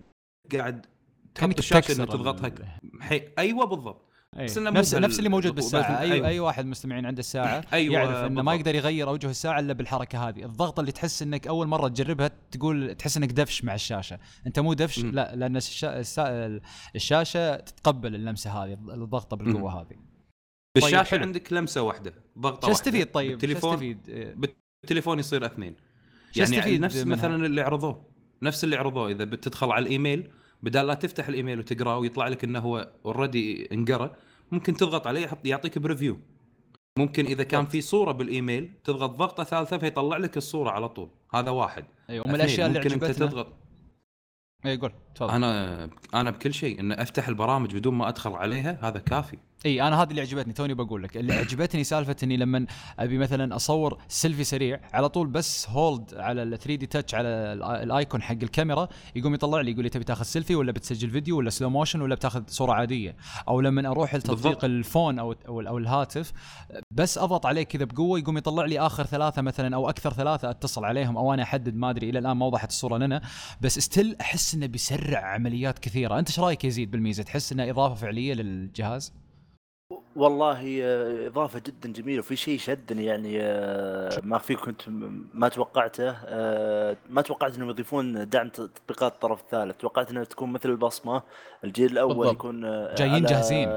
قاعد 0.53 0.87
تحط 1.35 1.59
الشاشة 1.59 1.97
إنه 1.97 2.05
تضغطها 2.05 2.47
ال- 2.47 3.03
حي... 3.03 3.29
أيوه 3.39 3.67
بالضبط. 3.67 4.04
أي. 4.39 4.45
بس 4.45 4.59
مو 4.59 4.71
نفس 4.71 4.95
نفس 4.95 5.19
اللي 5.19 5.29
موجود 5.29 5.55
بالساعة 5.55 6.01
اي 6.01 6.13
أيوة. 6.13 6.29
أي 6.29 6.41
واحد 6.41 6.67
مستمعين 6.67 7.07
عنده 7.07 7.21
الساعة 7.21 7.65
أيوة 7.73 7.95
يعرف 7.95 8.17
إنه 8.17 8.43
ما. 8.43 8.55
يقدر 8.55 8.75
يغير 8.75 9.09
اوجه 9.09 9.31
الساعة 9.31 9.61
إلا 9.61 9.73
بالحركة 9.73 10.29
هذه 10.29 10.45
الضغطه 10.45 10.81
اللي 10.81 10.93
تحس 10.93 11.23
إنك 11.23 11.47
أول 11.47 11.67
مرة 11.67 11.89
تجربها 11.89 12.31
تقول 12.51 12.95
تحس 12.95 13.17
إنك 13.17 13.33
دفش 13.33 13.65
مع 13.65 13.75
الشاشة 13.75 14.19
أنت 14.47 14.59
مو 14.59 14.73
دفش 14.73 14.99
مم. 14.99 15.11
لا 15.11 15.37
لأن. 15.37 15.61
الشاشة 16.97 17.57
تتقبل 17.57 18.15
اللمسة 18.15 18.51
هذه 18.51 18.73
الضغطة 18.73 19.37
بالقوة 19.37 19.81
هذه 19.81 19.97
بالشاشه 20.75 21.11
حلو. 21.11 21.23
عندك 21.23 21.53
لمسة 21.53 21.83
واحدة 21.83 22.15
ضغطة 22.39 22.69
واحدة 22.69 22.73
استفيد 22.73 23.07
طيب 23.13 23.31
بالتليفون 23.31 23.73
استفيد. 23.73 23.99
بالتليفون 24.83 25.19
يصير 25.19 25.47
اثنين 25.47 25.77
يعني 26.37 26.79
نفس؟ 26.79 27.07
مثلا 27.07 27.47
اللي 27.47 27.61
عرضوه 27.61 28.07
نفس 28.43 28.65
اللي 28.65 28.77
عرضوه 28.77 29.11
إذا 29.11 29.25
بتدخل 29.25 29.71
على 29.71 29.83
الإيميل 29.83 30.31
بدال 30.65 30.87
لا 30.87 30.95
تفتح 30.95 31.29
الإيميل 31.29 31.59
وتقرأه 31.59 31.99
ويطلع 31.99 32.29
لك 32.29 32.45
إنه 32.45 32.59
هو 32.59 32.93
already 33.05 33.69
انقرأ 33.73 34.17
ممكن 34.53 34.77
تضغط 34.77 35.07
عليه 35.07 35.21
يحط 35.21 35.47
يعطيك 35.47 35.79
preview 35.79 36.19
ممكن 36.99 37.27
إذا 37.27 37.43
كان 37.45 37.67
في 37.67 37.81
صورة 37.81 38.13
بالإيميل 38.13 38.71
تضغط 38.85 39.11
ضغطة 39.11 39.45
ثالثة 39.45 39.79
فيطلع 39.79 40.17
لك 40.17 40.37
الصورة 40.37 40.71
على 40.71 40.89
طول. 40.89 41.09
هذا 41.35 41.51
واحد. 41.51 41.85
أيوه 42.11 42.29
من 42.29 42.35
الأشياء 42.35 42.67
اللي 42.67 42.79
ممكن 42.79 42.93
أنت 42.93 43.05
تضغط. 43.05 43.53
اي 44.67 44.77
قول 44.77 44.93
تفضل. 45.15 45.31
أنا 45.31 45.91
أنا 46.15 46.31
بكل 46.31 46.55
شيء 46.55 46.81
إن 46.81 46.93
أفتح 46.93 47.29
البرامج 47.29 47.77
بدون 47.77 47.95
ما 47.95 48.09
أدخل 48.09 48.33
عليها 48.33 48.79
هذا 48.83 48.99
كافي. 48.99 49.39
إي 49.67 49.83
أنا 49.83 50.03
هذه 50.03 50.11
اللي 50.11 50.21
عجبتني 50.21 50.53
توني 50.53 50.75
بقول 50.75 51.03
لك. 51.03 51.17
اللي 51.17 51.33
عجبتني 51.35 51.85
سالفة 51.85 52.17
إني 52.23 52.37
لما 52.37 52.67
أبي 52.99 53.19
مثلا 53.19 53.57
أصور 53.57 53.99
سيلفي 54.09 54.45
سريع 54.45 54.81
على 54.93 55.09
طول 55.09 55.27
بس 55.27 55.69
hold 55.71 56.15
على 56.15 56.43
ال 56.43 56.59
3D 56.59 56.87
Touch 56.87 57.15
على 57.15 57.29
ال- 57.29 57.63
ال 57.63 57.75
icon 57.75 58.23
حق 58.23 58.33
الكاميرا 58.43 58.89
يقوم 59.17 59.35
يطلع 59.35 59.61
لي 59.61 59.71
يقول 59.71 59.83
لي 59.85 59.89
تبي 59.91 60.05
تاخذ 60.05 60.23
سيلفي 60.25 60.55
ولا 60.55 60.73
بتسجل 60.73 61.11
فيديو 61.11 61.39
ولا 61.39 61.51
slow 61.51 61.71
motion 61.71 62.01
ولا 62.01 62.15
بتاخذ 62.15 62.43
صورة 62.47 62.73
عادية. 62.73 63.17
أو 63.49 63.61
لما 63.61 63.89
أروح 63.89 64.15
لتطبيق. 64.15 64.65
الفون 64.65 65.19
أو 65.19 65.35
أو, 65.49 65.79
الهاتف 65.79 66.33
بس 66.91 67.19
أضغط 67.19 67.47
عليه 67.47 67.63
كذا 67.63 67.85
بقوة 67.85 68.19
يقوم 68.19 68.39
يطلع 68.39 68.65
لي 68.65 68.81
آخر 68.81 69.05
ثلاثة 69.07 69.43
مثلا 69.43 69.77
أو 69.77 69.89
أكثر 69.89 70.13
ثلاثة 70.13 70.51
أتصل 70.51 70.85
عليهم 70.85 71.17
أو 71.17 71.35
أنا 71.35 71.43
أحدد 71.43 71.75
ما 71.75 71.91
أدري 71.91 72.11
إلى 72.11 72.19
الآن 72.19 72.37
ما 72.37 72.47
وضحت 72.47 72.69
الصورة 72.71 72.99
لنا. 72.99 73.21
بس 73.61 73.79
ستيل 73.79 74.17
أحس 74.21 74.55
إنه 74.55 74.67
بيسرع 74.67 75.21
عمليات 75.35 75.79
كثيرة. 75.79 76.19
أنت 76.19 76.29
إيش 76.29 76.41
رأيك 76.41 76.65
يزيد 76.65 76.91
بالميزة؟ 76.91 77.23
تحس 77.23 77.53
انها 77.53 77.71
إضافة 77.71 77.95
فعلية 77.95 78.35
للجهاز؟ 78.35 79.13
والله 80.17 80.81
إضافة 81.27 81.63
جدا 81.67 81.93
جميلة 81.93 82.19
وفي 82.19 82.37
شيء 82.37 82.59
شدني 82.59 83.05
يعني 83.05 83.43
آه، 83.43 84.21
ما 84.23 84.39
في 84.39 84.55
كنت 84.55 84.83
ما 85.35 85.49
توقعته 85.49 86.17
آه، 86.27 86.97
ما 87.11 87.23
توقعت 87.23 87.57
إنهم 87.57 87.71
يضيفون 87.71 88.29
دعم 88.29 88.49
تطبيقات 88.49 89.13
الطرف 89.13 89.41
الثالث 89.41 89.77
توقعت 89.77 90.11
إنها 90.11 90.25
تكون 90.25 90.53
مثل 90.53 90.71
البصمة 90.71 91.23
الجيل 91.65 91.93
الأول 91.93 92.15
بالضبط. 92.15 92.35
يكون 92.35 92.65
آه، 92.65 92.95
جايين 92.95 93.25
جاهزين. 93.25 93.69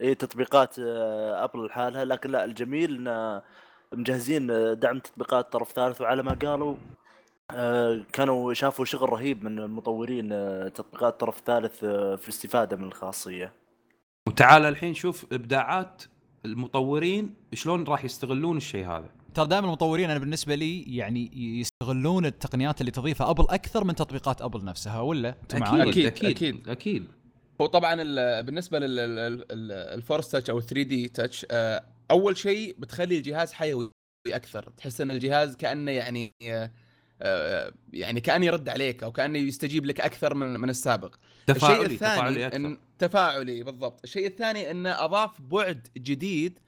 اي 0.00 0.14
تطبيقات 0.14 0.78
ابل 0.78 1.66
لحالها 1.66 2.04
لكن 2.04 2.30
لا 2.30 2.44
الجميل 2.44 3.08
إن 3.08 3.40
مجهزين 3.92 4.46
دعم 4.78 4.98
تطبيقات 4.98 5.52
طرف 5.52 5.72
ثالث 5.72 6.00
وعلى 6.00 6.22
ما 6.22 6.36
قالوا 6.42 6.76
كانوا 8.12 8.54
شافوا 8.54 8.84
شغل 8.84 9.12
رهيب 9.12 9.44
من 9.44 9.58
المطورين 9.58 10.32
آه، 10.32 10.68
تطبيقات 10.68 11.20
طرف 11.20 11.42
ثالث 11.46 11.84
آه، 11.84 12.16
في 12.16 12.24
الاستفادة 12.24 12.76
من 12.76 12.84
الخاصية 12.84 13.52
وتعال 14.28 14.64
الحين 14.64 14.94
شوف 14.94 15.26
إبداعات 15.32 16.02
المطورين 16.44 17.34
شلون 17.54 17.84
راح 17.84 18.04
يستغلون 18.04 18.56
الشيء 18.56 18.86
هذا 18.86 19.10
ترى 19.34 19.46
دائما 19.46 19.66
المطورين 19.66 20.10
أنا 20.10 20.18
بالنسبة 20.18 20.54
لي 20.54 20.96
يعني 20.96 21.30
يستغلون 21.60 22.26
التقنيات 22.26 22.80
اللي 22.80 22.90
تضيفها 22.92 23.30
أبل 23.30 23.46
أكثر 23.50 23.84
من 23.84 23.94
تطبيقات 23.94 24.42
أبل 24.42 24.64
نفسها 24.64 25.00
ولا؟ 25.00 25.34
معاي؟ 25.54 25.90
أكيد، 25.90 26.06
أكيد 26.06 26.06
أكيد. 26.06 26.30
أكيد 26.30 26.68
أكيد 26.68 27.06
هو 27.60 27.66
طبعا 27.66 27.94
ال- 28.02 28.42
بالنسبة 28.42 28.78
للفورس 28.78 30.30
تاتش 30.30 30.50
أو 30.50 30.60
3 30.60 30.82
دي 30.82 31.08
تاتش 31.08 31.46
أول 32.10 32.36
شيء 32.36 32.76
بتخلي 32.78 33.16
الجهاز 33.18 33.52
حيوي 33.52 33.90
أكثر 34.28 34.62
تحس 34.76 35.00
إن 35.00 35.10
الجهاز 35.10 35.56
كأنه 35.56 35.90
يعني 35.90 36.32
آه، 36.42 36.64
آه، 36.64 36.70
يعني 37.92 38.20
كانه 38.20 38.46
يرد 38.46 38.68
عليك 38.68 39.02
أو 39.02 39.12
كانه 39.12 39.38
يستجيب 39.38 39.86
لك 39.86 40.00
أكثر 40.00 40.34
من 40.34 40.60
من 40.60 40.70
السابق. 40.70 41.14
تفاعلي 41.46 41.74
الشيء 41.82 41.92
الثاني 41.94 42.16
تفاعلي 42.16 42.46
إن 42.46 42.78
تفاعلي 42.98 43.62
بالضبط. 43.62 44.00
الشيء 44.04 44.26
الثاني 44.26 44.70
انه 44.70 45.04
أضاف 45.04 45.40
بعد 45.40 45.88
جديد 45.96 46.58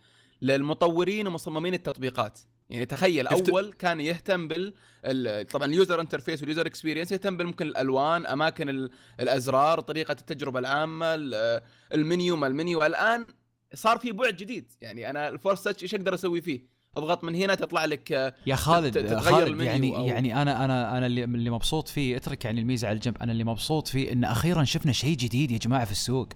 للمطورين 0.43 1.27
ومصممين 1.27 1.75
التطبيقات. 1.75 2.39
يعني 2.71 2.87
تخيل 2.87 3.27
أول 3.27 3.73
كان 3.73 4.01
يهتم 4.01 4.49
بال 4.49 4.75
ال- 5.05 5.47
طبعا 5.47 5.67
ال 5.67 5.74
user 5.74 6.01
interface 6.01 6.41
وال 6.41 6.50
user 6.50 6.67
experience 6.67 7.13
يهتم 7.13 7.37
بالممكن 7.37 7.67
الألوان 7.67 8.27
أماكن 8.27 8.69
ال- 8.69 8.91
الأزرار 9.21 9.81
طريقة 9.81 10.13
التجربة 10.13 10.59
العامة 10.59 11.15
ال- 11.15 11.61
المنيو 11.95 12.37
ما 12.37 12.47
المنيو. 12.47 12.85
الآن 12.87 13.27
صار 13.75 13.99
في 13.99 14.13
بعد 14.13 14.37
جديد. 14.37 14.73
يعني 14.81 15.11
أنا 15.11 15.29
ال 15.29 15.35
Force 15.35 15.63
Touch 15.63 15.83
إيش 15.83 15.95
أقدر 15.95 16.15
أسوي 16.15 16.41
فيه؟ 16.41 16.76
أضغط 16.97 17.25
من 17.25 17.35
هنا 17.35 17.55
تطلع 17.55 17.85
لك 17.85 18.13
آه، 18.13 18.35
يا 18.47 18.55
خالد 18.57 18.93
تت- 18.93 18.99
تتغير 18.99 19.21
خالد 19.47 19.61
يعني 19.61 19.97
أو- 19.97 20.01
يعني 20.01 20.43
أنا 20.43 20.65
أنا 20.65 20.99
أنا 20.99 21.07
اللي, 21.07 21.25
اللي 21.25 21.51
مبسوط 21.51 21.89
فيه 21.89 22.17
اترك 22.17 22.45
يعني 22.45 22.61
الميزة 22.61 22.89
على 22.89 22.95
الجنب. 22.95 23.19
أنا 23.19 23.33
اللي 23.33 23.45
مبسوط 23.45 23.89
فيه 23.89 24.13
إن 24.13 24.25
أخيرا 24.25 24.65
شفنا 24.65 24.93
شيء 24.93 25.17
جديد 25.17 25.51
يا 25.51 25.59
جماعة 25.59 25.85
في 25.85 25.93
السوق. 25.93 26.29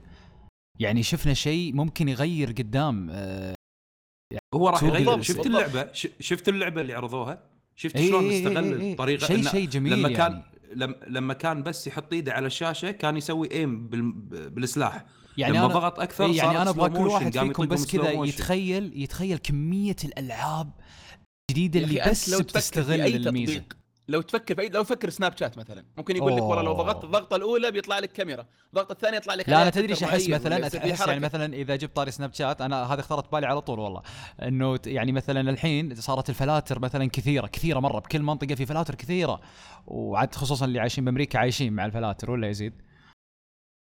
يعني 0.81 1.03
شفنا 1.03 1.35
شيء 1.35 1.73
ممكن 1.75 2.09
يغير 2.09 2.49
قدام 2.49 3.09
آه، 3.11 3.55
هو 4.55 4.69
راح 4.69 4.83
يغير. 4.83 5.23
شفت. 5.23 5.47
اللعبة؟ 5.47 5.93
ش- 5.93 6.09
شفت 6.21 6.49
اللعبة 6.49 6.81
اللي 6.81 6.95
عرضوها؟ 6.95 7.43
شفت 7.77 7.97
إيه 7.97 8.09
شلون 8.09 8.25
إيه 8.25 8.31
إيه 8.31 8.39
استغل 8.49 8.65
إيه 8.75 8.81
إيه. 8.81 8.93
الطريقة؟ 8.93 9.27
شيء 9.27 9.43
شيء 9.43 9.69
جميل 9.69 9.93
لما 9.93 10.09
يعني. 10.09 10.17
كان 10.17 10.43
لما 10.75 10.95
لما 11.07 11.35
كان 11.35 11.63
بس 11.63 11.87
يحط 11.87 12.13
إيده 12.13 12.33
على 12.33 12.47
الشاشة 12.47 12.91
كان 12.91 13.17
يسوي 13.17 13.53
ايم 13.53 13.89
بال... 13.89 14.13
بالسلاح. 14.51 15.05
يعني 15.41 15.53
لما 15.53 15.67
أنا 15.67 15.75
ضغط 15.75 16.01
أكثر 16.01 16.25
إيه 16.25 16.37
يعني 16.37 16.53
صارت 16.53 16.61
أنا 16.61 16.71
أبغى 16.71 16.89
كل 16.89 17.07
واحد 17.07 17.39
فيكم 17.39 17.67
بس 17.67 17.87
كذا. 17.87 18.11
يتخيل 18.11 18.93
يتخيل 18.95 19.39
كمية 19.39 19.97
الألعاب 20.05 20.71
الجديده 21.51 21.81
اللي 21.81 22.11
بس 22.11 22.29
لو 22.29 22.39
بتستغل 22.39 23.01
أي 23.01 23.17
الميزة 23.17 23.55
تطبيق 23.55 23.81
لو 24.11 24.21
تفكر 24.21 24.55
في 24.55 24.69
لو 24.69 24.83
تفكر 24.83 25.11
سناب 25.11 25.37
شات 25.37 25.59
مثلا 25.59 25.85
ممكن 25.97 26.17
يقول 26.17 26.37
لك 26.37 26.43
والله 26.43 26.63
لو. 26.63 26.73
ضغطت 26.73 27.05
الضغطة 27.05 27.37
الأولى 27.37 27.71
بيطلع 27.71 27.99
لك 27.99 28.13
كاميرا 28.13 28.47
الضغطة 28.69 28.93
الثانية 28.93 29.17
يطلع 29.17 29.35
لك 29.35 29.49
لا 29.49 29.63
أنا 29.63 29.71
تدري 29.71 29.91
إيش 29.91 30.03
أحس 30.03 30.29
مثلا 30.29 30.67
أحس 30.67 31.07
يعني. 31.07 31.21
مثلا 31.21 31.55
إذا 31.55 31.77
جبت 31.77 31.97
طاري 31.97 32.11
سناب 32.11 32.35
شات 32.35 32.61
أنا 32.61 32.95
هذا 32.95 33.01
اخترت 33.01 33.33
بالي 33.33 33.47
على 33.47 33.61
طول 33.61 33.79
والله 33.79 34.03
إنه 34.43 34.79
يعني 34.87 35.13
مثلا 35.13 35.51
الحين 35.51 35.95
صارت 35.95 36.31
الفلاتر 36.31 36.79
مثلا 36.79 37.11
كثيرة 37.11 37.47
كثيرة 37.47 37.81
مرة 37.81 37.99
بكل 37.99 38.23
منطقة 38.23 38.55
في 38.55 38.67
فلاتر 38.67 38.95
كثيرة 38.95 39.41
وعاد 39.87 40.35
خصوصا 40.35 40.65
اللي 40.65 40.81
عايشين 40.81 41.05
بأمريكا 41.05 41.39
عايشين 41.39 41.73
مع 41.73 41.85
الفلاتر 41.85 42.31
ولا 42.31 42.49
يزيد 42.49 42.73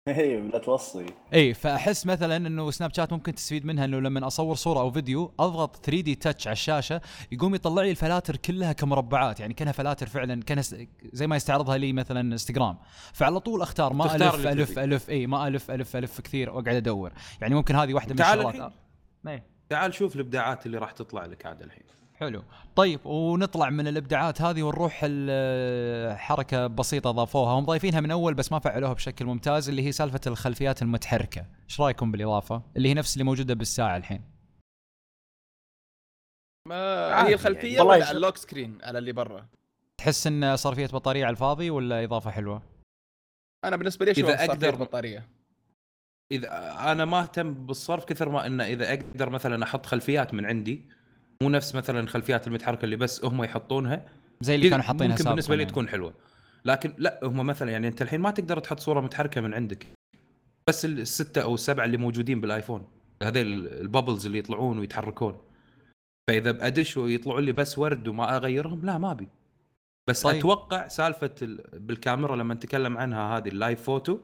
اي 0.08 0.40
لا 0.40 0.58
توصي 0.58 1.06
اي 1.34 1.54
فأحس 1.54 2.06
مثلا 2.06 2.36
إنه 2.36 2.70
سناب 2.70 2.94
شات 2.94 3.12
ممكن 3.12 3.34
تستفيد 3.34 3.66
منها 3.66 3.84
إنه 3.84 4.00
لما 4.00 4.26
أصور 4.26 4.54
صورة 4.54 4.80
أو 4.80 4.90
فيديو 4.90 5.32
أضغط 5.40 5.76
3D 5.76 6.14
Touch 6.14 6.46
على 6.46 6.52
الشاشة 6.52 7.00
يقوم 7.32 7.54
يطلع 7.54 7.82
لي 7.82 7.90
الفلاتر 7.90 8.36
كلها 8.36 8.72
كمربعات 8.72 9.40
يعني 9.40 9.54
كأنها 9.54 9.72
فلاتر 9.72 10.06
فعلا 10.06 10.42
كأنها 10.42 10.62
س- 10.62 10.76
زي 11.12 11.26
ما 11.26 11.36
يستعرضها 11.36 11.76
لي 11.78 11.92
مثلا 11.92 12.20
انستغرام 12.20 12.78
فعلى 13.12 13.40
طول 13.40 13.62
أختار 13.62 13.92
ما 13.92 14.14
ألف 14.14 14.46
ألف. 14.46 14.78
ألف 14.78 15.10
اي 15.10 15.26
ما 15.26 15.48
ألف 15.48 15.70
ألف 15.70 15.96
ألف 15.96 16.20
كثير 16.20 16.50
وأقعد 16.50 16.74
أدور 16.74 17.12
يعني 17.40 17.54
ممكن 17.54 17.76
هذه 17.76 17.94
واحدة 17.94 18.14
من 18.14 18.20
الشغلات. 18.20 18.72
إيه. 19.28 19.46
تعال 19.68 19.94
شوف 19.94 20.14
الإبداعات 20.16 20.66
اللي 20.66 20.78
راح 20.78 20.90
تطلع 20.92 21.24
لك 21.26 21.46
عاد 21.46 21.62
الحين 21.62 21.82
حلو. 22.14 22.42
طيب 22.76 23.06
ونطلع 23.06 23.70
من 23.70 23.88
الابداعات 23.88 24.42
هذه 24.42 24.62
ونروح 24.62 24.92
حركة 26.18 26.66
بسيطة 26.66 27.10
ضافوها. 27.10 27.52
هم 27.52 27.64
ضايفينها 27.64 28.00
من 28.00 28.10
أول 28.10 28.34
بس 28.34 28.52
ما 28.52 28.58
فعلوها 28.58 28.92
بشكل 28.92 29.24
ممتاز 29.24 29.68
اللي 29.68 29.82
هي 29.82 29.92
سالفة 29.92 30.20
الخلفيات 30.26 30.82
المتحركة. 30.82 31.46
إيش 31.64 31.80
رأيكم 31.80 32.12
بالإضافة؟ 32.12 32.62
اللي 32.76 32.88
هي 32.88 32.94
نفس 32.94 33.14
اللي 33.14 33.24
موجودة 33.24 33.54
بالساعة 33.54 33.96
الحين. 33.96 34.22
ما 36.68 37.26
هي 37.26 37.34
الخلفية 37.34 37.76
يعني. 37.76 37.88
ولا 37.88 37.96
يش- 37.96 38.06
على 38.08 38.16
ال 38.16 38.20
lock 38.20 38.36
screen 38.36 38.78
على 38.82 38.98
اللي 38.98 39.12
برا؟ 39.12 39.46
تحس 40.00 40.26
إن 40.26 40.56
صرفية 40.56 40.86
بطارية 40.86 41.24
على 41.24 41.32
الفاضي 41.32 41.70
ولا 41.70 42.04
إضافة 42.04 42.30
حلوة؟ 42.30 42.62
أنا 43.64 43.76
بالنسبة 43.76 44.04
لي 44.06 44.14
أقدر- 44.14 44.16
فيه 44.58 44.68
البطاريه 44.70 45.28
إذا 46.32 46.72
أنا 46.92 47.04
ما 47.04 47.20
أهتم 47.22 47.54
بالصرف 47.66 48.04
كثر 48.04 48.28
ما 48.28 48.46
إنه 48.46 48.64
إذا 48.64 48.88
أقدر 48.94 49.30
مثلا 49.30 49.64
أحط 49.64 49.86
خلفيات 49.86 50.34
من 50.34 50.46
عندي 50.46 50.88
مو 51.44 51.50
نفس 51.50 51.74
مثلا 51.74 52.00
الخلفيات 52.00 52.46
المتحركه 52.46 52.84
اللي 52.84 52.96
بس 52.96 53.24
هم 53.24 53.44
يحطونها. 53.44 54.06
زي 54.40 54.54
اللي 54.54 54.70
كانوا 54.70 54.84
حاطينها 54.84 55.06
ممكن 55.08 55.16
سابقا 55.18 55.30
بالنسبة 55.30 55.56
لي 55.56 55.62
يعني. 55.62 55.72
تكون 55.72 55.88
حلوة. 55.88 56.14
لكن 56.64 56.94
لا 56.98 57.20
هم 57.22 57.46
مثلا 57.46 57.70
يعني 57.70 57.88
أنت 57.88 58.02
الحين 58.02 58.20
ما 58.20 58.30
تقدر 58.30 58.58
تحط 58.58 58.80
صورة 58.80 59.00
متحركة 59.00 59.40
من 59.40 59.54
عندك. 59.54 59.86
بس 60.68 60.84
السته 60.84 61.42
أو 61.42 61.54
السبعه 61.54 61.84
اللي 61.84 61.96
موجودين 61.96 62.40
بالآيفون 62.40 62.86
هذيل 63.22 63.66
البابلز 63.66 64.26
اللي 64.26 64.38
يطلعون 64.38 64.78
ويتحركون. 64.78 65.38
فإذا 66.28 66.50
بأدش 66.50 66.96
ويطلعوا 66.96 67.40
لي 67.40 67.52
بس 67.52 67.78
ورد 67.78 68.08
وما 68.08 68.36
أغيرهم 68.36 68.86
لا 68.86 68.98
ما 68.98 69.10
أبي. 69.10 69.28
بس 70.08 70.22
طيب. 70.22 70.36
أتوقع 70.36 70.88
سالفة 70.88 71.30
ال- 71.42 71.64
بالكاميرا 71.72 72.36
لما 72.36 72.54
نتكلم 72.54 72.98
عنها 72.98 73.36
هذه 73.38 73.48
ال 73.48 73.55
Live 73.55 73.82
Photo 73.82 74.18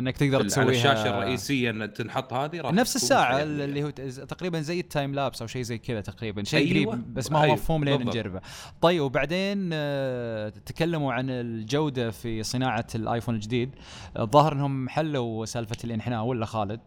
إنك 0.00 0.16
تقدر 0.16 0.36
على 0.36 0.44
تسويها 0.48 0.70
الشاشة 0.70 1.08
الرئيسية 1.08 1.70
إن 1.70 1.92
تنحط 1.92 2.32
هذه 2.32 2.60
راح 2.60 2.72
نفس 2.72 2.96
الساعة. 2.96 3.42
اللي 3.42 3.82
هو 3.84 3.90
تقريبا 4.28 4.60
زي 4.60 4.80
ال 4.80 4.87
time 4.87 5.14
lapse 5.14 5.40
أو 5.42 5.46
شيء 5.48 5.62
زي 5.62 5.78
كذا 5.78 6.00
تقريبا 6.00 6.44
شيء 6.44 6.76
أيوة. 6.76 6.92
قريب 6.92 7.14
بس 7.14 7.32
ما 7.32 7.38
هو 7.38 7.42
أيوة. 7.42 7.54
مفهوم 7.54 7.84
لين. 7.84 8.00
نجربه 8.00 8.40
طيب 8.80 9.02
وبعدين 9.02 9.70
آه، 9.72 10.48
تكلموا 10.48 11.12
عن 11.12 11.30
الجودة 11.30 12.10
في 12.10 12.42
صناعة 12.42 12.86
الآيفون 12.94 13.34
الجديد 13.34 13.70
الظاهر 14.18 14.52
إنهم 14.52 14.88
حلوا 14.88 15.44
سالفة 15.44 15.76
الإنحناء 15.84 16.24
ولا 16.24 16.46
خالد 16.46 16.80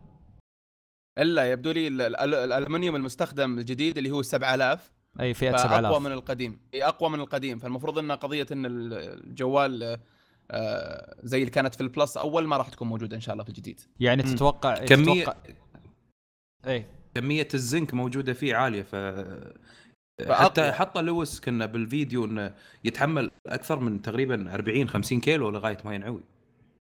إلا 1.20 1.52
يبدو 1.52 1.72
لي 1.72 1.88
ال- 1.88 2.02
ال- 2.02 2.36
الالومنيوم 2.36 2.96
المستخدم 2.96 3.58
الجديد 3.60 3.98
اللي 3.98 4.12
هو 4.12 4.22
7000 4.22 4.92
أي 5.20 5.34
فئة 5.34 5.50
اقوى 5.50 5.60
7000 5.64 6.02
من 6.02 6.12
القديم 6.12 6.60
إي، 6.74 6.84
أقوى 6.84 7.10
من 7.10 7.20
القديم 7.20 7.60
فالمفروض 7.60 8.00
إن 8.00 8.12
قضية 8.12 8.48
إن 8.52 8.66
ال- 8.66 8.94
الجوال 9.28 9.84
آه، 9.84 10.00
زي 11.24 11.40
اللي 11.40 11.50
كانت 11.52 11.76
في 11.76 11.82
ال 11.82 11.89
Plus 11.89 12.18
أول 12.18 12.48
ما 12.48 12.58
راح 12.58 12.70
تكون 12.70 12.88
موجودة 12.88 13.16
إن 13.16 13.22
شاء 13.22 13.34
الله 13.34 13.44
في 13.44 13.50
الجديد. 13.50 13.82
يعني. 14.00 14.24
تتوقع 14.24 14.86
كميه 14.86 15.24
تتوقع 15.24 15.38
اي 16.68 16.86
كمية 17.16 17.48
الزنك 17.54 17.94
موجودة 17.94 18.34
فيه 18.34 18.56
عالية 18.56 18.82
ف. 18.84 18.96
حتى 20.30 20.72
حط 20.72 20.98
لويس 20.98 21.40
كنا 21.40 21.66
بالفيديو 21.66 22.26
إنه 22.26 22.56
يتحمل 22.84 23.32
أكثر 23.48 23.80
من 23.80 24.02
تقريبا 24.02 24.54
40 24.54 24.90
50 24.90 25.20
كيلو 25.22 25.50
لغاية 25.50 25.78
ما 25.86 25.96
ينعوي. 25.96 26.24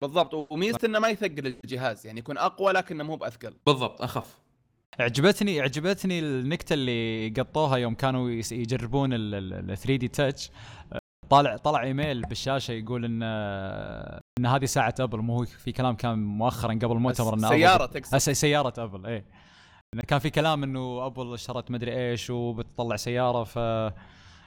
بالضبط 0.02 0.34
وميزته 0.52 0.86
إنه 0.86 0.98
ما 0.98 1.08
يثقل 1.08 1.46
الجهاز 1.64 2.06
يعني 2.06 2.18
يكون 2.20 2.38
أقوى 2.38 2.72
لكنه 2.72 3.04
مو 3.04 3.16
بأثقل. 3.16 3.54
بالضبط 3.66 4.02
أخف. 4.02 4.38
عجبتني 5.00 5.60
عجبتني 5.60 6.18
النكتة 6.18 6.74
اللي 6.74 7.28
قطوها 7.28 7.76
يوم 7.76 7.94
كانوا 7.94 8.30
يس- 8.30 8.52
يجربون 8.52 9.10
ال 9.12 9.76
3D 9.78 10.08
Touch 10.08 10.50
طالع 11.30 11.56
طلع 11.56 11.82
إيميل 11.82 12.22
بالشاشة 12.22 12.72
يقول 12.72 13.04
إن 13.04 13.22
إن 14.38 14.46
هذه 14.46 14.64
ساعة 14.64 14.94
أبل 15.00 15.18
مو 15.18 15.36
هو 15.38 15.44
في 15.44 15.72
كلام 15.72 15.94
كان 15.96 16.18
مؤخرا 16.18 16.72
قبل 16.72 16.92
المؤتمر 16.92 17.34
إن 17.34 17.38
سيارة 17.48 17.86
أبل- 17.86 17.90
تقصد 17.90 18.18
سيارة 18.32 18.72
أبل 18.84 19.06
إنه 19.94 20.02
كان 20.08 20.18
في 20.18 20.30
كلام 20.30 20.62
إنه 20.62 21.06
أبل 21.06 21.34
اشترت 21.34 21.70
مدري 21.70 22.10
إيش 22.10 22.30
وبتطلع 22.30 22.96
سيارة 22.96 23.44
ف 23.44 23.56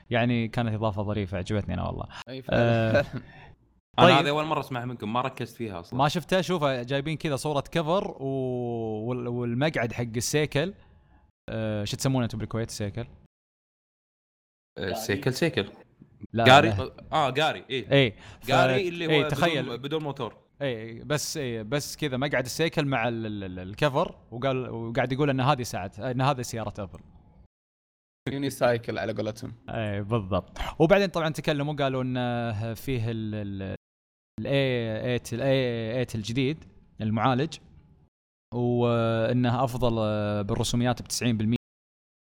يعني 0.09 0.47
كانت 0.47 0.73
إضافة 0.73 1.03
ظريفة 1.03 1.37
عجبتني 1.37 1.73
أنا 1.73 1.83
والله. 1.87 2.07
أي 2.29 2.41
ف- 2.41 2.47
آه، 2.49 3.05
أنا 3.99 4.07
طيب. 4.07 4.17
هذه 4.17 4.29
أول 4.29 4.45
مرة 4.45 4.59
أسمعها 4.59 4.85
منكم 4.85 5.13
ما 5.13 5.21
ركزت 5.21 5.55
فيها 5.55 5.79
أصلا. 5.79 5.99
ما 5.99 6.07
شفتها 6.07 6.41
شوفها 6.41 6.83
جايبين 6.83 7.17
كذا 7.17 7.35
صورة 7.35 7.61
كفر 7.71 8.07
و... 8.19 8.25
وال- 9.07 9.27
والمقعد 9.27 9.93
حق 9.93 10.03
السيكل 10.15 10.73
آه، 11.49 11.83
شو 11.83 11.97
تسمونه 11.97 12.23
أنتم 12.25 12.37
بالكويت 12.37 12.69
السيكل؟ 12.69 13.05
آه، 14.77 14.93
سيكل 14.93 15.33
سيكل. 15.33 15.67
لا 16.33 16.43
قاري؟ 16.43 16.69
لا. 16.69 16.91
آه 17.11 17.29
قاري 17.29 17.65
إيه. 17.69 17.91
اي 17.91 18.13
ف- 18.41 18.51
قاري 18.51 18.87
اللي 18.87 19.05
هو 19.07 19.09
إيه 19.09 19.17
بدون, 19.23 19.29
تخيل. 19.31 19.77
بدون 19.77 20.03
موتور. 20.03 20.35
اي 20.61 20.99
بس 21.03 21.37
اي 21.37 21.63
بس 21.63 21.95
كذا 21.97 22.17
مقعد 22.17 22.45
السيكل 22.45 22.85
مع 22.85 23.07
ال- 23.07 23.25
ال- 23.25 23.43
ال- 23.43 23.59
الكفر 23.59 24.15
وقال 24.31 24.69
وقاعد 24.69 25.11
يقول 25.11 25.29
إن 25.29 25.41
هذه 25.41 25.63
ساعة 25.63 25.91
إن 25.99 26.21
هذه 26.21 26.41
سيارة 26.41 26.73
ابل 26.83 26.99
unicycle 28.31 28.97
على 28.97 29.13
قولتهم. 29.13 29.53
اي 29.69 30.01
بالضبط. 30.03 30.57
وبعدين 30.79 31.07
طبعا 31.09 31.29
تكلموا 31.29 31.73
قالوا 31.73 32.03
إنه 32.03 32.73
فيه 32.73 33.03
ال 33.11 33.75
ال 34.39 35.19
A8 35.19 35.21
ال 35.33 36.05
A8 36.05 36.07
الجديد 36.15 36.63
المعالج 37.01 37.53
وإنه 38.55 39.63
أفضل 39.63 39.95
بالرسوميات 40.43 41.01
ب 41.01 41.05
90% 41.07 41.55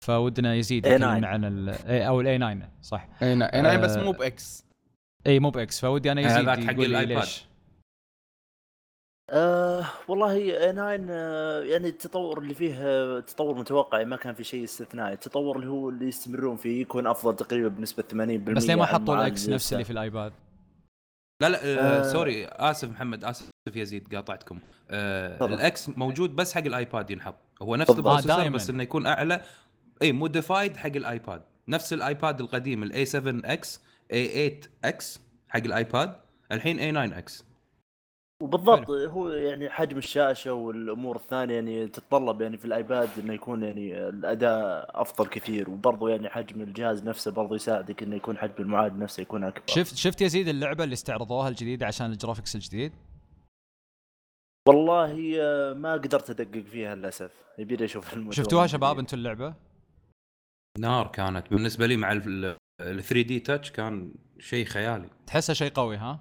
فودنا 0.05 0.55
يزيد 0.55 0.85
A9. 0.87 0.89
يكلمنا 0.91 1.27
عن 1.27 1.45
ال 1.45 1.69
أو 1.89 2.21
ال 2.21 2.37
A9 2.37 2.69
صح 2.81 3.07
اي 3.21 3.27
اي 3.31 3.61
نعم 3.61 3.81
بس 3.81 3.91
آه، 3.91 4.03
مو 4.03 4.11
بإكس 4.11 4.65
إي 5.27 5.39
مو 5.39 5.49
بإكس 5.49 5.81
فودي 5.81 6.11
أنا 6.11 6.21
يزيد 6.21 6.37
هذاك 6.49 6.63
حق 6.63 6.73
يقول 6.73 6.89
لي 6.89 6.99
الآيباد. 7.03 7.17
ليش 7.23 7.45
آه 9.29 9.85
والله 10.07 10.31
A9 10.31 10.97
آه 11.09 11.61
يعني 11.63 11.87
التطور 11.87 12.39
اللي 12.39 12.53
فيه 12.53 12.75
آه 12.79 13.19
تطور 13.19 13.57
متوقع 13.59 14.03
ما 14.03 14.15
كان 14.15 14.33
في 14.33 14.43
شيء 14.43 14.63
استثنائي 14.63 15.13
التطور 15.13 15.55
اللي 15.55 15.67
هو 15.67 15.89
اللي 15.89 16.07
يستمرون 16.07 16.57
فيه 16.57 16.81
يكون 16.81 17.07
أفضل 17.07 17.35
تقريبا 17.35 17.67
بنسبة 17.67 18.03
80% 18.11 18.15
بس 18.15 18.65
ليه 18.65 18.75
ما 18.75 18.85
حطوا 18.85 19.15
ال 19.15 19.32
X 19.32 19.49
نفس 19.49 19.73
اللي. 19.73 19.83
في 19.83 19.91
الآيباد 19.91 20.33
لا 21.41 21.49
لا 21.49 21.59
آه 21.65 21.99
آه. 21.99 22.03
sorry 22.03 22.45
آسف 22.45 22.89
محمد 22.89 23.23
آسف 23.23 23.49
يزيد 23.75 24.15
قاطعتكم 24.15 24.59
آه. 24.89 25.45
ال 25.45 25.67
X 25.67 25.89
موجود 25.89 26.35
بس 26.35 26.53
حق 26.53 26.61
الآيباد 26.65 27.11
ينحط 27.11 27.35
هو 27.61 27.75
نفس. 27.75 27.89
ال 27.91 27.97
processor. 27.97 28.49
بس 28.49 28.69
إنه 28.69 28.83
يكون 28.83 29.05
أعلى 29.05 29.41
اي 30.01 30.11
modified 30.11 30.77
حق 30.77 30.95
الآيباد. 30.95 31.41
نفس 31.67 31.93
الآيباد 31.93 32.41
القديم 32.41 32.83
الاي 32.83 33.05
7 33.05 33.41
إكس 33.53 33.81
اي 34.13 34.27
8 34.27 34.59
إكس 34.83 35.21
حق 35.49 35.59
الآيباد 35.59 36.15
الحين 36.51 36.79
A9X 36.79 37.45
وبالضبط 38.41 38.89
هو 38.89 39.29
يعني 39.29 39.69
حجم 39.69 39.97
الشاشة 39.97 40.53
والأمور 40.53 41.15
الثانية 41.15 41.55
يعني 41.55 41.87
تتطلب 41.87 42.41
يعني 42.41 42.57
في 42.57 42.65
الآيباد 42.65 43.09
إنه 43.19 43.33
يكون 43.33 43.63
يعني 43.63 44.09
الأداء 44.09 45.01
أفضل 45.01 45.27
كثير 45.27 45.69
وبرضه 45.69 46.09
يعني 46.09 46.29
حجم 46.29 46.61
الجهاز 46.61 47.03
نفسه 47.03 47.31
برضه 47.31 47.55
يساعدك 47.55 48.03
إنه 48.03 48.15
يكون 48.15 48.37
حجم 48.37 48.53
المعالج 48.59 48.97
نفسه 48.97 49.21
يكون 49.21 49.43
أكبر. 49.43 49.63
شفت 49.67 49.95
شفت 49.95 50.21
يزيد 50.21 50.47
اللعبة 50.47 50.83
اللي 50.83 50.93
استعرضوها 50.93 51.49
الجديدة 51.49 51.85
عشان 51.85 52.11
ال 52.11 52.16
graphics 52.16 52.55
الجديد؟ 52.55 52.91
والله 54.67 55.35
آه، 55.41 55.73
ما 55.73 55.93
قدرت 55.93 56.29
أدقق 56.29 56.63
فيها 56.63 56.95
للأسف. 56.95 57.31
يبي 57.57 57.75
لي 57.75 57.85
أشوف 57.85 58.15
شفتوها 58.31 58.61
من 58.61 58.67
شباب. 58.75 58.99
أنتم 58.99 59.17
اللعبة؟ 59.17 59.53
نار 60.79 61.07
كانت. 61.07 61.43
بالنسبة 61.51 61.87
لي 61.87 61.97
مع 61.97 62.11
ال 62.11 62.57
3D 62.79 63.39
Touch 63.39 63.71
كان 63.71 64.13
شيء 64.39 64.65
خيالي. 64.65 65.09
تحسها 65.27 65.53
شيء 65.53 65.71
قوي 65.71 65.97
ها؟ 65.97 66.19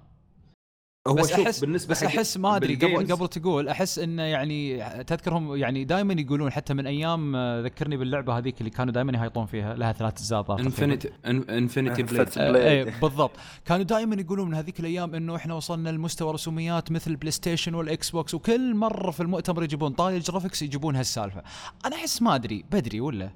هو 1.07 1.13
بس 1.13 1.31
احس 1.31 1.59
بالنسبة 1.59 1.91
بس 1.91 2.03
أحس 2.03 2.37
ما 2.37 2.55
أدري 2.55 2.75
قبل 2.75 3.13
قبل 3.13 3.27
تقول 3.27 3.69
أحس 3.69 3.99
إنه 3.99 4.23
يعني 4.23 4.83
تذكرهم 5.03 5.55
يعني 5.55 5.83
دائما 5.83 6.13
يقولون 6.13 6.51
حتى 6.51 6.73
من 6.73 6.87
أيام 6.87 7.35
آه، 7.35 7.61
ذكرني 7.61 7.97
باللعبة 7.97 8.37
هذيك 8.37 8.59
اللي 8.59 8.69
كانوا 8.69 8.93
دائما 8.93 9.17
يهيطون 9.17 9.45
فيها 9.45 9.75
لها 9.75 9.91
ثلاث 9.91 10.13
اجزاء. 10.13 10.59
Infinity 10.59 11.09
Infinity 11.25 12.03
Blade 12.03 12.93
بالضبط. 13.01 13.31
كانوا 13.65 13.83
دائما 13.83 14.15
يقولون 14.21 14.47
من 14.47 14.53
هذيك 14.53 14.79
الأيام 14.79 15.15
إنه 15.15 15.35
إحنا 15.35 15.53
وصلنا 15.53 15.89
لمستوى 15.89 16.33
رسوميات 16.33 16.91
مثل 16.91 17.11
البلاي 17.11 17.31
ستيشن 17.31 17.73
والاكس 17.73 18.09
بوكس 18.09 18.33
وكل 18.33 18.75
مرة 18.75 19.11
في 19.11 19.19
المؤتمر 19.19 19.63
يجيبون 19.63 19.91
طاري 19.91 20.17
ال 20.17 20.22
graphics 20.22 20.61
يجيبون 20.61 20.95
هالسالفة. 20.95 21.43
أنا 21.85 21.95
أحس 21.95 22.21
ما 22.21 22.35
أدري 22.35 22.65
بدري 22.71 23.01
ولا؟ 23.01 23.31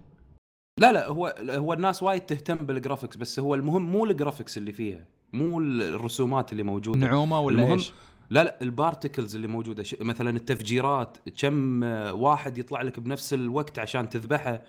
لا 0.80 0.92
لا 0.92 1.08
هو 1.08 1.36
هو 1.50 1.74
الناس 1.74 2.04
وايد 2.04 2.22
تهتم 2.22 2.56
بال 2.56 2.68
graphics 2.68 3.18
بس 3.18 3.40
هو 3.40 3.56
المهم 3.56 3.92
مو 3.92 4.06
ال 4.06 4.12
graphics 4.12 4.58
اللي 4.58 4.72
فيها 4.72 5.06
مو 5.34 5.60
الرسومات 5.60 6.52
اللي 6.52 6.64
موجودة. 6.64 7.00
نعومة 7.00 7.40
ولا 7.40 7.58
المهم 7.58 7.72
إيش؟ 7.72 7.92
لا 8.30 8.44
لا 8.44 8.58
ال 8.62 8.69
particles 8.69 9.36
اللي 9.36 9.48
موجودة 9.48 9.84
ش- 9.84 9.96
مثلا 10.02 10.30
التفجيرات 10.30 11.18
كم 11.42 11.84
واحد 12.14 12.58
يطلع 12.58 12.82
لك 12.82 13.00
بنفس 13.00 13.34
الوقت 13.34 13.80
عشان 13.80 14.10
تذبحه 14.10 14.62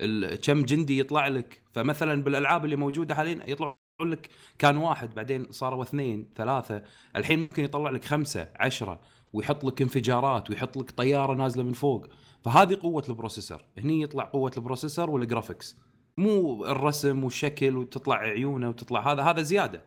ال- 0.00 0.40
كم 0.40 0.62
جندي 0.62 0.98
يطلع 0.98 1.28
لك. 1.28 1.60
فمثلا 1.72 2.22
بالألعاب 2.22 2.64
اللي 2.64 2.76
موجودة 2.76 3.14
حاليا 3.14 3.40
يطلع 3.46 3.76
لك 4.02 4.28
كان 4.58 4.76
واحد 4.76 5.14
بعدين 5.14 5.46
صاروا 5.50 5.82
اثنين 5.82 6.28
ثلاثة 6.36 6.82
الحين 7.16 7.38
ممكن 7.40 7.64
يطلع 7.64 7.90
لك 7.90 8.04
خمسة 8.04 8.48
عشرة 8.60 9.00
ويحط 9.32 9.64
لك 9.64 9.82
انفجارات 9.82 10.50
ويحط 10.50 10.76
لك 10.76 10.90
طيارة 10.90 11.34
نازلة 11.34 11.62
من 11.64 11.72
فوق. 11.72 12.06
فهذه 12.46 12.78
قوة 12.82 13.04
ال 13.08 13.14
processor 13.14 13.64
هني 13.78 14.02
يطلع 14.02 14.24
قوة 14.24 14.52
ال 14.56 14.61
processor 14.61 15.10
وال 15.10 15.23
graphics 15.23 15.76
مو 16.18 16.64
الرسم 16.64 17.24
والشكل 17.24 17.76
وتطلع 17.76 18.16
عيونه 18.16 18.68
وتطلع 18.68 19.12
هذا 19.12 19.22
هذا 19.22 19.42
زيادة 19.42 19.84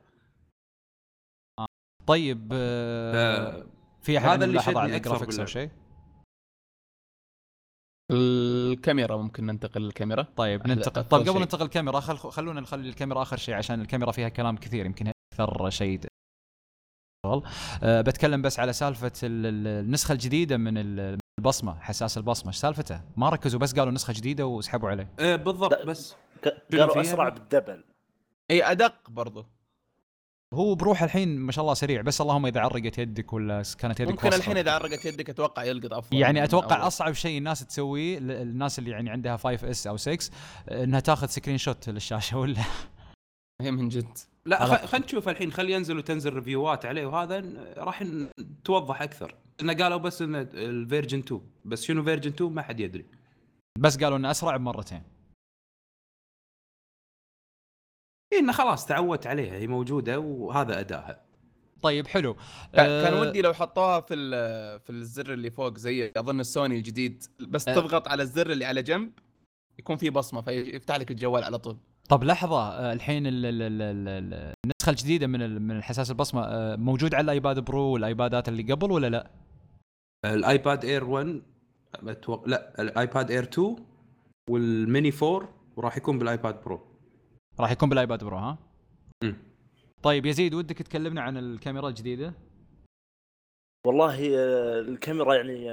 طيب 2.07 2.49
آه، 2.53 3.65
في 4.01 4.17
أحد 4.17 4.29
هذا 4.29 4.45
اللي 4.45 4.59
على 4.59 4.95
ال 4.95 5.00
graphics 5.00 5.39
أو. 5.39 5.45
شيء؟ 5.45 5.69
الكاميرا 8.11 9.17
ممكن 9.17 9.45
ننتقل 9.45 9.81
للكاميرا 9.81 10.23
طيب 10.23 10.67
ننتقل 10.67 11.03
طيب 11.03 11.29
قبل. 11.29 11.39
ننتقل 11.39 11.65
الكاميرا 11.65 11.99
خل... 11.99 12.17
خلونا 12.17 12.61
نخلي 12.61 12.89
الكاميرا 12.89 13.21
آخر 13.21 13.37
شيء 13.37 13.55
عشان 13.55 13.81
الكاميرا 13.81 14.11
فيها 14.11 14.29
كلام 14.29 14.57
كثير 14.57 14.85
يمكن 14.85 15.11
أكثر 15.33 15.69
شيء 15.69 15.99
أه 17.83 18.01
بتكلم 18.01 18.41
بس 18.41 18.59
على 18.59 18.73
سالفة 18.73 19.11
ال- 19.23 19.45
ال- 19.45 19.67
النسخة 19.85 20.11
الجديدة 20.13 20.57
من 20.57 20.77
ال- 20.77 21.17
البصمة 21.39 21.79
حساس 21.79 22.17
البصمة 22.17 22.47
إيش 22.47 22.57
سالفته؟ 22.57 23.01
ما 23.17 23.29
ركزوا 23.29 23.59
بس 23.59 23.73
قالوا 23.73 23.93
نسخة 23.93 24.13
جديدة 24.13 24.45
وسحبوا 24.47 24.89
عليه 24.89 25.09
إيه 25.19 25.35
بالضبط. 25.35 25.85
بس 25.85 26.15
قالوا؟ 26.71 27.01
أسرع 27.01 27.29
بالدبل 27.29 27.83
إي 28.51 28.71
أدق 28.71 29.09
برضو 29.09 29.45
هو 30.53 30.75
بروح 30.75 31.03
الحين 31.03 31.39
ما 31.39 31.51
شاء 31.51 31.63
الله 31.63 31.73
سريع 31.73 32.01
بس 32.01 32.21
اللهم 32.21 32.45
إذا 32.45 32.61
عرقت 32.61 32.97
يدك 32.97 33.33
ولا 33.33 33.63
كانت 33.77 33.99
يدك 33.99 34.11
ممكن. 34.11 34.27
الحين 34.27 34.57
إذا 34.57 34.71
عرقت 34.71 35.05
يدك 35.05 35.29
أتوقع 35.29 35.63
يلقط 35.63 35.93
أفضل 35.93 36.17
يعني 36.17 36.43
أتوقع 36.43 36.75
أول. 36.75 36.87
أصعب 36.87 37.13
شيء 37.13 37.37
الناس 37.37 37.65
تسويه 37.65 38.17
الناس 38.17 38.79
اللي 38.79 38.91
يعني 38.91 39.09
عندها 39.09 39.37
5 39.37 39.69
اس 39.69 39.87
أو 39.87 39.97
6 39.97 40.31
إنها 40.71 40.99
تاخذ 40.99 41.27
screenshot 41.27 41.89
للشاشة 41.89 42.37
ولا 42.37 42.61
هي 43.61 43.71
من 43.71 43.89
جد 43.89 44.17
لا 44.49 44.65
خلينا 44.85 45.05
نشوف 45.05 45.29
الحين 45.29 45.51
خلي 45.51 45.71
ينزل 45.71 45.97
وتنزل 45.97 46.33
review 46.33 46.78
ات 46.78 46.85
عليه 46.85 47.05
وهذا 47.05 47.39
راح 47.77 48.03
توضح 48.63 49.01
أكثر. 49.01 49.35
إنه 49.61 49.73
قالوا 49.73 49.97
بس 49.97 50.21
انه 50.21 50.41
ال 50.53 50.61
version 50.62 51.19
2 51.19 51.41
بس 51.65 51.83
شنو 51.83 52.03
version 52.03 52.29
2 52.31 52.51
ما 52.51 52.61
حد 52.61 52.79
يدري. 52.79 53.05
بس 53.79 53.97
قالوا 54.03 54.17
إنه 54.17 54.31
أسرع 54.31 54.57
بمرتين. 54.57 55.03
إيه 58.33 58.39
إنه 58.39 58.51
خلاص 58.51 58.85
تعودت 58.85 59.27
عليها 59.27 59.53
هي 59.53 59.67
موجودة 59.67 60.19
وهذا 60.19 60.79
ادائها 60.79 61.25
طيب 61.81 62.07
حلو. 62.07 62.35
كان 62.73 63.13
أه، 63.13 63.21
ودي 63.21 63.41
لو 63.41 63.53
حطوها 63.53 63.99
في 64.01 64.13
ال- 64.13 64.79
في 64.79 64.89
الزر 64.89 65.33
اللي 65.33 65.51
فوق 65.51 65.77
زي 65.77 66.11
أظن 66.17 66.39
السوني 66.39 66.75
الجديد 66.75 67.23
بس 67.39 67.67
أه. 67.67 67.75
تضغط 67.75 68.07
على 68.07 68.23
الزر 68.23 68.51
اللي 68.51 68.65
على 68.65 68.81
جنب 68.83 69.11
يكون 69.79 69.97
في 69.97 70.09
بصمة 70.09 70.41
فيفتح 70.41 70.95
لك 70.95 71.11
الجوال 71.11 71.43
على 71.43 71.57
طول. 71.59 71.77
طب 72.09 72.23
لحظة 72.23 72.69
آه، 72.69 72.93
الحين 72.93 73.27
ال- 73.27 73.45
ال- 73.45 73.61
ال- 73.61 73.81
ال- 73.81 74.07
ال- 74.07 74.53
النسخة 74.65 74.89
الجديدة 74.89 75.27
من 75.27 75.41
ال- 75.41 75.61
من 75.61 75.77
الحساس 75.77 76.11
البصمة 76.11 76.41
آه، 76.43 76.75
موجود 76.75 77.15
على 77.15 77.23
الآيباد 77.23 77.59
Pro 77.59 77.81
والآيبادات 77.81 78.49
اللي 78.49 78.73
قبل 78.73 78.91
ولا 78.91 79.07
لا؟ 79.09 79.29
الآيباد 80.25 80.85
Air 80.85 81.03
1 81.03 81.41
أتوق... 82.07 82.47
لا 82.47 82.81
الآيباد 82.81 83.31
Air 83.31 83.43
2 83.43 83.75
والميني 84.49 85.11
4 85.23 85.49
وراح 85.77 85.97
يكون 85.97 86.19
بالآيباد 86.19 86.63
Pro 86.63 86.79
راح 87.59 87.71
يكون 87.71 87.89
بالآيباد 87.89 88.23
Pro 88.23 88.37
ها؟ 88.37 88.57
مم. 89.23 89.35
طيب 90.03 90.25
يزيد 90.25 90.53
ودك 90.53 90.77
تكلمنا 90.77 91.21
عن 91.21 91.37
الكاميرا 91.37 91.89
الجديدة؟ 91.89 92.33
والله 93.87 94.19
الكاميرا 94.79 95.35
يعني 95.35 95.69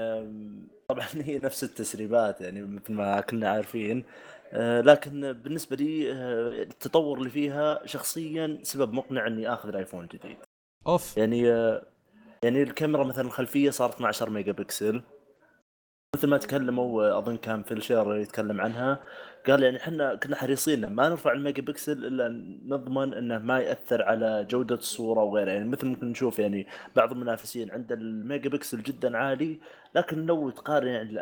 طبعا 0.88 1.06
هي 1.14 1.38
نفس 1.38 1.64
التسريبات 1.64 2.40
يعني 2.40 2.62
مثل 2.62 2.92
ما 2.92 3.20
كنا 3.20 3.50
عارفين 3.50 4.04
لكن 4.82 5.32
بالنسبة 5.32 5.76
لي 5.76 6.12
آه، 6.12 6.62
التطور 6.62 7.18
اللي 7.18 7.30
فيها 7.30 7.86
شخصيا 7.86 8.58
سبب 8.62 8.92
مقنع 8.92 9.26
إني 9.26 9.52
آخذ 9.52 9.68
الآيفون 9.68 10.04
الجديد. 10.04 10.36
أوف. 10.86 11.16
يعني 11.16 11.52
آه، 11.52 11.82
يعني 12.42 12.62
الكاميرا 12.62 13.04
مثلا 13.04 13.26
الخلفيه 13.26 13.70
صارت 13.70 13.94
12 13.94 14.30
ميجا 14.30 14.52
بكسل. 14.52 15.02
مثل 16.16 16.28
ما 16.28 16.38
تكلموا 16.38 17.04
آه، 17.04 17.18
أظن 17.18 17.36
كان 17.36 17.62
فيل 17.62 17.82
شيلر 17.82 18.16
يتكلم 18.16 18.60
عنها. 18.60 19.00
قال 19.46 19.62
يعني 19.62 19.76
إحنا 19.76 20.14
كنا 20.14 20.36
حريصين 20.36 20.86
ما 20.86 21.08
نرفع 21.08 21.32
الميجا 21.32 21.62
بكسل 21.62 22.04
إلا 22.06 22.28
نضمن 22.66 23.14
إنه 23.14 23.38
ما 23.38 23.58
يأثر 23.58 24.02
على 24.02 24.46
جودة 24.50 24.74
الصورة 24.74 25.22
وغيرها 25.22 25.52
يعني 25.52 25.68
مثل 25.68 25.86
ممكن 25.86 26.06
نشوف 26.10 26.38
يعني 26.38 26.66
بعض 26.96 27.12
المنافسين 27.12 27.70
عند 27.70 27.92
الميجا 27.92 28.50
بكسل 28.50 28.82
جدا 28.82 29.16
عالي 29.18 29.58
لكن 29.94 30.26
لو 30.26 30.50
تقارن 30.50 30.86
يعني 30.86 31.10
ال- 31.10 31.18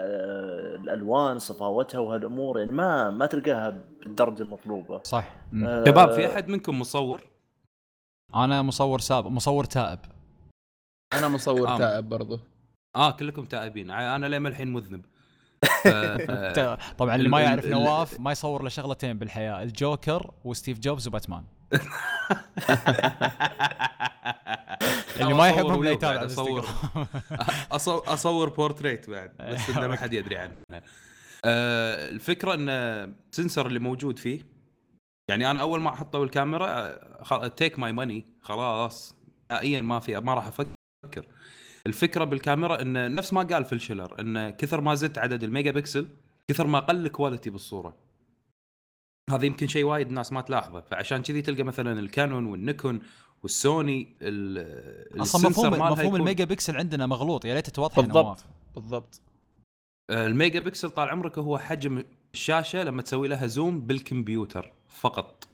الألوان 0.83 1.39
صفاوتها 1.39 1.99
وهالأمور 1.99 2.59
يعني 2.59 2.73
ما 2.73 3.11
ما 3.11 3.27
تلقاها 3.27 3.71
بالدرجة 4.01 4.43
المطلوبة 4.43 5.03
صح 5.03 5.37
مم. 5.53 5.65
آه، 5.67 5.85
شباب 5.85 6.13
في 6.13 6.27
أحد 6.27 6.49
منكم 6.49 6.79
مصور؟ 6.81 7.21
أنا 8.35 8.63
مصور 8.63 8.99
سابق 8.99 9.29
مصور 9.29 9.65
تائب 9.65 9.99
أنا 11.13 11.29
مصور 11.29 11.69
آه. 11.69 11.79
تائب 11.79 12.09
برضو 12.09 12.39
آه 12.97 13.11
كلكم 13.11 13.45
تائبين 13.45 13.91
أنا 13.91 14.27
لين 14.27 14.47
الحين 14.47 14.73
مذنب 14.73 15.05
طبعا 16.99 17.15
اللي 17.15 17.27
ال- 17.27 17.31
ما 17.31 17.41
يعرف 17.41 17.67
نواف 17.67 18.21
ما 18.21 18.33
يصور 18.33 18.63
له 18.63 18.69
شغلتين 18.69 19.19
بالحياة 19.19 19.63
الجوكر 19.63 20.31
وستيف 20.45 20.79
جوبز 20.79 21.09
وباتمان. 21.09 21.45
اللي 25.21 25.35
ما 25.35 25.49
يحبهم 25.49 25.85
لا 25.85 25.91
يتابع 25.91 26.25
أصور. 26.27 26.65
أصور 28.15 28.49
بورتريت 28.49 29.11
بعد 29.11 29.33
بس 29.41 29.71
إنه 29.71 29.87
ما 29.87 29.97
حد 29.97 30.13
يدري 30.13 30.37
عنه. 30.37 30.53
آه، 31.45 32.09
الفكرة 32.09 32.55
إن 32.55 32.69
ال 32.69 32.83
sensor 32.83 33.67
اللي 33.67 33.79
موجود 33.79 34.19
فيه 34.19 34.41
يعني 35.29 35.51
أنا 35.51 35.61
أول 35.61 35.81
ما 35.81 35.91
حطوا 35.91 36.25
الكاميرا 36.25 36.99
take 37.49 37.79
my 37.79 37.93
money 37.93 38.27
خلاص. 38.43 39.15
نهائيا 39.51 39.81
ما 39.81 40.01
في 40.01 40.21
ما 40.21 40.35
راح 40.35 40.47
أفكر. 40.47 41.27
الفكرة 41.87 42.25
بالكاميرا 42.25 42.83
إن 42.83 43.15
نفس 43.15 43.33
ما 43.33 43.43
قال 43.43 43.65
فيل 43.65 43.73
شيلر 43.73 44.21
إن 44.21 44.51
كثر 44.51 44.81
ما 44.81 44.95
زدت 44.95 45.19
عدد 45.19 45.43
الميجا 45.45 45.71
بكسل 45.71 46.09
كثر 46.49 46.67
ما 46.67 46.79
قل 46.81 47.07
ال 47.07 47.12
quality 47.12 47.51
بالصورة. 47.51 47.97
هذا 49.31 49.47
يمكن 49.47 49.67
شيء 49.69 49.85
وايد 49.85 50.09
الناس 50.09 50.33
ما 50.33 50.41
تلاحظه. 50.41 50.81
فعشان 50.81 51.23
كذي 51.23 51.43
تلقى 51.43 51.63
مثلا 51.63 52.01
الكانون 52.01 52.47
والنيكون 52.47 53.01
والسوني 53.43 54.17
ال- 54.23 55.21
أصلا 55.23 55.41
ال 55.41 55.42
sensor 55.42 55.49
مفهوم 55.51 55.71
مالها 55.71 55.91
مفهوم 55.91 56.17
الميجا 56.17 56.45
بكسل 56.45 56.77
عندنا 56.77 57.07
مغلوط 57.07 57.45
يا 57.45 57.55
ريت 57.55 57.71
توضح 57.71 57.97
بالضبط. 58.01 58.45
بالضبط. 58.75 59.21
الميجا 60.11 60.61
بكسل 60.61 60.91
طال 60.91 61.09
عمرك 61.09 61.39
هو 61.39 61.59
حجم 61.59 62.05
الشاشة 62.35 62.83
لما 62.83 63.03
تسوي 63.03 63.29
لها 63.29 63.47
zoom 63.47 63.81
بالكمبيوتر 63.81 64.73
فقط. 64.89 65.49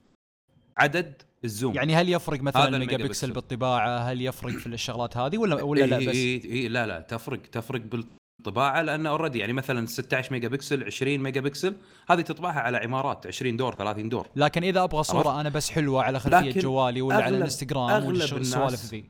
عدد 0.77 1.23
ال 1.45 1.50
zoom. 1.50 1.75
يعني 1.75 1.95
هل 1.95 2.09
يفرق 2.09 2.41
مثلا 2.41 2.69
الميجا 2.69 2.97
بكسل. 2.97 3.33
بالطباعة؟ 3.33 3.99
هل 3.99 4.23
يفرق 4.23 4.53
في 4.53 4.67
الشغلات 4.67 5.17
هذه 5.17 5.39
ولا 5.39 5.63
ولا 5.63 5.85
لا 5.85 5.99
إيه 5.99 6.09
بس؟ 6.09 6.15
إيه 6.15 6.45
إيه 6.45 6.69
لا 6.69 6.87
لا 6.87 7.01
تفرق 7.01 7.41
تفرق 7.41 7.81
بالطباعة 7.81 8.83
لأن 8.83 9.07
already 9.07 9.39
يعني 9.39 9.53
مثلا 9.53 9.87
16 9.87 10.33
ميجا 10.33 10.49
بكسل 10.49 10.85
20 10.85 11.19
ميجا 11.19 11.41
بكسل 11.41 11.77
هذه 12.11 12.21
تطبعها 12.21 12.61
على 12.61 12.77
عمارات 12.77 13.27
20 13.27 13.57
دور 13.57 13.75
30 13.75 14.09
دور. 14.09 14.29
لكن 14.37 14.65
إذا 14.65 14.85
أبغى 14.85 15.03
صورة 15.03 15.41
أنا 15.41 15.49
بس 15.49 15.71
حلوة 15.71 16.03
على 16.03 16.21
خلفية 16.21 16.61
جوالي 16.61 17.03
ولا 17.03 17.25
على 17.25 17.37
الإنستغرام 17.37 18.05
ولا 18.05 18.25
السوالف 18.25 18.85
ذي؟ 18.85 19.05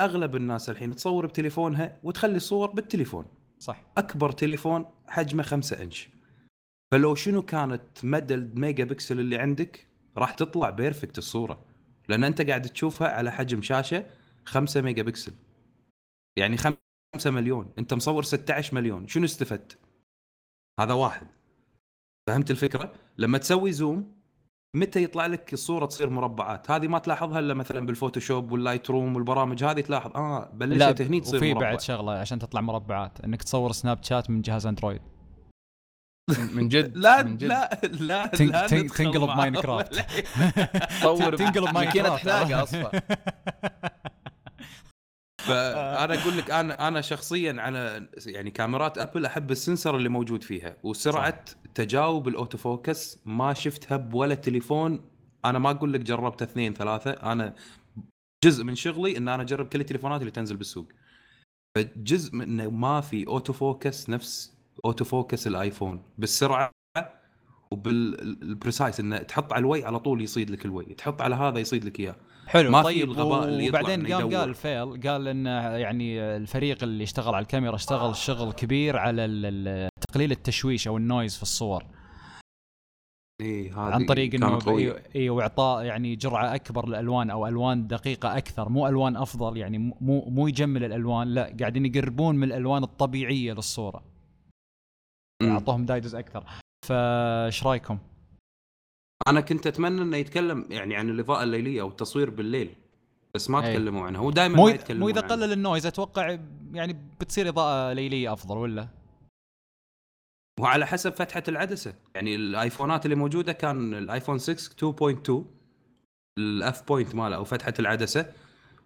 أغلب 0.00 0.36
الناس 0.36 0.70
الحين 0.70 0.96
تصور 0.96 1.26
بتليفونها 1.26 1.98
وتخلي 2.02 2.36
الصور 2.36 2.70
بالتليفون. 2.70 3.24
صح. 3.58 3.82
أكبر 3.96 4.32
تليفون 4.32 4.84
حجمه 5.08 5.42
5 5.42 5.82
إنش. 5.82 6.08
فلو 6.92 7.14
شنو 7.14 7.42
كانت 7.42 7.82
مدى 8.02 8.34
الميجا 8.34 8.84
بكسل 8.84 9.20
اللي 9.20 9.38
عندك؟ 9.38 9.89
راح 10.16 10.34
تطلع 10.34 10.70
perfect 10.70 11.18
الصورة 11.18 11.64
لأن 12.08 12.24
أنت 12.24 12.42
قاعد 12.42 12.62
تشوفها 12.62 13.08
على 13.08 13.32
حجم 13.32 13.62
شاشة 13.62 14.06
5 14.44 14.80
ميجا 14.80 15.02
بكسل 15.02 15.34
يعني 16.38 16.56
5 16.56 16.76
مليون 17.26 17.72
أنت 17.78 17.94
مصور 17.94 18.22
16 18.22 18.74
مليون 18.74 19.06
شنو 19.06 19.24
استفدت؟ 19.24 19.78
هذا 20.80 20.92
واحد. 20.92 21.26
فهمت 22.28 22.50
الفكرة؟ 22.50 22.92
لما 23.18 23.38
تسوي 23.38 23.72
zoom 23.72 24.20
متى 24.76 25.02
يطلع 25.02 25.26
لك 25.26 25.52
الصورة 25.52 25.86
تصير 25.86 26.10
مربعات؟ 26.10 26.70
هذه 26.70 26.88
ما 26.88 26.98
تلاحظها 26.98 27.38
إلا 27.38 27.54
مثلا 27.54 27.86
بال 27.86 27.96
Photoshop 27.96 28.42
وال 28.42 28.52
Lightroom 28.52 29.16
والبرامج 29.16 29.64
هذه 29.64 29.80
تلاحظ. 29.80 30.16
آه 30.16 30.50
بلشت 30.54 31.02
هني 31.02 31.20
تصير 31.20 31.36
وفي 31.36 31.54
مربع. 31.54 31.70
بعد 31.70 31.80
شغلة 31.80 32.12
عشان 32.12 32.38
تطلع 32.38 32.60
مربعات 32.60 33.20
إنك 33.20 33.42
تصور 33.42 33.72
Snapchat 33.72 34.30
من 34.30 34.42
جهاز 34.42 34.66
أندرويد. 34.66 35.00
من 36.38 36.68
جد 36.68 36.96
لا 36.96 37.22
من 37.22 37.36
جد. 37.36 37.44
لا 37.44 37.80
لا 38.00 38.26
تنقلب 38.26 39.24
معاه 39.24 39.36
Minecraft. 39.36 39.92
ولا- 39.92 40.86
تصور 41.00 41.36
تنقلب 41.36 41.74
Minecraft. 41.74 42.22
حلاقة 42.22 42.62
أصلا. 42.62 43.02
فأنا 45.38 46.22
أقول 46.22 46.38
لك 46.38 46.50
أنا 46.50 46.88
أنا 46.88 47.00
شخصيا 47.00 47.56
على 47.58 48.08
يعني 48.26 48.50
كاميرات 48.50 48.98
ابل 48.98 49.26
أحب 49.26 49.50
ال 49.50 49.57
sensor 49.57 49.96
اللي 49.96 50.08
موجود 50.08 50.42
فيها 50.42 50.76
وسرعة 50.82 51.44
تجاوب 51.74 52.28
ال 52.28 52.37
autofocus 52.37 53.18
ما 53.24 53.54
شفتها 53.54 53.96
بولا 53.96 54.34
تليفون. 54.34 55.00
أنا 55.44 55.58
ما 55.58 55.70
أقول 55.70 55.92
لك 55.92 56.00
جربت 56.00 56.42
اثنين 56.42 56.74
ثلاثة. 56.74 57.10
أنا 57.10 57.54
جزء 58.44 58.64
من 58.64 58.74
شغلي 58.74 59.16
إن 59.16 59.28
أنا 59.28 59.42
أجرب 59.42 59.68
كل 59.68 59.80
التليفونات 59.80 60.20
اللي 60.20 60.30
تنزل 60.30 60.56
بالسوق. 60.56 60.88
فجزء 61.76 62.34
من 62.36 62.42
إنه 62.42 62.70
ما 62.70 63.00
في 63.00 63.26
autofocus 63.26 64.10
نفس 64.10 64.52
autofocus 64.84 65.46
الآيفون 65.46 66.02
بالسرعة 66.18 66.70
وبال 67.72 68.10
precise 68.10 69.00
إنه 69.00 69.18
تحط 69.18 69.52
على 69.52 69.60
ال 69.60 69.66
way 69.66 69.84
على 69.84 69.98
طول 69.98 70.22
يصيد 70.22 70.50
لك 70.50 70.64
ال 70.64 70.69
way 70.69 70.84
تحط 70.84 71.22
على 71.22 71.34
هذا 71.34 71.58
يصيد 71.58 71.84
لك 71.84 72.00
إياه 72.00 72.16
حلو 72.46 72.70
ما 72.70 72.82
في 72.82 72.84
طيب 72.84 73.10
الغباء 73.10 73.48
اللي 73.48 73.66
يطلع 73.66 73.80
وبعدين 73.80 74.12
قام. 74.12 74.34
قال 74.34 74.54
Phil 74.54 75.00
قال 75.08 75.28
إن 75.28 75.46
يعني 75.80 76.20
الفريق 76.20 76.82
اللي 76.82 77.04
اشتغل 77.04 77.34
على 77.34 77.42
الكاميرا 77.42 77.74
اشتغل 77.74 78.16
شغل 78.16 78.52
كبير 78.52 78.96
على 78.96 79.90
تقليل 80.08 80.30
التشويش 80.30 80.88
أو 80.88 80.96
ال 80.96 81.03
noise 81.03 81.36
في 81.36 81.42
الصور 81.42 81.84
إيه 83.40 83.74
عن 83.74 84.06
طريق 84.06 84.34
إنه 84.34 84.50
كانت 84.50 84.62
قوية. 84.62 84.92
اي 84.92 85.02
إي، 85.16 85.30
وإعطاء 85.30 85.84
يعني 85.84 86.16
جرعة 86.16 86.54
أكبر 86.54 86.88
للألوان 86.88 87.30
أو 87.30 87.46
ألوان 87.46 87.86
دقيقة 87.86 88.36
أكثر 88.36 88.68
مو 88.68 88.88
ألوان 88.88 89.16
أفضل 89.16 89.56
يعني 89.56 89.78
مو 89.78 90.24
مو 90.28 90.48
يجمل 90.48 90.84
الألوان 90.84 91.28
لا 91.28 91.56
قاعدين 91.60 91.86
يقربون 91.86 92.36
من 92.36 92.44
الألوان 92.44 92.82
الطبيعية 92.82 93.52
للصورة. 93.52 94.09
أعطوهم 95.42 95.86
details 95.86 96.14
أكثر 96.14 96.44
فايش 96.86 97.66
رأيكم؟ 97.66 97.98
أنا 99.28 99.40
كنت 99.40 99.66
أتمنى 99.66 100.02
إنه 100.02 100.16
يتكلم 100.16 100.66
يعني 100.70 100.96
عن 100.96 101.10
الاضاءه 101.10 101.42
الليلية 101.42 101.80
أو 101.80 101.88
التصوير 101.88 102.30
بالليل 102.30 102.74
بس 103.34 103.50
ما 103.50 103.66
أي. 103.66 103.72
تكلموا 103.72 104.06
عنها 104.06 104.20
هو 104.20 104.30
دائما 104.30 104.56
مو 104.56 104.64
ما 104.64 104.70
يتكلمون 104.70 105.00
مو 105.00 105.08
إذا 105.08 105.22
عنها. 105.22 105.36
قلل 105.36 105.52
ال 105.52 105.58
noise 105.58 105.86
أتوقع 105.86 106.38
يعني 106.72 106.96
بتصير 107.20 107.48
إضاءة 107.48 107.92
ليلية 107.92 108.32
أفضل 108.32 108.56
ولا؟ 108.58 108.88
وعلى 110.60 110.86
حسب 110.86 111.12
فتحة 111.12 111.42
العدسة 111.48 111.94
يعني 112.14 112.34
الآيفونات 112.34 113.04
اللي 113.04 113.16
موجودة 113.16 113.52
كان 113.52 113.94
الآيفون 113.94 114.38
6 114.38 114.92
2.2 114.92 115.32
ال 116.38 116.63
F 116.63 116.88
point 116.88 117.14
ماله 117.14 117.36
أو 117.36 117.44
فتحة 117.44 117.74
العدسة 117.78 118.32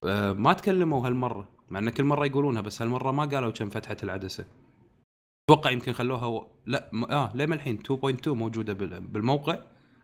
آه، 0.04 0.32
ما 0.32 0.52
تكلموا 0.52 1.06
هالمرة 1.06 1.48
مع 1.70 1.78
إن 1.78 1.90
كل 1.90 2.04
مرة 2.04 2.26
يقولونها 2.26 2.62
بس 2.62 2.82
هالمرة 2.82 3.10
ما 3.10 3.24
قالوا 3.24 3.50
كم 3.50 3.70
فتحة 3.70 3.96
العدسة 4.02 4.44
أتوقع 5.50 5.70
يمكن 5.70 5.92
خلوها 5.92 6.26
و... 6.26 6.46
لا 6.66 6.90
م... 6.92 7.04
آه 7.04 7.32
ليه 7.36 7.46
ما 7.46 7.54
الحين 7.54 7.78
2.2 7.78 8.28
موجودة 8.28 8.72
بال... 8.72 9.00
بالموقع. 9.00 9.58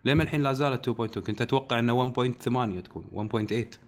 ليه 0.05 0.15
ما 0.15 0.23
الحين 0.23 0.43
لا 0.43 0.53
زالت 0.53 0.91
2.2 0.91 1.19
كنت 1.19 1.43
أتوقع 1.43 1.79
إنه 1.79 2.13
1.8 2.13 2.83
تكون 2.85 3.31
1.8 3.33 3.79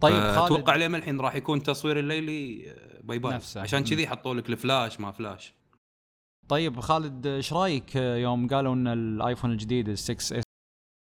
طيب 0.00 0.14
آه، 0.14 0.36
خالد. 0.36 0.52
أتوقع 0.52 0.76
ليه 0.76 0.88
ما 0.88 0.98
الحين 0.98 1.20
راح 1.20 1.34
يكون 1.34 1.62
تصوير 1.62 1.98
الليلي 1.98 2.70
آه، 2.70 3.00
by 3.02 3.18
by. 3.18 3.34
نفسه. 3.34 3.60
عشان. 3.60 3.84
كذي 3.84 4.06
حطوا 4.08 4.34
لك 4.34 4.50
الفلاش 4.50 5.00
ما 5.00 5.12
فلاش. 5.12 5.54
طيب 6.48 6.80
خالد 6.80 7.26
إيش 7.26 7.52
رأيك 7.52 7.96
يوم 7.96 8.48
قالوا 8.48 8.74
إن 8.74 8.88
الآيفون 8.88 9.52
الجديد 9.52 9.88
ال 9.88 9.98
6 9.98 10.38
S 10.38 10.44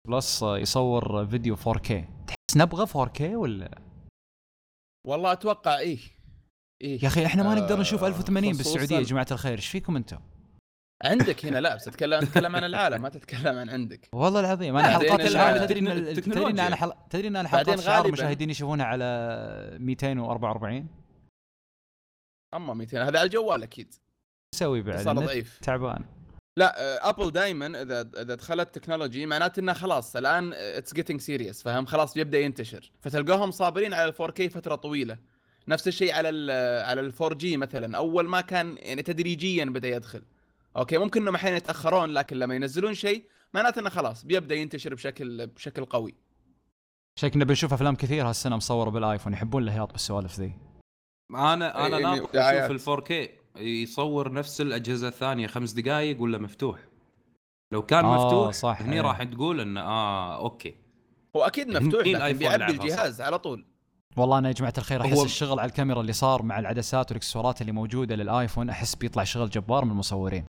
Plus 0.09 0.43
يصور 0.43 1.27
فيديو 1.27 1.57
4K 1.57 1.89
تحس 2.27 2.57
نبغى 2.57 2.87
4K 2.87 3.21
ولا؟ 3.21 3.79
والله 5.07 5.33
أتوقع 5.33 5.79
إيه. 5.79 5.99
إيه. 6.83 7.03
يا 7.03 7.09
أخي 7.09 7.27
إحنا 7.27 7.43
ما 7.43 7.53
آه، 7.53 7.55
نقدر 7.55 7.81
نشوف 7.81 8.05
1080 8.05 8.55
خصوصاً- 8.55 8.57
بالسعودية 8.57 8.97
يا 8.97 9.03
جماعة 9.03 9.27
الخير. 9.31 9.53
إيش 9.59 9.69
فيكم 9.69 9.97
أنتم؟ 9.97 10.19
عندك 11.05 11.47
هنا 11.47 11.59
لا 11.59 11.75
بس 11.75 11.85
تتكلم 11.89 12.21
تتكلم 12.21 12.57
عن 12.57 12.65
العالم 12.65 13.03
ما 13.03 13.09
تتكلم 13.09 13.59
عن 13.59 13.69
عندك. 13.71 14.09
والله 14.13 14.41
العظيم 14.41 14.77
أنا 14.77 14.89
حلقات 14.89 15.21
ال- 15.21 15.27
الشعر 15.27 15.59
تدري 15.59 15.79
إن. 15.81 16.15
تدري 16.15 16.47
إن 16.47 16.59
أنا. 16.61 16.95
تدري 17.11 17.29
إن 17.29 17.37
أنا 17.37 17.49
حلقات 17.49 17.81
غالباً- 17.81 18.07
المشاهدين 18.07 18.51
يشوفونها 18.51 18.87
على 18.87 19.77
244 19.81 20.89
أما 22.55 22.75
200 22.75 23.03
هذا 23.03 23.19
على 23.19 23.23
الجوال 23.23 23.63
أكيد. 23.63 23.95
نسوي 24.55 24.83
بعد 24.83 25.09
النت 25.09 25.19
ضعيف. 25.27 25.59
تعبان. 25.63 26.05
لا 26.59 26.81
آه، 27.07 27.09
Apple 27.11 27.31
دائما 27.31 27.67
اذا 27.83 28.01
إذا 28.01 28.35
دخلت 28.35 28.75
technology 28.75 29.27
معناته 29.27 29.61
إنه 29.61 29.73
خلاص 29.73 30.17
الآن 30.17 30.53
it's 30.55 30.95
getting 30.95 31.21
serious 31.21 31.63
فاهم 31.63 31.87
خلاص 31.87 32.15
بيبدا 32.15 32.39
ينتشر. 32.41 32.93
فتلقاهم 33.01 33.51
صابرين 33.51 33.95
على 33.95 34.09
ال 34.09 34.15
4K 34.15 34.43
فترة 34.53 34.75
طويلة. 34.75 35.19
نفس 35.69 35.89
الشيء 35.89 36.15
على 36.15 36.29
ال 36.29 36.51
على 36.85 37.01
ال 37.01 37.13
4G 37.13 37.45
مثلا. 37.45 37.97
أول 37.97 38.29
ما 38.29 38.41
كان 38.41 38.77
يعني 38.79 39.03
تدريجيا 39.03 39.65
بدأ 39.65 39.89
يدخل. 39.89 40.23
أوكي 40.77 40.99
ممكن 40.99 41.23
إنهم 41.23 41.35
أحيانا 41.35 41.57
يتأخرون 41.57 42.11
لكن 42.11 42.37
لما 42.39 42.55
ينزلون 42.55 42.95
شيء 42.95 43.25
معناته 43.55 43.81
إنه 43.81 43.91
خلاص 43.91 44.25
بيبدأ 44.25 44.55
ينتشر 44.55 44.95
بشكل 44.95 45.47
بشكل 45.47 45.85
قوي. 45.85 46.15
شكلنا 47.19 47.45
بنشوف 47.45 47.73
أفلام 47.73 47.95
كثير 47.95 48.29
هالسنة 48.29 48.57
مصورة 48.57 48.91
بالآيفون 48.91 49.33
يحبون 49.33 49.63
الهياط 49.63 49.93
بالسوالف 49.93 50.41
ذي. 50.41 50.53
أنا 51.31 51.87
أنا 51.87 51.97
إيه، 51.97 52.03
ناطر 52.03 52.33
دعايات. 52.35 52.71
أشوف 52.71 52.89
ال 52.89 53.05
4K 53.05 53.13
يصور 53.61 54.33
نفس 54.33 54.61
الأجهزة 54.61 55.09
الثانية 55.09 55.47
خمس 55.47 55.73
دقائق 55.73 56.21
ولا 56.21 56.39
مفتوح. 56.39 56.81
لو 57.73 57.83
كان 57.83 58.05
آه، 58.05 58.25
مفتوح 58.25 58.53
صح، 58.53 58.83
هني 58.83 58.95
إيه. 58.95 59.01
راح 59.01 59.23
تقول 59.23 59.61
إنه 59.61 59.81
آه 59.81 60.37
أوكي. 60.37 60.75
هو 61.37 61.43
أكيد 61.43 61.69
مفتوح 61.69 62.07
لكن 62.07 62.39
بيعبي 62.39 62.65
الجهاز 62.71 63.21
على 63.21 63.39
طول. 63.39 63.65
والله 64.17 64.39
أنا 64.39 64.49
يا 64.49 64.53
جماعة 64.53 64.75
الخير 64.79 65.01
أحس 65.03 65.19
هو- 65.19 65.25
الشغل 65.25 65.61
على 65.61 65.69
الكاميرا 65.69 66.01
اللي 66.01 66.13
صار 66.13 66.43
مع 66.43 66.59
العدسات 66.59 67.11
والإكسسوارات 67.11 67.61
اللي 67.61 67.73
موجودة 67.73 68.15
للآيفون 68.17 68.71
أحس 68.71 68.95
بيطلع 68.95 69.25
شغل 69.25 69.51
جبار 69.51 69.85
من 69.85 69.91
المصورين 69.91 70.47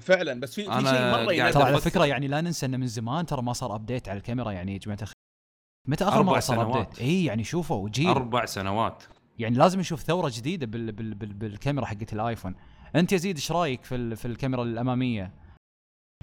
فعلا 0.00 0.40
بس 0.40 0.54
في 0.54 0.64
في 0.64 0.70
شيء 0.70 0.82
مرة 0.82 1.32
ينزل 1.32 1.52
ترى 1.54 1.62
على. 1.62 1.80
فكرة 1.80 2.06
يعني 2.06 2.28
لا 2.28 2.40
ننسى 2.40 2.66
انه 2.66 2.76
من 2.76 2.86
زمان 2.86 3.26
ترى 3.26 3.42
ما 3.42 3.52
صار 3.52 3.74
update 3.74 4.08
على 4.08 4.16
الكاميرا 4.16 4.52
يعني 4.52 4.72
يا 4.72 4.78
جماعة 4.78 4.98
الخير 5.02 5.14
متى 5.88 6.04
آخر 6.04 6.22
مرة 6.22 6.40
صار. 6.40 6.62
update؟ 6.80 6.98
اي 7.00 7.24
يعني 7.24 7.44
شوفوا 7.44 7.88
جيل 7.88 8.08
أربع 8.08 8.44
سنوات 8.44 9.02
يعني 9.38 9.56
لازم 9.56 9.80
نشوف 9.80 10.00
ثورة 10.02 10.32
جديدة 10.34 10.66
بال 10.66 10.92
بال 10.92 11.14
بال 11.14 11.32
بالكاميرا 11.32 11.86
حقت 11.86 12.12
الآيفون 12.12 12.54
أنت 12.96 13.12
يزيد 13.12 13.36
إيش 13.36 13.52
رأيك 13.52 13.84
في 13.84 13.94
ال- 13.94 14.16
في 14.16 14.24
الكاميرا 14.28 14.62
الأمامية 14.62 15.32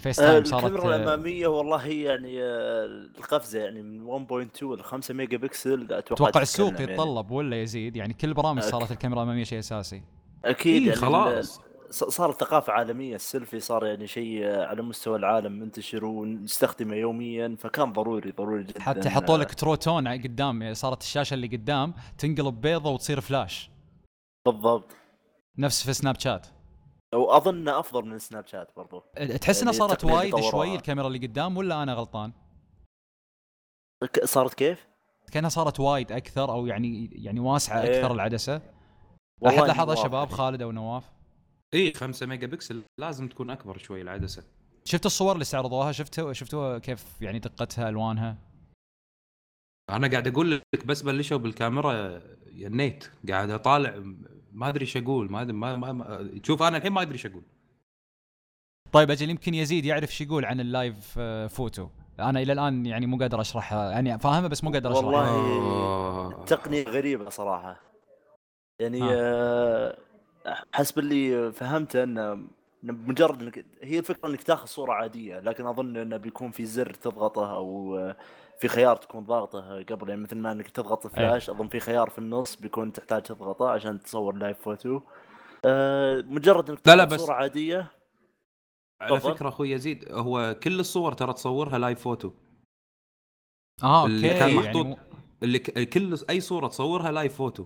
Face 0.02 0.20
آه، 0.20 0.28
Time 0.32 0.44
صارت 0.44 0.64
الكاميرا 0.66 0.94
آه، 0.94 0.98
الأمامية 0.98 1.48
والله 1.48 1.78
هي 1.78 2.02
يعني 2.04 2.44
آه، 2.44 2.86
القفزة 3.18 3.60
يعني 3.60 3.82
من 3.82 4.28
1.2 4.28 4.64
ل 4.64 4.84
5 4.84 5.14
ميجا 5.14 5.38
بكسل 5.38 5.82
أتوقع 5.84 6.00
أتوقع 6.30 6.42
السوق 6.42 6.74
يعني. 6.82 6.94
يتطلب 6.94 7.32
ولا 7.32 7.62
يزيد؟ 7.62 7.96
يعني 7.96 8.14
كل 8.14 8.28
البرامج 8.28 8.62
أك- 8.62 8.66
صارت 8.66 8.92
الكاميرا 8.92 9.20
الأمامية 9.24 9.44
شيء 9.44 9.60
أساسي. 9.60 10.04
أكيد 10.46 10.82
إيه 10.82 10.88
يعني 10.90 11.02
خلاص. 11.02 11.58
ال- 11.58 11.94
ص- 11.94 12.04
صارت 12.04 12.40
ثقافة 12.40 12.74
عالمية 12.74 13.16
السيلفي 13.16 13.60
صار 13.60 13.86
يعني 13.86 14.08
شيء 14.08 14.46
على 14.60 14.82
مستوى 14.82 15.18
العالم 15.18 15.52
منتشر 15.52 16.06
ونستخدمه 16.06 16.96
يوميا 16.96 17.56
فكان 17.60 17.94
ضروري 17.94 18.32
ضروري 18.32 18.64
جدا. 18.64 18.82
حتى 18.82 19.10
حطوا 19.10 19.38
لك 19.38 19.54
True 19.54 19.81
Tone 19.81 20.08
قدام 20.08 20.62
يعني 20.62 20.76
صارت 20.76 21.02
الشاشة 21.02 21.34
اللي 21.34 21.48
قدام 21.48 21.94
تنقلب 22.18 22.62
بيضة 22.62 22.92
وتصير 22.92 23.22
فلاش 23.22 23.70
بالضبط. 24.46 24.92
نفس 25.58 25.84
في 25.86 25.94
Snapchat 25.94 26.48
واظن 27.16 27.70
أفضل 27.70 28.06
من 28.06 28.20
Snapchat 28.20 28.76
برضو 28.76 29.00
تحس 29.42 29.62
انها 29.62 29.74
يعني 29.74 29.88
صارت 29.88 30.04
وايد. 30.04 30.40
شوي 30.52 30.76
الكاميرا 30.76 31.08
اللي 31.08 31.28
قدام 31.28 31.58
ولا 31.58 31.84
أنا 31.84 31.94
غلطان؟ 31.94 32.34
صارت 34.24 34.54
كيف؟ 34.54 34.88
كأنها 35.32 35.50
صارت 35.50 35.80
وايد 35.80 36.12
أكثر 36.12 36.52
أو 36.52 36.66
يعني 36.68 37.10
يعني 37.14 37.40
واسعة 37.40 37.82
إيه. 37.82 37.98
أكثر 38.00 38.12
العدسة 38.14 38.62
والله 39.42 39.60
أحد 39.60 39.68
لاحظها 39.68 39.96
شباب. 39.96 40.30
خالد 40.30 40.62
أو 40.62 40.72
نواف 40.72 41.12
إي 41.74 41.94
5 41.94 42.26
ميجا 42.26 42.48
بكسل 42.48 42.84
لازم 43.00 43.28
تكون 43.28 43.50
أكبر 43.50 43.78
شوي 43.78 44.02
العدسة 44.02 44.44
شفت 44.86 45.06
الصور 45.06 45.32
اللي 45.34 45.42
استعرضوها 45.42 45.92
شفتوا 45.92 46.34
شفتوا 46.34 46.78
كيف 46.78 47.22
يعني 47.22 47.40
دقتها 47.40 47.90
ألوانها 47.90 48.38
أنا 49.90 50.08
قاعد 50.08 50.28
أقول 50.28 50.52
لك 50.52 50.86
بس 50.86 51.02
بلشوا 51.02 51.38
بالكاميرا 51.38 52.22
ينيت 52.52 53.12
قاعد 53.30 53.50
أطالع 53.50 54.04
ما 54.52 54.70
أدري 54.70 54.82
إيش 54.82 54.98
أقول 54.98 55.32
ما 55.32 55.42
أدري 55.42 55.54
ما, 55.54 55.76
ما, 55.76 55.92
ما 55.92 56.30
شوف 56.44 56.64
أنا 56.64 56.78
الحين 56.78 56.92
ما 56.92 57.02
أدري 57.02 57.14
إيش 57.14 57.26
أقول 57.26 57.44
طيب 58.92 59.12
أجل 59.12 59.30
يمكن 59.30 59.54
يزيد 59.54 59.86
يعرف 59.86 60.16
شو 60.16 60.24
يقول 60.24 60.46
عن 60.46 60.60
ال 60.60 60.71
Live 60.71 61.16
آه، 61.18 61.48
فوتو 61.48 61.88
أنا 62.20 62.42
إلى 62.42 62.54
الآن 62.54 62.86
يعني 62.86 63.06
مو 63.06 63.18
قادر 63.18 63.42
أشرحها 63.42 63.92
يعني 63.92 64.20
فاهمها 64.20 64.48
بس 64.48 64.64
مو 64.64 64.72
قادر 64.72 64.92
أشرحها 64.92 65.06
والله 65.06 65.28
آه. 65.30 66.46
تقنية 66.46 66.84
غريبة 66.84 67.30
صراحة 67.30 67.82
يعني 68.80 69.04
آه. 69.04 69.98
آه، 70.46 70.64
حسب 70.74 71.00
اللي 71.00 71.52
فهمته 71.52 72.04
إنه 72.04 72.48
مجرد 72.84 73.42
إنك 73.42 73.66
هي 73.82 74.00
الفكرة 74.00 74.30
إنك 74.30 74.44
تاخذ 74.44 74.66
صورة 74.66 74.94
عادية 74.94 75.40
لكن 75.40 75.66
أظن 75.66 75.98
إنه 75.98 76.18
بيكون 76.18 76.52
في 76.52 76.66
زر 76.66 76.94
تضغطه 76.94 77.56
أو 77.56 77.98
آه، 77.98 78.16
في 78.60 78.68
خيار 78.68 78.96
تكون 78.96 79.26
ضاغطة 79.26 79.84
قبل 79.84 80.10
يعني 80.10 80.22
مثل 80.22 80.36
ما 80.38 80.52
إنك 80.52 80.70
تضغط 80.70 81.08
فلاش 81.08 81.50
أظن 81.50 81.68
في 81.68 81.80
خيار 81.80 82.10
في 82.10 82.18
النص 82.18 82.56
بيكون 82.56 82.94
تحتاج 82.94 83.22
تضغطة 83.22 83.70
عشان 83.70 84.00
تصور 84.00 84.36
Live 84.36 84.58
Photo 84.62 85.02
آه، 85.66 86.22
مجرد 86.22 86.70
إنك 86.70 86.88
لا، 86.88 86.96
لا، 86.96 87.04
بس- 87.06 87.20
صورة 87.20 87.34
عادية. 87.34 87.92
على 89.02 89.18
تفضل. 89.20 89.36
فكرة 89.36 89.50
أخوي 89.50 89.72
يزيد 89.72 90.12
هو 90.12 90.56
كل 90.64 90.80
الصور 90.80 91.14
ترى 91.14 91.34
تصورها 91.34 91.78
Live 91.78 92.02
Photo 92.02 92.32
آه 93.84 94.06
اللي 94.06 94.28
أوكي 94.28 94.40
كان 94.40 94.50
يعني 94.50 94.60
محطوط 94.68 94.86
مو- 94.86 94.98
اللي 95.44 95.60
كل 95.86 96.18
أي 96.30 96.42
صورة 96.42 96.68
تصورها 96.68 97.12
Live 97.12 97.36
Photo 97.38 97.66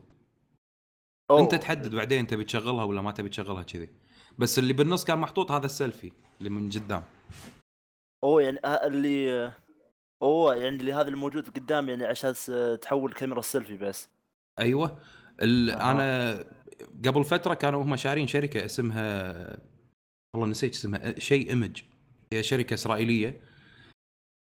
أوه. 1.31 1.39
أنت 1.39 1.55
تحدد 1.55 1.95
بعدين 1.95 2.27
تبي 2.27 2.43
تشغلها 2.43 2.83
ولا 2.83 3.01
ما 3.01 3.11
تبي 3.11 3.29
تشغلها 3.29 3.63
كذي. 3.63 3.89
بس 4.37 4.59
اللي 4.59 4.73
بالنص 4.73 5.05
كان 5.05 5.19
محطوط 5.19 5.51
هذا 5.51 5.65
السيلفي 5.65 6.11
اللي 6.39 6.49
من 6.49 6.69
قدام. 6.69 7.03
أوه 8.23 8.41
يعني 8.41 8.59
آه، 8.65 8.87
اللي 8.87 9.51
آه، 10.21 10.25
أوه 10.25 10.55
يعني 10.55 10.75
اللي 10.75 10.93
هذا 10.93 11.07
الموجود 11.07 11.49
قدام 11.49 11.89
يعني 11.89 12.05
عشان 12.05 12.33
تحول 12.81 13.13
كاميرا 13.13 13.39
السيلفي 13.39 13.77
بس. 13.77 14.09
أيوه. 14.59 14.99
ال... 15.41 15.69
أها. 15.69 15.91
أنا 15.91 16.43
قبل 17.05 17.23
فترة 17.23 17.53
كانوا 17.53 17.83
هم 17.83 17.95
شارين 17.95 18.27
شركة 18.27 18.65
اسمها 18.65 19.57
والله 20.33 20.47
نسيت 20.47 20.73
اسمها 20.73 21.19
شيء 21.19 21.49
image. 21.49 21.81
هي 22.33 22.43
شركة 22.43 22.73
إسرائيلية. 22.73 23.41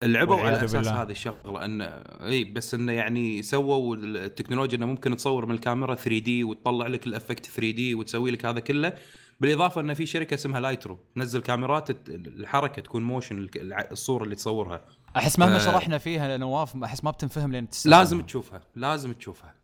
لعبوا 0.04 0.36
على 0.36 0.56
أساس 0.58 0.76
بالله. 0.76 1.02
هذه 1.02 1.12
الشغلة 1.12 1.66
انه 1.66 1.86
إي 2.22 2.44
بس 2.44 2.74
انه 2.74 2.92
يعني 2.92 3.42
سووا 3.42 3.96
التكنولوجيا 3.96 4.78
إنه 4.78 4.86
ممكن 4.86 5.16
تصور 5.16 5.46
من 5.46 5.56
الكاميرا 5.56 5.96
3D 5.96 6.44
وتطلع 6.44 6.88
لك 6.88 7.08
ال 7.08 7.46
effect 7.46 7.72
3D 7.72 7.96
وتسوي 7.96 8.32
لك 8.32 8.46
هذا 8.46 8.60
كله. 8.60 8.94
بالإضافة 9.40 9.82
انه 9.82 9.94
في 9.94 10.06
شركة 10.06 10.34
اسمها 10.34 10.60
Lytro 10.60 11.00
تنزل 11.16 11.42
كاميرات 11.42 12.10
الحركة 12.10 12.82
تكون 12.82 13.04
motion 13.04 13.50
الصورة 13.92 14.24
اللي 14.24 14.36
تصورها. 14.36 14.86
أحس 15.18 15.40
مهما 15.40 15.56
آه. 15.56 15.60
شرحنا 15.60 15.98
فيها 15.98 16.38
نواف 16.38 16.84
أحس 16.84 17.04
ما 17.04 17.12
بتنفهم 17.12 17.52
لين 17.52 17.70
تستخدم 17.70 17.98
لازم 17.98 18.22
تشوفها 18.22 18.62
لازم 18.76 19.14
تشوفها. 19.14 19.56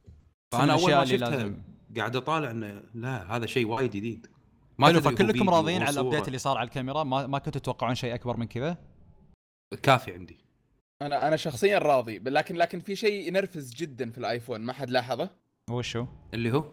فأنا 0.52 0.74
أول 0.74 0.96
ما 0.96 1.06
شفتها 1.06 1.30
لازم. 1.30 1.62
قاعد 1.98 2.16
أطالع 2.16 2.52
إنه 2.52 2.82
لا 2.94 3.36
هذا 3.36 3.46
شيء 3.46 3.68
وايد 3.68 3.92
جديد. 3.92 4.28
حلو 4.82 5.00
تدري 5.00 5.12
هو 5.12 5.16
فكلكم 5.16 5.50
راضيين 5.50 5.84
على. 5.84 6.00
ال 6.00 6.04
update 6.04 6.28
اللي 6.28 6.38
صار 6.38 6.58
على 6.58 6.68
الكاميرا؟ 6.68 7.04
ما, 7.04 7.28
ما 7.28 7.40
كنتوا 7.40 7.62
تتوقعون 7.62 7.96
شيء 7.96 8.16
أكبر 8.16 8.38
من 8.38 8.48
كذا؟ 8.48 8.78
كافي 9.84 10.14
عندي. 10.14 10.38
أنا 11.02 11.28
أنا 11.28 11.36
شخصيا 11.36 11.78
راضي 11.80 12.20
لكن 12.20 12.56
لكن 12.56 12.80
في 12.80 12.96
شيء 12.96 13.28
ينرفز 13.28 13.74
جدا 13.74 14.12
في 14.12 14.18
الآيفون 14.18 14.62
ما 14.62 14.74
حد 14.74 14.90
لاحظه. 14.90 15.30
وشو 15.70 16.06
اللي 16.34 16.52
هو؟ 16.52 16.72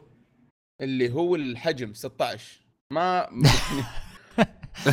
اللي 0.81 1.13
هو 1.13 1.37
الحجم 1.37 1.95
16 1.95 2.61
ما 2.91 3.29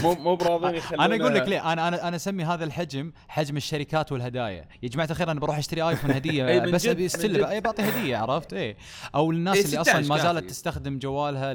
مو 0.03 0.14
مو 0.14 0.36
براضين 0.36 0.76
يخلونه. 0.76 1.06
أنا 1.06 1.16
أقول 1.16 1.36
لك 1.36 1.48
ليه. 1.49 1.74
أنا 1.74 1.88
أنا 1.88 2.08
أنا 2.08 2.16
أسمي 2.16 2.44
هذا 2.44 2.64
الحجم 2.64 3.12
حجم 3.28 3.58
الشركات 3.58 4.12
والهدايا. 4.12 4.68
يا 4.84 4.90
جماعة 4.90 5.08
الخير 5.12 5.32
أنا 5.32 5.40
بروح 5.40 5.58
أشتري 5.58 5.82
آيفون 5.82 6.12
هدية 6.18 6.60
بس 6.60 6.88
أبي 6.88 6.99
من 6.99 7.06
استل 7.06 7.34
جد. 7.34 7.44
إي 7.44 7.62
بعطي 7.62 7.84
هدية 7.84 8.18
عرفت؟ 8.18 8.53
إيه 8.53 8.78
أو 9.16 9.32
الناس 9.32 9.58
إيه، 9.58 9.66
اللي 9.66 9.78
أصلا 9.82 9.94
16 10.03 10.10
ما 10.10 10.18
زالت. 10.18 10.49
تستخدم 10.49 10.99
جوالها. 10.99 11.52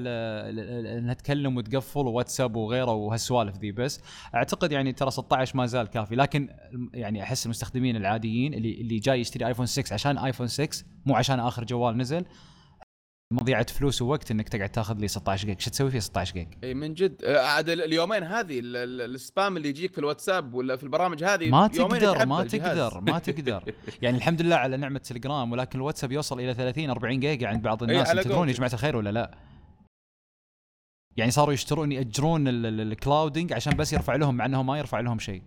انها 0.99 1.15
تكلم 1.15 1.57
وتقفل 1.57 2.01
وواتساب 2.01 2.57
وغيره 2.57 2.93
وهالسوالف 2.93 3.59
ذي. 3.59 3.73
بس 3.73 4.01
أعتقد 4.35 4.73
يعني 4.73 4.93
ترى 4.93 5.11
16 5.11 5.57
ما 5.57 5.67
زال 5.67 5.87
كافي. 5.87 6.17
لكن 6.17 6.49
يعني 6.95 7.23
أحس 7.23 7.47
المستخدمين 7.47 7.97
العاديين 7.97 8.55
اللي 8.55 8.81
اللي 8.81 8.99
جاي 8.99 9.21
يشتري 9.21 9.47
آيفون 9.47 9.67
6 9.67 9.95
عشان 9.95 10.19
آيفون 10.19 10.47
6 10.47 10.85
مو 11.07 11.17
عشان 11.17 11.41
آخر 11.41 11.65
جوال 11.65 11.97
نزل 11.99 12.25
مضيعة 13.33 13.67
فلوس 13.73 14.03
ووقت 14.03 14.31
إنك 14.31 14.49
تقعد 14.49 14.69
تاخذ 14.69 14.97
لي 14.99 15.09
16 15.09 15.47
جيج 15.47 15.61
شو 15.61 15.71
تسوي 15.71 15.91
فيه 15.91 15.99
16 15.99 16.35
جيج 16.35 16.49
إي 16.65 16.75
من 16.75 16.95
جد 16.95 17.25
آه، 17.25 17.47
عاد 17.47 17.69
ال- 17.69 17.83
اليومين 17.83 18.23
هذه 18.23 18.59
ال- 18.61 18.77
ال- 18.77 19.15
ال 19.15 19.23
spam 19.23 19.57
اللي 19.57 19.69
يجيك 19.69 19.93
في 19.93 19.99
الواتساب 19.99 20.55
ولا 20.55 20.77
في 20.77 20.83
البرامج 20.83 21.25
هذه 21.25 21.51
ما 21.51 21.67
تقدر 21.67 22.27
ما. 22.27 22.45
تقدر 22.45 23.01
ما 23.11 23.19
تقدر 23.19 23.75
يعني 24.03 24.17
الحمد 24.17 24.43
لله 24.43 24.57
على 24.57 24.77
نعمة 24.77 24.99
تليجرام 24.99 25.53
ولكن 25.53 25.79
الواتساب 25.79 26.13
يوصل 26.13 26.41
إلى 26.41 26.55
30 26.55 26.91
40 26.91 27.21
جيجا 27.21 27.49
عند 27.49 27.63
بعض 27.63 27.83
الناس 27.83 28.11
تدرون 28.11 28.49
يا. 28.49 28.55
جماعة 28.55 28.73
الخير 28.73 28.97
ولا 28.97 29.11
لا؟ 29.13 29.39
يعني 31.17 31.31
صاروا 31.31 31.53
يشترون 31.55 31.93
يأجرون 31.93 32.49
ال- 32.49 32.67
ال- 32.67 32.81
ال 32.81 32.89
clouding 32.89 33.53
عشان 33.53 33.77
بس 33.77 33.93
يرفع 33.93 34.15
لهم 34.17 34.35
مع 34.35 34.47
إنه 34.47 34.63
ما 34.63 34.79
يرفع 34.79 35.01
لهم 35.01 35.19
شيء 35.19 35.43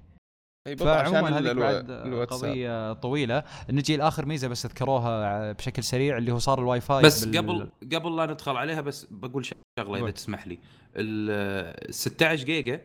فعموما 0.75 1.39
ال- 1.39 1.47
هذه 1.47 1.53
بعد 1.59 1.91
قضية 2.33 2.93
طويلة 2.93 3.43
نجي 3.69 3.97
لاخر 3.97 4.25
ميزة 4.25 4.47
بس 4.47 4.65
ذكروها 4.65 5.51
بشكل 5.51 5.83
سريع 5.83 6.17
اللي 6.17 6.31
هو 6.31 6.39
صار 6.39 6.59
الواي 6.59 6.81
فاي 6.81 7.03
بس 7.03 7.23
بال- 7.25 7.37
قبل 7.37 7.69
قبل 7.95 8.15
لا 8.15 8.25
ندخل 8.25 8.57
عليها 8.57 8.81
بس 8.81 9.07
بقول 9.11 9.45
شغلة 9.45 9.61
إذا. 10.03 10.11
تسمح 10.11 10.47
لي 10.47 10.59
ال 10.95 11.93
16 11.95 12.45
جيجا 12.45 12.81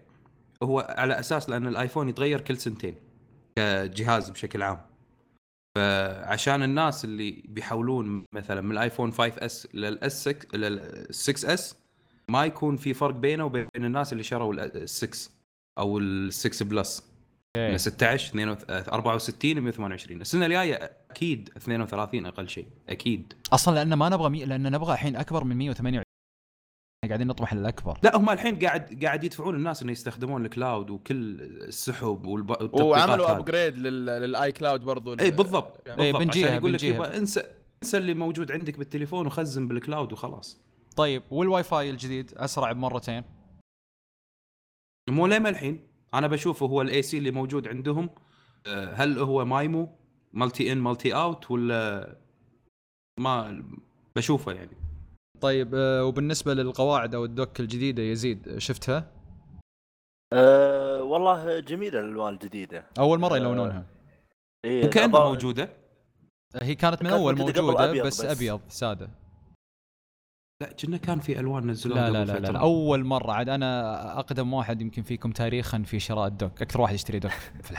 هو 0.63 0.95
على 0.99 1.19
أساس 1.21 1.51
لأن 1.51 1.67
الآيفون 1.67 2.09
يتغير 2.09 2.41
كل 2.41 2.57
سنتين 2.57 2.95
كجهاز 3.57 4.31
بشكل 4.31 4.63
عام 4.63 4.79
فعشان 5.77 6.63
الناس 6.63 7.05
اللي 7.05 7.43
بيحولون 7.49 8.25
مثلا 8.35 8.61
من 8.61 8.73
الآيفون 8.73 9.13
5 9.13 9.33
S 9.39 9.69
لل 9.75 10.11
S 10.11 10.29
6 10.29 10.59
لل 10.59 11.07
6 11.11 11.55
S 11.55 11.77
ما 12.29 12.45
يكون 12.45 12.77
في 12.77 12.95
فرق 12.95 13.15
بينه 13.15 13.45
وبين 13.45 13.69
الناس 13.77 14.13
اللي 14.13 14.23
شروا 14.23 14.55
ال 14.55 14.89
6 14.89 15.31
أو 15.79 15.99
ال 15.99 16.33
6 16.33 16.65
Plus 16.65 17.01
إيه. 17.01 17.14
من 17.57 17.79
16 17.79 18.29
62 18.29 18.95
64 18.95 19.61
128 19.61 20.21
السنة 20.21 20.47
الجاية 20.47 20.97
أكيد 21.11 21.51
32 21.57 22.27
أقل 22.27 22.49
شيء 22.49 22.67
أكيد. 22.89 23.33
أصلا 23.53 23.75
لأن 23.75 23.95
ما 23.95 24.09
نبغى 24.09 24.31
مي... 24.31 24.45
لأن 24.45 24.73
نبغى 24.73 24.93
الحين 24.93 25.17
أكبر 25.17 25.45
من 25.45 25.57
128 25.57 26.05
قاعدين 27.09 27.27
نطمح 27.27 27.55
للأكبر. 27.55 27.99
لا 28.03 28.17
هم 28.17 28.31
الحين 28.31 28.59
قاعد 28.59 29.05
قاعد 29.05 29.25
يدفعون 29.25 29.55
الناس 29.55 29.83
إنه 29.83 29.93
يستخدمون 29.93 30.45
ال 30.45 30.53
cloud 30.53 30.91
وكل 30.91 31.41
السحب 31.41 32.27
والب... 32.27 32.51
والتطبيقات 32.51 32.83
وعملوا 32.83 33.27
هذه. 33.27 33.37
upgrade 33.37 33.79
لل 33.79 34.53
iCloud 34.53 34.81
برضو. 34.81 35.13
اي 35.21 35.31
بالضبط. 35.31 35.87
يعني 35.89 36.03
بالضبط. 36.03 36.23
بنجيها- 36.23 36.47
عشان 36.47 36.57
يقول 36.57 36.73
لك. 36.73 36.83
يبا 36.83 37.17
انسى 37.17 37.43
انسى 37.83 37.99
اللي 37.99 38.15
موجود 38.15 38.53
عندك 38.53 38.79
بالتليفون 38.79 39.27
وخزن 39.27 39.69
بال 39.69 39.82
cloud 39.82 40.13
وخلاص. 40.13 40.61
طيب 40.97 41.23
والواي 41.31 41.63
فاي 41.63 41.91
الجديد 41.91 42.33
أسرع 42.35 42.73
بمرتين؟ 42.73 43.23
مو 45.11 45.27
لما 45.27 45.49
الحين؟ 45.49 45.94
أنا 46.15 46.27
بشوفه 46.27 46.67
هو 46.67 46.83
ال 46.83 47.03
AC 47.03 47.19
اللي 47.19 47.31
موجود 47.31 47.69
عندهم. 47.69 48.11
آه، 48.67 48.93
هل 48.95 49.19
هو 49.19 49.45
MIMO 49.45 49.89
multi 50.33 50.73
in 50.73 50.79
multi 50.79 51.15
out 51.15 51.51
ولا 51.51 52.17
ما 53.21 53.65
بشوفه 54.17 54.53
يعني. 54.53 54.77
طيب 55.41 55.75
آه، 55.75 56.05
وبالنسبة 56.05 56.55
للقواعد 56.55 57.15
أو 57.15 57.25
ال 57.25 57.32
dock 57.32 57.61
الجديدة 57.61 58.03
يزيد 58.03 58.59
شفتها؟ 58.59 59.11
أه 60.33 61.03
والله 61.03 61.61
جميلة 61.61 62.01
الألوان 62.01 62.35
الجديدة. 62.35 62.87
أول 62.99 63.19
مرة 63.19 63.35
آه، 63.35 63.37
يلونونها. 63.37 63.87
إيه 64.65 64.87
وكأنها 64.87 65.29
موجودة. 65.29 65.69
هي 66.63 66.75
كانت 66.75 67.03
من 67.03 67.09
كانت 67.11 67.21
أول 67.21 67.39
موجودة 67.39 67.91
أبيض 67.91 68.07
بس, 68.07 68.25
بس. 68.25 68.37
أبيض 68.37 68.61
سادة. 68.69 69.11
لا 70.61 70.73
كنا 70.73 70.97
كان 70.97 71.21
في 71.21 71.41
ألوان 71.41 71.67
نزلوها 71.67 72.11
لا 72.11 72.25
لا 72.25 72.33
لا, 72.33 72.39
لا. 72.39 72.53
لا 72.53 72.59
أول 72.59 73.05
مرة 73.05 73.33
عاد 73.33 73.49
أنا 73.49 74.19
أقدم 74.19 74.55
واحد 74.55 74.83
يمكن 74.83 75.03
فيكم 75.03 75.31
تاريخا 75.31 75.83
في 75.87 76.01
شراء 76.01 76.27
ال 76.27 76.34
dock 76.34 76.63
أكثر 76.63 76.81
واحد 76.81 76.95
يشتري 76.95 77.19
dock 77.19 77.33
في 77.63 77.75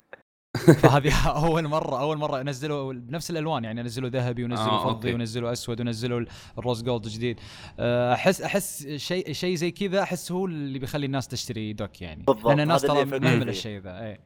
فهذه 0.82 1.28
أول 1.28 1.68
مرة 1.68 2.02
أول 2.02 2.18
مرة 2.18 2.42
نزلوا 2.44 2.94
بنفس 2.94 3.32
الألوان 3.32 3.64
يعني 3.64 3.84
نزلوا 3.84 4.10
ذهبي 4.10 4.44
ونزلوا 4.44 4.68
آه، 4.68 4.84
فضي 4.84 5.08
أوكي. 5.08 5.14
ونزلوا 5.14 5.52
أسود 5.52 5.82
ونزلوا 5.82 6.26
ال 6.58 6.63
rose 6.63 6.84
gold 6.84 7.08
جديد 7.08 7.40
أه، 7.80 8.14
أحس 8.14 8.42
أحس 8.42 8.88
شيء 8.88 9.32
شيء 9.34 9.56
زي 9.56 9.72
كذا 9.72 10.02
أحس 10.02 10.32
هو 10.32 10.46
اللي 10.46 10.80
بيخلي 10.80 11.06
الناس 11.06 11.28
تشتري 11.28 11.74
dock 11.74 12.02
يعني 12.02 12.24
بالضبط، 12.24 12.48
لأن 12.48 12.60
الناس 12.60 12.82
ترى 12.82 13.06
مهمل. 13.06 13.50
الشيء 13.50 13.80
ذا 13.80 14.00
اي 14.04 14.20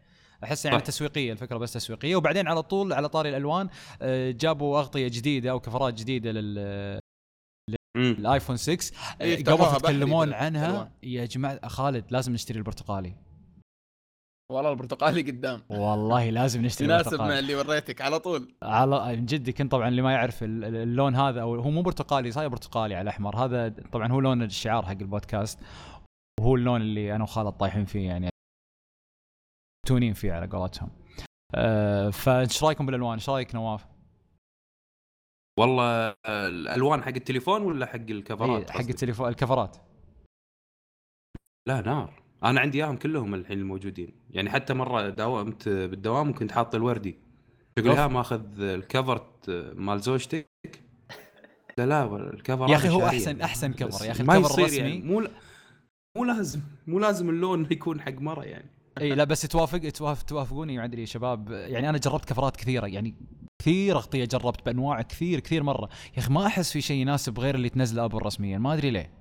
أحس 0.44 0.66
يعني. 0.66 0.82
تسويقية 0.82 1.32
الفكرة 1.32 1.58
بس 1.58 1.74
تسويقية 1.74 2.16
وبعدين 2.16 2.48
على 2.48 2.64
طول 2.64 2.94
على 2.94 3.10
طاري 3.10 3.30
الألوان 3.30 3.70
أه، 4.02 4.32
جابوا 4.32 4.80
أغطية 4.80 5.08
جديدة 5.08 5.52
أو 5.52 5.60
كفرات 5.60 5.94
جديدة. 5.94 6.32
الآيفون 8.00 8.58
6 8.58 8.96
إيه، 9.22 9.34
قبل 9.36 9.42
يفتحوها 9.42 9.78
تتكلمون 9.78 10.34
عنها. 10.34 10.92
يا 11.04 11.26
جماعة 11.26 11.68
خالد 11.68 12.06
لازم 12.12 12.34
نشتري 12.34 12.58
البرتقالي. 12.58 13.16
والله 14.52 14.72
البرتقالي 14.72 15.22
قدام. 15.22 15.62
والله 15.70 16.30
لازم 16.30 16.66
نشتري 16.66 16.86
يناسب 16.94 17.20
مع 17.20 17.40
اللي 17.40 17.56
وريتك 17.56 18.02
على 18.02 18.20
طول. 18.20 18.56
على 18.64 19.16
من 19.16 19.26
جد 19.26 19.50
كنت 19.50 19.72
طبعا 19.72 19.88
اللي 19.88 20.02
ما 20.02 20.12
يعرف 20.14 20.44
ال- 20.44 20.64
ال- 20.66 20.76
اللون 20.76 21.16
هذا 21.16 21.42
أو 21.42 21.56
هو 21.56 21.70
مو 21.70 21.82
برتقالي 21.82 22.32
صاير 22.32 22.50
برتقالي 22.50 22.96
على 22.96 23.10
احمر 23.10 23.36
هذا 23.46 23.70
طبعا 23.92 24.12
هو 24.12 24.20
لون 24.20 24.44
الشعار 24.44 24.86
حق 24.86 24.92
البودكاست. 24.92 25.60
وهو 26.40 26.56
اللون 26.56 26.82
اللي 26.82 27.16
أنا 27.16 27.24
وخالد 27.24 27.52
طايحين 27.52 27.86
فيه 27.86 28.08
يعني 28.08 28.30
تونين 29.88 30.14
فيه 30.14 30.34
على 30.34 30.48
قولتهم. 30.48 30.90
أه 31.56 32.10
فإيش 32.10 32.64
رأيكم 32.64 32.86
بالألوان؟ 32.86 33.14
إيش 33.14 33.30
رأيك 33.30 33.56
نواف؟ 33.56 33.86
والله 35.60 36.15
الألوان 36.26 37.02
حق 37.03 37.07
التليفون 37.15 37.61
ولا 37.61 37.86
حق 37.86 37.94
إيه، 37.95 38.11
الكفرات 38.11 38.69
حق 38.69 38.77
قصدك؟ 38.77 38.90
التليفون 38.90 39.30
الكفرات. 39.30 39.77
لا 41.68 41.81
نار. 41.81 42.23
أنا 42.44 42.60
عندي 42.60 42.77
إياهم 42.84 42.98
كلهم 42.98 43.34
الحين 43.34 43.60
الموجودين 43.60 44.11
يعني 44.30 44.49
حتى 44.49 44.73
مرة 44.73 45.10
داومت 45.10 45.69
بالدوام 45.69 46.30
وكنت 46.30 46.52
حاط 46.52 46.76
الوردي. 46.76 47.18
تقول 47.76 47.90
أوف. 47.90 47.99
ها 47.99 48.07
ماخذ 48.07 48.61
الكفرت 48.61 49.49
مال 49.76 49.99
زوجتك؟ 49.99 50.49
لا 51.77 51.86
لا 51.86 52.15
الكفر 52.34 52.61
يا 52.61 52.65
هذا 52.68 52.76
أخي 52.76 52.90
هو 52.90 52.99
شاريه. 52.99 53.26
أحسن- 53.26 53.41
أحسن 53.41 53.73
كفر. 53.73 54.06
يا 54.06 54.11
أخي 54.11 54.23
ما 54.23 54.38
الكفر 54.38 54.60
يصير 54.61 54.80
يعني. 54.84 54.94
الرسمي. 54.95 55.11
مو 55.14 55.19
لا- 55.22 55.31
مو 56.18 56.23
لازم 56.26 56.61
مو 56.88 56.99
لازم 56.99 57.30
اللون 57.30 57.68
يكون 57.72 58.02
حق 58.02 58.14
مرة 58.22 58.44
يعني. 58.44 58.69
اي 59.02 59.15
لا 59.15 59.23
بس 59.23 59.41
توافق 59.41 59.77
توافق 59.80 60.23
توافقوني 60.26 60.77
ما 60.77 60.86
ادري 60.86 61.02
يا 61.02 61.06
شباب. 61.06 61.52
يعني 61.52 61.90
أنا 61.90 61.98
جربت 61.98 62.26
كفرات 62.26 62.57
كثيرة. 62.57 62.88
يعني 62.88 63.15
كثير 63.60 63.95
أغطية 63.95 64.26
جربت 64.26 64.65
بأنواع 64.65 65.02
كثير 65.02 65.40
كثير 65.40 65.64
مرة. 65.64 65.90
يا 66.14 66.19
أخي 66.19 66.34
ما 66.34 66.45
أحس 66.45 66.72
في 66.72 66.81
شيء 66.81 67.02
يناسب 67.02 67.40
غير 67.40 67.56
اللي 67.56 67.69
تنزله 67.69 68.06
أبل 68.06 68.26
رسميا. 68.26 68.57
ما 68.57 68.73
أدري 68.73 68.90
ليه. 68.90 69.14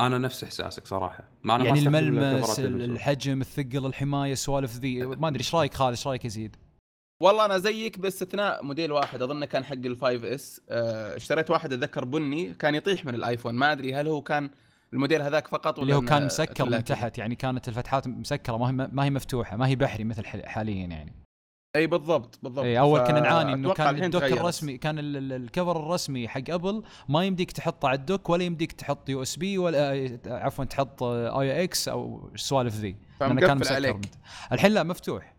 أنا 0.00 0.18
نفس 0.18 0.44
إحساسك 0.44 0.86
صراحة. 0.86 1.24
ما 1.42 1.54
أنا 1.54 1.62
ما 1.62 1.68
يعني 1.68 1.78
أستخدم 1.78 1.96
الملمس. 1.96 2.60
الحجم 2.60 3.40
الثقل 3.40 3.86
الحماية 3.86 4.32
السوالف 4.32 4.76
ذي. 4.76 5.06
ما 5.06 5.28
أدري 5.28 5.38
إيش 5.38 5.54
رأيك 5.54 5.74
خالد؟ 5.74 5.90
إيش 5.90 6.06
رأيك 6.06 6.24
يزيد 6.24 6.56
والله 7.22 7.44
أنا 7.44 7.58
زيك 7.58 7.98
باستثناء 7.98 8.64
موديل 8.64 8.92
واحد 8.92 9.22
أظن 9.22 9.44
كان 9.44 9.64
حق 9.64 9.72
ال 9.72 9.82
five 9.82 10.24
S. 10.24 10.60
آه، 10.70 11.16
اشتريت 11.16 11.50
واحد 11.50 11.72
أتذكر 11.72 12.04
بني 12.04 12.54
كان 12.54 12.74
يطيح 12.74 13.04
من 13.04 13.14
الآيفون. 13.14 13.54
ما 13.54 13.72
أدري 13.72 13.94
هل 13.94 14.08
هو 14.08 14.22
كان 14.22 14.50
الموديل 14.92 15.22
هذاك 15.22 15.48
فقط 15.48 15.78
ولا 15.78 15.82
اللي 15.82 15.94
هو 15.94 16.00
كان 16.00 16.26
مسكر 16.26 16.64
من؟ 16.64 16.84
تحت. 16.84 17.18
يعني 17.18 17.34
كانت 17.34 17.68
الفتحات 17.68 18.08
مسكرة 18.08 18.56
ما 18.56 18.68
هي 18.68 18.88
ما 18.92 19.04
هي 19.04 19.10
مفتوحة 19.10 19.56
ما 19.56 19.66
هي 19.66 19.76
بحري 19.76 20.04
مثل 20.04 20.24
حاليا 20.26 20.86
يعني. 20.86 21.23
إي 21.76 21.86
بالضبط 21.86 22.38
بالضبط 22.42 22.64
إي 22.64 22.78
أول 22.78 23.00
كنا 23.00 23.20
نعاني 23.20 23.52
إنه 23.52 23.72
كان 23.74 24.04
ال 24.04 24.08
dock 24.08 24.22
تغيرت. 24.22 24.40
الرسمي 24.40 24.78
كان 24.78 24.98
ال- 24.98 25.16
ال- 25.16 25.32
ال 25.32 25.39
cover 25.39 25.76
الرسمي 25.76 26.28
حق 26.28 26.40
أبل 26.50 26.82
ما 27.08 27.24
يمديك 27.24 27.52
تحطه 27.52 27.88
على 27.88 27.98
ال 27.98 28.04
dock 28.04 28.30
ولا 28.30 28.44
يمديك 28.44 28.72
تحط 28.72 29.08
USB 29.08 29.58
ولا 29.58 29.92
آه، 29.92 30.18
عفوا 30.26 30.64
تحط 30.64 31.02
AUX 31.02 31.88
أو 31.88 32.30
السوالف 32.34 32.74
ذي 32.74 32.96
لأنه 33.20 33.40
كان 33.40 33.58
مسكر 33.58 33.74
عليك. 33.74 33.96
الحين 34.52 34.72
لا 34.72 34.82
مفتوح 34.82 35.34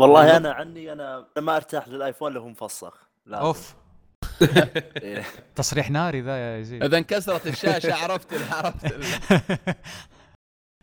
والله 0.00 0.36
أنا 0.36 0.52
عني 0.52 0.92
أنا 0.92 1.26
أنا 1.36 1.46
ما 1.46 1.56
أرتاح 1.56 1.88
للآيفون 1.88 2.28
اللي 2.28 2.40
هو 2.40 2.48
مفسخ 2.48 3.08
لازم. 3.26 3.42
أوف 3.44 3.74
إيه. 5.02 5.24
تصريح 5.54 5.90
ناري 5.90 6.20
ذا 6.20 6.36
يا 6.36 6.58
يزيد 6.58 6.82
إذا 6.84 6.98
انكسرت 6.98 7.46
الشاشة 7.46 7.94
عرفت 7.94 8.52
عرفت 8.52 8.94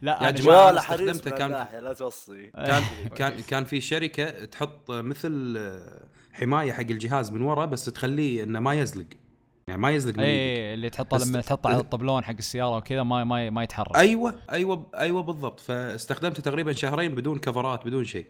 لا 0.01 0.11
يا 0.11 0.19
أنا 0.19 0.31
جماعة 0.31 0.71
لا 0.71 0.81
حريص 0.81 1.21
كان- 1.21 1.51
لا 1.83 1.93
توصي. 1.93 2.47
كان 2.47 2.83
كان 3.17 3.41
كان 3.41 3.65
في 3.65 3.81
شركة 3.81 4.45
تحط 4.45 4.91
مثل 4.91 5.59
حماية 6.33 6.71
حق 6.73 6.79
الجهاز 6.79 7.31
من 7.31 7.41
ورا 7.41 7.65
بس 7.65 7.85
تخليه 7.85 8.43
إنه 8.43 8.59
ما 8.59 8.73
يزلق. 8.73 9.05
يعني 9.67 9.81
ما 9.81 9.91
يزلق 9.91 10.13
من 10.17 10.23
اي 10.23 10.73
اللي 10.73 10.89
تحطه 10.89 11.17
لما 11.17 11.41
تحطه 11.41 11.67
على 11.69 11.77
الطبلون 11.79 12.23
حق 12.23 12.35
السيارة 12.39 12.77
وكذا 12.77 13.03
ما 13.03 13.23
ما 13.23 13.49
ما 13.49 13.63
يتحرك. 13.63 13.95
أيوه 13.95 14.35
أيوه 14.51 14.85
أيوه 14.95 15.23
بالضبط. 15.23 15.59
فاستخدمته 15.59 16.41
تقريبا 16.41 16.73
شهرين 16.73 17.15
بدون 17.15 17.39
كفرات 17.39 17.85
بدون 17.85 18.05
شيء. 18.05 18.25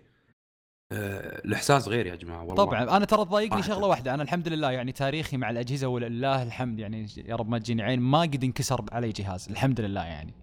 أه 0.92 1.46
الإحساس 1.46 1.88
غير 1.88 2.06
يا 2.08 2.16
جماعة 2.16 2.40
والله. 2.42 2.56
طبعا. 2.56 2.98
أنا 2.98 3.06
ترى 3.06 3.26
تضايقني. 3.26 3.64
شغلة 3.64 3.88
واحدة. 3.88 4.14
أنا 4.14 4.24
الحمد 4.24 4.48
لله 4.48 4.72
يعني 4.72 4.92
تاريخي 4.92 5.38
مع 5.38 5.50
الأجهزة 5.50 5.88
ولله 5.88 6.44
الحمد 6.44 6.80
يعني 6.80 7.06
يا 7.26 7.36
رب 7.36 7.50
ما 7.50 7.58
تجيني 7.60 7.84
عين 7.84 8.00
ما 8.00 8.22
قد 8.22 8.44
انكسر 8.44 8.86
علي 8.92 9.12
جهاز. 9.12 9.48
الحمد 9.50 9.82
لله 9.82 10.04
يعني. 10.04 10.34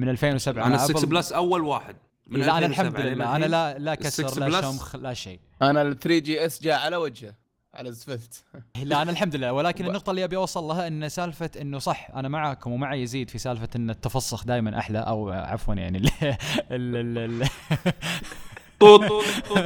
من 0.00 0.08
2007 0.08 0.66
أنا 0.66 0.76
مع 0.76 0.84
6 0.84 0.98
أبل. 0.98 1.06
Plus 1.06 1.32
أول 1.32 1.62
واحد 1.62 1.96
من 2.26 2.40
لا 2.40 2.58
أنا 2.58 2.66
2007 2.66 2.88
الحمد 2.88 3.06
لله 3.06 3.36
أنا. 3.36 3.44
لا 3.44 3.78
لا 3.78 3.94
كسر 3.94 4.48
لا. 4.48 4.60
شمخ 4.62 4.96
لا 4.96 5.14
شيء 5.14 5.40
أنا 5.62 5.82
ال 5.82 5.98
3 5.98 6.18
GS 6.18 6.62
جاء 6.62 6.78
على 6.80 6.96
وجهه 6.96 7.34
على 7.74 7.92
زفلت 7.92 8.44
لا 8.82 9.02
أنا 9.02 9.10
الحمد 9.10 9.36
لله 9.36 9.52
ولكن 9.52 9.86
النقطة 9.86 10.10
اللي 10.10 10.24
أبي 10.24 10.36
أوصل 10.36 10.64
لها 10.64 10.86
إن 10.86 11.08
سالفة 11.08 11.50
إنه 11.60 11.78
صح 11.78 12.10
أنا 12.14 12.28
معكم 12.28 12.72
ومع 12.72 12.94
يزيد 12.94 13.30
في 13.30 13.38
سالفة 13.38 13.68
إن 13.76 13.90
التفسخ 13.90 14.44
دائما 14.44 14.78
أحلى 14.78 14.98
أو 14.98 15.30
عفوا 15.30 15.74
يعني 15.74 15.98
ال 15.98 16.10
ال 17.18 17.48
طوط. 18.80 19.00
طوط 19.04 19.24
طوط 19.48 19.58
طوط 19.58 19.64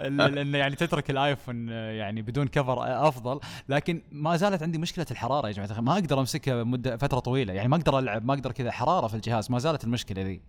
ال- 0.00 0.20
ال- 0.20 0.38
انه 0.38 0.58
يعني 0.58 0.76
تترك 0.76 1.10
الآيفون 1.10 1.68
يعني 1.68 2.22
بدون 2.22 2.48
كفر 2.48 3.08
أفضل. 3.08 3.40
لكن 3.68 4.02
ما 4.12 4.36
زالت 4.36 4.62
عندي 4.62 4.78
مشكلة 4.78 5.06
الحرارة 5.10 5.46
يا 5.48 5.52
جماعة 5.52 5.68
الخير. 5.68 5.82
ما 5.82 5.92
أقدر 5.92 6.20
أمسكها 6.20 6.64
مدة 6.64 6.96
فترة 6.96 7.18
طويلة. 7.18 7.52
يعني 7.52 7.68
ما 7.68 7.76
أقدر 7.76 7.98
ألعب 7.98 8.24
ما 8.24 8.34
أقدر 8.34 8.52
كذا 8.52 8.70
حرارة 8.70 9.06
في 9.06 9.14
الجهاز. 9.14 9.50
ما 9.50 9.58
زالت 9.58 9.84
المشكلة 9.84 10.22
ذي. 10.22 10.42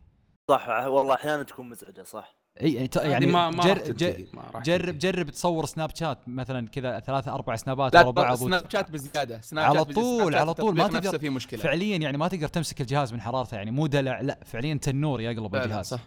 صح 0.49 0.67
والله 0.69 1.13
أحيانا 1.15 1.43
تكون 1.43 1.69
مزعجة 1.69 2.03
صح. 2.03 2.35
إي 2.61 2.73
يعني 2.95 3.25
ت- 3.25 3.29
ما 3.29 3.49
ما 3.49 3.63
جر 3.63 3.73
جرب 3.73 4.25
تنتهي. 4.63 4.91
جرب 4.91 5.29
تصور 5.29 5.65
سناب 5.65 5.95
شات 5.95 6.17
مثلا 6.27 6.67
كذا 6.67 6.99
ثلاثة 6.99 7.33
أربع 7.33 7.55
سنابات 7.55 7.95
ورا 7.95 8.11
بعض 8.11 8.35
سناب 8.37 8.63
شات 8.71 8.91
بزيادة. 8.91 9.41
سناب 9.41 9.65
على 9.65 9.85
طول- 9.85 10.35
على 10.35 10.53
طول، 10.53 10.75
ما 10.75 10.87
تقدر- 10.87 11.19
فيه 11.19 11.29
مشكلة. 11.29 11.59
فعليا 11.59 11.97
يعني 11.97 12.17
ما 12.17 12.27
تقدر 12.27 12.47
تمسك 12.47 12.81
الجهاز 12.81 13.13
من 13.13 13.21
حرارته. 13.21 13.55
يعني 13.55 13.71
مو 13.71 13.87
دلع 13.87 14.21
لا 14.21 14.39
فعليا 14.45 14.73
تنور 14.73 15.21
يقلب 15.21 15.55
الجهاز. 15.55 15.85
صح. 15.87 15.99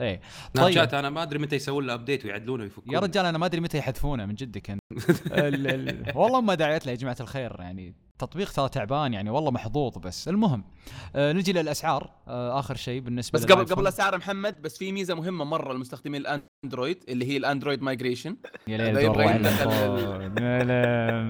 إيه. 0.00 0.20
سناب 0.54 0.66
طيب. 0.66 0.74
شات 0.74 0.94
أنا 0.94 1.10
ما 1.10 1.22
أدري 1.22 1.38
متى 1.38 1.56
يسوون 1.56 1.86
له 1.86 1.94
update 1.94 2.24
ويعدلونه 2.24 2.62
ويفكونه 2.62 2.94
يا 2.94 3.00
رجال 3.00 3.26
أنا 3.26 3.38
ما 3.38 3.46
أدري 3.46 3.60
متى 3.60 3.78
يحذفونه 3.78 4.26
من 4.26 4.34
جدك 4.34 4.70
أنت. 4.70 4.80
ال 5.32 5.66
ال 5.66 6.12
والله 6.14 6.40
ما 6.40 6.54
داعيت 6.54 6.86
له 6.86 6.92
يا 6.92 6.96
جماعة 6.96 7.16
الخير 7.20 7.56
يعني 7.60 7.94
تطبيق 8.18 8.52
ترى 8.52 8.68
تعبان 8.68 9.12
يعني 9.14 9.30
والله 9.30 9.50
محظوظ 9.50 9.98
بس. 9.98 10.28
المهم 10.28 10.64
آه 11.16 11.32
نجي 11.32 11.52
للأسعار. 11.52 12.10
آه 12.28 12.58
آخر 12.58 12.76
شيء 12.76 13.00
بالنسبة 13.00 13.38
بس 13.38 13.44
قبل. 13.46 13.64
قبل 13.64 13.86
أسعار 13.86 14.16
محمد 14.18 14.62
بس 14.62 14.78
في 14.78 14.92
ميزة 14.92 15.14
مهمة 15.14 15.44
مرة 15.44 15.72
لمستخدمين 15.72 16.20
الأندرويد 16.20 17.04
اللي 17.08 17.24
هي 17.24 17.36
ال 17.36 17.42
Android 17.42 17.82
migration. 17.82 18.36
يا 18.68 18.76
ليل 18.76 18.96
يبغى 18.96 19.24
ينتقل. 19.26 20.30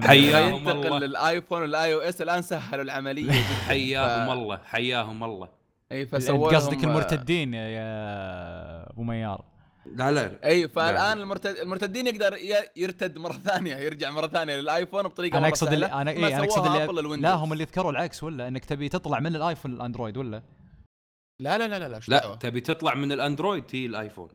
حياهم 0.07 0.55
ينتقل 0.55 0.85
الله. 0.85 0.99
للآيفون 0.99 1.61
وال 1.61 1.93
iOS 1.93 2.21
الآن 2.21 2.41
سهلوا 2.41 2.83
العملية. 2.83 3.31
حياهم 3.67 4.39
الله 4.39 4.57
حياهم 4.65 5.23
الله. 5.23 5.60
أي 5.91 6.05
فسووا 6.05 6.55
قصدك 6.55 6.83
المرتدين 6.83 7.53
يا- 7.53 8.89
أبو 8.91 9.03
ميار 9.03 9.45
لا 9.85 10.11
لا 10.11 10.45
أي 10.45 10.67
فالآن 10.67 11.17
لا. 11.17 11.23
المرتد 11.23 11.55
المرتدين 11.57 12.07
يقدر 12.07 12.37
يرتد 12.75 13.17
مرة 13.17 13.33
ثانية 13.47 13.75
يرجع 13.75 14.09
مرة 14.11 14.27
ثانية 14.27 14.55
للآيفون 14.55 15.03
بطريقة 15.03 15.33
أنا 15.37 15.41
مرة 15.41 15.49
أقصد. 15.49 15.73
اللي 15.73 15.85
أنا 15.85 16.11
إيه 16.11 16.27
أنا 16.37 16.43
أقصد 16.43 16.65
اللي. 16.65 17.17
لا 17.17 17.33
هم 17.33 17.53
اللي 17.53 17.63
ذكروا 17.63 17.91
العكس 17.91 18.23
ولا 18.23 18.47
إنك 18.47 18.65
تبي 18.65 18.89
تطلع 18.89 19.19
من 19.19 19.35
الآيفون 19.35 19.71
للاندرويد 19.71 20.17
ولا 20.17 20.43
لا 21.41 21.57
لا 21.57 21.67
لا 21.67 21.79
لا 21.79 21.87
لا, 21.89 21.99
لا؟ 22.07 22.35
تبي 22.35 22.61
تطلع 22.61 22.93
من 22.95 23.11
الأندرويد 23.11 23.63
تي 23.63 23.85
الآيفون 23.85 24.29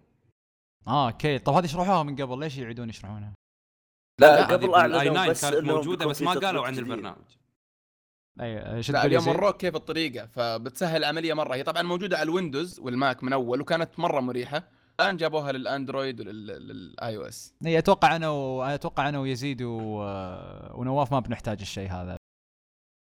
آه 0.89 1.07
أوكي 1.09 1.39
طب 1.39 1.53
هذه 1.53 1.66
شرحوها 1.66 2.03
من 2.03 2.16
قبل 2.16 2.41
ليش 2.41 2.59
يعيدون 2.59 2.89
يشرحونها 2.89 3.33
لا 4.20 4.41
هذه 4.41 4.53
قبل 4.53 4.74
أعلنوا 4.74 5.15
9 5.15 5.28
بس 5.31 5.45
كانت 5.45 5.65
موجودة 5.65 6.07
بس 6.07 6.23
ما 6.23 6.31
قالوا 6.33 6.66
عن. 6.66 6.78
البرنامج 6.78 7.35
أي 8.40 8.82
شو 8.82 8.92
لا 8.92 9.04
اليوم؟ 9.04 9.28
وروك 9.28 9.56
كيف 9.56 9.76
الطريقة؟ 9.76 10.26
فبتسهل 10.26 10.96
العملية 10.96 11.34
مرة. 11.34 11.54
هي 11.54 11.62
طبعا 11.62 11.82
موجودة 11.82 12.16
على 12.16 12.24
الويندوز 12.24 12.80
والماك 12.80 13.24
من 13.24 13.32
أول 13.32 13.60
وكانت 13.60 13.98
مرة 13.98 14.20
مريحة. 14.20 14.68
الآن 15.00 15.16
جابوها 15.16 15.52
للأندرويد 15.52 16.20
ولل 16.20 17.16
iOS. 17.16 17.55
إي 17.66 17.78
أتوقع 17.78 18.16
أنا 18.16 18.30
و... 18.30 18.62
أتوقع 18.62 19.08
أنا 19.08 19.18
ويزيد 19.18 19.62
و... 19.62 19.70
ونواف 20.74 21.12
ما 21.12 21.20
بنحتاج 21.20 21.60
الشيء 21.60 21.90
هذا. 21.90 22.16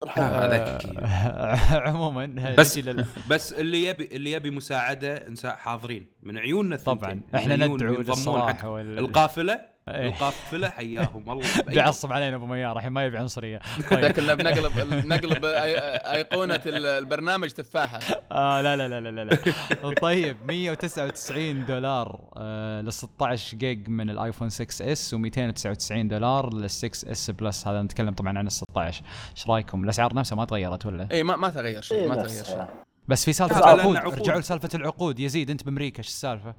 لا، 0.06 0.46
هذا 0.46 0.76
أكيد. 0.76 1.00
عموما 1.88 2.54
بس 2.58 2.78
لل- 2.78 3.06
بس 3.30 3.52
اللي 3.52 3.84
يبي 3.84 4.04
اللي 4.12 4.32
يبي 4.32 4.50
مساعدة 4.50 5.28
نساء 5.28 5.56
حاضرين. 5.56 6.06
من 6.22 6.38
عيوننا 6.38 6.76
طبعا. 6.76 7.20
إحنا 7.34 7.56
ندعو 7.56 7.76
للصلاح 7.76 8.56
حق 8.56 8.68
وال... 8.68 8.98
القافلة. 8.98 9.69
إيه. 9.88 10.08
القافله 10.08 10.68
حياهم 10.68 11.30
الله 11.32 11.46
بيعصب 11.68 12.12
علينا 12.12 12.36
أبو 12.36 12.46
ميار 12.46 12.76
الحين 12.76 12.92
ما 12.92 13.04
يبي 13.04 13.18
عنصرية. 13.18 13.60
طيب. 13.90 13.98
لكن 14.04 14.34
بنقلب 14.34 14.72
نقلب 15.06 15.42
أي- 15.42 16.06
أيقونة 16.10 16.60
البرنامج 16.66 17.50
تفاحة. 17.50 17.98
آه 18.32 18.60
لا 18.62 18.76
لا 18.76 18.88
لا 19.00 19.10
لا 19.10 19.24
لا. 19.24 19.94
طيب 20.02 20.36
199 20.46 21.66
دولار 21.66 22.20
آه 22.36 22.80
ل 22.80 22.92
16 22.92 23.56
جيج 23.56 23.88
من 23.88 24.10
الآيفون 24.10 24.48
6 24.50 24.92
S 24.92 25.14
و299 25.14 25.92
دولار 25.92 26.54
لل 26.54 26.70
6 26.70 27.10
S 27.10 27.30
Plus. 27.30 27.68
هذا 27.68 27.82
نتكلم 27.82 28.14
طبعا 28.14 28.38
عن 28.38 28.46
ال 28.46 28.52
16 28.52 29.02
إيش 29.36 29.48
رأيكم؟ 29.48 29.84
الأسعار 29.84 30.14
نفسها 30.14 30.36
ما 30.36 30.44
تغيرت 30.44 30.86
ولا؟ 30.86 31.08
اي 31.12 31.22
ما 31.22 31.36
ما 31.36 31.48
تغير 31.48 31.82
شيء 31.82 31.98
إيه 31.98 32.08
ما 32.08 32.16
نفس- 32.16 32.32
تغير 32.32 32.44
شيء. 32.44 32.66
بس 33.08 33.24
في 33.24 33.32
سالفة 33.32 33.58
العقود. 33.58 33.96
عقود. 33.96 34.18
رجعوا 34.20 34.40
لسالفة 34.40 34.68
العقود. 34.74 35.20
يزيد 35.20 35.50
أنت 35.50 35.64
بأمريكا 35.64 35.98
إيش 35.98 36.08
السالفة؟ 36.08 36.54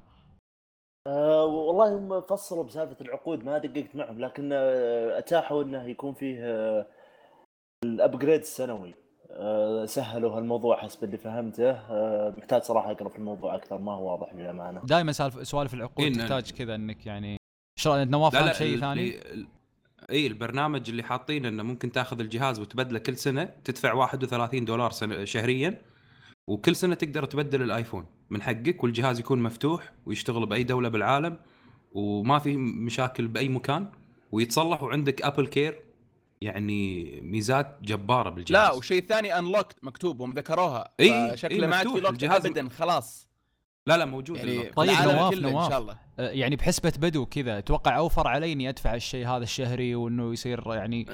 آه 1.06 1.44
والله 1.44 1.98
هم 1.98 2.20
فصلوا 2.20 2.64
بسالفة 2.64 2.96
العقود 3.00 3.44
ما 3.44 3.58
دققت 3.58 3.96
معهم 3.96 4.20
لكن 4.20 4.50
آه 4.52 5.18
أتاحوا 5.18 5.62
إنه 5.62 5.84
يكون 5.84 6.14
فيه 6.14 6.38
آه 6.40 6.86
الابجريد 7.84 8.40
السنوي. 8.40 8.94
آه 9.30 9.84
سهلوا 9.84 10.38
هالموضوع 10.38 10.76
حسب 10.76 11.04
اللي 11.04 11.18
فهمته. 11.18 11.70
آه 11.70 12.34
محتاج 12.38 12.62
صراحة 12.62 12.90
أقرأ 12.90 13.08
في 13.08 13.18
الموضوع 13.18 13.54
أكثر 13.54 13.78
ما 13.78 13.92
هو 13.92 14.10
واضح 14.10 14.34
للأمانة. 14.34 14.80
دائما 14.84 15.12
سالفة 15.12 15.42
سوالف 15.42 15.74
العقود 15.74 16.06
إيه، 16.06 16.14
تحتاج 16.14 16.50
كذا 16.50 16.74
إنك 16.74 17.06
يعني 17.06 17.36
إيش 17.78 17.86
رأيك؟ 17.86 18.08
نواف 18.08 18.32
فاهم 18.32 18.52
شيء 18.52 18.80
ثاني؟ 18.80 19.20
إي 20.10 20.26
البرنامج 20.26 20.90
اللي 20.90 21.02
حاطين 21.02 21.46
إنه 21.46 21.62
ممكن 21.62 21.92
تاخذ 21.92 22.20
الجهاز 22.20 22.60
وتبدله 22.60 22.98
كل 22.98 23.16
سنة 23.16 23.44
تدفع 23.44 23.92
31 23.92 24.64
دولار 24.64 24.90
سنة 24.90 25.24
شهريا. 25.24 25.91
وكل 26.46 26.76
سنة 26.76 26.94
تقدر 26.94 27.24
تبدل 27.24 27.62
الآيفون. 27.62 28.06
من 28.30 28.42
حقك 28.42 28.84
والجهاز 28.84 29.20
يكون 29.20 29.42
مفتوح 29.42 29.92
ويشتغل 30.06 30.46
بأي 30.46 30.62
دولة 30.64 30.88
بالعالم 30.88 31.38
وما 31.92 32.38
في 32.38 32.56
مشاكل 32.56 33.28
بأي 33.28 33.48
مكان 33.48 33.88
ويتصلح 34.32 34.82
وعندك 34.82 35.22
AppleCare 35.22 35.82
يعني 36.40 37.04
ميزات 37.20 37.78
جبارة 37.82 38.30
بالجهاز. 38.30 38.52
لا 38.52 38.72
وشيء 38.72 39.06
ثاني 39.06 39.38
unlocked 39.38 39.76
مكتوب 39.82 40.22
هم 40.22 40.32
ذكروها. 40.32 40.92
إي، 41.00 41.36
شكله 41.36 41.64
إي، 41.64 41.66
ما 41.70 41.76
عاد 41.76 41.88
في. 41.88 42.00
lock 42.00 42.12
الجهاز- 42.12 42.46
ابدا 42.46 42.68
خلاص. 42.68 43.28
لا 43.86 43.96
لا 43.96 44.04
موجود 44.04 44.36
يعني. 44.36 44.62
طيب، 44.70 44.90
نواف، 44.90 45.34
نواف. 45.38 45.64
إن 45.64 45.70
شاء 45.70 45.78
الله 45.80 45.98
آه، 46.18 46.30
يعني 46.30 46.56
بحسبة 46.56 46.92
بدو 46.98 47.26
كذا 47.26 47.58
أتوقع 47.58 47.96
أوفر 47.98 48.28
علي 48.28 48.52
إني 48.52 48.68
أدفع 48.68 48.94
الشيء 48.94 49.26
هذا 49.28 49.42
الشهري 49.42 49.94
وإنه 49.94 50.32
يصير 50.32 50.62
يعني 50.74 51.06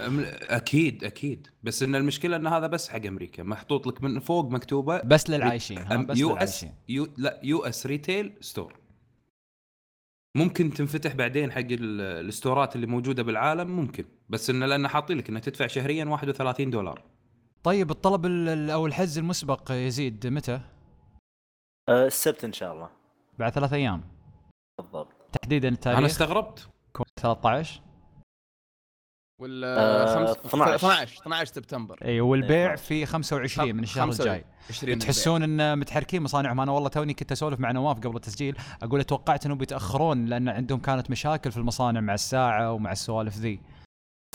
أكيد 0.51 1.05
أكيد 1.05 1.47
بس 1.63 1.83
إن 1.83 1.95
المشكلة 1.95 2.37
إن 2.37 2.47
هذا 2.47 2.67
بس 2.67 2.89
حق 2.89 3.07
أمريكا 3.07 3.43
محطوط 3.43 3.87
لك 3.87 4.03
من 4.03 4.21
فوق 4.21 4.51
مكتوبة 4.51 5.01
بس 5.03 5.31
للعايشين 5.31 5.79
ها 5.79 5.97
بس 5.97 6.19
US 6.19 6.33
للعايشين 6.35 6.75
US 6.89 7.09
لا 7.17 7.41
US 7.43 7.87
retail 7.87 8.33
store 8.41 8.75
ممكن 10.37 10.73
تنفتح 10.75 11.15
بعدين 11.15 11.53
حق 11.53 11.59
ال- 11.59 12.27
الستورات 12.27 12.77
اللي 12.77 12.87
موجودة 12.87 13.23
بالعالم 13.23 13.71
ممكن 13.71 14.05
بس 14.29 14.51
انه 14.51 14.67
لأنه 14.67 14.89
حاطين 14.89 15.19
لك 15.19 15.29
انه 15.29 15.39
تدفع 15.41 15.67
شهريا 15.67 16.05
31 16.05 16.71
دولار 16.71 17.03
طيب 17.63 17.91
الطلب 17.91 18.27
ال- 18.27 18.49
ال- 18.49 18.71
أو 18.71 18.87
الحجز 18.87 19.19
المسبق 19.19 19.73
يزيد 19.73 20.27
متى؟ 20.27 20.61
آه 21.89 22.07
السبت 22.07 22.45
إن 22.45 22.53
شاء 22.53 22.73
الله. 22.73 22.89
بعد 23.39 23.53
ثلاث 23.53 23.73
أيام. 23.73 24.03
بالضبط. 24.79 25.09
تحديدا 25.43 25.69
أنا 25.69 25.75
التاريخ 25.77 26.05
استغربت 26.05 26.69
يكون 26.89 27.07
13 27.21 27.81
وال 29.41 29.65
آه، 29.65 30.15
خمس- 30.15 30.37
12. 30.47 30.75
12 30.75 31.21
12 31.23 31.45
سبتمبر. 31.55 31.99
إي 32.05 32.21
والبيع. 32.21 32.77
في 32.77 33.07
25 33.07 33.77
من 33.77 33.83
الشهر 33.83 34.09
الجاي. 34.09 34.45
20 34.69 34.99
تحسون 34.99 35.43
إن 35.61 35.79
متحركين 35.79 36.23
مصانعهم 36.23 36.61
أنا 36.61 36.73
والله 36.73 36.89
توني 36.89 37.15
كنت 37.15 37.33
أسولف 37.33 37.61
مع 37.61 37.73
نواف 37.73 37.97
قبل 37.99 38.17
التسجيل. 38.17 38.57
أقول 38.83 39.05
توقعت 39.05 39.47
إنهم 39.47 39.59
بيتأخرون 39.59 40.27
لأن 40.27 40.49
عندهم 40.49 40.81
كانت 40.81 41.11
مشاكل 41.11 41.53
في 41.53 41.57
المصانع 41.57 42.01
مع 42.01 42.15
الساعة 42.15 42.73
ومع 42.73 42.93
السوالف 42.93 43.37
ذي. 43.37 43.61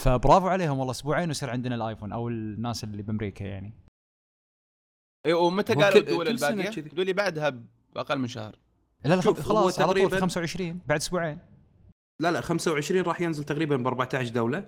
فبرافو 0.04 0.48
عليهم 0.48 0.78
والله. 0.80 0.92
أسبوعين 0.92 1.28
ويصير 1.28 1.50
عندنا 1.50 1.76
الآيفون 1.76 2.12
أو 2.12 2.28
الناس 2.28 2.84
اللي 2.84 3.04
بأمريكا 3.04 3.44
يعني. 3.44 3.74
اي 5.26 5.34
ومتى 5.34 5.74
قالوا 5.74 5.90
كل- 5.91 5.98
الدول 6.00 6.28
كل 6.28 6.40
سنة 6.40 6.50
الباقيه؟ 6.50 6.70
كذي. 6.70 6.90
قالوا 6.90 7.04
لي 7.04 7.14
بعدها 7.14 7.60
بأقل 7.95 8.20
من 8.20 8.28
شهر. 8.28 8.56
لا 9.06 9.16
لا 9.16 9.22
شوف، 9.22 9.38
هو 9.38 9.44
خلاص 9.44 9.80
على 9.80 9.94
طول 9.94 10.10
في 10.10 10.16
تقريباً- 10.18 10.22
25 10.22 10.80
بعد 10.88 11.00
أسبوعين. 11.00 11.38
لا 12.20 12.32
لا 12.32 12.41
25 12.41 13.02
راح 13.02 13.22
ينزل 13.22 13.44
تقريبا 13.44 13.76
ب 13.76 13.88
14 13.88 14.28
دولة. 14.28 14.66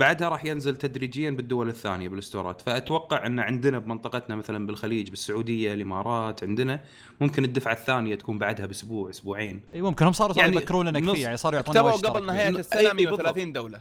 بعدها 0.00 0.28
راح 0.28 0.44
ينزل 0.44 0.76
تدريجيا 0.76 1.30
بالدول 1.30 1.68
الثانية 1.68 2.08
بالستورات 2.08 2.60
فأتوقع 2.60 3.26
إن 3.26 3.40
عندنا 3.40 3.78
بمنطقتنا 3.78 4.36
مثلا 4.36 4.66
بالخليج 4.66 5.10
بالسعودية 5.10 5.74
الإمارات 5.74 6.44
عندنا 6.44 6.84
ممكن 7.20 7.44
الدفعة 7.44 7.72
الثانية 7.72 8.14
تكون 8.14 8.38
بعدها 8.38 8.66
بأسبوع 8.66 9.10
أسبوعين. 9.10 9.60
إي 9.74 9.82
ممكن 9.82 10.06
هم 10.06 10.12
صاروا 10.12 10.34
صاروا 10.34 10.48
يعني 10.48 10.60
يبكرون 10.62 10.88
لنا 10.88 11.00
نص- 11.00 11.10
كثير 11.12 11.22
يعني 11.24 11.36
صاروا 11.36 11.56
يعطونا 11.56 11.80
وجه 11.80 12.06
قبل 12.06 12.12
ترى 12.18 12.26
نهاية 12.26 12.48
السنة 12.48 12.80
أي- 12.80 12.84
أي 12.86 12.94
130 12.94 13.52
دولة. 13.52 13.80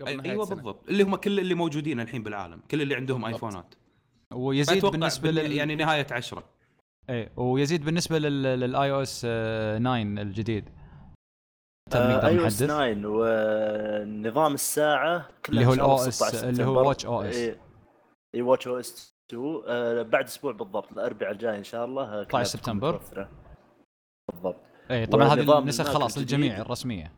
قبل 0.00 0.16
نهاية 0.16 0.30
أيوه 0.30 0.42
السنة. 0.42 0.56
بالضبط. 0.56 0.88
اللي 0.88 1.02
هم 1.02 1.16
كل 1.16 1.40
اللي 1.40 1.54
موجودين 1.54 2.00
الحين 2.00 2.22
بالعالم 2.22 2.60
كل 2.70 2.82
اللي 2.82 2.94
عندهم 2.94 3.22
بالضبط. 3.24 3.44
آيفونات. 3.44 3.74
ويزيد 4.34 4.74
فأتوقع 4.74 4.92
بالنسبة 4.92 5.30
بالن- 5.30 5.34
لل 5.44 5.52
يعني 5.52 5.74
نهاية 5.76 6.06
10 6.10 6.44
إيه 7.10 7.32
ويزيد 7.36 7.84
بالنسبة 7.84 8.18
لل... 8.18 8.42
لل 8.42 8.90
iOS 8.92 9.20
9 9.20 9.96
الجديد 10.02 10.68
آه 11.94 12.26
iOS 12.26 12.62
نحدث 12.62 12.66
9 12.66 13.06
ونظام 13.06 14.54
الساعة 14.54 15.28
كله 15.46 15.72
اللي 15.72 15.82
هو 15.82 15.96
ال 15.98 16.01
OS 16.01 16.08
16 16.08 16.48
اللي 16.48 16.64
هو 16.64 16.92
سبتمبر. 16.92 16.94
Watch 16.94 17.32
OS. 17.32 17.36
اي 17.36 17.58
اي 18.34 18.42
watchOS 18.42 19.14
2 19.30 19.62
آه 19.66 20.02
بعد 20.02 20.24
أسبوع 20.24 20.52
بالضبط 20.52 20.92
الأربعاء 20.92 21.32
الجاي 21.32 21.58
إن 21.58 21.64
شاء 21.64 21.84
الله 21.84 22.02
آه، 22.02 22.24
كلها 22.24 22.44
13 22.44 22.58
تكون 22.58 22.60
سبتمبر. 22.74 23.28
بالضبط 24.32 24.56
إيه 24.90 25.04
طبعا 25.04 25.24
هذه 25.28 25.58
النسخ 25.58 25.84
خلاص. 25.92 26.18
للجميع 26.18 26.58
الرسمية 26.60 27.12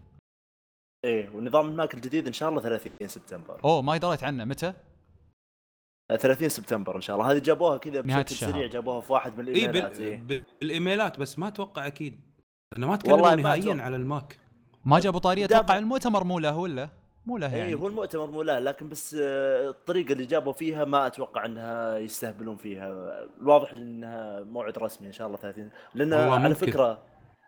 إيه 1.04 1.28
ونظام 1.30 1.68
الماك 1.68 1.94
الجديد 1.94 2.26
إن 2.26 2.32
شاء 2.32 2.48
الله 2.48 2.60
30 2.62 3.08
سبتمبر 3.08 3.60
أوه 3.64 3.82
ما 3.82 3.96
دريت 3.96 4.24
عنه 4.24 4.44
متى؟ 4.44 4.72
آه 6.10 6.16
30 6.16 6.48
سبتمبر 6.48 6.96
إن 6.96 7.00
شاء 7.00 7.16
الله 7.16 7.32
هذه 7.32 7.38
جابوها 7.38 7.76
كذا 7.78 8.00
بشكل. 8.00 8.34
سريع 8.34 8.66
جابوها 8.66 9.00
في 9.00 9.12
واحد 9.12 9.38
من 9.38 9.46
إي 9.46 9.52
الإيميلات. 9.52 10.00
إيه. 10.00 10.16
بال... 10.20 10.42
بالإيميلات 10.60 11.20
بس 11.20 11.38
ما 11.38 11.48
أتوقع 11.48 11.86
أكيد 11.86 12.20
لأنه 12.72 12.86
ما 12.86 12.92
والله 12.92 13.18
تكلموا 13.18 13.30
ما 13.36 13.42
نهائيا 13.42 13.62
أتوقع. 13.72 13.82
على 13.84 13.96
الماك 13.96 14.38
ما 14.84 14.98
جابوا 15.00 15.20
طارية 15.20 15.44
أتوقع 15.44 15.78
المؤتمر 15.78 16.24
مو 16.24 16.38
له 16.38 16.56
ولا؟ 16.56 16.88
مو 17.26 17.38
له 17.38 17.54
إي 17.54 17.58
يعني 17.58 17.74
هو 17.74 17.86
المؤتمر 17.86 18.26
مو 18.30 18.42
له 18.42 18.58
لكن 18.58 18.88
بس 18.88 19.16
آه، 19.20 19.68
الطريقة 19.70 20.12
اللي 20.12 20.26
جابوا 20.26 20.52
فيها 20.52 20.84
ما 20.84 21.06
أتوقع 21.06 21.44
إنها 21.46 21.98
يستهبلون 21.98 22.56
فيها 22.56 22.88
الواضح 23.40 23.72
إنها 23.72 24.40
موعد 24.40 24.78
رسمي 24.78 25.06
إن 25.06 25.12
شاء 25.12 25.26
الله 25.26 25.38
30 25.38 25.70
لأن 25.94 26.12
على 26.12 26.48
ممكن. 26.48 26.54
فكرة 26.66 27.02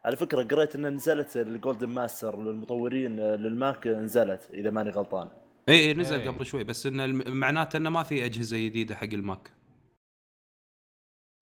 على 0.05 0.17
فكرة 0.17 0.43
قريت 0.43 0.75
إن 0.75 0.87
نزلت 0.95 1.37
ال 1.37 1.44
golden 1.44 1.87
master 1.89 2.39
للمطورين 2.43 3.21
آه، 3.21 3.37
للماك 3.37 3.87
نزلت 3.87 4.41
إذا 4.55 4.71
ماني 4.71 4.91
غلطان 4.91 5.29
اي 5.69 5.75
اي 5.89 5.95
نزل 5.95 6.21
إيه. 6.21 6.29
قبل 6.31 6.47
شوي 6.47 6.65
بس 6.65 6.87
انه 6.87 7.05
الم- 7.05 7.37
معناته 7.37 7.77
إنه 7.77 7.91
ما 7.91 8.03
في 8.03 8.25
أجهزة 8.25 8.57
جديدة 8.59 8.95
حق 8.97 9.05
الماك 9.13 9.51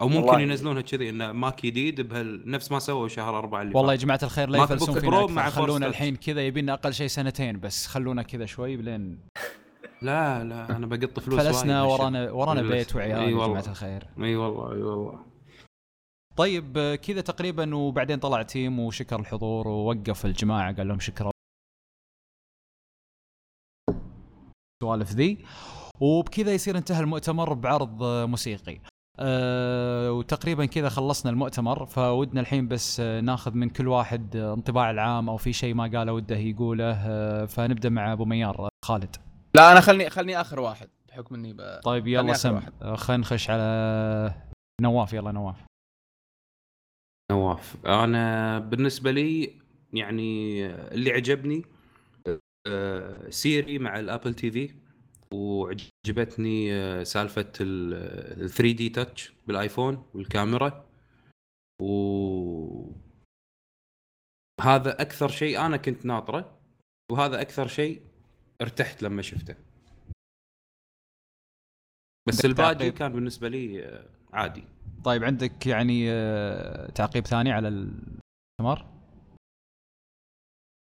أو 0.00 0.08
ممكن 0.08 0.22
والله. 0.28 0.40
ينزلونها 0.40 0.82
كذي 0.82 1.08
انه 1.10 1.32
ماك 1.32 1.66
جديد 1.66 2.00
بهال 2.00 2.50
نفس 2.50 2.72
ما 2.72 2.78
سووا 2.78 3.08
شهر 3.08 3.38
أربعة 3.38 3.62
اللي 3.62 3.74
والله 3.74 3.92
يا 3.92 3.96
فات. 3.96 4.04
جماعة 4.04 4.20
الخير 4.22 4.48
لا 4.48 4.58
ماك 4.58 4.70
يفلسون 4.70 5.00
فينا 5.00 5.20
أكثر. 5.24 5.32
مع 5.34 5.50
خلونا 5.50 5.68
فورستر. 5.70 5.86
الحين 5.88 6.16
كذا 6.16 6.46
يبينا 6.46 6.72
أقل 6.72 6.94
شيء 6.94 7.06
سنتين 7.06 7.60
بس 7.60 7.86
خلونا 7.86 8.22
كذا 8.22 8.46
شوي 8.46 8.76
بلين 8.76 9.18
لا 10.02 10.44
لا 10.44 10.76
أنا 10.76 10.86
بقط 10.86 11.20
فلوس 11.20 11.40
فلسنا 11.40 11.82
وايد 11.82 12.00
ورانا 12.00 12.30
ورانا. 12.30 12.62
بيت 12.62 12.96
وعيال 12.96 13.18
إي 13.18 13.30
يا 13.30 13.36
والله. 13.36 13.46
جماعة 13.46 13.68
الخير 13.70 14.04
إي 14.18 14.36
والله 14.36 14.72
إي 14.72 14.82
والله 14.82 15.24
طيب 16.36 16.78
آه، 16.78 16.94
كذا 16.94 17.20
تقريبا 17.20 17.74
وبعدين 17.74 18.18
طلع 18.18 18.42
تيم 18.42 18.80
وشكر 18.80 19.20
الحضور 19.20 19.68
ووقف 19.68 20.26
الجماعة 20.26 20.72
قال 20.76 20.88
لهم 20.88 21.00
شكرا 21.00 21.29
السوالف 24.82 25.12
ذي. 25.12 25.38
وبكذا 26.00 26.52
يصير 26.52 26.76
انتهى 26.78 27.00
المؤتمر 27.00 27.54
بعرض 27.54 28.02
آه، 28.02 28.26
موسيقي. 28.26 28.80
أه 29.18 30.12
وتقريبا 30.12 30.66
كذا 30.66 30.88
خلصنا 30.88 31.32
المؤتمر 31.32 31.86
فودنا 31.86 32.40
الحين 32.40 32.68
بس 32.68 33.00
آه، 33.00 33.20
ناخذ 33.20 33.54
من 33.54 33.70
كل 33.70 33.88
واحد 33.88 34.36
آه، 34.36 34.54
انطباع 34.54 34.90
العام 34.90 35.28
أو 35.28 35.36
في 35.36 35.52
شيء 35.52 35.74
ما 35.74 35.84
قاله 35.84 36.12
وده 36.12 36.36
يقوله. 36.36 36.92
أه 36.92 37.44
فنبدأ 37.44 37.88
مع 37.88 38.12
أبو 38.12 38.24
ميار 38.24 38.58
آه، 38.58 38.68
خالد. 38.84 39.16
لا 39.54 39.72
أنا 39.72 39.80
خلني 39.80 40.10
خلني 40.10 40.40
آخر 40.40 40.60
واحد 40.60 40.88
بحكم 41.08 41.34
إني 41.34 41.52
ب... 41.52 41.80
طيب 41.84 42.06
يلا 42.06 42.32
سم. 42.32 42.60
آه، 42.82 42.94
خلينا 42.94 43.20
نخش 43.20 43.50
على 43.50 44.34
نواف. 44.82 45.12
يلا 45.12 45.32
نواف. 45.32 45.56
نواف 47.32 47.76
أنا 47.86 48.58
بالنسبة 48.58 49.10
لي 49.10 49.60
يعني 49.92 50.66
اللي 50.66 51.12
عجبني 51.12 51.64
آه، 52.66 53.30
سيري 53.30 53.78
مع 53.78 53.98
الأبل 53.98 54.34
تي 54.34 54.50
في 54.50 54.74
وعجبتني 55.32 56.72
آه، 56.74 57.02
سالفة 57.02 57.52
ال 57.60 58.50
3D 58.50 58.88
Touch 58.88 59.32
بالآيفون 59.46 60.04
والكاميرا. 60.14 60.86
و 61.82 62.92
هذا 64.60 65.02
أكثر 65.02 65.28
شيء 65.28 65.60
أنا 65.66 65.76
كنت 65.76 66.06
ناطره 66.06 66.58
وهذا 67.12 67.40
أكثر 67.40 67.68
شيء 67.68 68.02
ارتحت 68.60 69.02
لما 69.02 69.22
شفته. 69.22 69.54
بس 72.28 72.44
الباقي. 72.44 72.90
كان 72.90 73.12
بالنسبة 73.12 73.48
لي 73.48 73.84
آه، 73.84 74.08
عادي. 74.32 74.64
طيب 75.04 75.24
عندك 75.24 75.66
يعني 75.66 76.06
تعقيب 76.94 77.26
ثاني 77.26 77.52
على 77.52 77.68
المؤتمر 77.68 78.99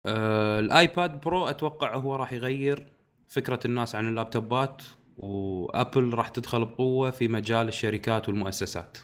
آه 0.05 0.59
الآيباد 0.59 1.21
برو 1.21 1.45
أتوقع 1.47 1.95
هو 1.95 2.15
راح 2.15 2.33
يغير 2.33 2.85
فكرة 3.27 3.59
الناس 3.65 3.95
عن 3.95 4.07
اللابتوبات 4.07 4.81
وأبل 5.17 6.13
راح 6.13 6.29
تدخل 6.29 6.65
بقوة 6.65 7.11
في 7.11 7.27
مجال 7.27 7.67
الشركات 7.67 8.29
والمؤسسات. 8.29 8.97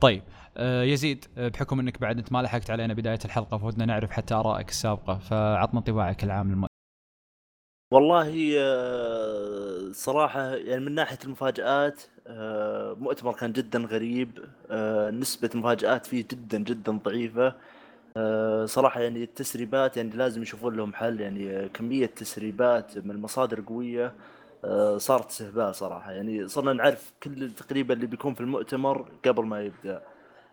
طيب 0.00 0.22
آه 0.56 0.82
يزيد 0.82 1.24
آه، 1.38 1.48
بحكم 1.48 1.80
إنك 1.80 2.00
بعد 2.00 2.18
أنت 2.18 2.32
ما 2.32 2.42
لحقت 2.42 2.70
علينا 2.70 2.94
بداية 2.94 3.18
الحلقة 3.24 3.58
فودنا 3.58 3.84
نعرف 3.84 4.10
حتى 4.10 4.34
آرائك 4.34 4.68
السابقة 4.68 5.18
فعطنا 5.18 5.78
انطباعك 5.80 6.24
العام 6.24 6.48
للم... 6.50 6.66
والله 7.92 8.54
آه، 8.58 9.92
صراحة 9.92 10.40
يعني 10.54 10.80
من 10.84 10.94
ناحية 10.94 11.18
المفاجآت 11.24 12.02
آه، 12.26 12.96
مؤتمر 13.00 13.32
كان 13.32 13.52
جدا 13.52 13.78
غريب 13.78 14.38
نسبة 15.12 15.50
المفاجآت 15.54 16.06
فيه 16.06 16.24
جدا 16.30 16.58
جدا 16.58 16.92
ضعيفة. 16.92 17.54
آه، 18.16 18.64
صراحة 18.66 19.00
يعني 19.00 19.22
التسريبات 19.22 19.96
يعني 19.96 20.10
لازم 20.10 20.42
يشوفون 20.42 20.76
لهم 20.76 20.94
حل. 20.94 21.20
يعني 21.20 21.68
كمية 21.68 22.06
تسريبات 22.06 22.98
من 22.98 23.10
المصادر 23.10 23.60
قوية 23.60 24.14
آه، 24.64 24.98
صارت 24.98 25.30
استهبال 25.30 25.74
صراحة. 25.74 26.12
يعني 26.12 26.48
صرنا 26.48 26.72
نعرف 26.72 27.12
كل 27.22 27.50
تقريبا 27.50 27.94
اللي 27.94 28.06
بيكون 28.06 28.34
في 28.34 28.40
المؤتمر 28.40 29.08
قبل 29.26 29.44
ما 29.44 29.62
يبدأ. 29.62 30.02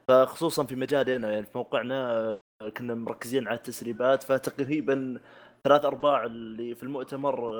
فخصوصا 0.08 0.64
في 0.64 0.76
مجالنا 0.76 1.32
يعني 1.32 1.46
في 1.46 1.52
موقعنا 1.56 2.12
آه، 2.62 2.70
كنا 2.78 2.96
مركزين 2.96 3.48
على 3.48 3.58
التسريبات. 3.58 4.24
فتقريبا 4.24 5.20
ثلاث 5.64 5.86
أرباع 5.86 6.26
اللي 6.26 6.76
في 6.76 6.84
المؤتمر 6.84 7.54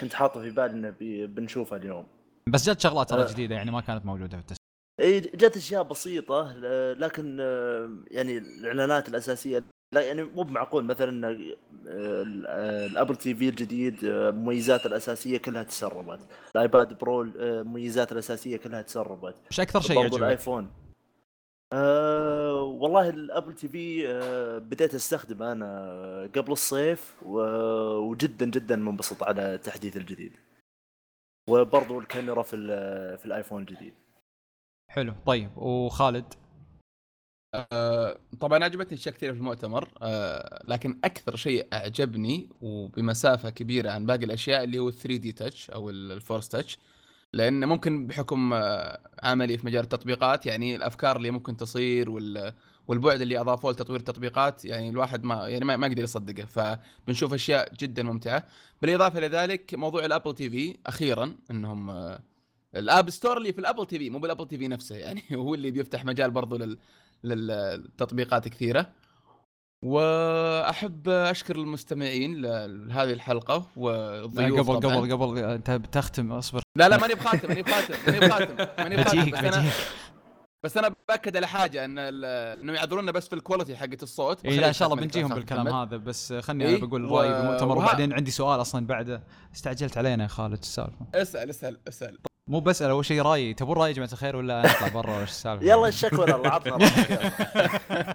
كنت 0.00 0.14
حاطه 0.14 0.40
في 0.40 0.50
بالي 0.50 0.70
انه 0.70 0.94
بنشوفها 1.26 1.78
اليوم. 1.78 2.06
بس 2.48 2.70
جت 2.70 2.80
شغلات 2.80 3.10
ترى. 3.10 3.24
جديدة 3.26 3.54
يعني 3.54 3.70
ما 3.70 3.80
كانت 3.80 4.06
موجودة 4.06 4.28
في 4.28 4.38
التسجيل 4.42 4.57
إي 5.00 5.20
جت 5.20 5.56
أشياء 5.56 5.82
بسيطة 5.82 6.52
لكن 6.92 7.36
آه، 7.40 7.90
يعني 8.10 8.38
الإعلانات 8.38 9.08
الأساسية 9.08 9.64
لا 9.92 10.00
يعني 10.00 10.22
مو 10.22 10.42
بمعقول. 10.42 10.84
مثلا 10.84 11.26
آه، 11.28 11.30
ال- 12.22 12.46
آه، 12.46 12.86
الابل 12.86 13.16
تي 13.16 13.34
في 13.34 13.48
الجديد 13.48 14.04
آه، 14.04 14.30
مميزاته 14.30 14.86
الأساسية 14.86 15.38
كلها 15.38 15.62
تسربت. 15.62 16.20
الآيباد 16.56 16.98
برو 16.98 17.22
آه، 17.38 17.62
مميزاته 17.62 18.12
الأساسية 18.12 18.56
كلها 18.56 18.82
تسربت. 18.82 19.34
إيش 19.50 19.60
أكثر 19.60 19.80
شيء 19.80 20.00
يعجبك؟ 20.00 20.18
الآيفون. 20.18 20.70
أه 21.72 22.62
والله 22.62 23.08
الابل 23.08 23.54
تي 23.54 23.68
في 23.68 24.08
أه 24.08 24.58
بديت 24.58 24.94
أستخدمه 24.94 25.52
أنا 25.52 26.30
قبل 26.36 26.52
الصيف 26.52 27.14
وجدا 27.22 28.46
جدا 28.46 28.76
منبسط 28.76 29.22
على 29.22 29.54
التحديث 29.54 29.96
الجديد. 29.96 30.32
وبرضو 31.50 31.98
الكاميرا 32.00 32.42
في 32.42 32.56
في 33.18 33.26
الآيفون 33.26 33.62
الجديد. 33.62 33.94
حلو. 34.88 35.14
طيب 35.26 35.58
وخالد؟ 35.58 36.34
آه، 37.54 38.18
طبعا 38.40 38.64
عجبتني 38.64 38.98
أشياء 38.98 39.14
كثيرة 39.14 39.32
في 39.32 39.38
المؤتمر 39.38 39.88
آه، 40.02 40.62
لكن 40.68 40.98
أكثر 41.04 41.36
شيء 41.36 41.66
أعجبني 41.72 42.48
وبمسافة 42.60 43.50
كبيرة 43.50 43.90
عن 43.90 44.06
باقي 44.06 44.24
الأشياء 44.24 44.64
اللي 44.64 44.78
هو 44.78 44.90
3 44.90 45.16
دي 45.16 45.32
تاتش 45.32 45.70
أو 45.70 45.90
الفورس 45.90 46.48
تاتش 46.48 46.78
لأن 47.32 47.64
ممكن 47.64 48.06
بحكم 48.06 48.52
آه، 48.52 49.00
عملي 49.22 49.58
في 49.58 49.66
مجال 49.66 49.84
التطبيقات 49.84 50.46
يعني 50.46 50.76
الأفكار 50.76 51.16
اللي 51.16 51.30
ممكن 51.30 51.56
تصير 51.56 52.10
وال 52.10 52.52
والبعد 52.88 53.20
اللي 53.20 53.40
أضافوه 53.40 53.72
لتطوير 53.72 54.00
التطبيقات 54.00 54.64
يعني 54.64 54.88
الواحد 54.90 55.24
ما 55.24 55.48
يعني 55.48 55.64
ما, 55.64 55.76
ما 55.76 55.86
يقدر 55.86 56.02
يصدقه 56.02 56.44
فبنشوف 56.46 57.34
أشياء 57.34 57.74
جدا 57.74 58.02
ممتعة. 58.02 58.44
بالإضافة 58.82 59.18
إلى 59.18 59.28
ذلك 59.28 59.74
موضوع 59.74 60.04
الأبل 60.04 60.34
تي 60.34 60.50
في 60.50 60.76
أخيرا 60.86 61.36
إنهم 61.50 61.90
آه، 61.90 62.20
ال 62.78 62.86
App 62.86 63.10
Store 63.10 63.36
اللي 63.36 63.52
في 63.52 63.58
الابل 63.58 63.86
تي 63.86 63.98
في 63.98 64.10
مو 64.10 64.18
بالابل 64.18 64.48
تي 64.48 64.58
في 64.58 64.68
نفسه 64.68 64.96
يعني 64.96 65.22
هو 65.32 65.54
اللي 65.54 65.70
بيفتح 65.70 66.04
مجال 66.04 66.30
برضو 66.30 66.56
لل 66.56 66.78
للتطبيقات 67.24 68.48
كثيرة. 68.48 68.86
وأحب 69.84 71.08
أشكر 71.08 71.56
المستمعين 71.56 72.40
لهذه 72.42 73.12
الحلقة 73.12 73.66
والضيوف 73.76 74.70
قبل 74.70 74.80
طبعاً. 74.80 74.96
قبل 74.96 75.12
قبل 75.12 75.38
أنت 75.38 75.70
بتختم 75.70 76.32
أصبر. 76.32 76.62
لا 76.76 76.88
لا 76.88 76.96
ماني 76.96 77.14
بخاتم 77.14 77.48
ماني 77.48 77.62
بخاتم 77.62 77.94
ماني 78.06 78.26
بخاتم 78.26 78.66
ماني 78.78 78.96
بخاتم 78.96 79.30
بس 79.30 79.44
أنا 79.44 79.70
بس 80.64 80.76
أنا 80.76 80.94
بأكد 81.08 81.36
على 81.36 81.46
حاجة 81.48 81.84
إن 81.84 81.98
إنهم 81.98 82.74
يعذرونا 82.74 83.12
بس 83.12 83.28
في 83.28 83.34
ال 83.34 83.39
quality 83.39 83.76
حقت 83.76 84.02
الصوت. 84.02 84.44
اي 84.44 84.56
لا 84.56 84.68
إن 84.68 84.72
شاء 84.72 84.88
الله 84.88 85.00
بنجيهم 85.00 85.34
بالكلام 85.34 85.66
محمد. 85.66 85.88
هذا 85.88 85.96
بس 85.96 86.32
خلني 86.32 86.66
إيه، 86.66 86.76
أنا 86.76 86.86
بقول 86.86 87.10
رايي 87.10 87.32
بالمؤتمر 87.32 87.78
وبعدين 87.78 88.12
عندي 88.12 88.30
سؤال 88.30 88.60
أصلا 88.60 88.86
بعده. 88.86 89.22
استعجلت 89.54 89.98
علينا 89.98 90.22
يا 90.22 90.28
خالد 90.28 90.58
السالفه؟ 90.58 91.06
اسأل 91.14 91.50
اسأل 91.50 91.78
اسأل. 91.88 92.18
مو 92.48 92.60
بسال 92.60 92.90
اول 92.90 93.04
شيء 93.04 93.22
رأيي 93.22 93.54
تبون 93.54 93.76
رأيي 93.76 93.90
يا 93.90 93.96
جماعة 93.96 94.12
الخير 94.12 94.36
ولا 94.36 94.62
نطلع 94.66 94.88
برا 94.88 95.20
إيش 95.20 95.28
السالفة؟ 95.30 95.64
يلا 95.66 95.88
الشكوى 95.88 96.26
لله 96.26 96.48
عطنا 96.48 96.74
يلا. 97.10 98.14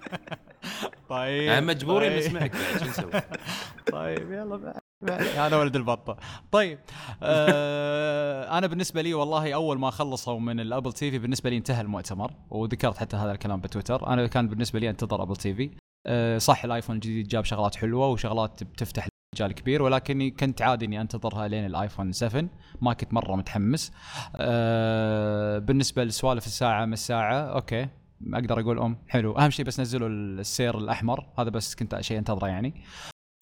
طيب 1.08 1.42
يعني 1.42 1.66
مجبورين 1.66 2.10
طيب. 2.10 2.18
نسمعك 2.18 2.52
بعد 2.52 2.78
شو 2.78 2.84
نسوي؟ 2.90 3.10
طيب 3.92 4.32
يلا 4.32 4.56
بعد 4.56 4.80
بعد. 5.02 5.22
أنا 5.22 5.56
ولد 5.56 5.76
البطة 5.76 6.16
طيب 6.52 6.78
آه 7.22 8.58
أنا 8.58 8.66
بالنسبة 8.66 9.02
لي 9.02 9.14
والله 9.14 9.54
أول 9.54 9.78
ما 9.78 9.90
خلصوا 9.90 10.40
من 10.40 10.60
الأبل 10.60 10.92
تي 10.92 11.10
في 11.10 11.18
بالنسبة 11.18 11.50
لي 11.50 11.56
انتهى 11.56 11.80
المؤتمر 11.80 12.30
وذكرت 12.50 12.96
حتى 12.98 13.16
هذا 13.16 13.32
الكلام 13.32 13.60
بتويتر 13.60 14.06
أنا 14.06 14.26
كان 14.26 14.48
بالنسبة 14.48 14.78
لي 14.78 14.90
انتظر 14.90 15.22
أبل 15.22 15.36
تي 15.36 15.54
في 15.54 15.70
آه 16.06 16.38
صح 16.38 16.64
الآيفون 16.64 16.96
الجديد 16.96 17.28
جاب 17.28 17.44
شغلات 17.44 17.76
حلوة 17.76 18.06
وشغلات 18.08 18.62
بتفتح 18.64 19.08
مجال 19.34 19.52
كبير 19.52 19.82
ولكني 19.82 20.30
كنت 20.30 20.62
عادي 20.62 20.84
إني 20.84 21.00
أنتظرها 21.00 21.48
لين 21.48 21.66
الآيفون 21.66 22.12
7 22.12 22.48
ما 22.82 22.92
كنت 22.92 23.14
مرة 23.14 23.36
متحمس. 23.36 23.92
آه 24.36 25.58
بالنسبة 25.58 26.04
لسوالف 26.04 26.46
الساعة 26.46 26.84
من 26.84 26.92
الساعة 26.92 27.34
أوكي 27.34 27.88
أقدر 28.34 28.60
أقول 28.60 28.78
أم 28.78 28.98
حلو. 29.08 29.38
أهم 29.38 29.50
شيء 29.50 29.64
بس 29.64 29.80
نزلوا 29.80 30.08
السير 30.08 30.78
الأحمر. 30.78 31.26
هذا 31.38 31.50
بس 31.50 31.74
كنت 31.74 32.00
شيء 32.00 32.18
أنتظره 32.18 32.48
يعني. 32.48 32.84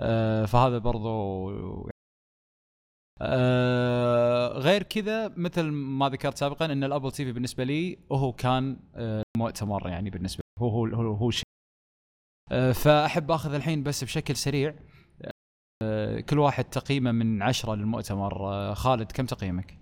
آه، 0.00 0.44
فهذا 0.44 0.78
برضو 0.78 1.90
آه، 3.22 4.48
غير 4.48 4.82
كذا 4.82 5.28
مثل 5.36 5.62
ما 5.70 6.08
ذكرت 6.08 6.38
سابقا 6.38 6.64
إن 6.64 6.84
الأبل 6.84 7.12
تي 7.12 7.24
في 7.24 7.32
بالنسبة 7.32 7.64
لي 7.64 7.98
هو 8.12 8.32
كان 8.32 8.76
آه، 8.94 9.22
مؤتمر 9.36 9.88
يعني 9.88 10.10
بالنسبة 10.10 10.42
لي. 10.42 10.62
هو 10.64 10.68
هو 10.68 10.86
هو, 10.86 11.14
هو 11.14 11.30
شيء. 11.30 11.44
فأحب 12.74 13.30
آخذ 13.30 13.54
الحين 13.54 13.82
بس 13.82 14.04
بشكل 14.04 14.36
سريع. 14.36 14.74
كل 16.20 16.38
واحد 16.38 16.64
تقييمه 16.64 17.12
من 17.12 17.42
عشرة 17.42 17.74
للمؤتمر. 17.74 18.48
آه، 18.52 18.74
خالد 18.74 19.12
كم 19.12 19.26
تقييمك؟ 19.26 19.78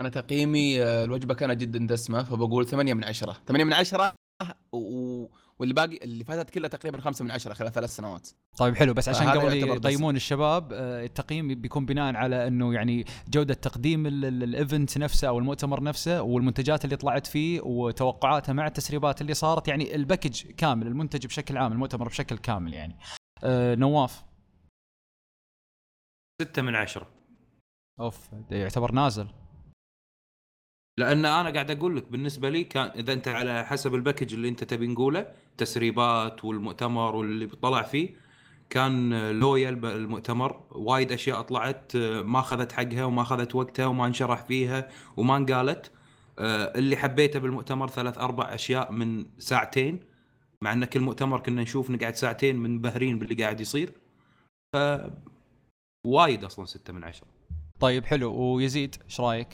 أنا 0.00 0.08
تقييمي 0.08 0.82
آه، 0.82 1.04
الوجبة 1.04 1.34
كانت 1.34 1.60
جدا 1.60 1.86
دسمة 1.86 2.22
فبقول 2.22 2.66
8 2.66 2.94
من 2.94 3.04
10 3.04 3.32
8 3.48 3.64
من 3.64 3.72
10 3.72 4.14
و... 4.72 5.26
واللي 5.58 5.74
باقي 5.74 5.96
اللي 5.96 6.24
فاتت 6.24 6.50
كلها 6.50 6.68
تقريبا 6.68 7.00
5 7.00 7.24
من 7.24 7.30
10 7.30 7.54
خلال 7.54 7.72
ثلاث 7.72 7.96
سنوات. 7.96 8.28
طيب 8.56 8.74
حلو. 8.76 8.94
بس 8.94 9.08
عشان 9.08 9.28
قبل 9.28 9.56
يقيمون 9.56 10.16
الشباب 10.16 10.72
آه، 10.72 11.04
التقييم 11.04 11.48
بيكون 11.60 11.86
بناء 11.86 12.14
على 12.16 12.46
إنه 12.46 12.74
يعني 12.74 13.04
جودة 13.28 13.54
تقديم 13.54 14.06
ال- 14.06 14.24
ال- 14.24 14.42
ال 14.42 14.51
event 14.51 14.98
نفسه 14.98 15.28
أو 15.28 15.38
المؤتمر 15.38 15.82
نفسه 15.82 16.22
والمنتجات 16.22 16.84
اللي 16.84 16.96
طلعت 16.96 17.26
فيه 17.26 17.60
وتوقعاتها 17.60 18.52
مع 18.52 18.66
التسريبات 18.66 19.20
اللي 19.20 19.34
صارت. 19.34 19.68
يعني 19.68 19.94
ال 19.94 20.00
package 20.00 20.42
كامل 20.42 20.86
المنتج 20.86 21.26
بشكل 21.26 21.56
عام 21.56 21.72
المؤتمر 21.72 22.08
بشكل 22.08 22.38
كامل 22.38 22.74
يعني. 22.74 22.96
نواف. 23.80 24.22
ستة 26.42 26.62
من 26.62 26.74
عشرة. 26.74 27.10
أوف 28.00 28.28
يعتبر 28.50 28.92
نازل. 28.92 29.26
لأن 30.98 31.24
أنا 31.24 31.50
قاعد 31.50 31.70
أقول 31.70 31.96
لك 31.96 32.08
بالنسبة 32.08 32.50
لي 32.50 32.64
كان 32.64 32.86
إذا 32.86 33.12
أنت 33.12 33.28
على 33.28 33.64
حسب 33.64 33.94
ال 33.94 33.99
package 33.99 34.34
اللي 34.34 34.48
أنت 34.48 34.64
تبي 34.64 34.86
نقوله 34.86 35.34
تسريبات 35.56 36.44
والمؤتمر 36.44 37.16
واللي 37.16 37.46
طلع 37.46 37.82
فيه 37.82 38.16
كان 38.70 39.30
لويال 39.30 39.86
المؤتمر 39.86 40.66
وايد 40.70 41.12
أشياء 41.12 41.42
طلعت 41.42 41.96
آه، 41.96 42.22
ما 42.22 42.38
أخذت 42.38 42.72
حقها 42.72 43.04
وما 43.04 43.22
أخذت 43.22 43.54
وقتها 43.54 43.86
وما 43.86 44.06
انشرح 44.06 44.44
فيها 44.44 44.88
وما 45.16 45.36
انقالت. 45.36 45.92
آه، 46.38 46.78
اللي 46.78 46.96
حبيته 46.96 47.38
بالمؤتمر 47.38 47.88
ثلاث 47.88 48.18
أربع 48.18 48.54
أشياء 48.54 48.92
من 48.92 49.26
ساعتين 49.38 50.00
مع 50.62 50.72
إن 50.72 50.84
كل 50.84 51.00
مؤتمر 51.00 51.40
كنا 51.40 51.62
نشوف 51.62 51.90
نقعد 51.90 52.14
ساعتين 52.16 52.56
منبهرين 52.56 53.18
باللي 53.18 53.34
قاعد 53.44 53.60
يصير. 53.60 53.92
ف 54.72 54.76
وايد 56.06 56.44
أصلا 56.44 56.64
ستة 56.64 56.92
من 56.92 57.04
عشرة. 57.04 57.26
طيب 57.80 58.04
حلو. 58.04 58.34
ويزيد 58.34 58.96
إيش 59.04 59.20
رأيك؟ 59.20 59.48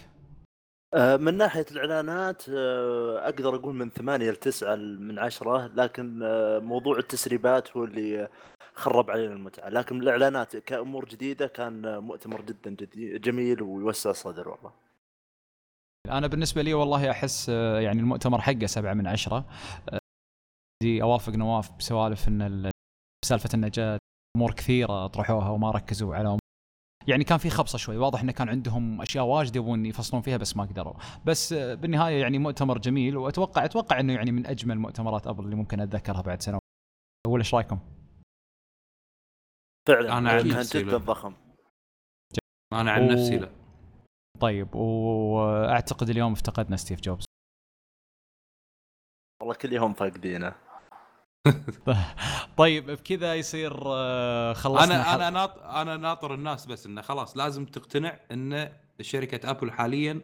آه، 0.94 1.16
من 1.16 1.36
ناحية 1.36 1.66
الإعلانات 1.70 2.48
آه، 2.48 3.18
أقدر 3.28 3.54
أقول 3.54 3.74
من 3.74 3.90
ثمانية 3.90 4.30
لتسعة 4.30 4.74
من 4.76 5.18
عشرة 5.18 5.66
لكن 5.66 6.22
آه، 6.22 6.58
موضوع 6.58 6.98
التسريبات 6.98 7.76
هو 7.76 7.84
اللي 7.84 8.28
خرب 8.74 9.10
علينا 9.10 9.32
المتعة. 9.34 9.68
لكن 9.68 10.00
الإعلانات 10.02 10.56
كأمور 10.56 11.04
جديدة 11.04 11.46
كان 11.46 11.98
مؤتمر 11.98 12.40
جدا 12.42 12.70
جدي- 12.70 13.18
جميل 13.18 13.62
ويوسع 13.62 14.10
الصدر 14.10 14.48
والله. 14.48 14.72
أنا 16.08 16.26
بالنسبة 16.26 16.62
لي 16.62 16.74
والله 16.74 17.10
أحس 17.10 17.48
يعني 17.48 18.00
المؤتمر 18.00 18.40
حقه 18.40 18.66
سبعة 18.66 18.94
من 18.94 19.06
عشرة. 19.06 19.46
دي 20.82 21.02
أوافق 21.02 21.32
نواف 21.32 21.70
بسوالف 21.78 22.28
إن 22.28 22.42
ال- 22.42 22.70
سالفة 23.24 23.48
إنه 23.54 23.68
جاء 23.68 23.98
أمور 24.36 24.52
كثيرة 24.54 25.06
طرحوها 25.06 25.48
وما 25.50 25.70
ركزوا 25.70 26.14
على. 26.14 26.38
يعني 27.08 27.24
كان 27.24 27.38
في 27.38 27.50
خبصة 27.50 27.78
شوي 27.78 27.96
واضح 27.96 28.20
إنه 28.20 28.32
كان 28.32 28.48
عندهم 28.48 29.00
أشياء 29.00 29.24
واجد 29.24 29.56
يبون 29.56 29.86
يفصلون 29.86 30.22
فيها 30.22 30.36
بس 30.36 30.56
ما 30.56 30.64
قدروا 30.64 30.94
بس 31.26 31.52
آه، 31.52 31.74
بالنهاية 31.74 32.20
يعني 32.20 32.38
مؤتمر 32.38 32.78
جميل 32.78 33.16
وأتوقع 33.16 33.64
أتوقع 33.64 34.00
إنه 34.00 34.12
يعني 34.12 34.32
من 34.32 34.46
أجمل 34.46 34.78
مؤتمرات 34.78 35.26
أبل 35.26 35.44
اللي 35.44 35.56
ممكن 35.56 35.80
أتذكرها 35.80 36.20
بعد 36.22 36.42
سنوات 36.42 36.60
ولا 37.26 37.40
إيش 37.40 37.54
رأيكم؟ 37.54 37.78
فعلا 39.88 40.18
أنا 40.18 40.30
عن 40.30 40.36
لأنها 40.36 40.58
نفسي 40.60 40.78
جدا 40.82 40.90
لا. 40.90 40.96
ضخم 40.96 41.34
أنا 42.72 42.90
عن 42.90 43.02
و- 43.08 43.12
نفسي 43.12 43.38
لا 43.38 43.50
طيب 44.40 44.74
وأعتقد 44.74 46.10
اليوم 46.10 46.32
افتقدنا 46.32 46.76
ستيف 46.76 47.00
جوبز 47.00 47.24
والله 49.40 49.54
كل 49.54 49.72
يوم 49.72 49.92
فاقدينه 49.94 50.54
طيب 52.56 52.90
بكذا 52.90 53.34
يصير 53.34 53.82
آه، 53.86 54.52
خلصنا 54.52 54.84
أنا. 54.84 55.14
أنا 55.14 55.30
ناط 55.30 55.58
أنا 55.58 55.96
ناطر 55.96 56.34
الناس 56.34 56.66
بس 56.66 56.86
إنه 56.86 57.02
خلاص 57.02 57.36
لازم 57.36 57.64
تقتنع 57.64 58.20
إن 58.32 58.72
شركة 59.00 59.50
أبل 59.50 59.70
حاليا 59.72 60.20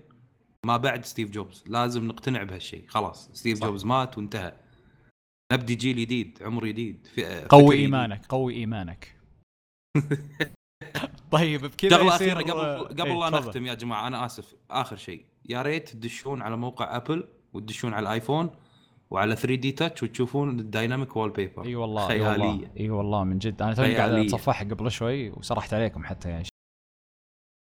ما 0.66 0.76
بعد 0.76 1.04
ستيف 1.04 1.30
جوبز 1.30 1.64
لازم 1.66 2.06
نقتنع 2.08 2.42
بهالشيء 2.42 2.84
خلاص 2.88 3.30
ستيف 3.32 3.58
صح. 3.58 3.66
جوبز 3.66 3.84
مات 3.84 4.18
وانتهى 4.18 4.52
نبدي 5.52 5.74
جيل 5.74 5.96
جديد 5.96 6.38
عمر 6.42 6.66
جديد 6.66 7.06
فكر 7.06 7.46
قوي 7.48 7.66
جديد. 7.66 7.80
إيمانك 7.80 8.26
قوي 8.26 8.54
إيمانك 8.54 9.16
طيب 11.32 11.60
بكذا 11.60 11.96
شغله 11.96 12.14
يصير 12.14 12.40
أخيرة 12.40 12.52
آه، 12.52 12.78
قبل 12.78 13.00
قبل 13.00 13.10
إيه، 13.10 13.18
لا. 13.18 13.30
نختم 13.30 13.66
يا 13.66 13.74
جماعة 13.74 14.06
أنا 14.06 14.26
آسف 14.26 14.54
آخر 14.70 14.96
شيء 14.96 15.24
يا 15.48 15.62
ريت 15.62 15.88
تدشون 15.88 16.42
على 16.42 16.56
موقع 16.56 16.96
أبل 16.96 17.28
وتدشون 17.52 17.94
على 17.94 18.02
الآيفون 18.02 18.50
وعلى 19.10 19.36
3D 19.36 19.72
Touch 19.72 20.02
وتشوفون 20.02 20.58
الدايناميك 20.60 21.16
وول 21.16 21.30
بيبر 21.30 21.64
إي 21.64 21.74
والله 21.74 22.08
خيالية. 22.08 22.72
إي 22.80 22.90
والله 22.90 23.24
من 23.24 23.38
جد. 23.38 23.62
أنا 23.62 23.74
توني 23.74 23.96
قاعد. 23.96 24.10
اتصفحها 24.12 24.68
قبل 24.68 24.90
شوي 24.90 25.30
وسرحت 25.30 25.74
عليكم 25.74 26.04
حتى 26.04 26.38
شيخ 26.44 26.48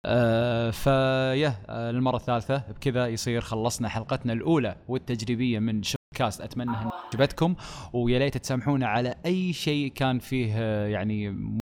آه 0.05 0.69
فيا 0.72 1.53
آه 1.69 1.91
للمرة 1.91 2.15
الثالثة. 2.15 2.57
بكذا 2.57 3.07
يصير 3.07 3.41
خلصنا 3.41 3.89
حلقتنا 3.89 4.34
الأولى 4.34 4.76
والتجريبية 4.88 5.59
من 5.59 5.81
كاست 6.15 6.41
أتمنى 6.41 6.69
إنها 6.69 6.91
عجبتكم 7.13 7.55
ويا 7.93 8.19
ليت 8.19 8.38
تسامحونا 8.38 8.88
على 8.88 9.15
أي 9.26 9.53
شيء 9.53 9.91
كان 9.91 10.19
فيه 10.19 10.53
آه، 10.57 10.88
يعني 10.88 11.30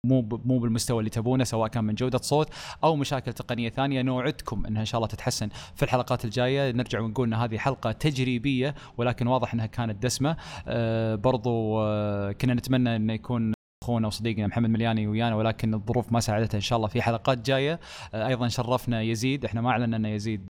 مو 0.06 0.22
مو 0.46 0.60
بالمستوى 0.60 1.00
اللي 1.00 1.10
تبونه 1.10 1.44
سواء 1.44 1.70
كان 1.70 1.84
من 1.84 1.96
جودة 1.96 2.18
صوت 2.18 2.50
أو 2.84 2.96
مشاكل 2.96 3.34
تقنية 3.34 3.70
ثانية. 3.70 4.02
نوعدكم 4.02 4.66
إنها 4.66 4.82
إن 4.82 4.86
شاء 4.86 5.00
الله 5.00 5.08
تتحسن 5.08 5.50
في 5.76 5.84
الحلقات 5.84 6.26
الجاية. 6.26 6.72
نرجع 6.72 7.00
ونقول 7.00 7.28
إن 7.28 7.34
هذه 7.34 7.58
حلقة 7.58 7.92
تجريبية 7.92 8.76
ولكن 8.98 9.28
واضح 9.28 9.54
إنها 9.54 9.66
كانت 9.66 10.04
دسمة. 10.04 10.38
آه 10.68 11.16
برضو 11.16 11.82
آه 11.82 12.32
كنا 12.32 12.54
نتمنى 12.54 12.96
انه 12.96 13.14
يكون 13.14 13.54
أخونا 13.84 14.08
وصديقنا 14.08 14.48
محمد 14.48 14.70
ملياني 14.70 15.08
ويانا 15.08 15.36
ولكن 15.36 15.74
الظروف 15.74 16.12
ما 16.12 16.20
ساعدته 16.20 16.56
إن 16.56 16.62
شاء 16.62 16.78
الله 16.78 16.88
في 16.88 17.02
حلقات 17.02 17.38
جاية. 17.46 17.80
آه 18.14 18.28
أيضا 18.28 18.48
شرفنا 18.48 19.02
يزيد. 19.02 19.46
إحنا 19.46 19.62
ما 19.62 19.70
اعلنا 19.70 19.98
ان 19.98 20.06
يزيد 20.06 20.48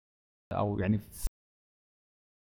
أو 0.53 0.79
يعني 0.79 1.01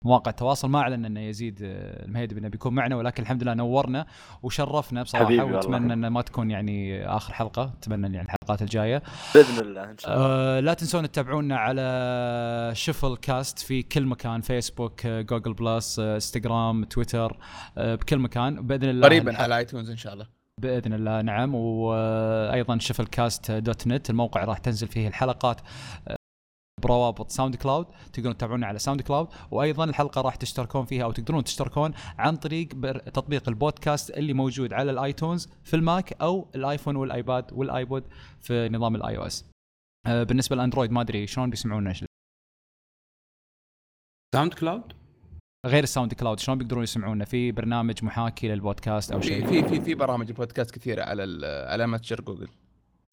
مواقع 0.06 0.32
التواصل 0.32 0.70
ما 0.70 0.80
أعلن 0.80 1.06
ان 1.06 1.18
يزيد 1.18 1.60
آه، 1.64 2.06
المهيدي 2.06 2.40
انه 2.40 2.48
بيكون 2.48 2.74
معنا 2.74 2.96
ولكن 2.96 3.24
الحمد 3.24 3.44
لله 3.44 3.54
نورنا 3.54 4.06
وشرفنا 4.44 5.04
بصراحة. 5.04 5.44
وأتمنى 5.44 5.94
أن 5.94 6.08
ما 6.08 6.22
تكون 6.22 6.52
يعني 6.52 7.06
آخر 7.08 7.34
حلقة 7.34 7.74
أتمنى 7.80 8.16
يعني 8.16 8.28
الحلقات 8.28 8.62
الجاية. 8.62 9.04
بإذن 9.36 9.60
الله 9.60 9.84
إن 9.84 9.98
شاء 9.98 10.14
الله. 10.14 10.26
آه 10.26 10.60
لا 10.60 10.74
تنسون 10.74 11.12
تتابعونا 11.12 11.58
على 11.58 12.72
شفل 12.74 13.18
كاست 13.18 13.60
في 13.60 13.82
كل 13.84 14.06
مكان 14.06 14.42
فيسبوك 14.42 15.08
جوجل 15.08 15.54
بلس 15.54 16.00
انستغرام 16.00 16.84
تويتر 16.84 17.38
آه 17.78 17.96
بكل 17.96 18.20
مكان. 18.20 18.68
بإذن 18.68 18.90
الله 18.90 19.08
قريبا 19.08 19.38
على 19.38 19.58
ايتونز 19.58 19.90
إن 19.90 19.98
شاء 19.98 20.14
الله. 20.14 20.28
بإذن 20.62 20.94
الله 20.94 21.22
نعم. 21.22 21.56
وأيضا 21.56 22.78
شفل 22.78 23.06
كاست 23.06 23.52
dot 23.52 23.88
net 23.88 24.10
الموقع 24.10 24.44
راح 24.44 24.58
تنزل 24.58 24.88
فيه 24.88 25.08
الحلقات. 25.08 25.62
آه، 26.08 26.16
بروابط 26.80 27.32
ساوند 27.32 27.56
كلاود 27.56 27.86
تقدرون 28.14 28.38
تتابعونا 28.38 28.68
على 28.68 28.80
ساوند 28.80 29.02
كلاود 29.02 29.28
وأيضا 29.52 29.84
الحلقة 29.84 30.22
راح 30.22 30.36
تشتركون 30.36 30.86
فيها 30.86 31.04
أو 31.04 31.12
تقدرون 31.12 31.44
تشتركون 31.44 31.94
عن 32.18 32.36
طريق 32.36 32.68
تطبيق 33.14 33.50
البودكاست 33.50 34.10
اللي 34.10 34.34
موجود 34.34 34.74
على 34.74 34.92
الآيتونز 34.92 35.50
في 35.64 35.76
الماك 35.76 36.14
أو 36.22 36.48
الآيفون 36.56 36.96
والآيباد 36.96 37.54
والآيبود 37.54 38.04
في 38.42 38.70
نظام 38.70 38.96
ال 38.96 39.18
iOS. 39.18 39.46
بالنسبة 40.08 40.56
للاندرويد 40.56 40.92
ما 40.92 41.02
أدري 41.02 41.28
شلون 41.28 41.50
بيسمعونا 41.50 41.94
ساوند 44.36 44.54
كلاود 44.54 44.94
غير 45.66 45.84
الساوند 45.84 46.14
كلاود 46.14 46.40
شلون 46.40 46.58
بيقدرون 46.58 46.84
يسمعونا؟ 46.84 47.26
في 47.26 47.52
برنامج 47.52 48.04
محاكي 48.04 48.48
للبودكاست 48.48 49.12
أو 49.12 49.22
شيء؟ 49.22 49.48
في 49.48 49.70
في 49.70 49.82
في 49.82 49.96
برامج 49.96 50.32
بودكاست 50.32 50.72
كثيرة 50.72 51.04
على 51.04 51.46
على 51.46 51.88
متجر 51.88 52.22
جوجل. 52.22 52.48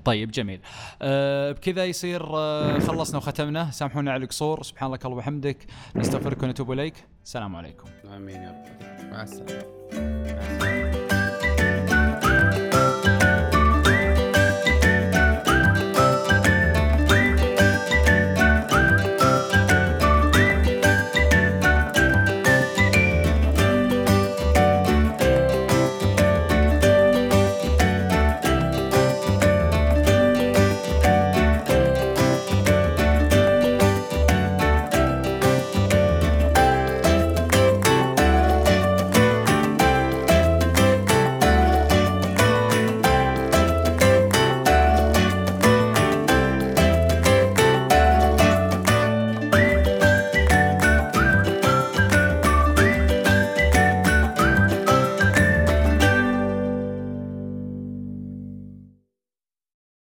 طيب 0.07 0.31
جميل. 0.31 0.61
أه 1.03 1.53
بكذا 1.53 1.85
يصير 1.85 2.37
أه 2.37 2.79
خلصنا 2.79 3.19
وختمنا. 3.19 3.71
سامحونا 3.71 4.13
على 4.13 4.23
القصور. 4.23 4.63
سبحانك 4.63 5.05
اللهم 5.05 5.19
وبحمدك. 5.19 5.67
نستغفرك 5.97 6.43
ونتوب 6.43 6.73
إليك. 6.73 6.95
السلام 7.25 7.57
عليكم. 7.57 7.89
آمين 8.17 8.43
يا 8.43 8.51
رب. 8.51 9.11
مع 9.11 9.23
السلامة. 9.23 10.96